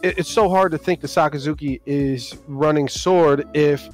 it, 0.03 0.19
it's 0.19 0.31
so 0.31 0.49
hard 0.51 0.73
to 0.73 0.79
think 0.79 1.01
that 1.01 1.09
Sakazuki 1.09 1.81
is 1.87 2.37
running 2.47 2.87
sword 2.87 3.47
if 3.55 3.89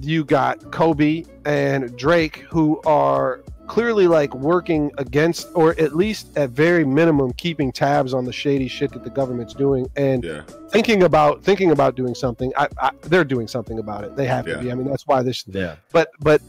you 0.00 0.24
got 0.24 0.58
Koby 0.72 1.26
and 1.44 1.96
Drake 1.96 2.44
who 2.50 2.80
are 2.84 3.40
clearly 3.68 4.06
like 4.08 4.34
working 4.34 4.90
against, 4.98 5.48
or 5.54 5.78
at 5.78 5.94
least 5.94 6.36
at 6.36 6.50
very 6.50 6.84
minimum, 6.84 7.32
keeping 7.34 7.70
tabs 7.70 8.12
on 8.14 8.24
the 8.24 8.32
shady 8.32 8.66
shit 8.66 8.90
that 8.92 9.04
the 9.04 9.10
government's 9.10 9.54
doing 9.54 9.86
and 9.96 10.24
Yeah. 10.24 10.42
thinking 10.70 11.04
about 11.04 11.42
thinking 11.44 11.70
about 11.70 11.94
doing 11.94 12.14
something. 12.14 12.52
I, 12.56 12.66
I, 12.80 12.90
they're 13.02 13.24
doing 13.24 13.46
something 13.46 13.78
about 13.78 14.04
it. 14.04 14.16
They 14.16 14.26
have 14.26 14.48
Yeah. 14.48 14.56
to 14.56 14.62
be. 14.62 14.72
I 14.72 14.74
mean, 14.74 14.88
that's 14.88 15.06
why 15.06 15.22
this 15.22 15.44
Yeah. 15.46 15.76
but 15.92 16.10
but 16.20 16.40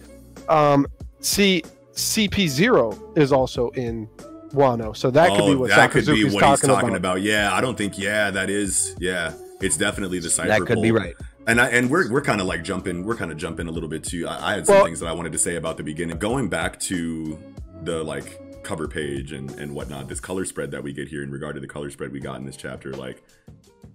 um 0.48 0.88
see 1.20 1.64
CP0 1.94 3.18
is 3.18 3.32
also 3.32 3.70
in 3.72 4.08
Wano. 4.54 4.96
So 4.96 5.12
that 5.12 5.30
could 5.30 5.46
be 5.46 5.56
what 5.56 5.72
Oh, 5.72 5.76
that 5.76 5.92
could 5.92 6.06
be 6.06 6.12
Sakazuki's 6.24 6.34
what 6.34 6.44
he's 6.46 6.60
talking, 6.62 6.70
talking 6.70 6.90
about. 6.90 7.18
about. 7.18 7.22
Yeah, 7.22 7.54
I 7.54 7.62
don't 7.62 7.78
think. 7.78 8.00
Yeah, 8.00 8.32
that 8.32 8.50
is. 8.50 8.96
Yeah, 9.00 9.34
it's 9.62 9.78
definitely 9.78 10.20
the 10.20 10.30
cipher. 10.30 10.48
That 10.50 10.62
could 10.66 10.82
be 10.82 10.92
right. 10.92 11.16
And 11.50 11.60
I 11.60 11.68
and 11.70 11.90
we're 11.90 12.12
we're 12.12 12.22
kind 12.22 12.42
of 12.42 12.48
like 12.48 12.64
jumping. 12.64 13.04
We're 13.04 13.16
kind 13.16 13.32
of 13.32 13.38
jumping 13.38 13.68
a 13.68 13.72
little 13.72 13.90
bit 13.90 14.04
too. 14.04 14.28
I, 14.28 14.52
I 14.52 14.54
had 14.56 14.66
some 14.68 14.76
Well- 14.76 14.86
things 14.86 15.00
that 15.00 15.08
I 15.08 15.14
wanted 15.14 15.32
to 15.32 15.40
say 15.40 15.56
about 15.56 15.78
the 15.78 15.84
beginning. 15.84 16.18
Going 16.20 16.48
back 16.48 16.80
to 16.82 17.38
the 17.84 18.04
like 18.04 18.64
cover 18.64 18.88
page 18.88 19.32
and 19.32 19.50
and 19.60 19.74
whatnot. 19.74 20.08
This 20.08 20.20
color 20.20 20.46
spread 20.46 20.70
that 20.72 20.84
we 20.84 20.94
get 20.94 21.08
here 21.08 21.24
in 21.24 21.32
regard 21.32 21.56
to 21.56 21.62
the 21.62 21.68
color 21.68 21.90
spread 21.90 22.12
we 22.12 22.20
got 22.20 22.40
in 22.40 22.46
this 22.46 22.58
chapter, 22.58 22.92
like 22.94 23.24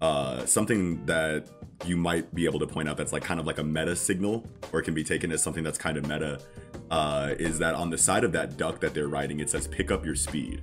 uh 0.01 0.45
something 0.47 1.05
that 1.07 1.47
you 1.87 1.97
might 1.97 2.35
be 2.35 2.45
able 2.47 2.59
to 2.59 2.67
point 2.67 2.89
out 2.89 2.97
that's 2.97 3.13
like 3.13 3.23
kind 3.23 3.39
of 3.39 3.47
like 3.47 3.59
a 3.59 3.63
meta 3.63 3.95
signal 3.95 4.45
or 4.73 4.83
can 4.83 4.93
be 4.95 5.05
taken 5.05 5.31
as 5.31 5.41
something 5.43 5.63
that's 5.63 5.79
kind 5.79 5.97
of 5.97 6.03
meta 6.09 6.41
uh 6.91 7.35
is 7.39 7.59
that 7.61 7.75
on 7.77 7.91
the 7.91 7.99
side 7.99 8.25
of 8.25 8.33
that 8.33 8.57
duck 8.57 8.81
that 8.81 8.93
they're 8.93 9.07
riding 9.09 9.39
it 9.39 9.49
says 9.49 9.69
pick 9.69 9.93
up 9.93 10.05
your 10.05 10.17
speed 10.17 10.63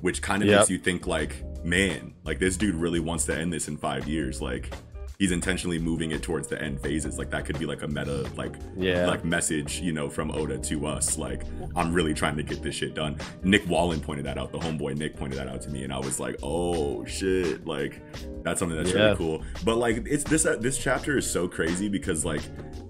which 0.00 0.20
kind 0.20 0.42
of 0.42 0.48
Yep. 0.48 0.58
makes 0.60 0.70
you 0.70 0.78
think 0.78 1.06
like 1.06 1.36
man 1.64 2.14
like 2.24 2.40
this 2.40 2.56
dude 2.56 2.74
really 2.74 2.98
wants 3.00 3.24
to 3.26 3.36
end 3.36 3.52
this 3.52 3.68
in 3.68 3.76
five 3.76 4.08
years 4.08 4.40
like 4.42 4.72
he's 5.18 5.30
intentionally 5.32 5.78
moving 5.78 6.10
it 6.10 6.22
towards 6.22 6.48
the 6.48 6.60
end 6.60 6.80
phases. 6.80 7.18
Like 7.18 7.30
that 7.30 7.44
could 7.44 7.58
be 7.58 7.66
like 7.66 7.82
a 7.82 7.88
meta 7.88 8.28
like 8.36 8.54
Yeah. 8.76 9.06
like 9.06 9.24
message 9.24 9.80
you 9.80 9.92
know 9.92 10.08
from 10.10 10.30
oda 10.32 10.58
to 10.58 10.86
us. 10.86 11.16
Like 11.18 11.42
i'm 11.76 11.92
really 11.92 12.14
trying 12.14 12.36
to 12.36 12.42
get 12.42 12.62
this 12.62 12.74
shit 12.74 12.94
done. 12.94 13.16
Nick 13.42 13.66
wallen 13.68 14.00
pointed 14.00 14.26
that 14.26 14.38
out. 14.38 14.50
The 14.52 14.58
homeboy 14.58 14.96
nick 14.96 15.16
pointed 15.16 15.38
that 15.38 15.48
out 15.48 15.62
to 15.62 15.70
me 15.70 15.84
and 15.84 15.92
i 15.92 15.98
was 15.98 16.18
like 16.20 16.36
oh 16.42 17.04
shit. 17.04 17.66
Like 17.66 18.00
that's 18.42 18.58
something 18.58 18.76
that's 18.76 18.92
Yeah. 18.92 19.04
really 19.04 19.16
cool. 19.16 19.42
But 19.64 19.76
like 19.76 20.04
it's 20.06 20.24
this 20.24 20.46
uh, 20.46 20.56
this 20.56 20.78
chapter 20.78 21.16
is 21.18 21.30
so 21.30 21.46
crazy 21.48 21.88
because 21.88 22.24
like 22.24 22.42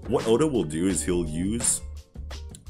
what 0.07 0.25
oda 0.27 0.47
will 0.47 0.63
do 0.63 0.87
is 0.87 1.03
he'll 1.03 1.25
use 1.27 1.81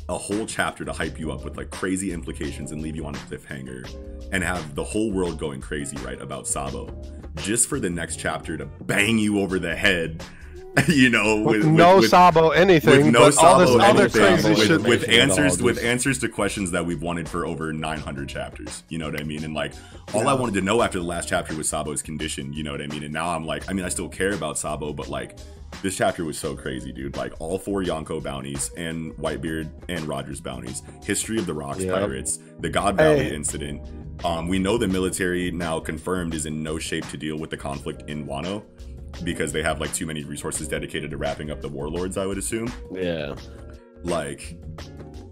a 0.08 0.18
whole 0.18 0.46
chapter 0.46 0.86
to 0.86 0.94
hype 0.94 1.20
you 1.20 1.32
up 1.32 1.44
with 1.44 1.58
like 1.58 1.72
crazy 1.72 2.12
implications 2.12 2.72
and 2.72 2.82
leave 2.82 2.96
you 2.96 3.06
on 3.06 3.16
a 3.16 3.18
cliffhanger 3.20 3.90
and 4.32 4.44
have 4.44 4.76
the 4.76 4.84
whole 4.84 5.12
world 5.12 5.40
going 5.40 5.60
crazy 5.60 5.98
right 6.06 6.22
about 6.22 6.48
sabo 6.48 6.86
just 7.36 7.68
for 7.68 7.80
the 7.80 7.90
next 7.90 8.18
chapter 8.18 8.58
to 8.58 8.66
bang 8.66 9.18
you 9.18 9.40
over 9.40 9.60
the 9.60 9.76
head 9.76 10.24
you 10.90 11.10
know 11.10 11.42
With, 11.42 11.64
with, 11.64 11.68
no 11.68 11.96
with, 11.96 12.02
with, 12.02 12.10
Sabo 12.10 12.50
anything, 12.50 13.06
with 13.06 13.14
no 13.14 13.20
but 13.32 13.38
all 13.38 13.60
this 13.60 13.70
Sabo 13.70 13.84
other 13.84 14.02
anything, 14.04 14.22
crazy 14.22 14.50
with, 14.50 14.60
shit. 14.60 14.82
with 14.82 15.02
Making. 15.08 15.20
answers 15.22 15.62
with 15.62 15.82
answers 15.84 16.20
to 16.20 16.28
questions 16.28 16.72
that 16.72 16.86
we've 16.86 17.02
wanted 17.02 17.30
for 17.30 17.46
over 17.46 17.72
900 17.72 18.28
chapters 18.28 18.84
you 18.90 18.98
know 18.98 19.10
what 19.10 19.20
i 19.20 19.24
mean? 19.24 19.44
And 19.46 19.54
like 19.54 19.74
all 20.14 20.28
i 20.28 20.34
wanted 20.34 20.56
to 20.56 20.62
know 20.62 20.82
after 20.82 21.00
the 21.00 21.06
last 21.06 21.30
chapter 21.30 21.56
was 21.56 21.70
sabo's 21.70 22.02
condition 22.02 22.52
you 22.52 22.64
know 22.64 22.72
what 22.72 22.82
i 22.82 22.88
mean? 22.88 23.04
And 23.04 23.14
now 23.14 23.30
i'm 23.30 23.46
like 23.46 23.70
i 23.70 23.74
mean 23.74 23.86
i 23.86 23.90
still 23.90 24.10
care 24.10 24.34
about 24.34 24.58
sabo 24.58 24.92
but 24.92 25.08
like 25.08 25.38
this 25.82 25.96
chapter 25.98 26.24
was 26.26 26.38
so 26.38 26.56
crazy 26.56 26.92
dude 26.92 27.16
like 27.18 27.34
all 27.40 27.58
four 27.58 27.82
yonko 27.84 28.22
bounties 28.22 28.72
and 28.78 29.14
whitebeard 29.18 29.70
and 29.90 30.06
rogers 30.08 30.42
bounties 30.42 30.82
history 31.04 31.38
of 31.38 31.46
the 31.46 31.54
rocks 31.54 31.84
Yep. 31.84 31.94
pirates 31.94 32.40
the 32.60 32.70
god 32.70 32.98
valley 32.98 33.26
Hey. 33.26 33.36
incident 33.36 33.82
um, 34.24 34.48
we 34.48 34.60
know 34.60 34.78
the 34.78 34.88
military 34.88 35.52
now 35.52 35.80
confirmed 35.80 36.34
is 36.34 36.46
in 36.46 36.64
no 36.64 36.80
shape 36.80 37.06
to 37.10 37.18
deal 37.18 37.38
with 37.38 37.50
the 37.50 37.58
conflict 37.58 38.10
in 38.10 38.26
wano 38.26 38.64
because 39.24 39.52
they 39.52 39.62
have 39.64 39.80
like 39.80 39.94
too 39.94 40.06
many 40.06 40.24
resources 40.24 40.68
dedicated 40.68 41.10
to 41.12 41.18
wrapping 41.18 41.52
up 41.52 41.62
the 41.62 41.70
warlords 41.70 42.18
i 42.18 42.26
would 42.26 42.38
assume 42.38 42.72
Yeah. 42.92 43.36
like 44.04 44.58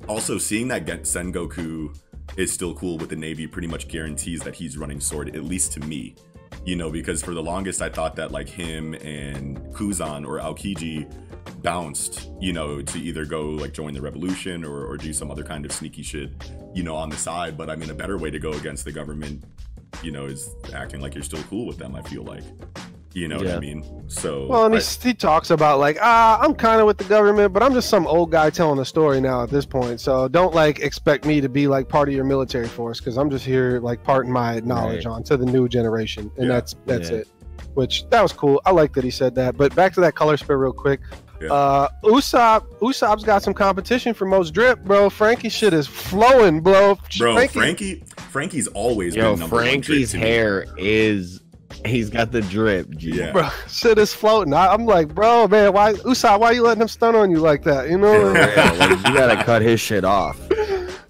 also 0.08 0.38
seeing 0.38 0.68
that 0.70 0.86
get 0.86 1.04
sengoku 1.04 1.98
is 2.38 2.52
still 2.52 2.74
cool 2.76 2.98
with 2.98 3.10
the 3.10 3.16
navy 3.16 3.48
pretty 3.48 3.68
much 3.68 3.88
guarantees 3.88 4.42
that 4.42 4.56
he's 4.56 4.78
running 4.78 5.00
sword 5.00 5.36
at 5.36 5.44
least 5.44 5.72
to 5.74 5.80
me 5.82 6.16
you 6.66 6.76
know 6.76 6.90
because 6.90 7.22
for 7.22 7.34
the 7.34 7.44
longest 7.44 7.82
i 7.82 7.90
thought 7.90 8.16
that 8.16 8.32
like 8.32 8.48
him 8.48 8.94
and 8.96 9.58
kuzan 9.74 10.26
or 10.26 10.40
aokiji 10.40 11.10
bounced 11.62 12.30
you 12.40 12.54
know 12.54 12.82
to 12.82 13.00
either 13.00 13.26
go 13.26 13.50
like 13.50 13.74
join 13.74 13.94
the 13.94 14.02
revolution 14.02 14.64
or, 14.64 14.86
or 14.86 14.98
do 14.98 15.14
some 15.14 15.32
other 15.32 15.44
kind 15.44 15.66
of 15.66 15.72
sneaky 15.72 16.04
shit 16.04 16.32
you 16.74 16.84
know 16.84 16.96
on 16.96 17.10
the 17.10 17.16
side. 17.16 17.58
But 17.58 17.70
i 17.70 17.76
mean 17.76 17.90
a 17.90 17.94
better 17.94 18.18
way 18.18 18.30
to 18.30 18.40
go 18.40 18.52
against 18.54 18.86
the 18.86 18.92
government 18.92 19.44
you 20.02 20.12
know 20.12 20.26
is 20.26 20.50
acting 20.74 21.02
like 21.02 21.16
you're 21.16 21.24
still 21.24 21.44
cool 21.44 21.66
with 21.66 21.78
them 21.78 21.96
i 21.96 22.02
feel 22.02 22.24
like 22.24 22.44
you 23.14 23.28
know 23.28 23.38
what 23.38 23.48
i 23.48 23.60
mean 23.60 23.84
so 24.08 24.48
Well, 24.48 24.66
and 24.66 24.76
I- 24.76 24.80
he, 24.80 25.10
he 25.10 25.14
talks 25.14 25.50
about 25.50 25.80
like, 25.80 25.98
ah, 26.02 26.40
I'm 26.42 26.54
kind 26.54 26.80
of 26.82 26.86
with 26.88 26.98
the 26.98 27.04
government, 27.06 27.52
but 27.54 27.64
I'm 27.64 27.74
just 27.74 27.90
some 27.90 28.06
old 28.06 28.32
guy 28.32 28.50
telling 28.50 28.80
a 28.80 28.86
story 28.86 29.20
now 29.22 29.42
at 29.44 29.50
this 29.50 29.66
point. 29.66 30.00
So 30.02 30.28
don't 30.28 30.54
like 30.54 30.80
expect 30.80 31.26
me 31.26 31.42
to 31.42 31.50
be 31.50 31.68
like 31.68 31.88
part 31.90 32.10
of 32.10 32.14
your 32.16 32.26
military 32.26 32.68
force 32.68 33.00
because 33.00 33.18
I'm 33.18 33.30
just 33.30 33.44
here 33.46 33.80
like 33.80 34.04
parting 34.04 34.32
my 34.32 34.60
knowledge 34.60 35.06
Right. 35.06 35.12
on 35.14 35.24
to 35.24 35.38
the 35.38 35.46
new 35.46 35.68
generation, 35.68 36.30
and 36.38 36.48
Yeah. 36.48 36.54
that's 36.54 36.76
that's 36.86 37.10
Yeah. 37.10 37.18
it. 37.18 37.28
Which 37.76 38.08
that 38.10 38.22
was 38.22 38.34
cool. 38.34 38.62
I 38.66 38.72
like 38.72 38.94
that 38.94 39.04
he 39.04 39.10
said 39.10 39.34
that. 39.36 39.58
But 39.58 39.74
back 39.74 39.94
to 39.94 40.02
that 40.02 40.14
color 40.16 40.38
spit 40.38 40.58
real 40.58 40.74
quick. 40.74 41.00
Yeah. 41.42 41.52
Uh, 41.52 41.88
Usopp, 42.04 42.66
Usopp's 42.82 43.24
got 43.24 43.42
some 43.42 43.54
competition 43.54 44.14
for 44.14 44.26
most 44.26 44.54
drip, 44.54 44.84
bro. 44.84 45.10
Franky 45.10 45.50
shit 45.50 45.74
is 45.74 45.88
flowing, 45.88 46.62
bro. 46.62 46.98
bro 47.18 47.34
Franky- 47.34 47.48
franky 47.60 48.04
franky's 48.18 48.68
always 48.68 49.16
Yo, 49.16 49.32
been 49.32 49.40
number 49.40 49.56
one 49.56 49.66
Franky's 49.66 50.12
to 50.12 50.18
me. 50.18 50.24
hair 50.24 50.66
is 50.78 51.40
he's 51.86 52.10
got 52.10 52.32
the 52.32 52.42
drip, 52.42 52.90
G. 52.92 53.12
Yeah. 53.16 53.32
bro, 53.32 53.50
shit 53.68 53.98
is 53.98 54.14
floating. 54.14 54.54
I, 54.54 54.68
I'm 54.68 54.86
like, 54.86 55.14
bro, 55.14 55.48
man, 55.48 55.74
why 55.74 55.94
Usopp? 55.94 56.40
Why 56.40 56.52
you 56.52 56.64
letting 56.64 56.82
him 56.82 56.88
stun 56.88 57.16
on 57.16 57.32
you 57.32 57.38
like 57.40 57.64
that? 57.64 57.90
You 57.90 57.98
know, 57.98 58.14
For 58.14 58.34
real, 58.34 58.78
like, 58.78 59.08
you 59.08 59.14
gotta 59.14 59.44
cut 59.44 59.62
his 59.62 59.80
shit 59.80 60.04
off. 60.06 60.40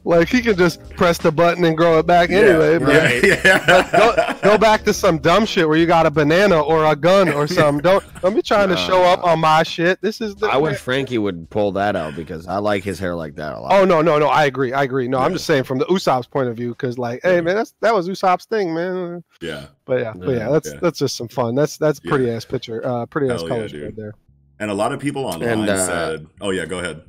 Like 0.06 0.28
he 0.28 0.42
can 0.42 0.58
just 0.58 0.82
press 0.98 1.18
the 1.18 1.32
button 1.32 1.64
and 1.64 1.78
grow 1.78 1.98
it 1.98 2.06
back 2.06 2.30
anyway. 2.30 2.78
But 2.78 2.88
right. 2.90 3.24
yeah. 3.46 3.90
go, 3.92 4.40
go 4.52 4.58
back 4.58 4.84
to 4.84 4.94
some 4.94 5.18
dumb 5.18 5.46
shit 5.46 5.68
where 5.68 5.78
you 5.78 5.86
got 5.86 6.06
a 6.06 6.12
banana 6.12 6.60
or 6.60 6.86
a 6.86 6.96
gun 6.96 7.30
or 7.30 7.48
something. 7.48 7.82
Don't 7.82 8.04
don't 8.22 8.34
be 8.36 8.42
trying 8.42 8.68
to 8.70 8.76
show 8.78 9.02
up 9.04 9.24
on 9.24 9.40
my 9.40 9.64
shit. 9.64 10.02
This 10.02 10.20
is 10.20 10.36
the. 10.36 10.48
I 10.48 10.58
wish 10.58 10.78
Franky 10.82 11.18
would 11.18 11.50
pull 11.50 11.72
that 11.74 11.96
out 11.96 12.16
because 12.18 12.48
I 12.48 12.58
like 12.58 12.84
his 12.84 13.00
hair 13.00 13.16
like 13.16 13.36
that 13.36 13.54
a 13.56 13.60
lot. 13.62 13.72
Oh 13.72 13.86
no 13.86 14.02
no 14.02 14.20
no! 14.20 14.28
I 14.28 14.44
agree. 14.46 14.74
I 14.74 14.84
agree. 14.84 15.08
No, 15.08 15.20
I'm 15.20 15.32
just 15.32 15.46
saying 15.46 15.64
from 15.64 15.78
the 15.80 15.86
Usopp's 15.86 16.28
point 16.28 16.50
of 16.50 16.58
view, 16.58 16.70
because 16.72 16.98
like, 16.98 17.22
hey 17.24 17.40
man, 17.40 17.56
that's 17.56 17.74
that 17.80 17.94
was 17.94 18.10
Usopp's 18.10 18.46
thing, 18.46 18.74
man. 18.74 19.24
yeah. 19.42 19.68
But 19.86 20.02
yeah, 20.02 20.14
but 20.18 20.30
yeah, 20.30 20.36
Yeah, 20.38 20.50
that's 20.50 20.74
yeah. 20.74 20.80
that's 20.82 21.00
just 21.00 21.16
some 21.16 21.28
fun. 21.30 21.56
That's 21.56 21.78
that's 21.78 22.02
Yeah. 22.04 22.10
pretty 22.10 22.30
ass 22.30 22.44
picture. 22.46 22.86
Uh, 22.86 23.06
pretty 23.06 23.30
ass 23.30 23.40
Hell 23.40 23.50
yeah, 23.50 23.56
color 23.56 23.68
dude. 23.70 23.96
there. 23.96 24.14
And 24.60 24.70
a 24.70 24.74
lot 24.74 24.92
of 24.92 25.00
people 25.00 25.26
online 25.26 25.50
And, 25.62 25.70
uh, 25.70 25.78
said, 25.78 26.28
"Oh 26.42 26.50
yeah, 26.52 26.66
go 26.66 26.80
ahead." 26.80 27.04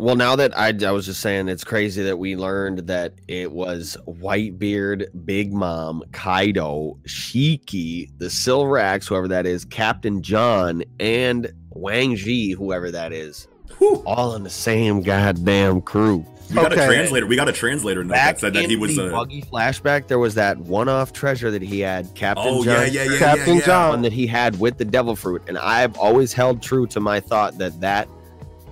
Well, 0.00 0.16
now 0.16 0.34
that 0.36 0.56
I, 0.58 0.72
I 0.86 0.92
was 0.92 1.04
just 1.04 1.20
saying, 1.20 1.48
it's 1.50 1.62
crazy 1.62 2.02
that 2.04 2.18
we 2.18 2.34
learned 2.34 2.86
that 2.86 3.12
it 3.28 3.52
was 3.52 3.98
Whitebeard, 4.08 5.08
Big 5.26 5.52
Mom, 5.52 6.02
Kaido, 6.12 6.96
Shiki, 7.06 8.08
the 8.16 8.30
Silver 8.30 8.78
Axe, 8.78 9.08
whoever 9.08 9.28
that 9.28 9.44
is, 9.44 9.66
Captain 9.66 10.22
John, 10.22 10.82
and 10.98 11.52
Wang 11.68 12.16
Zhi, 12.16 12.54
whoever 12.54 12.90
that 12.90 13.12
is, 13.12 13.46
Whew. 13.76 14.02
all 14.06 14.34
in 14.36 14.42
the 14.42 14.48
same 14.48 15.02
goddamn 15.02 15.82
crew. 15.82 16.24
We 16.48 16.54
got 16.54 16.72
Okay. 16.72 16.82
a 16.82 16.86
translator. 16.86 17.26
We 17.26 17.36
got 17.36 17.50
a 17.50 17.52
translator 17.52 18.02
note 18.02 18.14
that 18.14 18.40
said 18.40 18.54
that 18.54 18.70
he 18.70 18.76
was 18.76 18.96
the 18.96 19.08
a. 19.08 19.10
buggy 19.10 19.42
flashback, 19.42 20.06
there 20.08 20.18
was 20.18 20.34
that 20.36 20.56
one-off 20.60 21.12
treasure 21.12 21.50
that 21.50 21.60
he 21.60 21.80
had, 21.80 22.12
Captain 22.14 22.46
Oh 22.46 22.64
John. 22.64 22.86
yeah, 22.90 23.02
yeah, 23.04 23.12
yeah, 23.12 23.18
Captain 23.18 23.48
yeah, 23.48 23.54
yeah. 23.60 23.66
John. 23.66 23.88
one 23.90 24.02
that 24.02 24.14
he 24.14 24.26
had 24.26 24.58
with 24.58 24.78
the 24.78 24.84
devil 24.86 25.14
fruit 25.14 25.42
and 25.46 25.58
i've 25.58 25.94
always 25.98 26.32
held 26.32 26.62
true 26.62 26.86
to 26.86 27.00
my 27.00 27.20
thought 27.20 27.58
that 27.58 27.78
that 27.82 28.08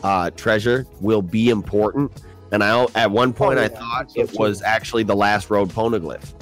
uh, 0.03 0.31
treasure 0.31 0.87
will 1.01 1.23
be 1.23 1.51
important 1.51 2.11
and 2.53 2.63
i 2.65 2.87
at 2.95 3.11
one 3.11 3.33
point 3.33 3.59
Oh, 3.59 3.63
i 3.65 3.69
thought 3.69 4.11
so 4.11 4.21
it 4.23 4.31
too. 4.31 4.37
was 4.39 4.63
actually 4.63 5.03
the 5.03 5.17
last 5.17 5.51
road 5.51 5.69
poneglyph 5.71 6.33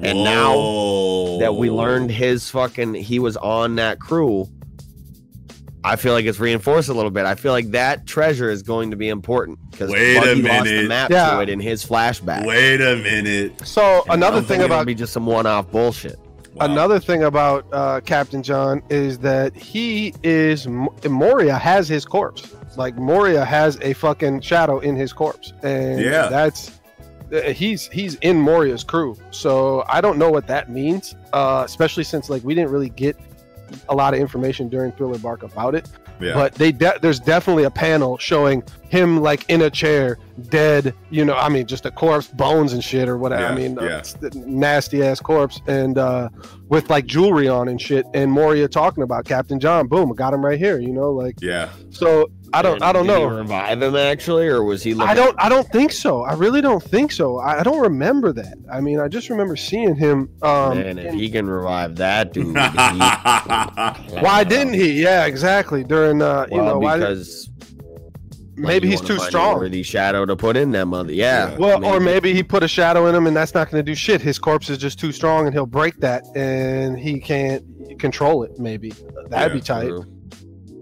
and 0.00 0.24
now 0.24 1.38
that 1.38 1.54
we 1.54 1.70
learned 1.70 2.10
his 2.10 2.48
fucking 2.50 2.94
he 2.94 3.18
was 3.18 3.36
on 3.36 3.76
that 3.76 4.00
crew 4.00 4.48
i 5.84 5.96
feel 5.96 6.12
like 6.14 6.24
it's 6.24 6.40
reinforced 6.40 6.88
a 6.88 6.94
little 6.94 7.10
bit 7.10 7.26
i 7.26 7.34
feel 7.34 7.52
like 7.52 7.70
that 7.72 8.06
treasure 8.06 8.48
is 8.50 8.62
going 8.62 8.90
to 8.90 8.96
be 8.96 9.08
important 9.10 9.58
because 9.70 9.90
Wait 9.90 10.16
a 10.16 10.34
lost 10.34 10.64
the 10.64 10.88
map 10.88 11.10
Yeah. 11.10 11.34
to 11.36 11.40
it 11.42 11.48
in 11.50 11.60
his 11.60 11.84
flashback 11.84 12.46
Wait 12.46 12.80
a 12.80 12.96
minute. 12.96 13.66
So 13.66 14.02
And 14.06 14.14
another 14.14 14.40
thing 14.40 14.62
about 14.62 14.86
be 14.86 14.94
just 14.94 15.12
some 15.12 15.26
one-off 15.26 15.70
bullshit 15.70 16.18
Wow. 16.54 16.66
Another 16.66 17.00
thing 17.00 17.22
about 17.22 17.64
uh, 17.72 18.00
Captain 18.04 18.42
John 18.42 18.82
is 18.90 19.18
that 19.20 19.56
he 19.56 20.12
is 20.22 20.66
Moria 20.68 21.56
has 21.56 21.88
his 21.88 22.04
corpse. 22.04 22.54
Like 22.76 22.96
Moria 22.96 23.44
has 23.44 23.78
a 23.82 23.92
fucking 23.92 24.40
shadow 24.40 24.78
in 24.80 24.96
his 24.96 25.12
corpse, 25.12 25.52
and 25.62 26.00
Yeah. 26.00 26.28
that's 26.28 26.78
uh, 27.32 27.40
he's 27.50 27.88
he's 27.88 28.16
in 28.16 28.38
Moria's 28.40 28.84
crew. 28.84 29.16
So 29.30 29.84
I 29.88 30.00
don't 30.00 30.18
know 30.18 30.30
what 30.30 30.46
that 30.48 30.68
means, 30.70 31.14
uh, 31.32 31.62
especially 31.64 32.04
since 32.04 32.28
like 32.30 32.42
we 32.44 32.54
didn't 32.54 32.70
really 32.70 32.90
get 32.90 33.16
a 33.88 33.94
lot 33.94 34.12
of 34.14 34.20
information 34.20 34.68
during 34.68 34.92
Thriller 34.92 35.18
Bark 35.18 35.42
about 35.42 35.74
it. 35.74 35.88
Yeah. 36.20 36.34
But 36.34 36.54
they 36.54 36.72
de- 36.72 36.98
there's 37.00 37.18
definitely 37.18 37.64
a 37.64 37.70
panel 37.70 38.18
showing 38.18 38.62
him 38.92 39.22
like 39.22 39.44
in 39.48 39.62
a 39.62 39.70
chair, 39.70 40.18
dead. 40.50 40.94
You 41.10 41.24
know, 41.24 41.34
I 41.34 41.48
mean, 41.48 41.66
just 41.66 41.86
a 41.86 41.90
corpse, 41.90 42.28
bones 42.28 42.74
and 42.74 42.84
shit, 42.84 43.08
or 43.08 43.16
whatever. 43.16 43.46
I 43.46 43.54
mean, 43.54 43.78
uh, 43.78 43.84
yeah. 43.84 43.98
it's 43.98 44.14
nasty 44.34 45.02
ass 45.02 45.18
corpse, 45.18 45.60
and 45.66 45.96
uh, 45.96 46.28
with 46.68 46.90
like 46.90 47.06
jewelry 47.06 47.48
on 47.48 47.68
and 47.68 47.80
shit. 47.80 48.04
And 48.12 48.30
Moria 48.30 48.68
talking 48.68 49.02
about 49.02 49.24
Captain 49.24 49.58
John. 49.58 49.88
Boom, 49.88 50.12
got 50.14 50.34
him 50.34 50.44
right 50.44 50.58
here. 50.58 50.78
You 50.78 50.92
know, 50.92 51.10
like 51.10 51.36
yeah. 51.40 51.70
so. 51.90 52.30
I 52.54 52.60
don't. 52.60 52.74
And 52.74 52.84
I 52.84 52.92
don't 52.92 53.06
did 53.06 53.16
he 53.16 53.18
know. 53.18 53.28
revive 53.28 53.80
him 53.82 53.96
actually, 53.96 54.46
or 54.46 54.62
was 54.62 54.82
he? 54.82 54.92
Looking, 54.92 55.08
I 55.08 55.14
don't. 55.14 55.34
I 55.38 55.48
don't 55.48 55.66
think 55.68 55.90
so. 55.90 56.20
I 56.20 56.34
really 56.34 56.60
don't 56.60 56.82
think 56.82 57.10
so. 57.10 57.38
I, 57.38 57.60
I 57.60 57.62
don't 57.62 57.80
remember 57.80 58.30
that. 58.34 58.58
I 58.70 58.82
mean, 58.82 59.00
I 59.00 59.08
just 59.08 59.30
remember 59.30 59.56
seeing 59.56 59.94
him. 59.94 60.28
Um, 60.42 60.76
Man, 60.76 60.98
if 60.98 61.06
in- 61.06 61.18
he 61.18 61.30
can 61.30 61.46
revive 61.46 61.96
that 61.96 62.34
dude, 62.34 62.48
he- 62.48 62.52
why 64.20 64.44
didn't 64.46 64.74
he? 64.74 65.02
Yeah, 65.02 65.24
exactly. 65.24 65.82
During 65.82 66.20
uh, 66.20 66.46
you 66.50 66.58
Well, 66.58 66.66
know, 66.66 66.78
why? 66.78 66.98
because 66.98 67.48
maybe 68.56 68.88
he's 68.88 69.00
too 69.00 69.16
find 69.16 69.20
a 69.20 69.30
strong. 69.30 69.58
Worthy 69.58 69.82
shadow 69.82 70.24
to 70.26 70.36
put 70.36 70.56
in 70.56 70.70
that 70.72 70.86
mother. 70.86 71.12
Yeah. 71.12 71.50
Yeah. 71.52 71.56
Well, 71.58 71.84
or 71.84 72.00
maybe 72.00 72.34
he 72.34 72.42
put 72.42 72.62
a 72.62 72.68
shadow 72.68 73.06
in 73.06 73.14
him, 73.14 73.26
and 73.26 73.36
that's 73.36 73.54
not 73.54 73.70
going 73.70 73.84
to 73.84 73.90
do 73.90 73.94
shit. 73.94 74.20
His 74.20 74.38
corpse 74.38 74.68
is 74.70 74.78
just 74.78 74.98
too 74.98 75.12
strong, 75.12 75.46
and 75.46 75.54
he'll 75.54 75.66
break 75.66 75.96
that, 76.00 76.24
and 76.36 76.98
he 76.98 77.18
can't 77.20 77.64
control 77.98 78.42
it. 78.42 78.58
Maybe 78.58 78.90
that'd 79.28 79.52
Yeah, 79.52 79.54
be 79.54 79.60
tight. 79.60 79.88
True. 79.88 80.04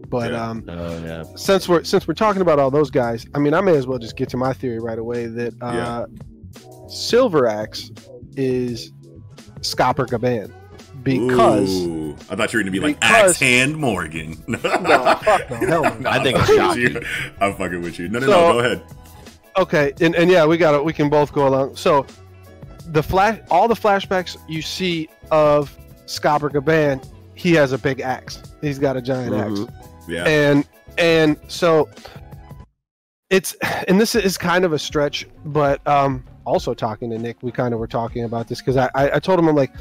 But 0.09 0.33
Yeah. 0.33 0.49
um, 0.51 0.65
Oh 0.69 1.03
yeah. 1.05 1.23
since 1.37 1.69
we're 1.69 1.85
since 1.85 2.09
we're 2.09 2.15
talking 2.15 2.43
about 2.43 2.59
all 2.59 2.71
those 2.71 2.91
guys, 2.91 3.25
I 3.35 3.39
mean, 3.39 3.55
I 3.55 3.61
may 3.61 3.77
as 3.77 3.87
well 3.87 3.99
just 3.99 4.17
get 4.17 4.29
to 4.31 4.37
my 4.37 4.53
theory 4.53 4.81
right 4.81 4.99
away 4.99 5.27
that 5.27 5.55
uh, 5.63 5.73
Yeah. 5.73 6.07
Silver 6.89 7.47
Axe 7.47 7.91
is 8.37 8.91
Scopper 9.63 10.07
Gaban 10.07 10.53
because 11.03 11.71
Ooh, 11.87 12.17
I 12.31 12.37
thought 12.37 12.53
you 12.53 12.59
were 12.59 12.63
gonna 12.63 12.71
be 12.71 12.81
like 12.81 13.01
Because- 13.01 13.31
Axe 13.31 13.41
Hand 13.41 13.77
Morgan. 13.77 14.43
no, 14.47 14.59
fuck 14.59 15.51
no, 15.51 15.57
hell 15.57 15.83
no. 16.01 16.11
I 16.11 16.23
think 16.23 16.37
I'm 16.39 16.43
it's 16.43 16.51
fucking 16.51 16.85
with 16.85 17.03
shocking. 17.03 17.03
you. 17.03 17.37
I'm 17.41 17.55
fucking 17.55 17.83
with 17.83 17.99
you. 17.99 18.09
No, 18.09 18.19
no, 18.21 18.27
So- 18.27 18.33
no. 18.33 18.53
Go 18.53 18.59
ahead. 18.61 18.83
Okay, 19.59 19.93
and, 20.01 20.15
and 20.15 20.31
yeah, 20.31 20.47
we 20.47 20.57
got 20.57 20.75
it. 20.75 20.85
We 20.85 20.93
can 20.93 21.09
both 21.11 21.33
go 21.33 21.49
along. 21.49 21.75
So, 21.77 22.07
the 22.87 23.03
flash, 23.03 23.41
all 23.51 23.67
the 23.69 23.75
flashbacks 23.75 24.37
you 24.49 24.63
see 24.63 25.09
of 25.33 25.77
Scopper 26.07 26.49
Gaban, 26.49 27.05
he 27.35 27.53
has 27.55 27.73
a 27.73 27.79
big 27.79 28.01
axe. 28.01 28.43
He's 28.61 28.79
got 28.79 28.97
a 28.97 29.03
giant 29.03 29.35
axe, 29.35 29.51
Mhm. 29.61 29.73
Yeah. 30.09 30.25
and 30.27 30.65
and 30.99 31.37
so 31.49 31.89
it's 33.29 33.55
and 33.89 34.01
this 34.01 34.15
is 34.15 34.37
kind 34.39 34.65
of 34.65 34.73
a 34.73 34.79
stretch, 34.79 35.27
but 35.45 35.87
um, 35.87 36.25
also 36.45 36.75
talking 36.75 37.11
to 37.11 37.19
Nick, 37.19 37.39
we 37.43 37.51
kind 37.53 37.73
of 37.75 37.81
were 37.81 37.87
talking 37.87 38.25
about 38.25 38.49
this 38.49 38.61
because 38.61 38.77
I, 38.77 38.89
I 38.95 39.11
I 39.17 39.19
told 39.19 39.39
him 39.39 39.49
I'm 39.49 39.55
like 39.57 39.73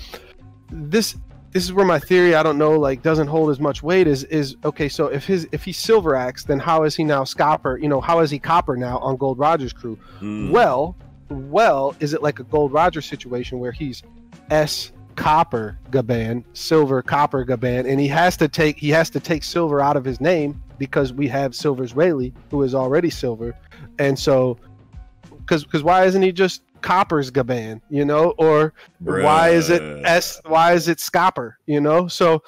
this 0.72 1.15
this 1.51 1.63
is 1.63 1.74
where 1.74 1.86
my 1.86 1.97
theory 1.99 2.36
I 2.36 2.43
don't 2.43 2.57
know 2.57 2.80
like 2.80 3.01
doesn't 3.01 3.28
hold 3.28 3.49
as 3.49 3.59
much 3.59 3.82
weight 3.82 4.07
is 4.07 4.24
is 4.26 4.55
okay 4.63 4.88
so 4.89 5.07
if 5.07 5.26
his 5.26 5.47
if 5.51 5.63
he's 5.63 5.78
silver 5.78 6.15
axe 6.15 6.43
then 6.43 6.59
how 6.59 6.84
is 6.84 6.95
he 6.95 7.03
now 7.03 7.24
scopper 7.24 7.78
you 7.78 7.88
know 7.89 8.01
how 8.01 8.20
is 8.20 8.30
he 8.30 8.38
copper 8.39 8.76
now 8.78 8.99
on 8.99 9.17
gold 9.17 9.39
rogers 9.39 9.74
crew 9.74 9.97
Mm. 10.22 10.51
well 10.51 10.95
well 11.30 11.95
is 11.99 12.13
it 12.13 12.22
like 12.22 12.39
a 12.39 12.43
gold 12.43 12.72
roger 12.72 13.01
situation 13.01 13.59
where 13.59 13.72
he's 13.72 14.03
s 14.51 14.91
copper 15.15 15.78
gaban 15.91 16.43
silver 16.53 17.01
copper 17.01 17.43
gaban 17.45 17.89
and 17.89 17.99
he 17.99 18.07
has 18.07 18.38
to 18.38 18.47
take 18.47 18.78
he 18.78 18.89
has 18.89 19.09
to 19.09 19.20
take 19.20 19.43
silver 19.43 19.82
out 19.82 19.97
of 19.97 20.05
his 20.05 20.22
name 20.22 20.61
because 20.78 21.11
we 21.11 21.28
have 21.28 21.53
Silvers 21.53 21.93
Rayleigh 21.95 22.32
who 22.51 22.63
is 22.63 22.74
already 22.74 23.09
silver 23.09 23.53
and 23.97 24.17
so 24.17 24.57
because 25.39 25.63
because 25.65 25.84
why 25.84 26.05
isn't 26.05 26.22
he 26.22 26.32
just 26.32 26.61
copper's 26.82 27.30
gaban 27.32 27.82
you 27.90 28.06
know 28.06 28.34
or 28.38 28.74
why 29.00 29.50
is 29.50 29.70
it 29.70 29.82
s 30.06 30.40
why 30.46 30.74
is 30.74 30.88
it 30.88 31.00
scopper 31.00 31.58
you 31.66 31.80
know 31.82 32.08
so 32.08 32.42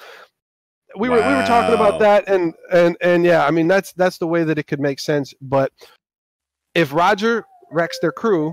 we 0.96 1.08
were 1.08 1.16
we 1.16 1.34
were 1.34 1.42
talking 1.42 1.74
about 1.74 1.98
that 1.98 2.28
and 2.28 2.54
and 2.72 2.96
and 3.00 3.24
yeah 3.24 3.46
i 3.46 3.50
mean 3.50 3.68
that's 3.68 3.92
that's 3.94 4.18
the 4.18 4.26
way 4.26 4.44
that 4.44 4.58
it 4.58 4.66
could 4.66 4.80
make 4.80 5.00
sense 5.00 5.32
but 5.40 5.72
if 6.74 6.92
roger 6.92 7.44
wrecks 7.70 7.98
their 8.00 8.12
crew 8.12 8.52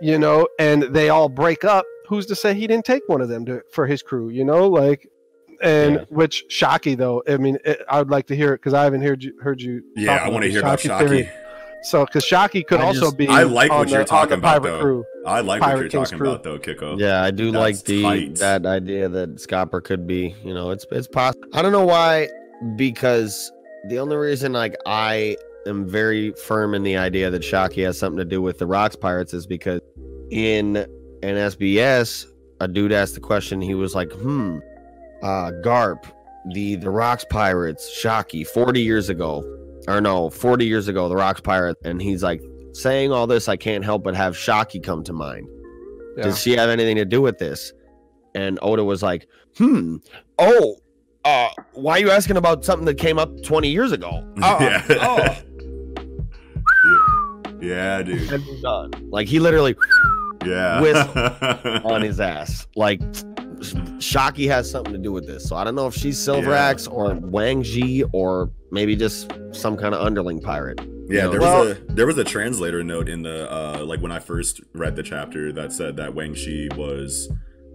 you 0.00 0.18
know 0.18 0.46
and 0.58 0.82
they 0.94 1.08
all 1.08 1.28
break 1.28 1.64
up 1.64 1.84
who's 2.06 2.26
to 2.26 2.34
say 2.34 2.54
he 2.54 2.66
didn't 2.66 2.84
take 2.84 3.02
one 3.06 3.20
of 3.20 3.28
them 3.28 3.44
to, 3.44 3.60
for 3.72 3.86
his 3.86 4.02
crew 4.02 4.28
you 4.30 4.44
know 4.44 4.68
like 4.68 5.08
and 5.62 5.96
Yeah. 5.96 6.04
which 6.10 6.44
shakky 6.50 6.96
though 6.96 7.22
i 7.28 7.36
mean 7.36 7.58
it, 7.64 7.80
i 7.88 7.98
would 7.98 8.10
like 8.10 8.26
to 8.28 8.36
hear 8.36 8.52
it 8.54 8.58
because 8.58 8.74
i 8.74 8.84
haven't 8.84 9.02
heard 9.02 9.22
you 9.22 9.32
heard 9.42 9.60
you 9.60 9.82
Yeah, 9.96 10.16
I 10.16 10.28
want 10.28 10.44
to 10.44 10.50
hear 10.50 10.60
about 10.60 10.78
Shakky. 10.78 11.08
theory. 11.08 11.30
Shakky. 11.80 11.84
so 11.84 12.04
because 12.06 12.24
shakky 12.24 12.66
could 12.66 12.80
I 12.80 12.84
also 12.84 13.00
just- 13.00 13.16
be 13.16 13.28
I 13.28 13.42
like 13.44 13.70
what 13.70 13.86
the- 13.86 13.92
you're 13.92 14.00
on 14.00 14.06
talking 14.06 14.38
about, 14.38 14.62
though. 14.62 14.80
crew. 14.80 15.04
I 15.26 15.40
like 15.40 15.60
what 15.60 15.70
you're 15.78 15.88
King's 15.88 16.10
talking 16.10 16.18
crew. 16.18 16.30
about, 16.30 16.42
though, 16.42 16.58
Kiko. 16.58 16.98
Yeah, 16.98 17.22
I 17.22 17.30
do 17.30 17.50
like 17.50 17.82
the 17.84 18.02
tight. 18.02 18.34
that 18.36 18.64
idea 18.66 19.08
that 19.08 19.38
Scopper 19.40 19.80
could 19.80 20.06
be. 20.06 20.34
You 20.44 20.54
know, 20.54 20.70
it's 20.70 20.86
it's 20.90 21.06
possible. 21.08 21.48
I 21.52 21.62
don't 21.62 21.72
know 21.72 21.84
why, 21.84 22.28
because 22.76 23.50
the 23.88 23.98
only 23.98 24.16
reason 24.16 24.52
like 24.52 24.74
I 24.86 25.36
am 25.66 25.86
very 25.86 26.32
firm 26.32 26.74
in 26.74 26.82
the 26.82 26.96
idea 26.96 27.30
that 27.30 27.42
Shakky 27.42 27.84
has 27.84 27.98
something 27.98 28.18
to 28.18 28.24
do 28.24 28.40
with 28.40 28.58
the 28.58 28.66
Rocks 28.66 28.96
Pirates 28.96 29.34
is 29.34 29.46
because 29.46 29.80
in 30.30 30.76
an 30.76 30.86
SBS, 31.36 32.26
a 32.60 32.68
dude 32.68 32.92
asked 32.92 33.14
the 33.14 33.20
question. 33.20 33.60
He 33.60 33.74
was 33.74 33.94
like, 33.94 34.10
"Hmm, 34.12 34.58
uh, 35.22 35.50
Garp, 35.64 36.04
the 36.54 36.76
the 36.76 36.90
Rocks 36.90 37.24
Pirates, 37.28 37.90
Shakky, 38.02 38.46
forty 38.46 38.80
years 38.80 39.08
ago, 39.10 39.42
or 39.86 40.00
no, 40.00 40.30
forty 40.30 40.66
years 40.66 40.88
ago, 40.88 41.08
the 41.08 41.16
Rocks 41.16 41.40
Pirates," 41.40 41.80
and 41.84 42.00
he's 42.02 42.22
like. 42.22 42.42
Saying 42.74 43.10
all 43.10 43.26
this, 43.26 43.48
I 43.48 43.56
can't 43.56 43.82
help 43.82 44.04
but 44.04 44.14
have 44.14 44.34
Shakky 44.34 44.80
come 44.80 45.02
to 45.04 45.12
mind. 45.12 45.48
Yeah. 46.16 46.24
Does 46.24 46.40
she 46.40 46.52
have 46.52 46.68
anything 46.68 46.94
to 46.96 47.04
do 47.04 47.20
with 47.20 47.38
this? 47.38 47.72
And 48.36 48.56
Oda 48.62 48.84
was 48.84 49.02
like, 49.02 49.26
hmm, 49.56 49.96
oh, 50.38 50.76
uh, 51.24 51.48
why 51.72 51.94
are 51.96 51.98
you 51.98 52.10
asking 52.10 52.36
about 52.36 52.64
something 52.64 52.84
that 52.84 52.98
came 52.98 53.18
up 53.18 53.30
20 53.42 53.68
years 53.68 53.90
ago? 53.90 54.22
Uh, 54.40 54.58
yeah. 54.60 54.84
oh. 55.00 55.36
yeah, 57.60 58.02
dude. 58.02 58.30
And 58.32 58.62
done. 58.62 58.90
Like 59.10 59.26
he 59.26 59.40
literally 59.40 59.74
Yeah. 60.44 60.80
With- 60.80 61.84
on 61.84 62.02
his 62.02 62.20
ass. 62.20 62.66
Like 62.76 63.00
Shakky 63.58 64.48
has 64.48 64.70
something 64.70 64.92
to 64.92 64.98
do 64.98 65.12
with 65.12 65.26
this. 65.26 65.48
So 65.48 65.56
I 65.56 65.64
don't 65.64 65.74
know 65.74 65.86
if 65.86 65.94
she's 65.94 66.18
Silver 66.18 66.50
Yeah. 66.50 66.66
Axe 66.68 66.86
or 66.86 67.14
Wang 67.14 67.62
Zhi 67.62 68.08
or 68.12 68.50
maybe 68.70 68.96
just 68.96 69.30
some 69.52 69.76
kind 69.76 69.94
of 69.94 70.00
underling 70.04 70.40
pirate. 70.40 70.80
Yeah, 71.08 71.28
there 71.28 71.40
well- 71.40 71.64
was 71.64 71.78
a 71.78 71.92
there 71.94 72.06
was 72.06 72.18
a 72.18 72.24
translator 72.24 72.84
note 72.84 73.08
in 73.08 73.22
the 73.22 73.50
uh 73.50 73.84
like 73.84 74.00
when 74.00 74.12
I 74.12 74.18
first 74.18 74.60
read 74.74 74.94
the 74.96 75.02
chapter 75.02 75.52
that 75.52 75.72
said 75.72 75.96
that 75.96 76.14
Wang 76.14 76.34
Zhi 76.34 76.68
was 76.76 77.30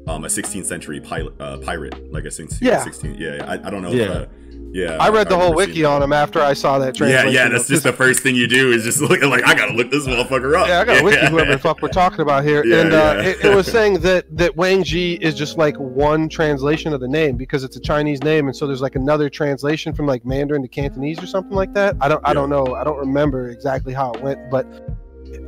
um 0.08 0.24
a 0.24 0.28
16th 0.28 0.66
century 0.66 1.00
pilot 1.00 1.34
uh, 1.40 1.58
pirate 1.60 2.12
like 2.12 2.26
a 2.26 2.32
16 2.32 2.60
Yeah. 2.68 2.84
16 2.84 3.16
yeah 3.16 3.46
I, 3.48 3.54
I 3.68 3.70
don't 3.72 3.82
know 3.82 3.92
Yeah. 3.92 4.04
if, 4.04 4.12
uh, 4.12 4.26
yeah 4.74 4.98
I 5.00 5.10
read 5.10 5.30
the 5.30 5.38
whole 5.38 5.54
wiki 5.54 5.86
on 5.86 6.02
him 6.02 6.12
after 6.12 6.42
I 6.42 6.54
saw 6.54 6.80
that 6.80 6.88
yeah 7.00 7.08
translation. 7.08 7.32
yeah 7.34 7.48
that's 7.50 7.68
just 7.68 7.84
the 7.84 7.94
first 7.94 8.22
thing 8.22 8.36
you 8.36 8.48
do 8.48 8.72
is 8.72 8.84
just 8.84 9.00
look 9.10 9.22
like 9.22 9.46
I 9.48 9.54
gotta 9.54 9.74
look 9.74 9.92
this 9.92 10.06
motherfucker 10.08 10.58
up 10.60 10.68
yeah, 10.68 10.82
I 10.82 10.86
got 10.86 10.98
to 10.98 11.04
wiki 11.04 11.26
whoever 11.28 11.52
the 11.52 11.60
fuck 11.60 11.82
we're 11.82 11.90
talking 11.90 12.22
about 12.22 12.44
here, 12.44 12.66
Yeah, 12.66 12.82
and 12.82 12.94
uh, 12.94 12.98
yeah. 13.18 13.30
it, 13.30 13.46
it 13.46 13.56
was 13.56 13.68
saying 13.68 14.00
that 14.02 14.26
that 14.36 14.56
Wang 14.56 14.84
Zhi 14.84 15.20
is 15.22 15.36
just 15.36 15.58
like 15.58 15.76
one 15.78 16.28
translation 16.28 16.92
of 16.94 17.00
the 17.00 17.08
name 17.08 17.38
because 17.38 17.64
it's 17.64 17.76
a 17.78 17.80
Chinese 17.82 18.22
name, 18.24 18.48
and 18.48 18.56
so 18.56 18.66
there's 18.68 18.82
like 18.82 18.96
another 18.96 19.30
translation 19.30 19.94
from 19.94 20.08
like 20.08 20.26
Mandarin 20.26 20.62
to 20.64 20.68
Cantonese 20.68 21.22
or 21.22 21.28
something 21.28 21.56
like 21.56 21.74
that. 21.76 21.96
I 22.02 22.08
don't 22.10 22.26
I 22.26 22.30
Yeah. 22.30 22.34
don't 22.34 22.50
know. 22.50 22.76
I 22.76 22.84
don't 22.84 22.98
remember 22.98 23.50
exactly 23.50 23.94
how 23.94 24.12
it 24.14 24.22
went, 24.22 24.50
but 24.50 24.66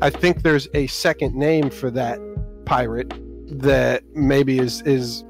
I 0.02 0.10
think 0.10 0.44
there's 0.44 0.68
a 0.74 0.88
second 0.88 1.36
name 1.36 1.70
for 1.70 1.90
that 1.92 2.20
pirate 2.66 3.12
that 3.62 4.04
maybe 4.16 4.60
is 4.60 4.82
is 4.84 5.24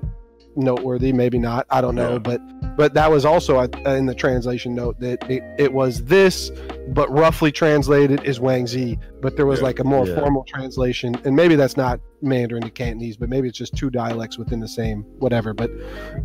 noteworthy, 0.56 1.12
maybe 1.12 1.38
not. 1.38 1.66
I 1.70 1.82
don't 1.82 1.96
know, 1.96 2.14
Yeah. 2.14 2.20
but 2.20 2.42
but 2.78 2.94
that 2.94 3.10
was 3.12 3.26
also 3.26 3.58
uh, 3.60 3.68
in 3.86 4.06
the 4.06 4.16
translation 4.16 4.74
note 4.76 5.00
that 5.00 5.30
it, 5.30 5.44
it 5.58 5.74
was 5.74 6.04
this, 6.06 6.52
but 6.90 7.10
roughly 7.12 7.52
translated 7.52 8.24
is 8.24 8.40
Wang 8.40 8.68
Zi. 8.68 8.98
But 9.22 9.36
there 9.38 9.46
was 9.46 9.60
Yeah. 9.60 9.66
like 9.66 9.80
a 9.80 9.84
more 9.84 10.06
Yeah. 10.08 10.20
formal 10.20 10.44
translation, 10.44 11.16
and 11.26 11.36
maybe 11.36 11.56
that's 11.56 11.78
not 11.78 12.00
Mandarin 12.22 12.64
to 12.64 12.70
Cantonese, 12.70 13.18
but 13.18 13.30
maybe 13.30 13.48
it's 13.48 13.58
just 13.58 13.76
two 13.76 13.90
dialects 13.90 14.38
within 14.38 14.60
the 14.60 14.68
same 14.68 15.04
whatever. 15.20 15.54
But 15.54 15.72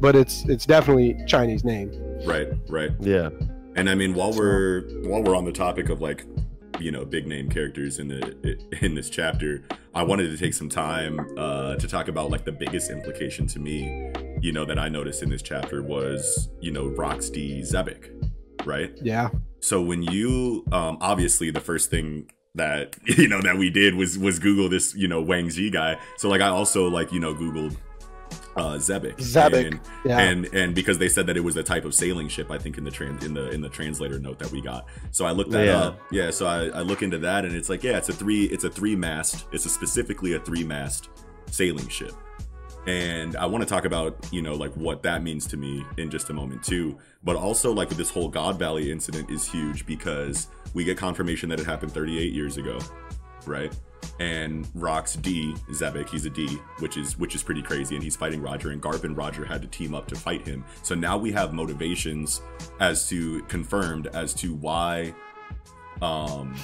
but 0.01 0.15
it's 0.17 0.45
it's 0.49 0.67
definitely 0.67 1.17
Chinese 1.27 1.65
name. 1.65 1.91
right 2.27 2.49
right 2.69 2.91
Yeah. 3.01 3.31
And 3.77 3.89
I 3.89 3.95
mean, 3.95 4.15
while 4.15 4.33
we're 4.33 4.83
while 5.09 5.23
we're 5.23 5.37
on 5.37 5.45
the 5.45 5.53
topic 5.53 5.89
of 5.91 6.01
like, 6.01 6.25
you 6.81 6.91
know, 6.91 7.05
big 7.05 7.27
name 7.27 7.49
characters 7.49 7.99
in 7.99 8.09
the 8.09 8.59
in 8.83 8.95
this 8.95 9.09
chapter, 9.09 9.63
I 9.95 10.03
wanted 10.03 10.31
to 10.31 10.37
take 10.37 10.55
some 10.55 10.69
time 10.69 11.21
uh, 11.39 11.77
to 11.77 11.87
talk 11.89 12.09
about 12.09 12.31
like 12.31 12.45
the 12.45 12.53
biggest 12.53 12.91
implication 12.91 13.47
to 13.49 13.59
me, 13.61 14.11
you 14.41 14.53
know, 14.53 14.65
that 14.65 14.79
I 14.79 14.89
noticed 14.89 15.23
in 15.23 15.31
this 15.31 15.43
chapter 15.43 15.83
was, 15.83 16.49
you 16.61 16.71
know, 16.73 16.87
Roxy 16.89 17.63
Xebec, 17.63 18.11
right? 18.67 18.93
Yeah, 19.03 19.31
So 19.61 19.81
when 19.83 20.03
you, 20.03 20.65
um, 20.73 20.99
obviously, 21.01 21.51
the 21.51 21.61
first 21.61 21.91
thing 21.91 22.31
that 22.57 22.97
you 23.07 23.29
know 23.29 23.41
that 23.43 23.57
we 23.59 23.71
did 23.71 23.95
was 23.95 24.19
was 24.19 24.39
Google 24.39 24.69
this, 24.69 24.95
you 24.95 25.07
know, 25.09 25.21
Wang 25.23 25.47
Zhi 25.49 25.71
guy. 25.73 25.97
So 26.17 26.29
like, 26.29 26.41
I 26.41 26.49
also 26.49 26.89
like 26.89 27.13
you 27.13 27.21
know 27.21 27.35
Googled 27.35 27.77
uh, 28.57 28.75
Xebec. 28.75 29.17
Xebec. 29.19 29.67
And, 29.69 29.81
yeah. 30.05 30.19
and 30.19 30.47
and 30.53 30.75
because 30.75 30.99
they 30.99 31.09
said 31.09 31.27
that 31.29 31.37
it 31.37 31.41
was 31.45 31.57
a 31.57 31.63
type 31.63 31.85
of 31.85 31.95
sailing 31.95 32.29
ship 32.29 32.51
i 32.51 32.59
think 32.59 32.79
in 32.79 32.85
the 32.85 32.91
trans 32.91 33.25
in 33.25 33.33
the 33.35 33.49
in 33.51 33.61
the 33.61 33.69
translator 33.69 34.19
note 34.19 34.39
that 34.41 34.51
we 34.51 34.61
got 34.61 34.87
so 35.13 35.25
i 35.25 35.31
looked 35.31 35.51
that 35.53 35.67
Yeah. 35.67 35.79
up 35.79 36.01
yeah 36.11 36.31
so 36.31 36.47
I, 36.47 36.67
I 36.67 36.81
look 36.83 37.03
into 37.03 37.19
that 37.19 37.45
and 37.45 37.55
it's 37.55 37.69
like 37.69 37.83
yeah 37.85 37.97
it's 37.97 38.09
a 38.09 38.13
three 38.13 38.45
it's 38.47 38.65
a 38.65 38.71
three 38.71 38.97
mast 38.97 39.47
it's 39.53 39.67
a 39.67 39.69
specifically 39.69 40.35
a 40.35 40.41
three 40.41 40.65
mast 40.65 41.09
sailing 41.47 41.89
ship 41.89 42.13
and 42.87 43.37
I 43.37 43.47
want 43.47 43.63
to 43.63 43.69
talk 43.69 43.85
about 43.85 44.17
you 44.33 44.43
know 44.43 44.55
like 44.55 44.73
what 44.75 45.03
that 45.03 45.23
means 45.23 45.47
to 45.49 45.57
me 45.57 45.85
in 45.99 46.11
just 46.11 46.31
a 46.31 46.33
moment 46.33 46.63
too. 46.63 46.99
But 47.23 47.37
also 47.37 47.73
like 47.73 47.91
this 47.91 48.11
whole 48.11 48.29
God 48.29 48.59
Valley 48.59 48.91
incident 48.91 49.31
is 49.31 49.47
huge 49.47 49.87
because 49.87 50.49
we 50.75 50.85
get 50.85 50.97
confirmation 50.97 51.49
that 51.51 51.61
it 51.61 51.67
happened 51.67 51.93
38 51.93 52.33
years 52.33 52.57
ago, 52.57 52.79
right? 53.47 53.75
And 54.19 54.69
Rocks 54.75 55.17
D 55.17 55.55
Xebec, 55.71 56.09
he's 56.09 56.27
a 56.27 56.31
D, 56.31 56.59
which 56.79 56.97
is 56.97 57.19
which 57.19 57.35
is 57.35 57.43
pretty 57.43 57.63
crazy, 57.63 57.95
and 57.95 58.05
he's 58.05 58.17
fighting 58.17 58.41
Roger, 58.41 58.71
and 58.71 58.83
Garp 58.83 59.05
and 59.05 59.17
Roger 59.17 59.45
had 59.45 59.63
to 59.63 59.69
team 59.69 59.95
up 59.95 60.07
to 60.09 60.15
fight 60.15 60.47
him. 60.47 60.65
So 60.83 60.95
now 60.95 61.17
we 61.17 61.33
have 61.33 61.53
motivations 61.53 62.43
as 62.81 63.09
to 63.09 63.43
confirmed 63.45 64.09
as 64.09 64.35
to 64.35 64.55
why 64.55 65.15
um 66.03 66.55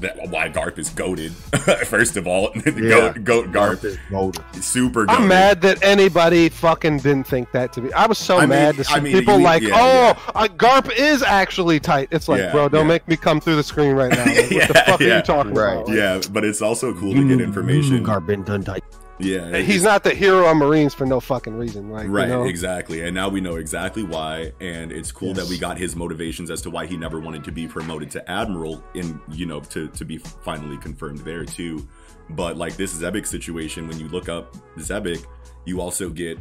that 0.00 0.16
why 0.28 0.48
Garp 0.48 0.78
is 0.78 0.90
goaded. 0.90 1.32
First 1.86 2.16
of 2.16 2.26
all, 2.26 2.50
Yeah. 2.66 3.12
goat, 3.14 3.24
goat 3.24 3.52
Garp, 3.52 3.84
is 3.84 3.96
goated. 4.10 4.62
super. 4.62 5.06
I'm 5.08 5.28
mad 5.28 5.60
that 5.62 5.82
anybody 5.84 6.48
fucking 6.48 6.98
didn't 6.98 7.26
think 7.26 7.50
that 7.52 7.72
to 7.74 7.80
be. 7.80 7.92
I 7.92 8.06
was 8.06 8.18
so 8.18 8.36
I 8.38 8.40
mean- 8.40 8.48
mad 8.50 8.74
to 8.76 8.84
see 8.84 8.94
I 8.94 9.00
mean, 9.00 9.12
people 9.12 9.38
you- 9.38 9.44
like, 9.44 9.62
yeah, 9.62 9.70
oh, 9.74 10.22
yeah. 10.26 10.32
Uh, 10.34 10.48
Garp 10.48 10.90
is 10.96 11.22
actually 11.22 11.80
tight. 11.80 12.08
It's 12.10 12.28
like, 12.28 12.40
Yeah, 12.40 12.52
bro, 12.52 12.68
don't 12.68 12.82
yeah. 12.86 12.88
make 12.88 13.08
me 13.08 13.16
come 13.16 13.40
through 13.40 13.56
the 13.56 13.62
screen 13.62 13.94
right 13.94 14.10
now. 14.10 14.24
Like, 14.34 14.36
what 14.36 14.48
the 14.48 14.54
Yeah, 14.56 14.84
fuck 14.86 15.00
are 15.00 15.04
you 15.16 15.22
talking 15.22 15.54
Right. 15.54 15.74
about? 15.74 15.88
Yeah, 15.94 16.20
but 16.32 16.44
it's 16.44 16.60
also 16.62 16.92
cool 16.94 17.14
to 17.14 17.28
get 17.28 17.40
information. 17.40 18.04
Garbin 18.04 18.44
done 18.44 18.64
tight. 18.64 18.82
Yeah, 19.18 19.58
He's 19.58 19.84
not 19.84 20.02
the 20.02 20.12
hero 20.12 20.50
of 20.50 20.56
Marines 20.56 20.92
for 20.92 21.06
no 21.06 21.20
fucking 21.20 21.54
reason. 21.54 21.90
Like, 21.90 22.08
right, 22.08 22.28
you 22.28 22.34
know? 22.34 22.44
exactly. 22.44 23.02
And 23.02 23.14
now 23.14 23.28
we 23.28 23.40
know 23.40 23.56
exactly 23.56 24.02
why, 24.02 24.52
and 24.60 24.90
it's 24.90 25.12
cool 25.12 25.34
that 25.34 25.46
we 25.46 25.56
got 25.56 25.78
his 25.78 25.94
motivations 25.94 26.50
as 26.50 26.60
to 26.62 26.70
why 26.70 26.86
he 26.86 26.96
never 26.96 27.20
wanted 27.20 27.44
to 27.44 27.52
be 27.52 27.68
promoted 27.68 28.10
to 28.12 28.30
admiral, 28.30 28.82
in 28.94 29.20
you 29.30 29.46
know 29.46 29.60
to 29.60 29.88
to 29.88 30.04
be 30.04 30.18
finally 30.18 30.76
confirmed 30.78 31.18
there 31.20 31.44
too. 31.44 31.86
But 32.30 32.56
like 32.56 32.76
this 32.76 32.94
Xebec 32.94 33.26
situation, 33.26 33.86
when 33.86 34.00
you 34.00 34.08
look 34.08 34.28
up 34.28 34.56
Xebec, 34.78 35.24
you 35.64 35.80
also 35.80 36.08
get 36.10 36.38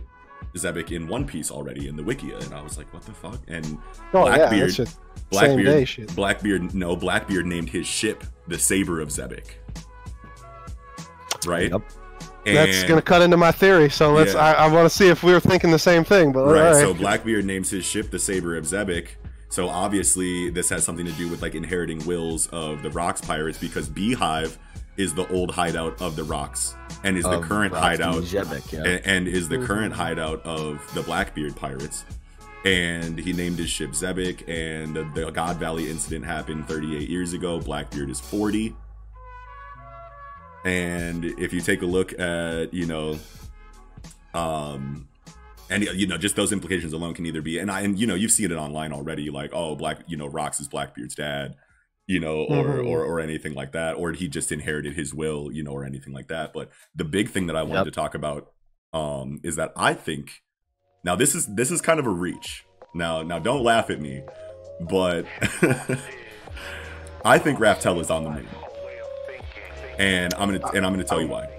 Xebec 0.56 0.92
in 0.92 1.08
One 1.08 1.26
Piece 1.26 1.52
already 1.52 1.88
in 1.88 1.96
the 1.96 2.04
Wikia, 2.04 2.44
and 2.44 2.54
I 2.54 2.62
was 2.62 2.78
like, 2.78 2.92
what 2.94 3.04
the 3.04 3.14
fuck? 3.14 3.40
And 3.48 3.66
Oh, 4.14 4.26
yeah, 4.28 4.38
Blackbeard, 4.38 4.62
that's 4.64 4.76
just 4.76 4.98
same 5.32 5.58
day 5.58 5.64
Blackbeard, 5.64 5.88
shit. 5.88 6.16
Blackbeard, 6.16 6.76
no, 6.76 6.96
Blackbeard 6.96 7.46
named 7.46 7.70
his 7.70 7.86
ship 7.86 8.24
the 8.48 8.58
Saber 8.58 9.00
of 9.00 9.10
Xebec. 9.10 9.46
Right. 11.46 11.72
Yep. 11.72 11.82
That's 12.46 12.84
gonna 12.84 13.02
cut 13.02 13.22
into 13.22 13.38
my 13.38 13.52
theory. 13.52 13.90
So 13.90 14.12
let's. 14.14 14.34
Yeah. 14.34 14.40
I, 14.42 14.52
I 14.66 14.68
want 14.68 14.86
to 14.86 14.90
see 14.90 15.08
if 15.08 15.24
we 15.24 15.32
were 15.34 15.40
thinking 15.40 15.72
the 15.72 15.80
same 15.80 16.04
thing. 16.04 16.32
But 16.32 16.46
Right. 16.46 16.62
all 16.68 16.74
right. 16.74 16.82
So 16.82 16.94
Blackbeard 16.94 17.46
names 17.46 17.70
his 17.70 17.86
ship 17.86 18.12
the 18.12 18.20
Saber 18.20 18.56
of 18.58 18.66
Xebec. 18.66 19.08
So 19.50 19.70
obviously 19.70 20.50
this 20.50 20.70
has 20.70 20.84
something 20.84 21.06
to 21.06 21.12
do 21.14 21.30
with 21.30 21.42
like 21.42 21.54
inheriting 21.56 22.04
wills 22.06 22.48
of 22.48 22.82
the 22.82 22.90
Rocks 22.90 23.22
pirates 23.22 23.58
because 23.58 23.88
Beehive 23.88 24.58
is 24.98 25.14
the 25.14 25.28
old 25.32 25.52
hideout 25.52 26.02
of 26.02 26.16
the 26.16 26.24
Rocks 26.24 26.76
and 27.04 27.18
is 27.18 27.24
the 27.24 27.40
current 27.40 27.74
Rocky 27.74 27.86
hideout 27.86 28.24
Xebec, 28.24 28.72
yeah. 28.72 28.80
and, 28.84 29.06
and 29.06 29.28
is 29.28 29.50
the 29.50 29.58
Mhm. 29.58 29.66
current 29.68 29.94
hideout 29.94 30.42
of 30.46 30.88
the 30.94 31.02
Blackbeard 31.02 31.56
pirates. 31.56 32.04
And 32.66 33.20
he 33.20 33.34
named 33.34 33.58
his 33.60 33.70
ship 33.70 33.92
Xebec, 33.92 34.48
and 34.48 34.96
the, 34.96 35.04
the 35.16 35.32
God 35.32 35.58
Valley 35.58 35.90
incident 35.90 36.24
happened 36.26 36.68
38 36.68 37.10
years 37.10 37.34
ago. 37.34 37.60
Blackbeard 37.60 38.10
is 38.10 38.20
40. 38.22 38.74
And 40.66 41.26
if 41.40 41.52
you 41.54 41.62
take 41.62 41.82
a 41.82 41.86
look 41.86 42.18
at, 42.20 42.74
you 42.74 42.86
know, 42.86 43.20
um, 44.34 45.08
and 45.70 45.84
you 45.84 46.08
know, 46.08 46.18
just 46.18 46.36
those 46.36 46.52
implications 46.52 46.94
alone 46.94 47.14
can 47.14 47.26
either 47.26 47.42
be, 47.42 47.58
and 47.60 47.70
I, 47.72 47.82
and 47.82 47.98
you 48.00 48.08
know, 48.08 48.16
you've 48.16 48.32
seen 48.32 48.52
it 48.52 48.56
online 48.56 48.94
already, 48.94 49.30
like, 49.30 49.52
oh, 49.54 49.76
Black, 49.76 50.00
you 50.08 50.18
know, 50.18 50.28
Rocks 50.28 50.60
is 50.60 50.68
Blackbeard's 50.68 51.16
dad, 51.16 51.56
you 52.08 52.20
know, 52.20 52.44
or 52.44 52.66
Mhm. 52.66 52.88
or 52.88 53.04
or 53.04 53.20
anything 53.20 53.54
like 53.54 53.72
that, 53.74 53.96
or 53.96 54.12
he 54.14 54.28
just 54.28 54.52
inherited 54.52 54.96
his 54.96 55.14
will, 55.14 55.52
you 55.52 55.64
know, 55.64 55.72
or 55.72 55.84
anything 55.86 56.14
like 56.14 56.28
that. 56.28 56.54
But 56.54 56.70
the 56.96 57.04
big 57.06 57.30
thing 57.30 57.48
that 57.48 57.56
I 57.56 57.64
wanted 57.64 57.80
Yep. 57.80 57.86
to 57.86 57.92
talk 57.92 58.16
about, 58.16 58.52
um, 58.94 59.40
is 59.44 59.56
that 59.56 59.72
I 59.76 59.94
think 59.94 60.42
now 61.04 61.16
this 61.16 61.34
is 61.36 61.48
this 61.48 61.72
is 61.72 61.82
kind 61.82 62.00
of 62.00 62.06
a 62.06 62.12
reach. 62.12 62.66
Now, 62.94 63.22
now, 63.24 63.40
don't 63.40 63.64
laugh 63.64 63.90
at 63.90 64.00
me, 64.00 64.22
but 64.80 65.26
I 67.26 67.38
think 67.40 67.58
Raftel 67.60 68.00
is 68.00 68.10
on 68.12 68.24
the 68.26 68.30
moon, 68.30 68.48
and 70.00 70.34
I'm 70.36 70.52
gonna 70.52 70.72
and 70.76 70.86
I'm 70.86 70.94
gonna 70.94 71.04
tell 71.04 71.22
you 71.22 71.28
why. 71.28 71.50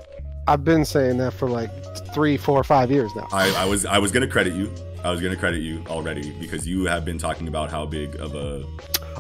I've 0.47 0.65
been 0.65 0.85
saying 0.85 1.17
that 1.19 1.33
for 1.33 1.49
like 1.49 1.71
three, 2.13 2.37
four, 2.37 2.63
five 2.65 2.91
years 2.91 3.11
now. 3.17 3.27
I, 3.33 3.51
I 3.55 3.65
was 3.65 3.87
I 3.87 3.99
was 3.99 4.13
gonna 4.13 4.29
credit 4.29 4.53
you. 4.55 4.71
I 5.03 5.11
was 5.11 5.21
gonna 5.21 5.37
credit 5.37 5.61
you 5.61 5.83
already 5.87 6.31
because 6.41 6.67
you 6.69 6.85
have 6.87 7.05
been 7.05 7.19
talking 7.19 7.49
about 7.49 7.71
how 7.71 7.87
big 7.87 8.15
of 8.17 8.35
a 8.35 8.65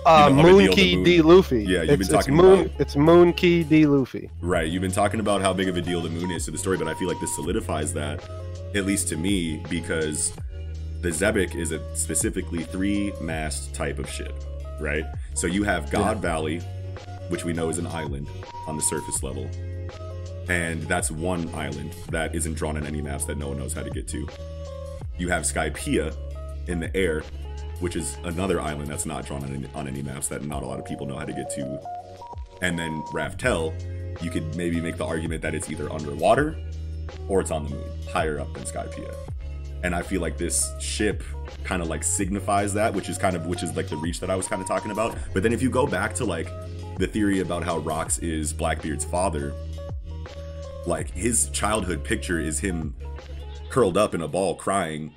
Uh, 0.07 0.29
know, 0.29 0.43
Moon 0.43 0.69
Key 0.73 1.03
D 1.03 1.23
Luffy. 1.23 1.65
Yeah, 1.65 1.81
you've 1.83 1.83
it's, 1.83 1.87
been 1.91 2.01
it's 2.01 2.09
talking 2.11 2.35
Moon. 2.35 2.61
about- 2.67 2.81
It's 2.81 2.97
Moon 2.97 3.33
Key 3.33 3.62
D 3.65 3.87
Luffy. 3.87 4.29
right. 4.43 4.69
You've 4.69 4.83
been 4.83 4.91
talking 4.93 5.21
about 5.21 5.41
how 5.41 5.53
big 5.55 5.69
of 5.69 5.77
a 5.77 5.81
deal 5.83 6.01
the 6.03 6.11
moon 6.11 6.31
is 6.31 6.45
to 6.45 6.51
the 6.51 6.59
story, 6.59 6.77
but 6.77 6.89
I 6.89 6.95
feel 6.95 7.09
like 7.09 7.21
this 7.21 7.35
solidifies 7.35 7.95
that, 7.95 8.23
at 8.75 8.85
least 8.85 9.09
to 9.09 9.17
me, 9.17 9.62
because 9.71 10.33
the 11.01 11.09
Xebec 11.09 11.55
is 11.55 11.73
a 11.73 11.81
specifically 11.97 12.65
three 12.65 13.12
mast 13.21 13.75
type 13.75 13.99
of 13.99 14.09
ship, 14.11 14.35
right? 14.81 15.05
So 15.35 15.47
you 15.47 15.62
have 15.65 15.91
God 15.91 16.19
Valley, 16.19 16.59
which 17.29 17.45
we 17.47 17.53
know 17.55 17.69
is 17.71 17.79
an 17.79 17.87
island 17.87 18.27
on 18.67 18.77
the 18.77 18.83
surface 18.83 19.23
level. 19.23 19.49
And 20.49 20.83
that's 20.83 21.11
one 21.11 21.53
island 21.55 21.95
that 22.11 22.35
isn't 22.35 22.55
drawn 22.55 22.77
on 22.77 22.87
any 22.87 23.01
maps 23.01 23.25
that 23.27 23.39
no 23.39 23.49
one 23.49 23.59
knows 23.59 23.73
how 23.73 23.83
to 23.83 23.91
get 23.91 24.07
to. 24.09 24.29
You 25.19 25.29
have 25.29 25.45
Skypiea 25.45 26.15
in 26.67 26.81
the 26.81 26.95
air, 26.97 27.23
which 27.81 27.97
is 27.97 28.17
another 28.25 28.61
island 28.61 28.89
that's 28.89 29.07
not 29.07 29.27
drawn 29.27 29.43
on 29.43 29.55
any, 29.55 29.69
on 29.75 29.89
any 29.89 30.03
maps 30.03 30.29
that 30.29 30.45
not 30.45 30.62
a 30.62 30.67
lot 30.67 30.79
of 30.79 30.85
people 30.85 31.07
know 31.07 31.17
how 31.17 31.25
to 31.25 31.33
get 31.33 31.51
to. 31.51 31.81
And 32.62 32.79
then 32.79 33.03
Raftel, 33.12 33.73
you 34.23 34.31
could 34.31 34.55
maybe 34.55 34.81
make 34.81 34.97
the 34.97 35.05
argument 35.05 35.43
that 35.43 35.55
it's 35.55 35.71
either 35.71 35.91
underwater 35.93 36.57
or 37.29 37.41
it's 37.41 37.51
on 37.51 37.65
the 37.65 37.71
moon, 37.71 37.85
higher 38.11 38.39
up 38.39 38.53
than 38.55 38.65
Skypiea. 38.65 39.15
And 39.83 39.95
I 39.95 40.03
feel 40.03 40.23
like 40.23 40.39
this 40.39 40.73
ship 40.81 41.23
kind 41.62 41.83
of 41.83 41.89
like 41.89 42.03
signifies 42.05 42.73
that, 42.75 42.95
which 42.95 43.09
is 43.09 43.19
kind 43.19 43.37
of 43.37 43.47
which 43.47 43.62
is 43.62 43.77
like 43.77 43.89
the 43.89 43.97
reach 43.97 44.21
that 44.21 44.31
I 44.31 44.37
was 44.37 44.49
kind 44.49 44.62
of 44.62 44.69
talking 44.69 44.91
about. 44.91 45.17
But 45.35 45.43
then 45.43 45.53
if 45.53 45.61
you 45.61 45.69
go 45.69 45.87
back 45.87 46.15
to 46.15 46.25
like 46.25 46.49
the 46.99 47.07
theory 47.07 47.41
about 47.41 47.65
how 47.65 47.81
Rox 47.81 48.23
is 48.23 48.53
Blackbeard's 48.53 49.05
father, 49.05 49.53
like 50.87 51.11
his 51.11 51.49
childhood 51.51 52.05
picture 52.05 52.39
is 52.41 52.61
him 52.61 52.95
curled 53.71 53.97
up 53.97 54.15
in 54.15 54.21
a 54.23 54.29
ball 54.29 54.55
crying 54.55 55.13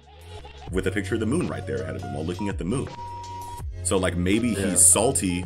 with 0.71 0.87
a 0.87 0.91
picture 0.91 1.13
of 1.15 1.19
the 1.19 1.25
moon 1.25 1.47
right 1.47 1.65
there 1.67 1.77
ahead 1.81 1.95
of 1.95 2.01
him 2.01 2.13
while 2.13 2.25
looking 2.25 2.49
at 2.49 2.57
the 2.57 2.63
moon. 2.65 2.87
So 3.83 3.97
like 3.97 4.17
maybe 4.17 4.49
Yeah. 4.49 4.71
he's 4.71 4.85
salty, 4.85 5.45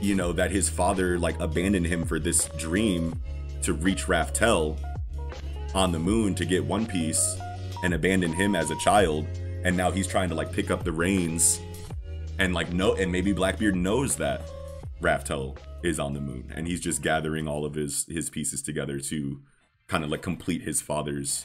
you 0.00 0.14
know, 0.14 0.32
that 0.32 0.50
his 0.50 0.68
father 0.68 1.18
like 1.18 1.38
abandoned 1.40 1.86
him 1.86 2.04
for 2.04 2.18
this 2.18 2.48
dream 2.58 3.20
to 3.62 3.72
reach 3.74 4.06
Raftel 4.06 4.76
on 5.74 5.92
the 5.92 5.98
moon 5.98 6.34
to 6.36 6.44
get 6.44 6.64
One 6.64 6.86
Piece 6.86 7.36
and 7.82 7.94
abandoned 7.94 8.34
him 8.34 8.54
as 8.54 8.70
a 8.70 8.76
child 8.76 9.26
and 9.64 9.76
now 9.76 9.90
he's 9.90 10.06
trying 10.06 10.28
to 10.28 10.34
like 10.34 10.52
pick 10.52 10.70
up 10.70 10.84
the 10.84 10.92
reins 10.92 11.60
and 12.38 12.54
like 12.54 12.72
no 12.72 12.94
and 12.94 13.10
maybe 13.10 13.32
Blackbeard 13.32 13.76
knows 13.76 14.16
that 14.16 14.42
Raftel 15.00 15.58
is 15.82 15.98
on 15.98 16.14
the 16.14 16.20
moon 16.20 16.52
and 16.54 16.66
he's 16.66 16.80
just 16.80 17.02
gathering 17.02 17.46
all 17.46 17.64
of 17.64 17.74
his 17.74 18.06
his 18.08 18.30
pieces 18.30 18.62
together 18.62 18.98
to 18.98 19.40
kind 19.88 20.04
of 20.04 20.10
like 20.10 20.22
complete 20.22 20.62
his 20.62 20.80
father's 20.80 21.44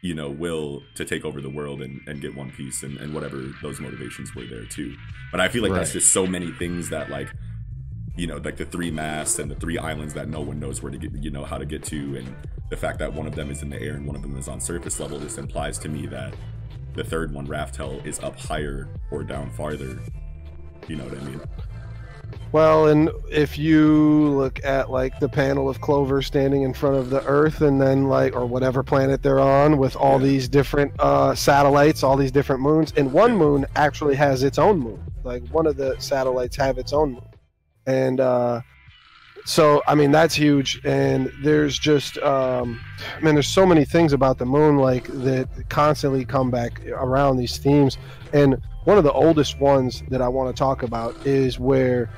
you 0.00 0.14
know 0.14 0.30
will 0.30 0.82
to 0.94 1.04
take 1.04 1.24
over 1.24 1.40
the 1.40 1.48
world 1.48 1.80
and, 1.82 2.00
and 2.06 2.20
get 2.20 2.36
one 2.36 2.50
piece 2.52 2.82
and, 2.82 2.98
and 2.98 3.14
whatever 3.14 3.42
those 3.62 3.80
motivations 3.80 4.34
were 4.34 4.44
there 4.44 4.64
too. 4.66 4.94
But 5.32 5.40
i 5.40 5.48
feel 5.48 5.62
like 5.62 5.72
that's 5.72 5.92
just 5.92 6.12
so 6.12 6.26
many 6.26 6.52
things 6.52 6.90
that 6.90 7.10
like 7.10 7.32
you 8.16 8.26
know 8.26 8.36
like 8.36 8.56
the 8.56 8.66
three 8.66 8.90
masts 8.90 9.38
and 9.38 9.50
the 9.50 9.56
three 9.56 9.78
islands 9.78 10.14
that 10.14 10.28
no 10.28 10.40
one 10.40 10.60
knows 10.60 10.82
where 10.82 10.92
to 10.92 10.98
get 10.98 11.12
you 11.14 11.30
know 11.30 11.44
how 11.44 11.58
to 11.58 11.66
get 11.66 11.82
to 11.84 12.16
and 12.16 12.36
the 12.70 12.76
fact 12.76 12.98
that 12.98 13.12
one 13.12 13.26
of 13.26 13.34
them 13.34 13.50
is 13.50 13.62
in 13.62 13.70
the 13.70 13.80
air 13.80 13.94
and 13.94 14.06
one 14.06 14.14
of 14.14 14.22
them 14.22 14.36
is 14.36 14.46
on 14.46 14.60
surface 14.60 15.00
level 15.00 15.18
this 15.18 15.38
implies 15.38 15.78
to 15.78 15.88
me 15.88 16.06
that 16.06 16.34
the 16.94 17.02
third 17.02 17.32
one 17.32 17.46
raftel 17.46 18.04
is 18.06 18.20
up 18.20 18.38
higher 18.38 18.88
or 19.10 19.24
down 19.24 19.50
farther. 19.50 19.98
You 20.86 20.96
know 20.96 21.04
what 21.04 21.18
i 21.18 21.22
mean 21.22 21.40
Well, 22.54 22.86
and 22.86 23.10
if 23.32 23.58
you 23.58 24.28
look 24.28 24.64
at 24.64 24.88
like 24.88 25.18
the 25.18 25.28
panel 25.28 25.68
of 25.68 25.80
Clover 25.80 26.22
standing 26.22 26.62
in 26.62 26.72
front 26.72 26.94
of 26.94 27.10
the 27.10 27.20
Earth, 27.24 27.62
and 27.62 27.80
then 27.82 28.04
like 28.04 28.36
or 28.36 28.46
whatever 28.46 28.84
planet 28.84 29.24
they're 29.24 29.40
on, 29.40 29.76
with 29.76 29.96
all 29.96 30.20
Yeah. 30.20 30.28
these 30.28 30.46
different 30.48 30.92
uh, 31.00 31.34
satellites, 31.34 32.04
all 32.04 32.16
these 32.16 32.30
different 32.30 32.62
moons, 32.62 32.92
and 32.96 33.12
one 33.12 33.36
moon 33.36 33.66
actually 33.74 34.14
has 34.14 34.44
its 34.44 34.56
own 34.56 34.78
moon. 34.78 35.02
Like 35.24 35.42
one 35.48 35.66
of 35.66 35.76
the 35.76 35.96
satellites 35.98 36.54
have 36.54 36.78
its 36.78 36.92
own 36.92 37.14
moon, 37.14 37.28
and 37.86 38.20
uh, 38.20 38.60
so 39.44 39.82
I 39.88 39.96
mean 39.96 40.12
that's 40.12 40.36
huge. 40.36 40.80
And 40.84 41.32
there's 41.42 41.76
just 41.76 42.18
um, 42.18 42.80
man, 43.20 43.34
there's 43.34 43.48
so 43.48 43.66
many 43.66 43.84
things 43.84 44.12
about 44.12 44.38
the 44.38 44.46
moon 44.46 44.76
like 44.76 45.08
that 45.08 45.48
constantly 45.70 46.24
come 46.24 46.52
back 46.52 46.80
around 46.86 47.36
these 47.36 47.58
themes, 47.58 47.98
and 48.32 48.62
one 48.84 48.96
of 48.96 49.02
the 49.02 49.12
oldest 49.12 49.58
ones 49.58 50.04
that 50.10 50.22
I 50.22 50.28
want 50.28 50.54
to 50.54 50.56
talk 50.56 50.84
about 50.84 51.26
is 51.26 51.58
where 51.58 52.10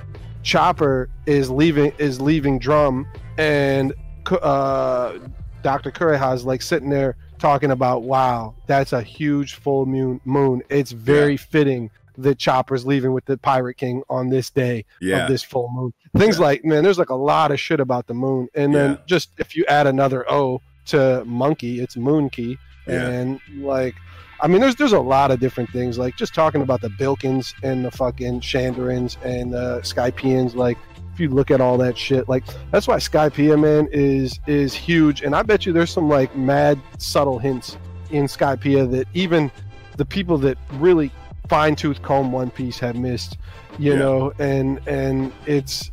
Chopper 0.47 1.09
is 1.27 1.51
leaving 1.51 1.93
is 1.99 2.21
leaving 2.21 2.61
Drum, 2.61 3.05
and 3.37 3.93
uh, 4.31 5.15
Doctor 5.63 5.91
Kureha's 5.91 6.45
like 6.45 6.63
sitting 6.63 6.89
there 6.89 7.17
talking 7.41 7.73
about, 7.73 8.05
"Wow, 8.05 8.55
that's 8.69 8.93
a 8.93 9.03
huge 9.03 9.55
full 9.55 9.87
moon. 9.87 10.21
Moon. 10.25 10.63
It's 10.71 10.93
very 10.93 11.37
fitting 11.37 11.91
that 12.17 12.39
Chopper's 12.39 12.87
leaving 12.87 13.13
with 13.13 13.25
the 13.25 13.37
Pirate 13.37 13.75
King 13.77 14.05
on 14.09 14.29
this 14.31 14.49
day 14.49 14.85
yeah 15.01 15.25
of 15.25 15.29
this 15.29 15.43
full 15.43 15.69
moon. 15.73 15.93
Things 16.17 16.39
Yeah. 16.39 16.45
like 16.45 16.65
man, 16.65 16.85
there's 16.85 16.99
like 16.99 17.11
a 17.11 17.15
lot 17.17 17.51
of 17.51 17.59
shit 17.59 17.81
about 17.81 18.07
the 18.07 18.15
moon, 18.15 18.47
and 18.55 18.73
then 18.73 18.93
Yeah. 18.93 18.97
just 19.05 19.31
if 19.39 19.57
you 19.57 19.65
add 19.67 19.89
another 19.89 20.25
O 20.31 20.63
to 20.87 21.25
monkey, 21.27 21.81
it's 21.81 21.97
moon 21.97 22.31
key, 22.31 22.57
Yeah. 22.87 23.09
and 23.09 23.41
like. 23.59 23.97
I 24.41 24.49
mean, 24.49 24.61
there's 24.61 24.77
there's 24.77 24.93
a 24.93 25.01
lot 25.01 25.31
of 25.31 25.41
different 25.41 25.71
things. 25.71 25.99
Like 25.99 26.17
just 26.17 26.35
talking 26.35 26.61
about 26.63 26.81
the 26.81 26.89
Birkans 26.91 27.55
and 27.63 27.85
the 27.85 27.91
fucking 27.91 28.41
Shandians 28.41 29.17
and 29.25 29.53
the 29.53 29.81
Skypieans. 29.81 30.55
Like, 30.55 30.77
if 31.15 31.21
you 31.21 31.29
look 31.31 31.51
at 31.51 31.61
all 31.61 31.79
that 31.79 31.97
shit, 31.97 32.29
like 32.29 32.45
that's 32.71 32.87
why 32.87 32.97
Skypiea 32.97 33.59
man 33.61 33.89
is 33.93 34.39
is 34.47 34.75
huge. 34.75 35.23
And 35.23 35.35
I 35.35 35.43
bet 35.43 35.65
you 35.67 35.73
there's 35.73 35.91
some 35.91 36.09
like 36.09 36.37
mad 36.37 36.79
subtle 36.99 37.39
hints 37.39 37.77
in 38.11 38.25
Skypiea 38.25 38.91
that 38.93 39.09
even 39.15 39.51
the 39.97 40.05
people 40.05 40.37
that 40.39 40.59
really 40.75 41.11
fine 41.49 41.75
tooth 41.77 42.03
comb 42.03 42.33
One 42.33 42.51
Piece 42.51 42.79
have 42.79 42.97
missed. 42.97 43.39
You 43.79 43.93
Yeah. 43.93 43.99
know, 43.99 44.33
and 44.39 44.81
and 44.87 45.33
it's, 45.47 45.91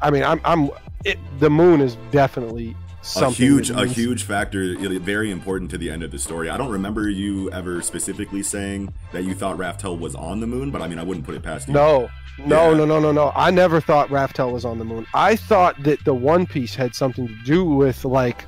I 0.00 0.10
mean, 0.10 0.22
I'm 0.22 0.40
I'm 0.44 0.70
it, 1.04 1.18
the 1.40 1.50
moon 1.50 1.80
is 1.80 1.96
definitely 2.10 2.76
a 3.16 3.30
huge 3.30 3.70
a 3.70 3.86
huge 3.86 4.22
factor 4.24 4.76
very 5.00 5.30
important 5.30 5.70
to 5.70 5.76
the 5.78 5.90
end 5.90 6.02
of 6.02 6.10
the 6.10 6.18
story 6.18 6.48
i 6.48 6.56
don't 6.56 6.70
remember 6.70 7.08
you 7.08 7.50
ever 7.50 7.82
specifically 7.82 8.42
saying 8.42 8.92
that 9.12 9.24
you 9.24 9.34
thought 9.34 9.56
raftel 9.56 9.98
was 9.98 10.14
on 10.14 10.40
the 10.40 10.46
moon 10.46 10.70
but 10.70 10.80
i 10.80 10.86
mean 10.88 10.98
i 10.98 11.02
wouldn't 11.02 11.26
put 11.26 11.34
it 11.34 11.42
past 11.42 11.66
you 11.68 11.74
No, 11.74 12.08
no, 12.38 12.70
Yeah. 12.70 12.76
no, 12.78 12.84
no, 12.86 13.00
no, 13.00 13.12
no. 13.12 13.32
I 13.34 13.50
never 13.50 13.78
thought 13.80 14.08
Raftel 14.08 14.52
was 14.52 14.64
on 14.64 14.78
the 14.78 14.84
moon. 14.86 15.06
I 15.12 15.36
thought 15.36 15.82
that 15.82 16.02
the 16.06 16.14
One 16.14 16.46
Piece 16.46 16.74
had 16.74 16.94
something 16.94 17.28
to 17.28 17.34
do 17.44 17.62
with 17.62 18.06
like. 18.06 18.46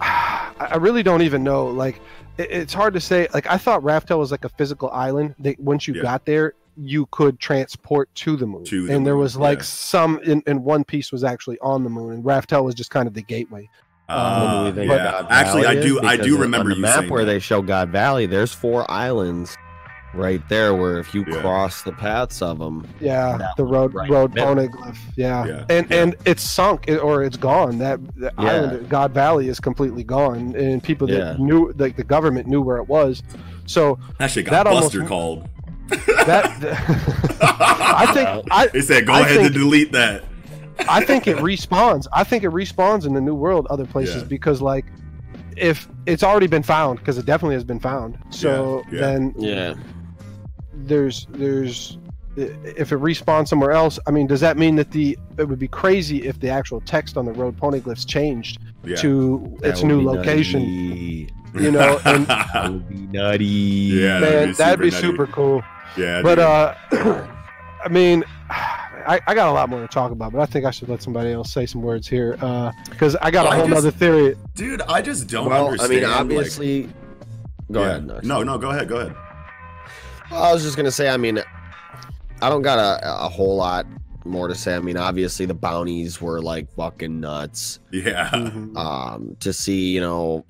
I 0.00 0.52
I 0.60 0.76
really 0.76 1.02
don't 1.02 1.22
even 1.22 1.42
know. 1.42 1.66
Like, 1.66 2.00
it's 2.38 2.72
hard 2.72 2.94
to 2.94 3.00
say. 3.00 3.26
Like, 3.34 3.46
I 3.48 3.58
thought 3.58 3.82
Raftel 3.82 4.18
was 4.18 4.30
like 4.30 4.44
a 4.44 4.48
physical 4.50 4.88
island 4.90 5.34
that 5.40 5.58
once 5.58 5.88
you 5.88 5.94
Yeah. 5.94 6.02
got 6.02 6.26
there, 6.26 6.54
you 6.76 7.06
could 7.10 7.38
transport 7.40 8.14
to 8.16 8.36
the 8.36 8.46
moon. 8.46 8.64
To 8.64 8.86
the 8.86 8.94
and 8.94 9.06
there 9.06 9.14
moon, 9.14 9.22
was 9.22 9.36
like 9.36 9.58
yeah. 9.58 9.64
some, 9.64 10.20
and, 10.26 10.42
in 10.46 10.62
One 10.62 10.84
Piece 10.84 11.10
was 11.12 11.24
actually 11.24 11.58
on 11.60 11.84
the 11.84 11.90
moon, 11.90 12.12
and 12.14 12.24
Raftel 12.24 12.64
was 12.64 12.74
just 12.74 12.90
kind 12.90 13.06
of 13.08 13.14
the 13.14 13.22
gateway. 13.22 13.68
Uh, 14.08 14.40
What 14.64 14.74
do 14.74 14.80
we 14.82 14.86
think 14.86 15.00
yeah 15.00 15.26
actually 15.30 15.66
i 15.66 15.74
do 15.74 15.98
i 16.02 16.12
Because 16.12 16.26
do 16.28 16.34
on 16.36 16.40
remember 16.42 16.68
the 16.70 16.76
you 16.76 16.82
map 16.82 17.08
where 17.08 17.24
that. 17.24 17.32
they 17.32 17.38
show 17.40 17.60
God 17.60 17.88
Valley. 17.90 18.26
There's 18.26 18.52
four 18.54 18.88
islands 18.88 19.56
right 20.14 20.40
there 20.48 20.76
where 20.76 20.98
if 21.00 21.12
you 21.12 21.24
Yeah. 21.26 21.40
cross 21.40 21.82
the 21.82 21.90
paths 21.92 22.40
of 22.40 22.60
them, 22.60 22.86
Yeah, 23.00 23.48
the 23.56 23.64
road 23.64 23.94
right 23.94 24.08
road 24.08 24.32
there. 24.32 24.46
poneglyph. 24.46 24.96
Yeah. 25.16 25.44
Yeah, 25.44 25.64
and 25.68 25.90
yeah. 25.90 26.02
and 26.02 26.16
it's 26.24 26.42
sunk 26.48 26.88
or 26.88 27.24
it's 27.24 27.36
gone. 27.36 27.78
That 27.78 27.98
the 28.16 28.32
Yeah. 28.38 28.44
island, 28.50 28.88
God 28.88 29.12
Valley, 29.12 29.48
is 29.48 29.58
completely 29.58 30.04
gone, 30.04 30.54
and 30.54 30.80
people 30.82 31.08
that 31.08 31.16
Yeah. 31.18 31.36
knew, 31.44 31.74
like 31.76 31.96
the 31.96 32.04
government 32.04 32.46
knew 32.46 32.62
where 32.62 32.76
it 32.76 32.88
was. 32.88 33.22
So 33.66 33.98
that 34.18 34.30
shit 34.30 34.44
got 34.46 34.52
that 34.52 34.66
almost- 34.68 34.92
buster 34.94 35.04
called 35.04 35.48
that 35.88 36.44
I 37.40 38.06
think 38.12 38.46
I 38.50 38.66
they 38.68 38.80
said 38.80 39.06
go 39.06 39.12
I 39.14 39.20
ahead 39.20 39.34
think- 39.36 39.46
and 39.46 39.54
delete 39.54 39.92
that 39.92 40.24
I 40.88 41.04
think 41.04 41.26
it 41.26 41.36
respawns. 41.38 42.06
I 42.12 42.22
think 42.22 42.44
it 42.44 42.50
respawns 42.50 43.06
in 43.06 43.14
the 43.14 43.20
New 43.20 43.34
World, 43.34 43.66
other 43.70 43.86
places, 43.86 44.22
Yeah. 44.22 44.28
because 44.28 44.60
like 44.60 44.84
if 45.56 45.88
it's 46.04 46.22
already 46.22 46.46
been 46.48 46.62
found, 46.62 46.98
because 46.98 47.16
it 47.16 47.24
definitely 47.24 47.54
has 47.54 47.64
been 47.64 47.80
found. 47.80 48.18
So 48.30 48.82
Yeah, 48.90 48.94
yeah. 48.94 49.00
then 49.00 49.34
yeah, 49.38 49.74
there's 50.74 51.26
there's 51.30 51.96
if 52.36 52.92
it 52.92 52.98
respawns 52.98 53.48
somewhere 53.48 53.70
else 53.72 53.98
i 54.06 54.10
mean 54.10 54.26
does 54.26 54.40
that 54.40 54.58
mean 54.58 54.76
that 54.76 54.90
the 54.90 55.16
it 55.38 55.44
would 55.48 55.58
be 55.58 55.66
crazy 55.68 56.26
if 56.26 56.38
the 56.40 56.50
actual 56.50 56.82
text 56.82 57.16
on 57.16 57.24
the 57.24 57.32
road 57.32 57.56
poneglyphs 57.58 58.06
changed 58.06 58.58
yeah 58.84 58.94
to 58.96 59.56
That 59.62 59.70
its 59.70 59.82
new 59.82 60.02
location 60.02 60.60
nutty. 60.90 61.30
you 61.54 61.70
know 61.70 61.98
and 62.04 62.26
That 62.26 62.70
would 62.70 62.86
be 62.90 62.96
nutty. 63.06 63.44
Yeah, 63.46 64.20
man 64.20 64.52
that'd 64.52 64.80
be 64.80 64.90
nutty. 64.90 65.00
super 65.00 65.26
cool 65.26 65.62
yeah 65.96 66.22
but 66.22 66.36
dude. 66.36 66.44
uh 66.44 67.26
i 67.84 67.88
mean 67.88 68.24
I, 69.08 69.20
I 69.28 69.34
got 69.36 69.48
a 69.48 69.52
lot 69.52 69.68
more 69.68 69.80
to 69.80 69.86
talk 69.86 70.10
about 70.10 70.32
but 70.32 70.40
i 70.40 70.46
think 70.46 70.64
i 70.64 70.70
should 70.70 70.88
let 70.88 71.00
somebody 71.02 71.30
else 71.32 71.52
say 71.52 71.64
some 71.66 71.80
words 71.82 72.08
here 72.08 72.36
uh 72.40 72.72
because 72.90 73.14
i 73.16 73.30
got 73.30 73.46
a 73.46 73.50
I 73.50 73.56
whole 73.58 73.68
just- 73.68 73.74
nother 73.84 73.90
theory 73.90 74.36
dude 74.54 74.82
i 74.82 75.00
just 75.00 75.28
don't 75.28 75.48
Well, 75.48 75.62
I 75.64 75.66
understand 75.66 75.90
mean, 75.92 76.02
like- 76.10 76.20
obviously. 76.20 76.88
go 77.70 77.80
Yeah. 77.82 77.86
ahead. 77.88 78.06
Nux. 78.06 78.20
no 78.24 78.42
no 78.42 78.58
go 78.58 78.70
ahead 78.70 78.88
go 78.88 78.96
ahead 78.98 79.16
I 80.28 80.52
was 80.52 80.64
just 80.64 80.76
gonna 80.76 80.90
say. 80.90 81.08
I 81.08 81.16
mean, 81.16 81.40
I 82.42 82.48
don't 82.48 82.62
got 82.62 82.80
a, 82.80 83.24
a 83.26 83.28
whole 83.28 83.54
lot 83.54 83.86
more 84.24 84.48
to 84.48 84.56
say. 84.56 84.74
I 84.74 84.80
mean, 84.80 84.96
obviously 84.96 85.46
the 85.46 85.54
bounties 85.54 86.20
were 86.20 86.42
like 86.42 86.68
fucking 86.74 87.20
nuts. 87.20 87.78
yeah 87.92 88.30
Mhm. 88.30 88.76
Um, 88.76 89.36
to 89.38 89.52
see 89.52 89.92
you 89.94 90.00
know 90.00 90.44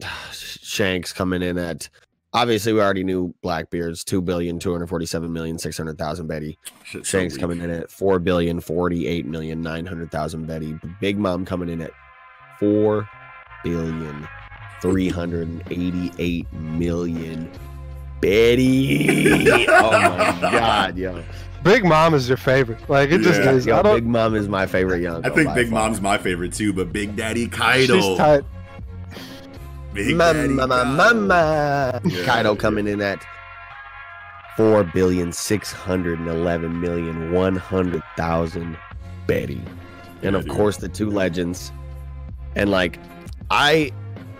Shanks 0.32 1.12
coming 1.12 1.42
in 1.42 1.58
at. 1.58 1.88
Obviously, 2.34 2.72
we 2.72 2.80
already 2.80 3.04
knew 3.04 3.32
Blackbeard's 3.42 4.02
two 4.02 4.20
billion 4.20 4.58
two 4.58 4.72
hundred 4.72 4.88
forty-seven 4.88 5.32
million 5.32 5.56
six 5.58 5.76
hundred 5.78 5.96
thousand 5.98 6.26
Berry. 6.26 6.58
Shit's 6.82 7.08
so 7.08 7.18
Shanks 7.18 7.34
weak. 7.34 7.40
coming 7.40 7.60
in 7.60 7.70
at 7.70 7.90
four 7.90 8.18
billion 8.18 8.60
forty-eight 8.60 9.24
million 9.24 9.62
nine 9.62 9.86
hundred 9.86 10.10
thousand 10.10 10.46
Berry. 10.46 10.78
Big 11.00 11.16
Mom 11.16 11.44
coming 11.44 11.68
in 11.68 11.80
at 11.80 11.92
four 12.58 13.08
billion 13.62 14.26
three 14.82 15.08
hundred 15.08 15.46
and 15.48 15.62
eighty-eight 15.70 16.52
million. 16.52 17.50
Berry. 18.20 19.06
oh 19.68 19.90
my 19.92 20.38
god, 20.40 20.96
yo. 20.98 21.22
big 21.62 21.84
mom 21.84 22.14
is 22.14 22.26
your 22.28 22.36
favorite 22.38 22.78
like 22.88 23.10
it 23.10 23.20
just 23.20 23.40
Yeah. 23.40 23.52
is 23.52 23.66
Yo, 23.66 23.82
Big 23.82 24.06
Mom 24.06 24.34
is 24.34 24.48
my 24.48 24.66
favorite 24.66 25.02
young. 25.02 25.24
I 25.24 25.30
think 25.30 25.54
Big 25.54 25.70
Mom's 25.70 26.00
my 26.00 26.16
favorite 26.18 26.52
too, 26.54 26.72
but 26.72 26.92
Big 26.92 27.16
Daddy 27.16 27.46
Kaido. 27.46 28.00
she's 28.00 28.16
tight 28.18 28.42
Big 29.94 30.18
Daddy 30.18 30.48
Mama, 30.48 30.74
Kaido. 30.84 31.14
mama. 31.14 32.00
Yeah, 32.04 32.24
Kaido 32.24 32.54
coming 32.56 32.86
in 32.88 33.00
at 33.00 33.24
four 34.56 34.84
billion 34.84 35.32
six 35.32 35.72
hundred 35.72 36.18
and 36.18 36.28
eleven 36.28 36.80
million 36.80 37.32
one 37.32 37.56
hundred 37.56 38.02
thousand 38.16 38.76
Berry, 39.26 39.62
and 40.22 40.32
Yeah, 40.32 40.38
of 40.38 40.42
dude. 40.44 40.50
course 40.52 40.76
the 40.78 40.88
two 40.88 41.10
legends. 41.10 41.72
And 42.56 42.70
like, 42.70 42.98
I, 43.50 43.90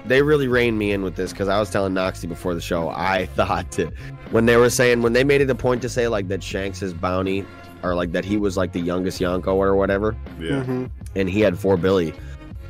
they 0.06 0.22
really 0.22 0.46
reined 0.48 0.78
me 0.78 0.92
in 0.92 1.02
with 1.02 1.16
this 1.16 1.32
because 1.32 1.48
I 1.48 1.58
was 1.58 1.70
telling 1.70 1.94
Noxie 1.94 2.28
before 2.28 2.54
the 2.54 2.60
show. 2.60 2.88
I 2.90 3.26
thought 3.34 3.70
that 3.72 3.92
when 4.30 4.46
they 4.46 4.56
were 4.56 4.70
saying 4.70 5.02
when 5.02 5.12
they 5.14 5.24
made 5.24 5.40
it 5.40 5.50
a 5.50 5.54
point 5.54 5.82
to 5.82 5.88
say 5.88 6.08
like 6.08 6.28
that 6.28 6.42
Shanks 6.42 6.78
Shanks's 6.80 6.94
bounty 6.94 7.44
or 7.82 7.94
like 7.94 8.12
that 8.12 8.24
he 8.24 8.36
was 8.36 8.56
like 8.56 8.72
the 8.72 8.80
youngest 8.80 9.20
Yonko 9.20 9.54
or 9.54 9.76
whatever 9.76 10.16
Yeah. 10.40 10.64
Mhm. 10.64 10.90
and 11.14 11.28
he 11.30 11.40
had 11.40 11.58
four 11.58 11.76
Billy. 11.76 12.12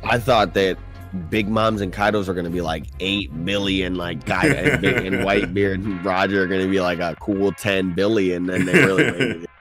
I 0.03 0.19
thought 0.19 0.53
that 0.55 0.77
Big 1.29 1.47
Moms 1.47 1.81
and 1.81 1.93
Kaidos 1.93 2.27
are 2.27 2.33
gonna 2.33 2.49
be 2.49 2.61
like 2.61 2.85
eight 2.99 3.29
billion, 3.45 3.95
like 3.95 4.25
guy 4.25 4.45
and, 4.45 4.81
Big, 4.81 5.05
and 5.05 5.15
Whitebeard 5.25 5.75
and 5.75 6.03
Roger 6.05 6.43
are 6.43 6.47
gonna 6.47 6.67
be 6.67 6.81
like 6.81 6.99
a 6.99 7.15
cool 7.19 7.51
ten 7.51 7.93
billion, 7.93 8.49
and 8.49 8.67
they 8.67 8.85
really. 8.85 9.45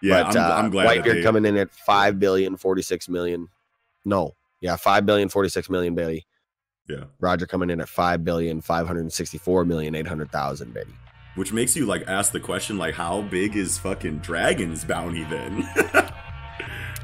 Yeah, 0.00 0.22
but 0.22 0.36
I'm, 0.36 0.50
uh, 0.50 0.54
I'm 0.54 0.70
glad 0.70 0.86
Whitebeard 0.86 1.14
they, 1.14 1.22
coming 1.24 1.44
in 1.44 1.56
at 1.56 1.72
five 1.72 2.20
billion 2.20 2.56
forty 2.56 2.82
six 2.82 3.08
million. 3.08 3.48
No, 4.04 4.36
yeah, 4.60 4.76
five 4.76 5.04
billion 5.04 5.28
forty 5.28 5.48
six 5.48 5.68
million 5.68 5.96
Berry. 5.96 6.24
Yeah. 6.88 7.04
Roger 7.18 7.46
coming 7.46 7.68
in 7.68 7.80
at 7.80 7.88
five 7.88 8.24
billion 8.24 8.60
five 8.60 8.86
hundred 8.86 9.12
sixty 9.12 9.38
four 9.38 9.64
million 9.64 9.96
eight 9.96 10.06
hundred 10.06 10.30
thousand 10.30 10.72
Berry. 10.72 10.86
which 11.34 11.52
makes 11.52 11.74
you 11.74 11.84
like 11.84 12.04
ask 12.06 12.30
the 12.30 12.38
question 12.38 12.78
like, 12.78 12.94
how 12.94 13.22
big 13.22 13.56
is 13.56 13.76
fucking 13.78 14.18
Dragon's 14.18 14.84
bounty 14.84 15.24
then? 15.24 15.68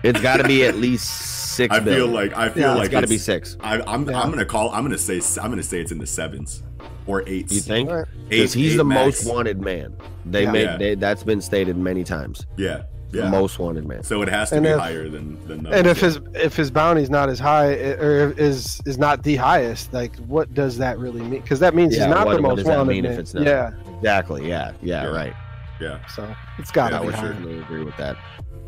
It's 0.05 0.21
got 0.21 0.37
to 0.37 0.45
be 0.45 0.67
at 0.67 0.75
least 0.77 1.44
six. 1.55 1.75
I 1.75 1.79
feel 1.79 1.85
billion. 2.09 2.13
like 2.13 2.37
I 2.37 2.49
feel 2.49 2.63
Yeah, 2.63 2.75
like 2.75 2.85
it's 2.87 2.93
got 2.93 3.01
to 3.03 3.07
be 3.07 3.19
six. 3.19 3.57
I, 3.61 3.81
I'm 3.83 4.09
Yeah. 4.09 4.21
I'm 4.21 4.31
gonna 4.31 4.45
call. 4.45 4.71
I'm 4.71 4.83
gonna 4.85 4.99
say 4.99 5.21
I'm 5.41 5.51
gonna 5.51 5.63
say 5.63 5.81
it's 5.81 5.93
in 5.93 5.99
the 5.99 6.07
sevens 6.07 6.63
or 7.07 7.23
eights. 7.27 7.53
You 7.53 7.61
think? 7.61 7.89
Because 7.89 8.07
Eight- 8.31 8.61
he's 8.61 8.75
eight 8.75 8.77
the 8.77 8.85
max. 8.85 9.25
most 9.25 9.33
wanted 9.35 9.61
man. 9.61 9.95
They 10.27 10.45
Yeah. 10.45 10.53
made 10.53 10.63
Yeah. 10.65 10.77
they, 10.79 10.95
that's 10.95 11.23
been 11.23 11.41
stated 11.41 11.77
many 11.77 12.03
times. 12.05 12.47
Yeah, 12.57 12.83
The 13.11 13.19
yeah. 13.19 13.29
most 13.31 13.59
wanted 13.59 13.87
man. 13.87 14.03
so 14.03 14.23
it 14.23 14.29
has 14.29 14.49
to 14.51 14.57
And 14.57 14.65
be 14.65 14.71
if- 14.71 14.79
higher 14.79 15.09
than 15.09 15.39
than. 15.47 15.67
And 15.67 15.87
if 15.87 16.01
those. 16.01 16.17
his 16.17 16.21
if 16.35 16.57
his 16.57 16.71
bounty's 16.71 17.11
not 17.11 17.29
as 17.29 17.39
high 17.39 17.75
or 17.75 18.33
is 18.39 18.81
is 18.87 18.97
not 18.99 19.23
the 19.23 19.37
highest, 19.37 19.93
like 19.93 20.17
what 20.27 20.53
does 20.55 20.79
that 20.79 20.99
really 20.99 21.21
mean? 21.23 21.41
Because 21.43 21.61
that 21.61 21.75
means 21.75 21.95
Yeah, 21.97 22.07
he's 22.07 22.15
not 22.15 22.27
what- 22.27 22.37
the 22.37 22.43
what 22.43 22.49
most 22.51 22.57
does 22.59 22.67
that 22.67 22.79
wanted 22.79 22.91
mean 22.93 23.05
if 23.05 23.11
man. 23.13 23.21
it's 23.21 23.35
not? 23.35 23.45
Yeah, 23.45 23.71
Exactly. 23.99 24.49
Yeah. 24.49 24.73
Yeah. 24.83 25.05
Yeah. 25.05 25.09
Right. 25.11 25.33
yeah, 25.81 25.99
so 26.07 26.27
it's 26.59 26.71
got 26.71 26.91
to 26.91 26.97
Yeah, 26.97 27.01
be 27.03 27.07
for 27.09 27.13
higher. 27.13 27.21
sure. 27.27 27.33
Definitely 27.35 27.59
agree 27.61 27.85
with 27.85 27.97
that. 27.99 28.17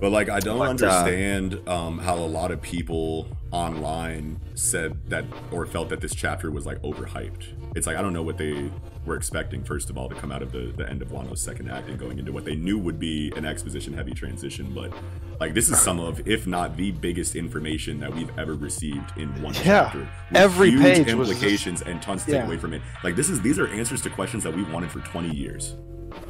But 0.00 0.12
like, 0.12 0.28
I 0.28 0.40
don't 0.40 0.58
But, 0.58 0.66
uh, 0.66 0.70
understand 0.70 1.68
um, 1.68 1.98
how 1.98 2.16
a 2.16 2.26
lot 2.26 2.50
of 2.50 2.60
people 2.60 3.26
online 3.50 4.38
said 4.54 5.08
that 5.08 5.24
or 5.50 5.64
felt 5.66 5.88
that 5.88 6.00
this 6.00 6.14
chapter 6.14 6.50
was 6.50 6.66
like 6.66 6.80
overhyped. 6.82 7.44
It's 7.74 7.86
like 7.86 7.96
I 7.96 8.02
don't 8.02 8.12
know 8.12 8.22
what 8.22 8.36
they 8.38 8.70
were 9.06 9.16
expecting. 9.16 9.62
First 9.64 9.88
of 9.88 9.96
all, 9.96 10.08
to 10.08 10.14
come 10.14 10.30
out 10.32 10.42
of 10.42 10.52
the, 10.52 10.72
the 10.76 10.88
end 10.88 11.00
of 11.00 11.08
Wano's 11.12 11.40
second 11.40 11.70
act 11.70 11.88
and 11.88 11.98
going 11.98 12.18
into 12.18 12.32
what 12.32 12.44
they 12.44 12.56
knew 12.56 12.78
would 12.78 12.98
be 12.98 13.32
an 13.36 13.44
exposition 13.46 13.92
heavy 13.94 14.12
transition. 14.12 14.72
But 14.74 14.92
like, 15.40 15.54
this 15.54 15.70
is 15.70 15.78
some 15.78 16.00
of, 16.00 16.26
if 16.28 16.46
not 16.46 16.76
the 16.76 16.90
biggest 16.90 17.34
information 17.36 18.00
that 18.00 18.14
we've 18.14 18.36
ever 18.38 18.54
received 18.54 19.16
in 19.16 19.28
one 19.42 19.54
Yeah. 19.54 19.62
chapter. 19.62 20.08
Every 20.34 20.70
huge 20.70 20.82
page 20.82 21.14
was 21.14 21.28
just- 21.28 21.42
implications 21.42 21.82
and 21.82 22.02
tons 22.02 22.24
to 22.24 22.32
take 22.32 22.44
away 22.44 22.56
from 22.58 22.74
it. 22.74 22.82
Like 23.04 23.16
this 23.16 23.30
is 23.30 23.40
these 23.40 23.58
are 23.58 23.66
answers 23.68 24.02
to 24.02 24.10
questions 24.10 24.42
that 24.44 24.54
we 24.54 24.62
wanted 24.64 24.90
for 24.90 25.00
20 25.00 25.34
years. 25.34 25.76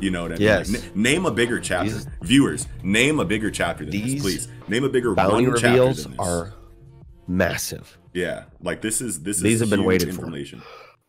You 0.00 0.10
know 0.10 0.22
what 0.22 0.32
I 0.32 0.34
mean? 0.34 0.42
Yes. 0.42 0.70
Like, 0.70 0.84
n- 0.84 0.90
name 0.94 1.26
a 1.26 1.30
bigger 1.30 1.58
chapter. 1.60 1.90
These- 1.90 2.06
Viewers, 2.22 2.66
name 2.82 3.18
a 3.20 3.24
bigger 3.24 3.50
chapter 3.50 3.84
than 3.84 3.92
These 3.92 4.14
this, 4.14 4.22
please. 4.22 4.48
Name 4.68 4.84
a 4.84 4.88
bigger 4.88 5.14
Bounty 5.14 5.44
one 5.44 5.52
reveals 5.52 5.96
chapter 6.04 6.08
than 6.08 6.16
this. 6.18 6.26
are 6.26 6.54
massive. 7.28 7.98
yeah, 8.12 8.44
like 8.62 8.80
this 8.82 9.00
is 9.00 9.22
this 9.22 9.36
is 9.38 9.42
These 9.42 9.60
have 9.60 9.70
been 9.70 9.80
huge 9.80 9.86
waited 9.88 10.14
for. 10.14 10.26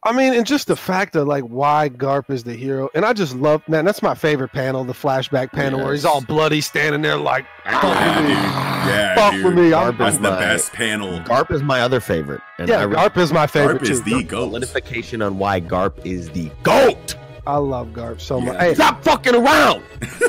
I 0.06 0.12
mean, 0.14 0.34
and 0.36 0.46
just 0.46 0.68
the 0.68 0.76
fact 0.76 1.16
of 1.16 1.28
like 1.28 1.44
why 1.46 1.90
Garp 1.90 2.30
is 2.30 2.44
the 2.44 2.54
hero, 2.54 2.88
and 2.94 3.04
I 3.04 3.14
just 3.14 3.36
love 3.36 3.68
man. 3.68 3.84
That's 3.84 4.02
my 4.02 4.14
favorite 4.16 4.54
panel, 4.54 4.84
the 4.86 4.94
flashback 4.94 5.52
panel 5.52 5.84
where 5.84 5.92
he's 5.94 6.06
all 6.06 6.22
bloody, 6.22 6.62
standing 6.62 7.02
there 7.02 7.18
like, 7.18 7.46
"Fuck 7.66 7.84
Yeah, 7.84 8.16
with 8.22 8.26
me. 8.28 8.34
Yeah, 8.34 9.16
fuck 9.16 9.34
dude. 9.34 9.46
with 9.46 9.56
me." 9.56 9.74
I'm, 9.74 9.94
Garp 9.94 9.98
That's 9.98 10.16
is 10.16 10.22
the 10.22 10.30
my- 10.30 10.40
best 10.40 10.72
panel. 10.72 11.20
Garp 11.22 11.52
is 11.52 11.64
my 11.64 11.82
other 11.82 12.00
favorite. 12.00 12.42
And 12.60 12.70
yeah, 12.70 12.84
I 12.84 12.86
Garp 12.86 13.18
is 13.18 13.34
my 13.34 13.48
favorite 13.48 13.82
Garp 13.82 13.90
is 13.90 14.02
too. 14.02 14.18
the 14.18 14.24
goat. 14.24 14.50
solidification 14.52 15.22
on 15.22 15.40
why 15.40 15.60
Garp 15.60 16.06
is 16.06 16.30
the 16.30 16.50
GOAT. 16.64 17.16
I 17.48 17.56
love 17.58 17.88
Garp 17.90 18.20
so 18.20 18.40
much. 18.42 18.54
Yeah. 18.56 18.60
Hey, 18.62 18.76
Stop 18.76 19.04
fucking 19.04 19.34
around. 19.36 19.82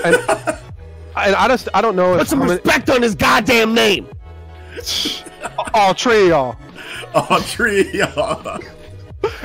and 0.05 0.17
I 1.17 1.49
just 1.49 1.69
I 1.75 1.81
don't 1.81 1.97
know 1.97 2.13
Put 2.13 2.23
if 2.23 2.29
some 2.29 2.41
how 2.41 2.47
many- 2.47 2.61
respect 2.61 2.91
on 2.91 3.03
his 3.03 3.15
goddamn 3.15 3.75
name. 3.75 4.07
all 5.75 5.95
three 5.95 6.23
of 6.25 6.29
y'all. 6.29 6.57
Oh, 7.15 7.43
tree. 7.49 7.91
y'all. 7.93 8.61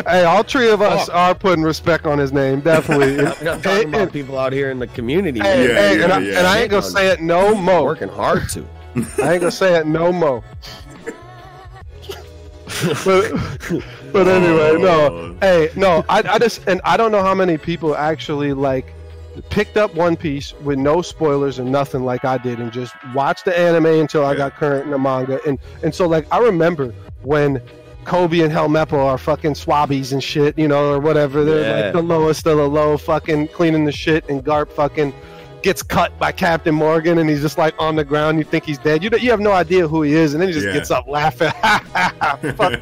Hey, 0.07 0.23
all 0.23 0.43
three 0.43 0.69
of 0.69 0.81
us 0.81 1.07
Fuck. 1.07 1.15
are 1.15 1.33
putting 1.33 1.63
respect 1.63 2.05
on 2.05 2.19
his 2.19 2.31
name, 2.31 2.59
definitely. 2.61 3.17
I'm 3.19 3.23
not 3.43 3.63
talking 3.63 3.71
hey, 3.71 3.83
about 3.85 4.01
and- 4.01 4.13
people 4.13 4.37
out 4.37 4.53
here 4.53 4.69
in 4.69 4.77
the 4.79 4.87
community. 4.87 5.39
hey, 5.39 5.67
Yeah, 5.67 5.73
hey, 5.73 5.97
yeah, 5.97 6.03
and, 6.03 6.13
I, 6.13 6.19
yeah. 6.19 6.37
and 6.39 6.47
I 6.47 6.59
ain't 6.61 6.69
gonna 6.69 6.83
say 6.83 7.07
it 7.07 7.21
no 7.21 7.55
man. 7.55 7.63
more. 7.63 7.83
working 7.85 8.09
hard 8.09 8.47
to. 8.49 8.65
I 9.23 9.33
ain't 9.33 9.41
gonna 9.41 9.49
say 9.51 9.75
it 9.79 9.87
no 9.87 10.11
more. 10.11 10.43
But, 13.05 13.31
but 14.11 14.27
anyway, 14.27 14.81
no. 14.81 15.07
Oh. 15.11 15.37
Hey, 15.41 15.69
no, 15.75 16.03
I, 16.09 16.19
I 16.23 16.39
just 16.39 16.67
and 16.67 16.81
I 16.83 16.97
don't 16.97 17.11
know 17.11 17.21
how 17.23 17.33
many 17.35 17.57
people 17.57 17.95
actually 17.95 18.53
like 18.53 18.93
picked 19.49 19.77
up 19.77 19.95
One 19.95 20.15
Piece 20.15 20.53
with 20.61 20.77
no 20.77 21.01
spoilers 21.01 21.59
and 21.59 21.71
nothing 21.71 22.03
like 22.05 22.23
I 22.25 22.37
did, 22.37 22.59
and 22.59 22.71
just 22.71 22.93
watched 23.13 23.45
the 23.45 23.57
anime 23.57 23.85
until 23.87 24.25
I 24.25 24.35
got 24.35 24.55
current 24.55 24.85
in 24.85 24.91
the 24.91 24.97
manga, 24.99 25.39
and 25.47 25.57
and 25.83 25.93
so 25.93 26.07
like 26.07 26.27
I 26.31 26.39
remember 26.39 26.93
when. 27.21 27.61
Koby 28.03 28.43
and 28.43 28.51
Helmeppo 28.51 28.97
are 28.97 29.17
fucking 29.17 29.53
swabbies 29.53 30.11
and 30.11 30.21
shit, 30.21 30.59
you 30.59 30.67
know, 30.67 30.91
or 30.91 30.99
whatever. 30.99 31.45
They're 31.45 31.61
Yeah. 31.61 31.83
like 31.85 31.93
the 31.93 32.01
lowest 32.01 32.45
of 32.47 32.57
the 32.57 32.67
low, 32.67 32.97
fucking 32.97 33.47
cleaning 33.47 33.85
the 33.85 33.93
shit, 33.93 34.27
and 34.27 34.43
Garp 34.43 34.69
fucking 34.73 35.13
gets 35.63 35.81
cut 35.81 36.17
by 36.19 36.31
Captain 36.31 36.75
Morgan, 36.75 37.17
and 37.17 37.29
he's 37.29 37.41
just 37.41 37.57
like 37.57 37.73
on 37.79 37.95
the 37.95 38.03
ground. 38.03 38.37
You 38.37 38.43
think 38.43 38.65
he's 38.65 38.77
dead. 38.77 39.03
You 39.03 39.09
you 39.19 39.31
have 39.31 39.39
no 39.39 39.51
idea 39.53 39.87
who 39.87 40.01
he 40.03 40.13
is, 40.13 40.33
and 40.33 40.41
then 40.41 40.49
he 40.49 40.53
just 40.53 40.67
Yeah. 40.67 40.73
gets 40.73 40.91
up 40.91 41.07
laughing. 41.07 41.51
Fuck. 42.55 42.79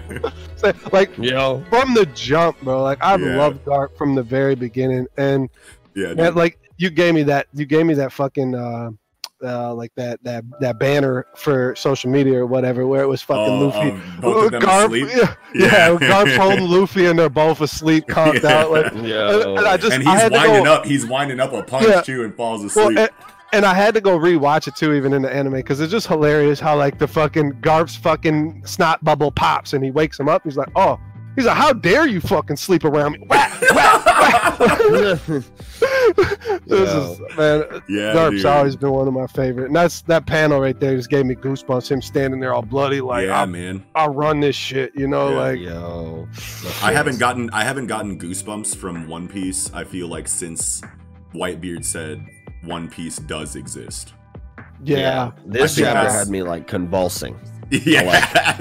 like 0.93 1.15
Yo. 1.17 1.63
from 1.69 1.93
the 1.93 2.05
jump, 2.13 2.59
bro. 2.61 2.81
Like 2.83 2.97
I've 3.01 3.21
Yeah. 3.21 3.37
loved 3.37 3.63
Garp 3.65 3.95
from 3.97 4.15
the 4.15 4.23
very 4.23 4.55
beginning, 4.55 5.07
and 5.17 5.49
yeah, 5.95 6.13
man, 6.13 6.35
like 6.35 6.57
you 6.77 6.89
gave 6.89 7.13
me 7.13 7.23
that, 7.23 7.47
you 7.53 7.65
gave 7.65 7.85
me 7.85 7.93
that 7.95 8.11
fucking. 8.11 8.55
uh 8.55 8.89
uh, 9.43 9.73
like 9.73 9.91
that 9.95 10.23
that 10.23 10.43
that 10.59 10.79
banner 10.79 11.25
for 11.35 11.75
social 11.75 12.09
media 12.09 12.39
or 12.39 12.45
whatever, 12.45 12.85
where 12.87 13.01
it 13.03 13.07
was 13.07 13.21
fucking 13.21 13.53
Oh, 13.53 13.67
Luffy, 13.67 13.89
um, 13.91 14.17
both 14.21 14.51
Garp, 14.53 14.99
yeah, 14.99 15.35
Yeah. 15.53 15.89
yeah, 15.91 15.97
Garp 15.97 16.35
holding 16.37 16.67
Luffy, 16.69 17.05
and 17.07 17.17
they're 17.17 17.29
both 17.29 17.61
asleep, 17.61 18.05
conked 18.07 18.43
Yeah. 18.43 18.59
out. 18.61 18.71
Like, 18.71 18.93
Yo. 18.93 19.55
and 19.57 19.67
I 19.67 19.77
just, 19.77 19.93
and 19.93 20.03
he's 20.03 20.11
had 20.21 20.31
winding 20.31 20.63
go, 20.65 20.73
up. 20.73 20.85
He's 20.85 21.05
winding 21.05 21.39
up 21.39 21.53
a 21.53 21.63
punch 21.63 21.87
Yeah. 21.87 22.01
too, 22.01 22.23
and 22.23 22.35
falls 22.35 22.61
well, 22.75 22.87
asleep. 22.89 22.99
and, 22.99 23.09
and 23.53 23.65
I 23.65 23.73
had 23.73 23.93
to 23.95 24.01
go 24.01 24.17
rewatch 24.17 24.67
it 24.67 24.75
too, 24.75 24.93
even 24.93 25.11
in 25.13 25.21
the 25.23 25.33
anime, 25.33 25.53
because 25.55 25.79
it's 25.81 25.91
just 25.91 26.07
hilarious 26.07 26.59
how 26.59 26.77
like 26.77 26.97
the 26.99 27.07
fucking 27.07 27.53
Garp's 27.61 27.95
fucking 27.95 28.63
snot 28.65 29.03
bubble 29.03 29.31
pops, 29.31 29.73
and 29.73 29.83
he 29.83 29.91
wakes 29.91 30.19
him 30.19 30.29
up. 30.29 30.41
He's 30.43 30.55
like, 30.57 30.69
oh, 30.75 30.99
he's 31.35 31.45
like, 31.45 31.57
how 31.57 31.73
dare 31.73 32.07
you 32.07 32.19
fucking 32.21 32.55
sleep 32.57 32.83
around 32.85 33.13
me? 33.13 33.19
Whack, 33.27 33.61
whack, 33.73 34.05
whack. 34.59 34.79
this 36.65 36.89
is 36.93 37.19
man. 37.37 37.81
yeah, 37.89 38.13
Garp's 38.13 38.37
dude. 38.37 38.45
always 38.45 38.75
been 38.75 38.91
one 38.91 39.07
of 39.07 39.13
my 39.13 39.27
favorite, 39.27 39.67
and 39.67 39.75
that's 39.75 40.01
that 40.03 40.25
panel 40.25 40.59
right 40.59 40.79
there 40.79 40.95
just 40.95 41.09
gave 41.09 41.25
me 41.25 41.35
goosebumps. 41.35 41.89
Him 41.91 42.01
standing 42.01 42.39
there 42.39 42.53
all 42.53 42.61
bloody, 42.61 43.01
like 43.01 43.27
yeah, 43.27 43.41
I'll, 43.41 43.47
man. 43.47 43.83
I'll 43.95 44.13
run 44.13 44.39
this 44.39 44.55
shit, 44.55 44.91
you 44.95 45.07
know, 45.07 45.29
Yeah. 45.31 45.35
like 45.37 45.59
Yo. 45.59 46.27
I 46.83 46.93
haven't 46.93 47.19
gotten 47.19 47.49
I 47.51 47.63
haven't 47.63 47.87
gotten 47.87 48.19
goosebumps 48.19 48.75
from 48.75 49.07
One 49.07 49.27
Piece. 49.27 49.71
I 49.73 49.83
feel 49.83 50.07
like 50.07 50.27
since 50.27 50.81
Whitebeard 51.33 51.83
said 51.85 52.25
One 52.63 52.89
Piece 52.89 53.17
does 53.17 53.55
exist. 53.55 54.13
yeah, 54.83 55.31
This 55.45 55.75
chapter 55.75 56.11
had 56.11 56.27
me 56.29 56.43
like 56.43 56.67
convulsing. 56.67 57.39
Yeah, 57.71 58.59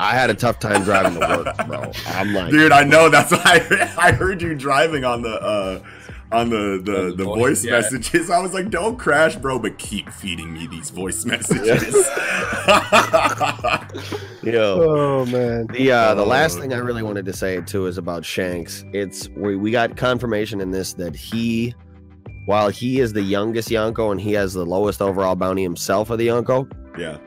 I 0.00 0.14
had 0.14 0.30
a 0.30 0.34
tough 0.34 0.58
time 0.58 0.82
driving 0.82 1.20
to 1.20 1.26
work, 1.28 1.66
bro. 1.66 1.92
I'm 2.06 2.32
like, 2.32 2.50
dude, 2.50 2.72
I 2.72 2.84
know. 2.84 3.08
That's 3.10 3.30
why 3.32 3.40
I, 3.70 3.94
I 4.08 4.12
heard 4.12 4.40
you 4.40 4.54
driving 4.54 5.04
on 5.04 5.20
the 5.22 5.34
uh, 5.40 5.82
on 6.32 6.48
the 6.48 6.80
the, 6.82 6.92
the 7.10 7.14
the 7.16 7.24
voice, 7.24 7.38
voice 7.38 7.64
yeah. 7.64 7.72
messages. 7.72 8.30
I 8.30 8.38
was 8.40 8.54
like, 8.54 8.70
don't 8.70 8.96
crash, 8.98 9.36
bro, 9.36 9.58
but 9.58 9.76
keep 9.78 10.08
feeding 10.10 10.52
me 10.54 10.66
these 10.68 10.88
voice 10.90 11.24
messages. 11.26 11.94
yo. 14.42 14.80
oh 14.82 15.26
man, 15.26 15.66
The 15.66 15.92
uh, 15.92 16.14
the 16.14 16.22
Oh. 16.22 16.26
last 16.26 16.58
thing 16.58 16.72
I 16.72 16.78
really 16.78 17.02
wanted 17.02 17.26
to 17.26 17.32
say 17.32 17.60
too 17.60 17.86
is 17.86 17.98
about 17.98 18.24
Shanks. 18.24 18.84
It's 18.92 19.28
we 19.30 19.56
we 19.56 19.70
got 19.70 19.96
confirmation 19.96 20.60
in 20.60 20.70
this 20.70 20.92
that 20.94 21.14
he, 21.14 21.74
while 22.46 22.68
he 22.70 23.00
is 23.00 23.12
the 23.12 23.22
youngest 23.22 23.68
Yonko 23.68 24.12
and 24.12 24.20
he 24.20 24.32
has 24.32 24.54
the 24.54 24.64
lowest 24.64 25.02
overall 25.02 25.34
bounty 25.36 25.62
himself 25.62 26.10
of 26.10 26.18
the 26.18 26.28
Yonko, 26.28 26.70
yeah, 26.98 27.18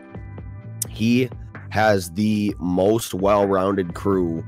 he 0.90 1.30
has 1.74 2.12
the 2.12 2.56
most 2.60 3.16
well-rounded 3.16 3.96
crew 3.96 4.46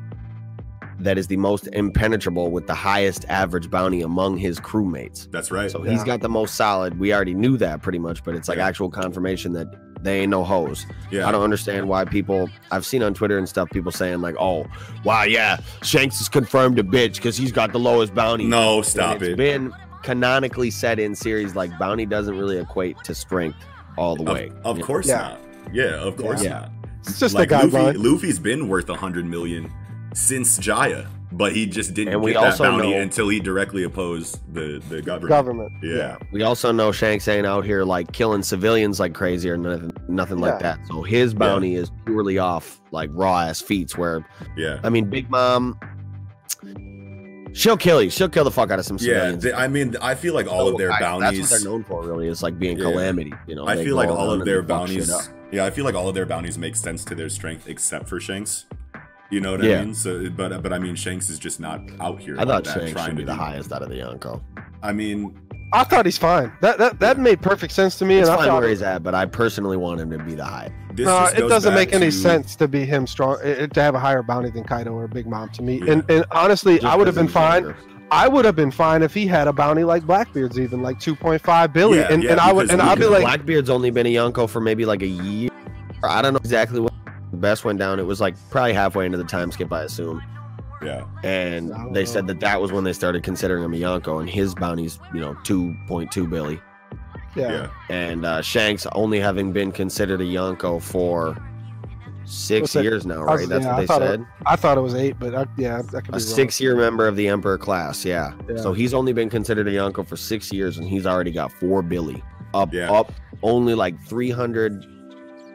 that 0.99 1.17
is 1.17 1.25
the 1.25 1.37
most 1.37 1.67
impenetrable 1.73 2.51
with 2.51 2.67
the 2.67 2.75
highest 2.75 3.25
average 3.29 3.71
bounty 3.71 4.01
among 4.01 4.37
his 4.37 4.59
crewmates. 4.59 5.29
that's 5.31 5.49
right. 5.49 5.71
So 5.71 5.81
he's 5.81 6.03
got 6.03 6.21
the 6.21 6.29
most 6.29 6.53
solid. 6.53 6.99
We 6.99 7.11
already 7.15 7.33
knew 7.33 7.57
that 7.57 7.81
pretty 7.81 7.97
much, 7.97 8.23
but 8.23 8.35
it's 8.35 8.47
like 8.47 8.59
Yeah. 8.59 8.67
actual 8.67 8.91
confirmation 8.91 9.53
that 9.53 9.67
they 10.03 10.19
ain't 10.21 10.29
no 10.29 10.43
hoes. 10.43 10.85
yeah, 11.09 11.27
I 11.27 11.31
don't 11.31 11.41
understand 11.41 11.89
why 11.89 12.05
people. 12.05 12.47
I've 12.69 12.85
seen 12.85 13.01
on 13.01 13.15
Twitter 13.15 13.39
and 13.39 13.49
stuff 13.49 13.71
people 13.71 13.91
saying 13.91 14.21
like, 14.21 14.35
"Oh, 14.39 14.67
wow, 15.03 15.23
yeah, 15.23 15.57
Shanks 15.81 16.21
is 16.21 16.29
confirmed 16.29 16.77
a 16.77 16.83
bitch 16.83 17.15
because 17.15 17.35
he's 17.35 17.51
got 17.51 17.71
the 17.73 17.79
lowest 17.79 18.13
bounty." 18.13 18.45
no, 18.45 18.83
stop 18.83 19.15
it's 19.15 19.23
it. 19.23 19.29
It's 19.31 19.37
been 19.37 19.73
canonically 20.03 20.69
said 20.69 20.99
in 20.99 21.15
series 21.15 21.55
like 21.55 21.75
bounty 21.79 22.05
doesn't 22.05 22.37
really 22.37 22.59
equate 22.59 22.97
to 23.05 23.15
strength 23.15 23.57
all 23.97 24.15
the 24.15 24.21
way. 24.23 24.51
of 24.63 24.77
You 24.77 24.83
know? 24.83 24.87
course 24.87 25.07
Yeah. 25.07 25.17
not. 25.17 25.39
Yeah, 25.73 25.95
of 25.95 26.15
course 26.17 26.43
Yeah. 26.43 26.49
not. 26.51 26.71
It's 27.07 27.19
just 27.19 27.35
like 27.35 27.51
a 27.51 27.55
Luffy, 27.55 27.69
guideline. 27.69 28.03
Luffy's 28.03 28.39
been 28.39 28.67
worth 28.67 28.89
a 28.89 28.95
hundred 28.95 29.25
million 29.25 29.71
since 30.13 30.57
Jaya, 30.57 31.07
but 31.31 31.53
he 31.53 31.65
just 31.65 31.93
didn't 31.93 32.13
And 32.13 32.21
we 32.23 32.31
get 32.33 32.41
that 32.41 32.51
also 32.51 32.63
bounty 32.63 32.91
know- 32.91 33.01
until 33.01 33.27
he 33.29 33.39
directly 33.39 33.83
opposed 33.83 34.39
the 34.53 34.81
the 34.89 35.01
government. 35.01 35.29
Government, 35.29 35.71
Yeah. 35.83 36.17
We 36.31 36.43
also 36.43 36.71
know 36.71 36.91
Shanks 36.91 37.27
ain't 37.27 37.45
out 37.45 37.65
here 37.65 37.83
like 37.83 38.11
killing 38.13 38.41
civilians 38.43 38.99
like 38.99 39.13
crazy 39.13 39.49
or 39.49 39.57
nothing, 39.57 39.91
nothing 40.07 40.37
like 40.39 40.59
that. 40.59 40.79
So 40.87 41.01
his 41.01 41.33
bounty 41.33 41.75
is 41.75 41.91
purely 42.05 42.37
off 42.37 42.79
like 42.91 43.09
raw 43.13 43.41
ass 43.41 43.59
feats. 43.61 43.97
Where 43.97 44.25
Yeah. 44.55 44.79
I 44.83 44.89
mean, 44.89 45.09
Big 45.09 45.29
Mom, 45.29 45.77
she'll 47.53 47.77
kill 47.77 48.01
you. 48.01 48.09
She'll 48.09 48.29
kill 48.29 48.43
the 48.45 48.51
fuck 48.51 48.71
out 48.71 48.79
of 48.79 48.85
some 48.85 48.97
Yeah, 48.97 49.05
civilians. 49.05 49.43
they- 49.43 49.53
I 49.53 49.67
mean, 49.67 49.95
I 50.01 50.15
feel 50.15 50.33
like 50.33 50.47
all 50.47 50.67
of 50.69 50.77
their 50.77 50.91
I- 50.91 50.99
bounties. 50.99 51.39
That's 51.39 51.51
what 51.51 51.61
they're 51.61 51.69
known 51.71 51.83
for, 51.83 52.03
really, 52.03 52.27
is 52.27 52.41
like 52.43 52.57
being 52.59 52.77
Yeah. 52.77 52.83
calamity. 52.85 53.33
You 53.47 53.55
know, 53.55 53.67
I 53.67 53.83
feel 53.83 53.95
like 53.95 54.09
all 54.09 54.31
of 54.31 54.45
their 54.45 54.61
they 54.61 54.67
fuck 54.67 54.87
shit 54.87 55.07
bounties. 55.07 55.29
Up. 55.47 55.53
Yeah, 55.53 55.65
I 55.65 55.69
feel 55.69 55.85
like 55.85 55.95
all 55.95 56.07
of 56.09 56.15
their 56.15 56.25
bounties 56.25 56.57
make 56.57 56.75
sense 56.75 57.03
to 57.05 57.15
their 57.15 57.29
strength, 57.29 57.67
except 57.67 58.07
for 58.09 58.19
Shanks. 58.19 58.65
You 59.31 59.41
know 59.41 59.51
what 59.51 59.61
I 59.63 59.67
Yeah. 59.67 59.83
mean? 59.83 59.93
So, 59.95 60.29
but 60.29 60.61
but 60.61 60.71
I 60.71 60.77
mean, 60.79 60.95
Shanks 60.95 61.29
is 61.29 61.39
just 61.39 61.59
not 61.59 61.81
out 61.99 62.19
here. 62.21 62.35
I 62.37 62.43
like 62.43 62.47
thought 62.47 62.63
that, 62.65 62.73
Shanks 62.79 62.91
trying 62.91 63.05
should 63.07 63.15
be 63.17 63.23
to 63.23 63.27
the 63.27 63.33
do- 63.33 63.39
highest 63.39 63.71
out 63.71 63.81
of 63.81 63.89
the 63.89 63.95
Yonko. 63.95 64.41
I 64.83 64.93
mean, 64.93 65.35
I 65.73 65.83
thought 65.83 66.05
he's 66.05 66.17
fine. 66.17 66.51
That 66.61 66.77
that 66.77 66.99
that 66.99 67.17
made 67.17 67.41
perfect 67.41 67.73
sense 67.73 67.97
to 67.99 68.05
me, 68.05 68.19
It's 68.19 68.29
and 68.29 68.35
I 68.35 68.37
fine 68.37 68.47
thought 68.49 68.61
where 68.61 68.69
he's 68.69 68.83
at, 68.83 69.01
but 69.01 69.15
I 69.15 69.25
personally 69.25 69.77
want 69.77 69.99
him 69.99 70.11
to 70.11 70.19
be 70.19 70.35
the 70.35 70.45
high. 70.45 70.69
this 70.93 71.07
no, 71.07 71.25
it 71.25 71.49
doesn't 71.49 71.73
make 71.73 71.91
any 71.93 72.05
to- 72.05 72.11
sense 72.11 72.55
to 72.57 72.67
be 72.67 72.85
him 72.85 73.07
strong 73.07 73.37
to 73.39 73.81
have 73.81 73.95
a 73.95 73.99
higher 73.99 74.21
bounty 74.21 74.51
than 74.51 74.63
Kaido 74.63 74.91
or 74.93 75.07
Big 75.07 75.25
Mom 75.27 75.49
to 75.49 75.63
me. 75.63 75.81
Yeah. 75.83 75.93
And 75.93 76.11
and 76.11 76.25
honestly, 76.31 76.75
Just 76.75 76.85
I 76.85 76.95
would 76.95 77.07
have 77.07 77.15
been 77.15 77.27
fine. 77.27 77.63
younger. 77.63 77.77
I 78.11 78.27
would 78.27 78.45
have 78.45 78.55
been 78.55 78.71
fine 78.71 79.01
if 79.03 79.13
he 79.13 79.25
had 79.25 79.47
a 79.47 79.53
bounty 79.53 79.83
like 79.83 80.05
Blackbeard's, 80.05 80.59
even 80.59 80.81
like 80.81 80.99
two 80.99 81.15
point 81.15 81.41
five 81.41 81.73
billion. 81.73 82.03
Yeah, 82.03 82.13
and, 82.13 82.23
yeah, 82.23 82.31
and 82.31 82.39
I 82.39 82.53
would 82.53 82.69
and 82.69 82.81
I'd 82.81 82.99
be 82.99 83.05
like, 83.05 83.21
Blackbeard's 83.21 83.69
only 83.69 83.89
been 83.91 84.05
a 84.05 84.13
Yonko 84.13 84.49
for 84.49 84.61
maybe 84.61 84.85
like 84.85 85.01
a 85.01 85.07
year. 85.07 85.49
Or 86.03 86.09
I 86.09 86.21
don't 86.21 86.33
know 86.33 86.39
exactly 86.39 86.79
when 86.79 86.91
the 87.31 87.37
best 87.37 87.65
went 87.65 87.79
down. 87.79 87.99
It 87.99 88.03
was 88.03 88.21
like 88.21 88.35
probably 88.51 88.73
halfway 88.73 89.05
into 89.05 89.17
the 89.17 89.23
time 89.23 89.51
skip, 89.51 89.71
I 89.73 89.83
assume. 89.83 90.21
Yeah, 90.83 91.05
And 91.23 91.71
they 91.95 92.01
know. 92.01 92.05
said 92.05 92.27
that 92.27 92.39
that 92.41 92.61
was 92.61 92.71
when 92.71 92.83
they 92.83 92.93
started 92.93 93.23
considering 93.23 93.63
him 93.63 93.73
a 93.73 93.77
Yonko, 93.77 94.19
and 94.19 94.29
his 94.29 94.53
bounty's 94.53 94.99
you 95.13 95.19
know 95.19 95.33
2.2 95.43 96.29
billion. 96.29 96.61
yeah, 97.35 97.51
yeah, 97.51 97.69
and 97.89 98.23
uh, 98.25 98.41
Shanks 98.41 98.85
only 98.91 99.19
having 99.19 99.51
been 99.51 99.71
considered 99.71 100.21
a 100.21 100.25
Yonko 100.25 100.81
for 100.81 101.35
six 102.25 102.61
What's 102.61 102.73
that? 102.73 102.83
years 102.83 103.05
now, 103.05 103.25
I 103.25 103.31
was- 103.33 103.41
right? 103.41 103.49
That's 103.49 103.65
yeah, 103.65 103.71
what 103.73 103.79
they 103.81 103.85
thought 103.87 104.01
it- 104.01 104.07
said. 104.07 104.25
I 104.45 104.55
thought 104.55 104.77
it 104.77 104.81
was 104.81 104.95
eight, 104.95 105.15
but 105.19 105.35
I, 105.35 105.45
yeah, 105.57 105.81
that 105.91 106.03
could 106.05 106.15
A 106.15 106.19
six-year 106.19 106.75
member 106.75 107.07
of 107.07 107.15
the 107.15 107.27
Emperor 107.27 107.57
class, 107.57 108.03
yeah. 108.05 108.33
Yeah. 108.49 108.57
So 108.57 108.73
he's 108.73 108.93
only 108.93 109.13
been 109.13 109.29
considered 109.29 109.67
a 109.67 109.71
Yonko 109.71 110.07
for 110.07 110.17
six 110.17 110.51
years, 110.51 110.77
and 110.77 110.87
he's 110.87 111.05
already 111.05 111.31
got 111.31 111.51
four 111.51 111.81
Billy 111.81 112.23
up, 112.53 112.73
Yeah. 112.73 112.91
up, 112.91 113.11
only 113.43 113.75
like 113.75 113.99
300, 114.07 114.85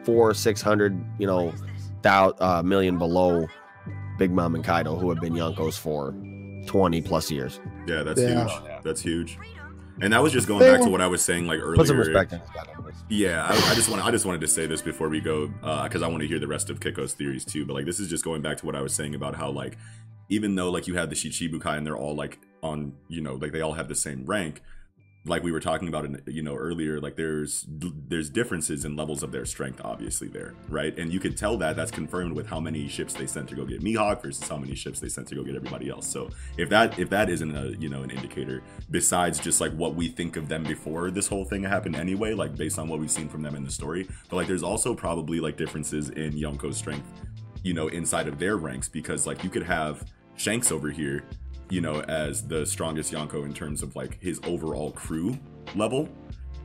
four, 0.03 0.33
600, 0.33 0.99
you 1.19 1.27
know, 1.27 1.53
thou, 2.01 2.29
uh, 2.39 2.61
million 2.63 2.97
below 2.97 3.47
Big 4.17 4.31
Mom 4.31 4.55
and 4.55 4.63
Kaido, 4.63 4.95
who 4.95 5.09
have 5.09 5.19
been 5.19 5.33
Yonkos 5.33 5.77
for 5.77 6.13
20 6.67 7.01
plus 7.01 7.31
years. 7.31 7.59
yeah. 7.87 8.03
That's 8.03 8.21
Yeah. 8.21 8.43
huge. 8.47 8.61
That's 8.83 9.01
huge. 9.01 9.37
And 10.01 10.13
that 10.13 10.23
was 10.23 10.33
just 10.33 10.47
going 10.47 10.61
They 10.61 10.71
back 10.71 10.81
to 10.81 10.89
what 10.89 11.01
I 11.01 11.07
was 11.07 11.21
saying 11.21 11.47
like 11.47 11.59
earlier. 11.59 11.75
Put 11.75 11.87
some 11.87 11.97
respect 11.97 12.33
on 12.33 12.39
his 12.39 12.49
goddamn 12.49 12.83
name. 12.83 12.93
Yeah, 13.07 13.45
I, 13.45 13.53
I 13.53 13.75
just 13.75 13.89
want 13.89 14.03
I 14.03 14.11
just 14.11 14.25
wanted 14.25 14.41
to 14.41 14.47
say 14.47 14.65
this 14.65 14.81
before 14.81 15.09
we 15.09 15.21
go 15.21 15.51
uh, 15.63 15.83
because 15.83 16.01
I 16.01 16.07
want 16.07 16.21
to 16.21 16.27
hear 16.27 16.39
the 16.39 16.47
rest 16.47 16.69
of 16.69 16.79
Kiko's 16.79 17.13
theories 17.13 17.45
too. 17.45 17.65
But 17.65 17.73
like 17.73 17.85
this 17.85 17.99
is 17.99 18.09
just 18.09 18.23
going 18.23 18.41
back 18.41 18.57
to 18.57 18.65
what 18.65 18.75
I 18.75 18.81
was 18.81 18.93
saying 18.93 19.15
about 19.15 19.35
how 19.35 19.51
like 19.51 19.77
even 20.29 20.55
though 20.55 20.71
like 20.71 20.87
you 20.87 20.95
had 20.95 21.09
the 21.09 21.15
Shichibukai 21.15 21.77
and 21.77 21.85
they're 21.85 21.97
all 21.97 22.15
like 22.15 22.39
on 22.63 22.93
you 23.09 23.21
know 23.21 23.35
like 23.35 23.51
they 23.51 23.61
all 23.61 23.73
have 23.73 23.89
the 23.89 23.95
same 23.95 24.25
rank 24.25 24.61
like 25.25 25.43
we 25.43 25.51
were 25.51 25.59
talking 25.59 25.87
about 25.87 26.05
in, 26.05 26.21
you 26.25 26.41
know 26.41 26.55
earlier 26.55 26.99
like 26.99 27.15
there's 27.15 27.65
there's 27.67 28.29
differences 28.29 28.85
in 28.85 28.95
levels 28.95 29.21
of 29.21 29.31
their 29.31 29.45
strength 29.45 29.79
obviously 29.83 30.27
there 30.27 30.55
right? 30.69 30.97
And 30.97 31.11
you 31.13 31.19
could 31.19 31.37
tell 31.37 31.57
that 31.57 31.75
that's 31.75 31.91
confirmed 31.91 32.33
with 32.33 32.47
how 32.47 32.59
many 32.59 32.87
ships 32.87 33.13
they 33.13 33.27
sent 33.27 33.49
to 33.49 33.55
go 33.55 33.65
get 33.65 33.81
mihawk 33.81 34.21
versus 34.21 34.47
how 34.47 34.57
many 34.57 34.75
ships 34.75 34.99
they 34.99 35.09
sent 35.09 35.27
to 35.27 35.35
go 35.35 35.43
get 35.43 35.55
everybody 35.55 35.89
else. 35.89 36.07
So 36.07 36.29
if 36.57 36.69
that 36.69 36.97
if 36.97 37.09
that 37.09 37.29
isn't 37.29 37.55
a 37.55 37.77
you 37.77 37.89
know 37.89 38.03
an 38.03 38.09
indicator 38.09 38.63
besides 38.89 39.39
just 39.39 39.61
like 39.61 39.71
what 39.73 39.95
we 39.95 40.07
think 40.07 40.37
of 40.37 40.47
them 40.47 40.63
before 40.63 41.11
this 41.11 41.27
whole 41.27 41.45
thing 41.45 41.63
happened 41.63 41.95
anyway 41.95 42.33
like 42.33 42.55
based 42.55 42.79
on 42.79 42.87
what 42.87 42.99
we've 42.99 43.11
seen 43.11 43.29
from 43.29 43.41
them 43.41 43.55
in 43.55 43.63
the 43.63 43.71
story 43.71 44.07
but 44.29 44.35
like 44.35 44.47
there's 44.47 44.63
also 44.63 44.93
probably 44.93 45.39
like 45.39 45.57
differences 45.57 46.09
in 46.09 46.33
yonko's 46.33 46.77
strength 46.77 47.07
you 47.63 47.73
know 47.73 47.87
inside 47.89 48.27
of 48.27 48.39
their 48.39 48.57
ranks 48.57 48.89
because 48.89 49.27
like 49.27 49.43
you 49.43 49.49
could 49.49 49.63
have 49.63 50.05
shanks 50.35 50.71
over 50.71 50.89
here 50.89 51.23
you 51.71 51.79
know, 51.79 52.01
as 52.01 52.43
the 52.43 52.65
strongest 52.65 53.13
Yonko 53.13 53.45
in 53.45 53.53
terms 53.53 53.81
of 53.81 53.95
like 53.95 54.21
his 54.21 54.39
overall 54.43 54.91
crew 54.91 55.39
level. 55.73 56.09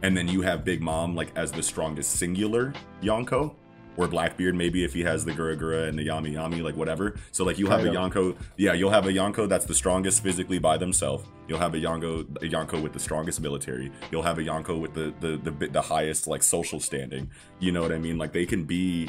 And 0.02 0.16
then 0.16 0.28
you 0.28 0.42
have 0.42 0.64
Big 0.64 0.82
Mom 0.82 1.14
like 1.14 1.30
as 1.36 1.52
the 1.52 1.62
strongest 1.62 2.10
singular 2.16 2.74
Yonko. 3.00 3.54
Or 3.98 4.06
Blackbeard, 4.06 4.54
maybe 4.54 4.84
if 4.84 4.92
he 4.92 5.02
has 5.04 5.24
the 5.24 5.32
Gura 5.32 5.58
Gura 5.58 5.88
and 5.88 5.98
the 5.98 6.06
Yami 6.06 6.34
Yami, 6.34 6.62
like 6.62 6.76
whatever. 6.76 7.14
So 7.32 7.44
like 7.44 7.58
you 7.58 7.66
have 7.68 7.82
a 7.82 7.88
oh, 7.88 7.94
Yonko, 7.94 8.36
yeah, 8.58 8.74
you'll 8.74 8.90
have 8.90 9.06
a 9.06 9.10
Yonko 9.10 9.48
that's 9.48 9.64
the 9.64 9.74
strongest 9.74 10.22
physically 10.22 10.58
by 10.58 10.76
themselves. 10.76 11.24
You'll 11.48 11.60
have 11.60 11.72
a 11.72 11.78
Yonko, 11.78 12.20
a 12.42 12.46
Yonko 12.46 12.82
with 12.82 12.92
the 12.92 12.98
strongest 12.98 13.40
military. 13.40 13.90
You'll 14.10 14.22
have 14.22 14.36
a 14.36 14.42
Yonko 14.42 14.78
with 14.78 14.92
the 14.92 15.14
the 15.20 15.38
the, 15.38 15.68
the 15.68 15.80
highest 15.80 16.26
like 16.26 16.42
social 16.42 16.78
standing. 16.78 17.30
You 17.58 17.72
know 17.72 17.80
what 17.80 17.90
I 17.90 17.96
mean? 17.96 18.18
Like 18.18 18.34
they 18.34 18.44
can 18.44 18.64
be 18.64 19.08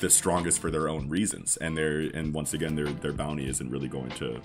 the 0.00 0.10
strongest 0.10 0.58
for 0.58 0.72
their 0.72 0.88
own 0.88 1.08
reasons, 1.08 1.56
and 1.58 1.76
they're 1.76 2.00
and 2.00 2.34
once 2.34 2.54
again 2.54 2.74
their 2.74 2.88
their 2.88 3.12
bounty 3.12 3.48
isn't 3.48 3.70
really 3.70 3.88
going 3.88 4.10
to 4.10 4.40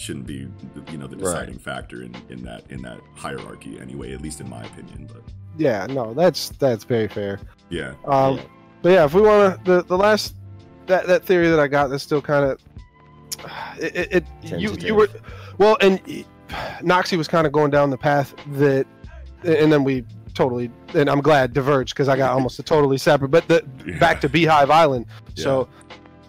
shouldn't 0.00 0.26
be 0.26 0.48
you 0.90 0.96
know 0.96 1.06
the 1.06 1.16
deciding 1.16 1.54
right. 1.54 1.62
factor 1.62 2.02
in 2.02 2.16
in 2.30 2.42
that 2.42 2.62
in 2.70 2.80
that 2.80 3.00
hierarchy 3.14 3.78
anyway 3.78 4.12
at 4.12 4.22
least 4.22 4.40
in 4.40 4.48
my 4.48 4.64
opinion 4.64 5.08
but 5.12 5.22
yeah 5.58 5.86
no 5.86 6.14
that's 6.14 6.50
that's 6.50 6.84
very 6.84 7.06
fair 7.06 7.38
yeah 7.68 7.92
um 8.06 8.36
yeah. 8.36 8.42
but 8.80 8.88
yeah 8.90 9.04
if 9.04 9.12
we 9.12 9.20
want 9.20 9.62
to 9.62 9.70
the 9.70 9.82
the 9.84 9.96
last 9.96 10.36
that 10.86 11.06
that 11.06 11.22
theory 11.24 11.48
that 11.48 11.60
i 11.60 11.68
got 11.68 11.88
that's 11.88 12.02
still 12.02 12.22
kind 12.22 12.44
of 12.44 12.60
it, 13.78 13.94
it, 13.94 14.26
it 14.42 14.60
you 14.60 14.72
you 14.80 14.94
were 14.94 15.08
well 15.58 15.76
and 15.82 16.00
noxie 16.80 17.18
was 17.18 17.28
kind 17.28 17.46
of 17.46 17.52
going 17.52 17.70
down 17.70 17.90
the 17.90 17.98
path 17.98 18.34
that 18.52 18.86
and 19.44 19.70
then 19.70 19.84
we 19.84 20.02
totally 20.32 20.70
and 20.94 21.10
i'm 21.10 21.20
glad 21.20 21.52
diverged 21.52 21.92
because 21.92 22.08
i 22.08 22.16
got 22.16 22.30
almost 22.30 22.58
a 22.58 22.62
totally 22.62 22.96
separate 22.96 23.28
but 23.28 23.46
the 23.48 23.62
yeah. 23.86 23.98
back 23.98 24.20
to 24.20 24.28
beehive 24.28 24.70
island 24.70 25.04
yeah. 25.34 25.44
so 25.44 25.68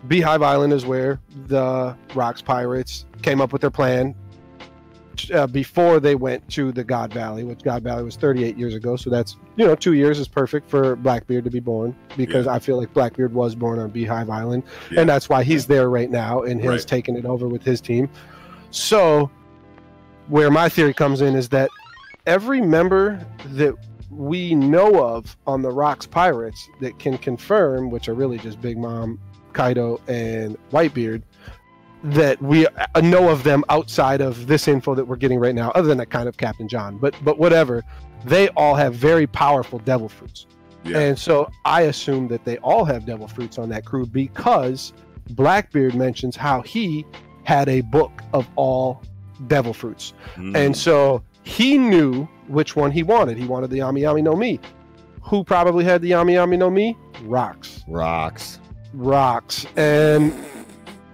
beehive 0.08 0.42
island 0.42 0.74
is 0.74 0.86
where 0.86 1.20
the 1.48 1.96
rocks 2.16 2.42
pirates 2.42 3.06
came 3.22 3.42
up 3.42 3.54
with 3.54 3.62
their 3.62 3.72
plan 3.72 4.16
uh, 5.34 5.48
before 5.48 6.00
they 6.00 6.16
went 6.16 6.48
to 6.50 6.72
the 6.72 6.84
God 6.84 7.14
Valley, 7.14 7.44
which 7.44 7.62
God 7.62 7.84
Valley 7.84 8.04
was 8.04 8.16
38 8.16 8.58
years 8.58 8.74
ago. 8.74 8.96
So 8.96 9.10
that's 9.10 9.38
you 9.56 9.66
know 9.66 9.76
two 9.76 9.94
years 9.94 10.20
is 10.20 10.28
perfect 10.28 10.70
for 10.70 10.96
Blackbeard 10.96 11.44
to 11.44 11.52
be 11.52 11.60
born 11.60 11.96
because 12.18 12.46
yeah. 12.46 12.54
I 12.54 12.60
feel 12.60 12.78
like 12.78 12.94
Blackbeard 12.94 13.34
was 13.34 13.56
born 13.56 13.80
on 13.80 13.90
Beehive 13.90 14.30
Island, 14.30 14.64
yeah. 14.90 15.02
and 15.02 15.10
that's 15.10 15.30
why 15.30 15.44
he's 15.44 15.68
there 15.68 15.90
right 15.90 16.10
now 16.10 16.42
and 16.44 16.62
has 16.62 16.70
right. 16.70 16.88
taken 16.88 17.16
it 17.16 17.26
over 17.26 17.48
with 17.48 17.64
his 17.64 17.82
team. 17.82 18.10
So 18.72 19.30
where 20.28 20.50
my 20.50 20.70
theory 20.70 20.94
comes 20.94 21.22
in 21.22 21.36
is 21.36 21.50
that 21.50 21.70
every 22.26 22.62
member 22.62 23.26
that 23.46 23.76
we 24.10 24.56
know 24.56 25.04
of 25.04 25.38
on 25.48 25.62
the 25.62 25.72
Rocks 25.72 26.06
Pirates 26.06 26.70
that 26.80 27.00
can 27.00 27.18
confirm, 27.18 27.90
which 27.90 28.10
are 28.10 28.14
really 28.14 28.38
just 28.38 28.62
Big 28.62 28.78
Mom, 28.78 29.20
Kaido, 29.54 30.00
and 30.08 30.58
Whitebeard, 30.72 31.24
that 32.04 32.42
we 32.42 32.66
uh, 32.68 33.02
know 33.02 33.30
of 33.30 33.44
them 33.44 33.64
outside 33.70 34.22
of 34.22 34.48
this 34.48 34.68
info 34.68 34.96
that 34.96 35.06
we're 35.06 35.16
getting 35.16 35.40
right 35.40 35.56
now, 35.56 35.72
other 35.72 35.88
than 35.88 35.98
that 36.00 36.10
kind 36.10 36.28
of 36.28 36.38
Captain 36.38 36.68
John. 36.68 36.98
But 36.98 37.16
but 37.24 37.38
whatever, 37.38 37.84
they 38.26 38.50
all 38.50 38.76
have 38.76 38.96
very 38.96 39.28
powerful 39.28 39.80
devil 39.80 40.10
fruits, 40.10 40.48
yeah. 40.84 41.00
and 41.00 41.20
so 41.20 41.50
I 41.66 41.84
assume 41.84 42.28
that 42.30 42.44
they 42.46 42.58
all 42.60 42.86
have 42.86 43.06
devil 43.06 43.28
fruits 43.28 43.58
on 43.58 43.70
that 43.70 43.86
crew 43.86 44.06
because 44.06 44.94
Blackbeard 45.32 45.96
mentions 45.96 46.36
how 46.36 46.62
he 46.62 47.06
had 47.44 47.70
a 47.70 47.82
book 47.82 48.22
of 48.34 48.48
all 48.56 49.04
devil 49.48 49.74
fruits, 49.74 50.14
mm. 50.36 50.56
and 50.56 50.76
so 50.76 51.24
he 51.44 51.78
knew 51.78 52.28
which 52.48 52.76
one 52.76 52.92
he 52.92 53.04
wanted. 53.04 53.38
He 53.38 53.46
wanted 53.46 53.70
the 53.70 53.80
Yami 53.80 54.02
Yami 54.02 54.24
no 54.24 54.36
Mi. 54.36 54.60
Who 55.24 55.44
probably 55.44 55.84
had 55.84 56.02
the 56.02 56.12
Yami 56.12 56.34
Yami 56.34 56.58
no 56.58 56.70
Mi? 56.70 56.98
Rocks. 57.24 57.84
Rocks. 57.88 58.60
Rocks. 58.94 59.66
And 59.76 60.34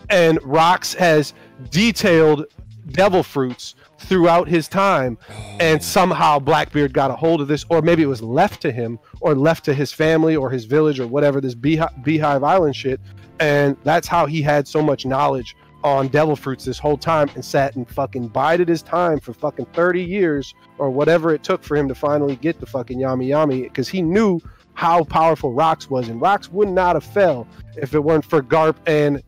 and 0.09 0.39
Rocks 0.43 0.93
has 0.93 1.33
detailed 1.69 2.45
devil 2.87 3.23
fruits 3.23 3.75
throughout 3.99 4.47
his 4.47 4.67
time 4.67 5.17
and 5.59 5.83
somehow 5.83 6.39
blackbeard 6.39 6.93
got 6.93 7.11
a 7.11 7.15
hold 7.15 7.41
of 7.41 7.47
this 7.47 7.65
or 7.69 7.81
maybe 7.81 8.03
it 8.03 8.07
was 8.07 8.21
left 8.21 8.61
to 8.61 8.71
him 8.71 8.99
or 9.21 9.35
left 9.35 9.65
to 9.65 9.73
his 9.73 9.91
family 9.91 10.35
or 10.35 10.49
his 10.49 10.65
village 10.65 10.99
or 10.99 11.07
whatever 11.07 11.41
this 11.41 11.55
beehive, 11.55 11.91
beehive 12.03 12.43
island 12.43 12.75
shit 12.75 13.01
and 13.39 13.75
that's 13.83 14.07
how 14.07 14.25
he 14.25 14.41
had 14.41 14.67
so 14.67 14.81
much 14.81 15.05
knowledge 15.05 15.55
on 15.83 16.07
devil 16.07 16.35
fruits 16.35 16.65
this 16.65 16.79
whole 16.79 16.97
time 16.97 17.29
and 17.35 17.43
sat 17.43 17.75
and 17.75 17.89
fucking 17.89 18.27
bided 18.27 18.67
his 18.67 18.81
time 18.81 19.19
for 19.19 19.33
fucking 19.33 19.65
30 19.73 20.03
years 20.03 20.53
or 20.77 20.89
whatever 20.89 21.33
it 21.33 21.43
took 21.43 21.63
for 21.63 21.75
him 21.75 21.87
to 21.87 21.95
finally 21.95 22.35
get 22.35 22.59
the 22.59 22.65
fucking 22.65 22.99
yami 22.99 23.27
yami 23.27 23.63
because 23.63 23.87
he 23.87 24.01
knew 24.01 24.39
how 24.77 25.03
powerful 25.03 25.53
rocks 25.53 25.89
was 25.89 26.07
and 26.07 26.21
rocks 26.21 26.51
would 26.51 26.69
not 26.69 26.95
have 26.95 27.03
fell 27.03 27.47
if 27.77 27.95
it 27.95 27.99
weren't 27.99 28.23
for 28.23 28.43
garp 28.43 28.75
and 28.85 29.23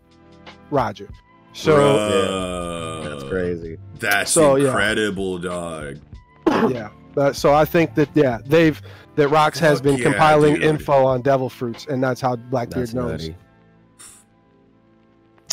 Roger. 0.69 1.09
So 1.53 3.01
yeah, 3.03 3.09
that's 3.09 3.23
crazy. 3.23 3.79
That's 3.95 4.29
so, 4.29 4.57
incredible, 4.57 5.39
yeah. 5.43 5.49
dog. 5.49 5.99
Yeah. 6.71 6.89
Uh, 7.17 7.33
so 7.33 7.51
I 7.51 7.65
think 7.65 7.95
that 7.95 8.09
yeah, 8.13 8.37
they've 8.45 8.79
that 9.15 9.29
Rocks 9.29 9.57
has 9.57 9.81
been 9.81 9.97
yeah, 9.97 10.03
compiling 10.03 10.53
dude. 10.53 10.63
info 10.63 11.03
on 11.07 11.23
devil 11.23 11.49
fruits, 11.49 11.87
and 11.87 12.01
that's 12.01 12.21
how 12.21 12.35
Blackbeard 12.35 12.83
that's 12.83 12.93
knows. 12.93 13.29
Nutty. 13.29 13.35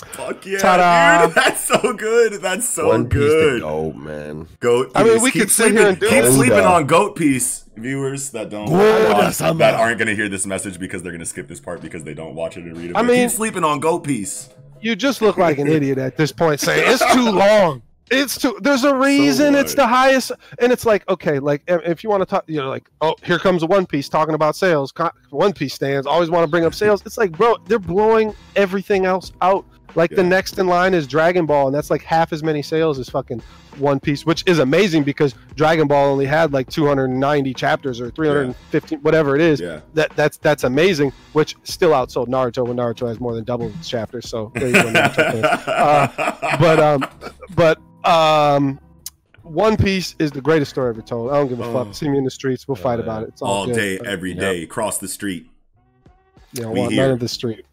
Fuck 0.09 0.45
yeah, 0.45 0.59
Ta-da. 0.59 1.27
dude! 1.27 1.35
That's 1.43 1.65
so 1.65 1.95
good. 1.95 2.35
That's 2.43 2.69
so 2.69 2.89
One 2.89 3.07
good. 3.07 3.63
goat, 3.63 3.97
man. 3.97 4.47
Goat. 4.61 4.93
I 4.95 5.03
mean, 5.03 5.23
we 5.23 5.31
keep 5.31 5.43
could 5.43 5.51
sit 5.51 5.69
sleeping, 5.69 5.79
here 5.79 5.89
and 5.89 5.99
do 5.99 6.09
keep 6.11 6.25
sleeping 6.27 6.65
on 6.65 6.87
goat 6.87 7.17
piece. 7.17 7.66
Viewers 7.77 8.31
that 8.31 8.51
don't 8.51 8.71
watch, 8.71 9.39
that 9.39 9.75
aren't 9.75 9.99
going 9.99 10.09
to 10.09 10.15
hear 10.15 10.29
this 10.29 10.47
message 10.47 10.79
because 10.79 11.03
they're 11.03 11.13
going 11.13 11.21
to 11.21 11.27
skip 11.27 11.47
this 11.47 11.61
part 11.61 11.81
because 11.81 12.05
they 12.05 12.15
don't 12.15 12.35
watch 12.35 12.57
it 12.57 12.65
and 12.65 12.77
read 12.77 12.91
it. 12.91 12.97
I 12.97 13.03
mean, 13.03 13.29
keep 13.29 13.37
sleeping 13.37 13.65
on 13.65 13.81
goat 13.81 14.05
piece 14.05 14.49
you 14.81 14.97
just 14.97 15.23
look 15.23 15.37
like 15.37 15.59
an 15.59 15.67
idiot 15.67 15.99
at 15.99 16.17
this 16.17 16.33
point 16.33 16.61
saying 16.61 16.85
it's 16.87 17.13
too 17.13 17.31
long. 17.31 17.83
It's 18.09 18.39
too. 18.39 18.57
There's 18.63 18.85
a 18.85 18.95
reason 18.95 19.55
so 19.55 19.59
it's 19.59 19.75
the 19.75 19.87
highest, 19.87 20.31
and 20.61 20.73
it's 20.73 20.87
like 20.87 21.09
okay, 21.09 21.41
like 21.41 21.63
if 21.67 22.05
you 22.05 22.11
want 22.11 22.21
to 22.21 22.27
talk, 22.27 22.45
you 22.47 22.61
know, 22.61 22.69
like 22.69 22.89
oh, 23.01 23.17
here 23.25 23.39
comes 23.39 23.65
a 23.65 23.67
One 23.67 23.85
Piece 23.85 24.09
talking 24.09 24.35
about 24.35 24.55
sales. 24.55 24.93
One 25.31 25.53
Piece 25.53 25.75
stands 25.75 26.07
always 26.07 26.31
want 26.31 26.45
to 26.45 26.51
bring 26.51 26.65
up 26.65 26.73
sales. 26.73 27.03
It's 27.05 27.19
like, 27.19 27.33
bro, 27.33 27.57
they're 27.67 27.81
blowing 27.81 28.33
everything 28.55 29.07
else 29.07 29.33
out. 29.41 29.67
Like 29.97 30.11
yeah. 30.11 30.19
the 30.19 30.25
next 30.25 30.59
in 30.59 30.67
line 30.67 30.95
is 30.95 31.07
Dragon 31.07 31.47
Ball, 31.47 31.67
and 31.67 31.75
that's 31.75 31.91
like 31.91 32.03
half 32.03 32.33
as 32.33 32.43
many 32.43 32.63
sales 32.63 32.99
as 32.99 33.09
fucking 33.09 33.43
one 33.79 33.99
Piece, 33.99 34.25
which 34.25 34.45
is 34.47 34.59
amazing 34.59 35.05
because 35.05 35.35
Dragon 35.55 35.89
Ball 35.89 36.07
only 36.11 36.27
had 36.27 36.53
like 36.53 36.69
290 36.71 37.55
chapters 37.55 38.01
or 38.01 38.11
315, 38.11 38.99
yeah. 38.99 39.03
whatever 39.03 39.35
it 39.35 39.41
is. 39.41 39.59
Yeah. 39.59 39.81
That 39.95 40.15
that's 40.15 40.37
that's 40.37 40.65
amazing. 40.65 41.13
Which 41.33 41.57
still 41.65 41.91
outsold 41.91 42.29
Naruto 42.29 42.67
when 42.67 42.77
Naruto 42.77 43.09
has 43.09 43.19
more 43.21 43.35
than 43.35 43.45
double 43.45 43.69
its 43.69 43.89
chapters. 43.89 44.29
So 44.29 44.53
there 44.55 44.69
you 44.69 44.75
go. 44.75 44.89
uh, 44.91 46.57
but 46.59 46.79
um, 46.79 47.07
but 47.55 47.79
um, 48.07 48.79
One 49.43 49.79
Piece 49.79 50.15
is 50.19 50.31
the 50.31 50.43
greatest 50.43 50.71
story 50.71 50.91
ever 50.91 51.03
told. 51.03 51.31
I 51.31 51.37
don't 51.37 51.49
give 51.49 51.61
a 51.61 51.65
oh. 51.65 51.85
fuck. 51.85 51.95
See 51.95 52.09
me 52.09 52.19
in 52.19 52.25
the 52.25 52.31
streets, 52.31 52.69
we'll 52.69 52.77
fight 52.77 53.01
about 53.01 53.23
it. 53.23 53.31
It's 53.31 53.43
all, 53.43 53.49
all 53.51 53.67
day, 53.67 53.99
every 54.05 54.35
day, 54.35 54.61
yep. 54.61 54.69
cross 54.69 54.99
the 54.99 55.09
street. 55.09 55.51
Yeah, 56.53 56.65
know, 56.65 56.73
well, 56.73 56.91
none 56.91 57.11
of 57.11 57.21
the 57.21 57.29
street. 57.29 57.65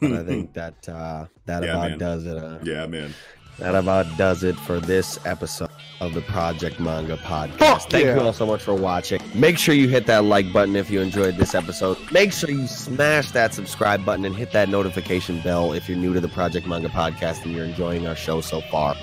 but 0.00 0.12
I 0.12 0.24
think 0.24 0.52
that 0.54 0.88
uh, 0.88 1.26
that 1.46 1.62
yeah, 1.62 1.70
about 1.70 1.90
man. 1.90 1.98
does 1.98 2.26
it. 2.26 2.36
Uh, 2.36 2.58
yeah, 2.62 2.86
man. 2.86 3.14
That 3.58 3.74
about 3.74 4.06
does 4.18 4.44
it 4.44 4.54
for 4.54 4.80
this 4.80 5.18
episode 5.24 5.70
of 6.00 6.12
the 6.12 6.20
Project 6.20 6.78
Manga 6.78 7.16
Podcast. 7.16 7.88
Thank 7.88 8.04
yeah. 8.04 8.16
you 8.16 8.20
all 8.20 8.34
so 8.34 8.44
much 8.44 8.62
for 8.62 8.74
watching. 8.74 9.22
Make 9.34 9.56
sure 9.56 9.74
you 9.74 9.88
hit 9.88 10.04
that 10.06 10.24
like 10.24 10.52
button 10.52 10.76
if 10.76 10.90
you 10.90 11.00
enjoyed 11.00 11.36
this 11.36 11.54
episode. 11.54 11.96
Make 12.12 12.32
sure 12.32 12.50
you 12.50 12.66
smash 12.66 13.30
that 13.30 13.54
subscribe 13.54 14.04
button 14.04 14.26
and 14.26 14.36
hit 14.36 14.52
that 14.52 14.68
notification 14.68 15.40
bell 15.40 15.72
if 15.72 15.88
you're 15.88 15.96
new 15.96 16.12
to 16.12 16.20
the 16.20 16.28
Project 16.28 16.66
Manga 16.66 16.88
Podcast 16.88 17.44
and 17.44 17.54
you're 17.54 17.64
enjoying 17.64 18.06
our 18.06 18.14
show 18.14 18.42
so 18.42 18.60
far. 18.60 18.94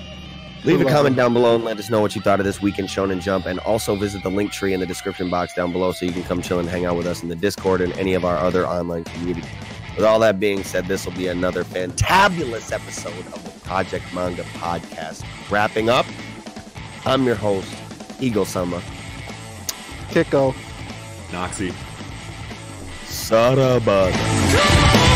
Leave 0.64 0.80
a 0.80 0.84
comment 0.84 1.16
down 1.16 1.34
below 1.34 1.56
and 1.56 1.64
let 1.64 1.78
us 1.78 1.90
know 1.90 2.00
what 2.00 2.14
you 2.14 2.22
thought 2.22 2.38
of 2.40 2.46
this 2.46 2.62
week 2.62 2.78
in 2.78 2.86
Shonen 2.86 3.20
Jump. 3.20 3.44
And 3.46 3.58
also 3.60 3.96
visit 3.96 4.22
the 4.22 4.30
link 4.30 4.52
tree 4.52 4.72
in 4.72 4.78
the 4.78 4.86
description 4.86 5.28
box 5.28 5.52
down 5.52 5.72
below 5.72 5.90
so 5.90 6.06
you 6.06 6.12
can 6.12 6.22
come 6.22 6.40
chill 6.40 6.60
and 6.60 6.68
hang 6.68 6.84
out 6.84 6.96
with 6.96 7.06
us 7.06 7.22
in 7.24 7.28
the 7.28 7.36
Discord 7.36 7.80
and 7.80 7.92
any 7.94 8.14
of 8.14 8.24
our 8.24 8.38
other 8.38 8.66
online 8.66 9.02
community. 9.04 9.48
With 9.96 10.04
all 10.04 10.18
that 10.20 10.40
being 10.40 10.64
said, 10.64 10.86
this 10.86 11.06
will 11.06 11.12
be 11.12 11.28
another 11.28 11.62
fantabulous 11.62 12.72
episode 12.72 13.26
of 13.28 13.44
the 13.44 13.60
Project 13.60 14.12
Manga 14.12 14.42
Podcast. 14.42 15.24
Wrapping 15.50 15.88
up, 15.88 16.04
I'm 17.04 17.24
your 17.24 17.36
host, 17.36 17.72
Eagle 18.20 18.44
Summer. 18.44 18.80
Kiko. 20.10 20.52
Noxie. 21.30 21.72
Sarabada. 23.06 25.13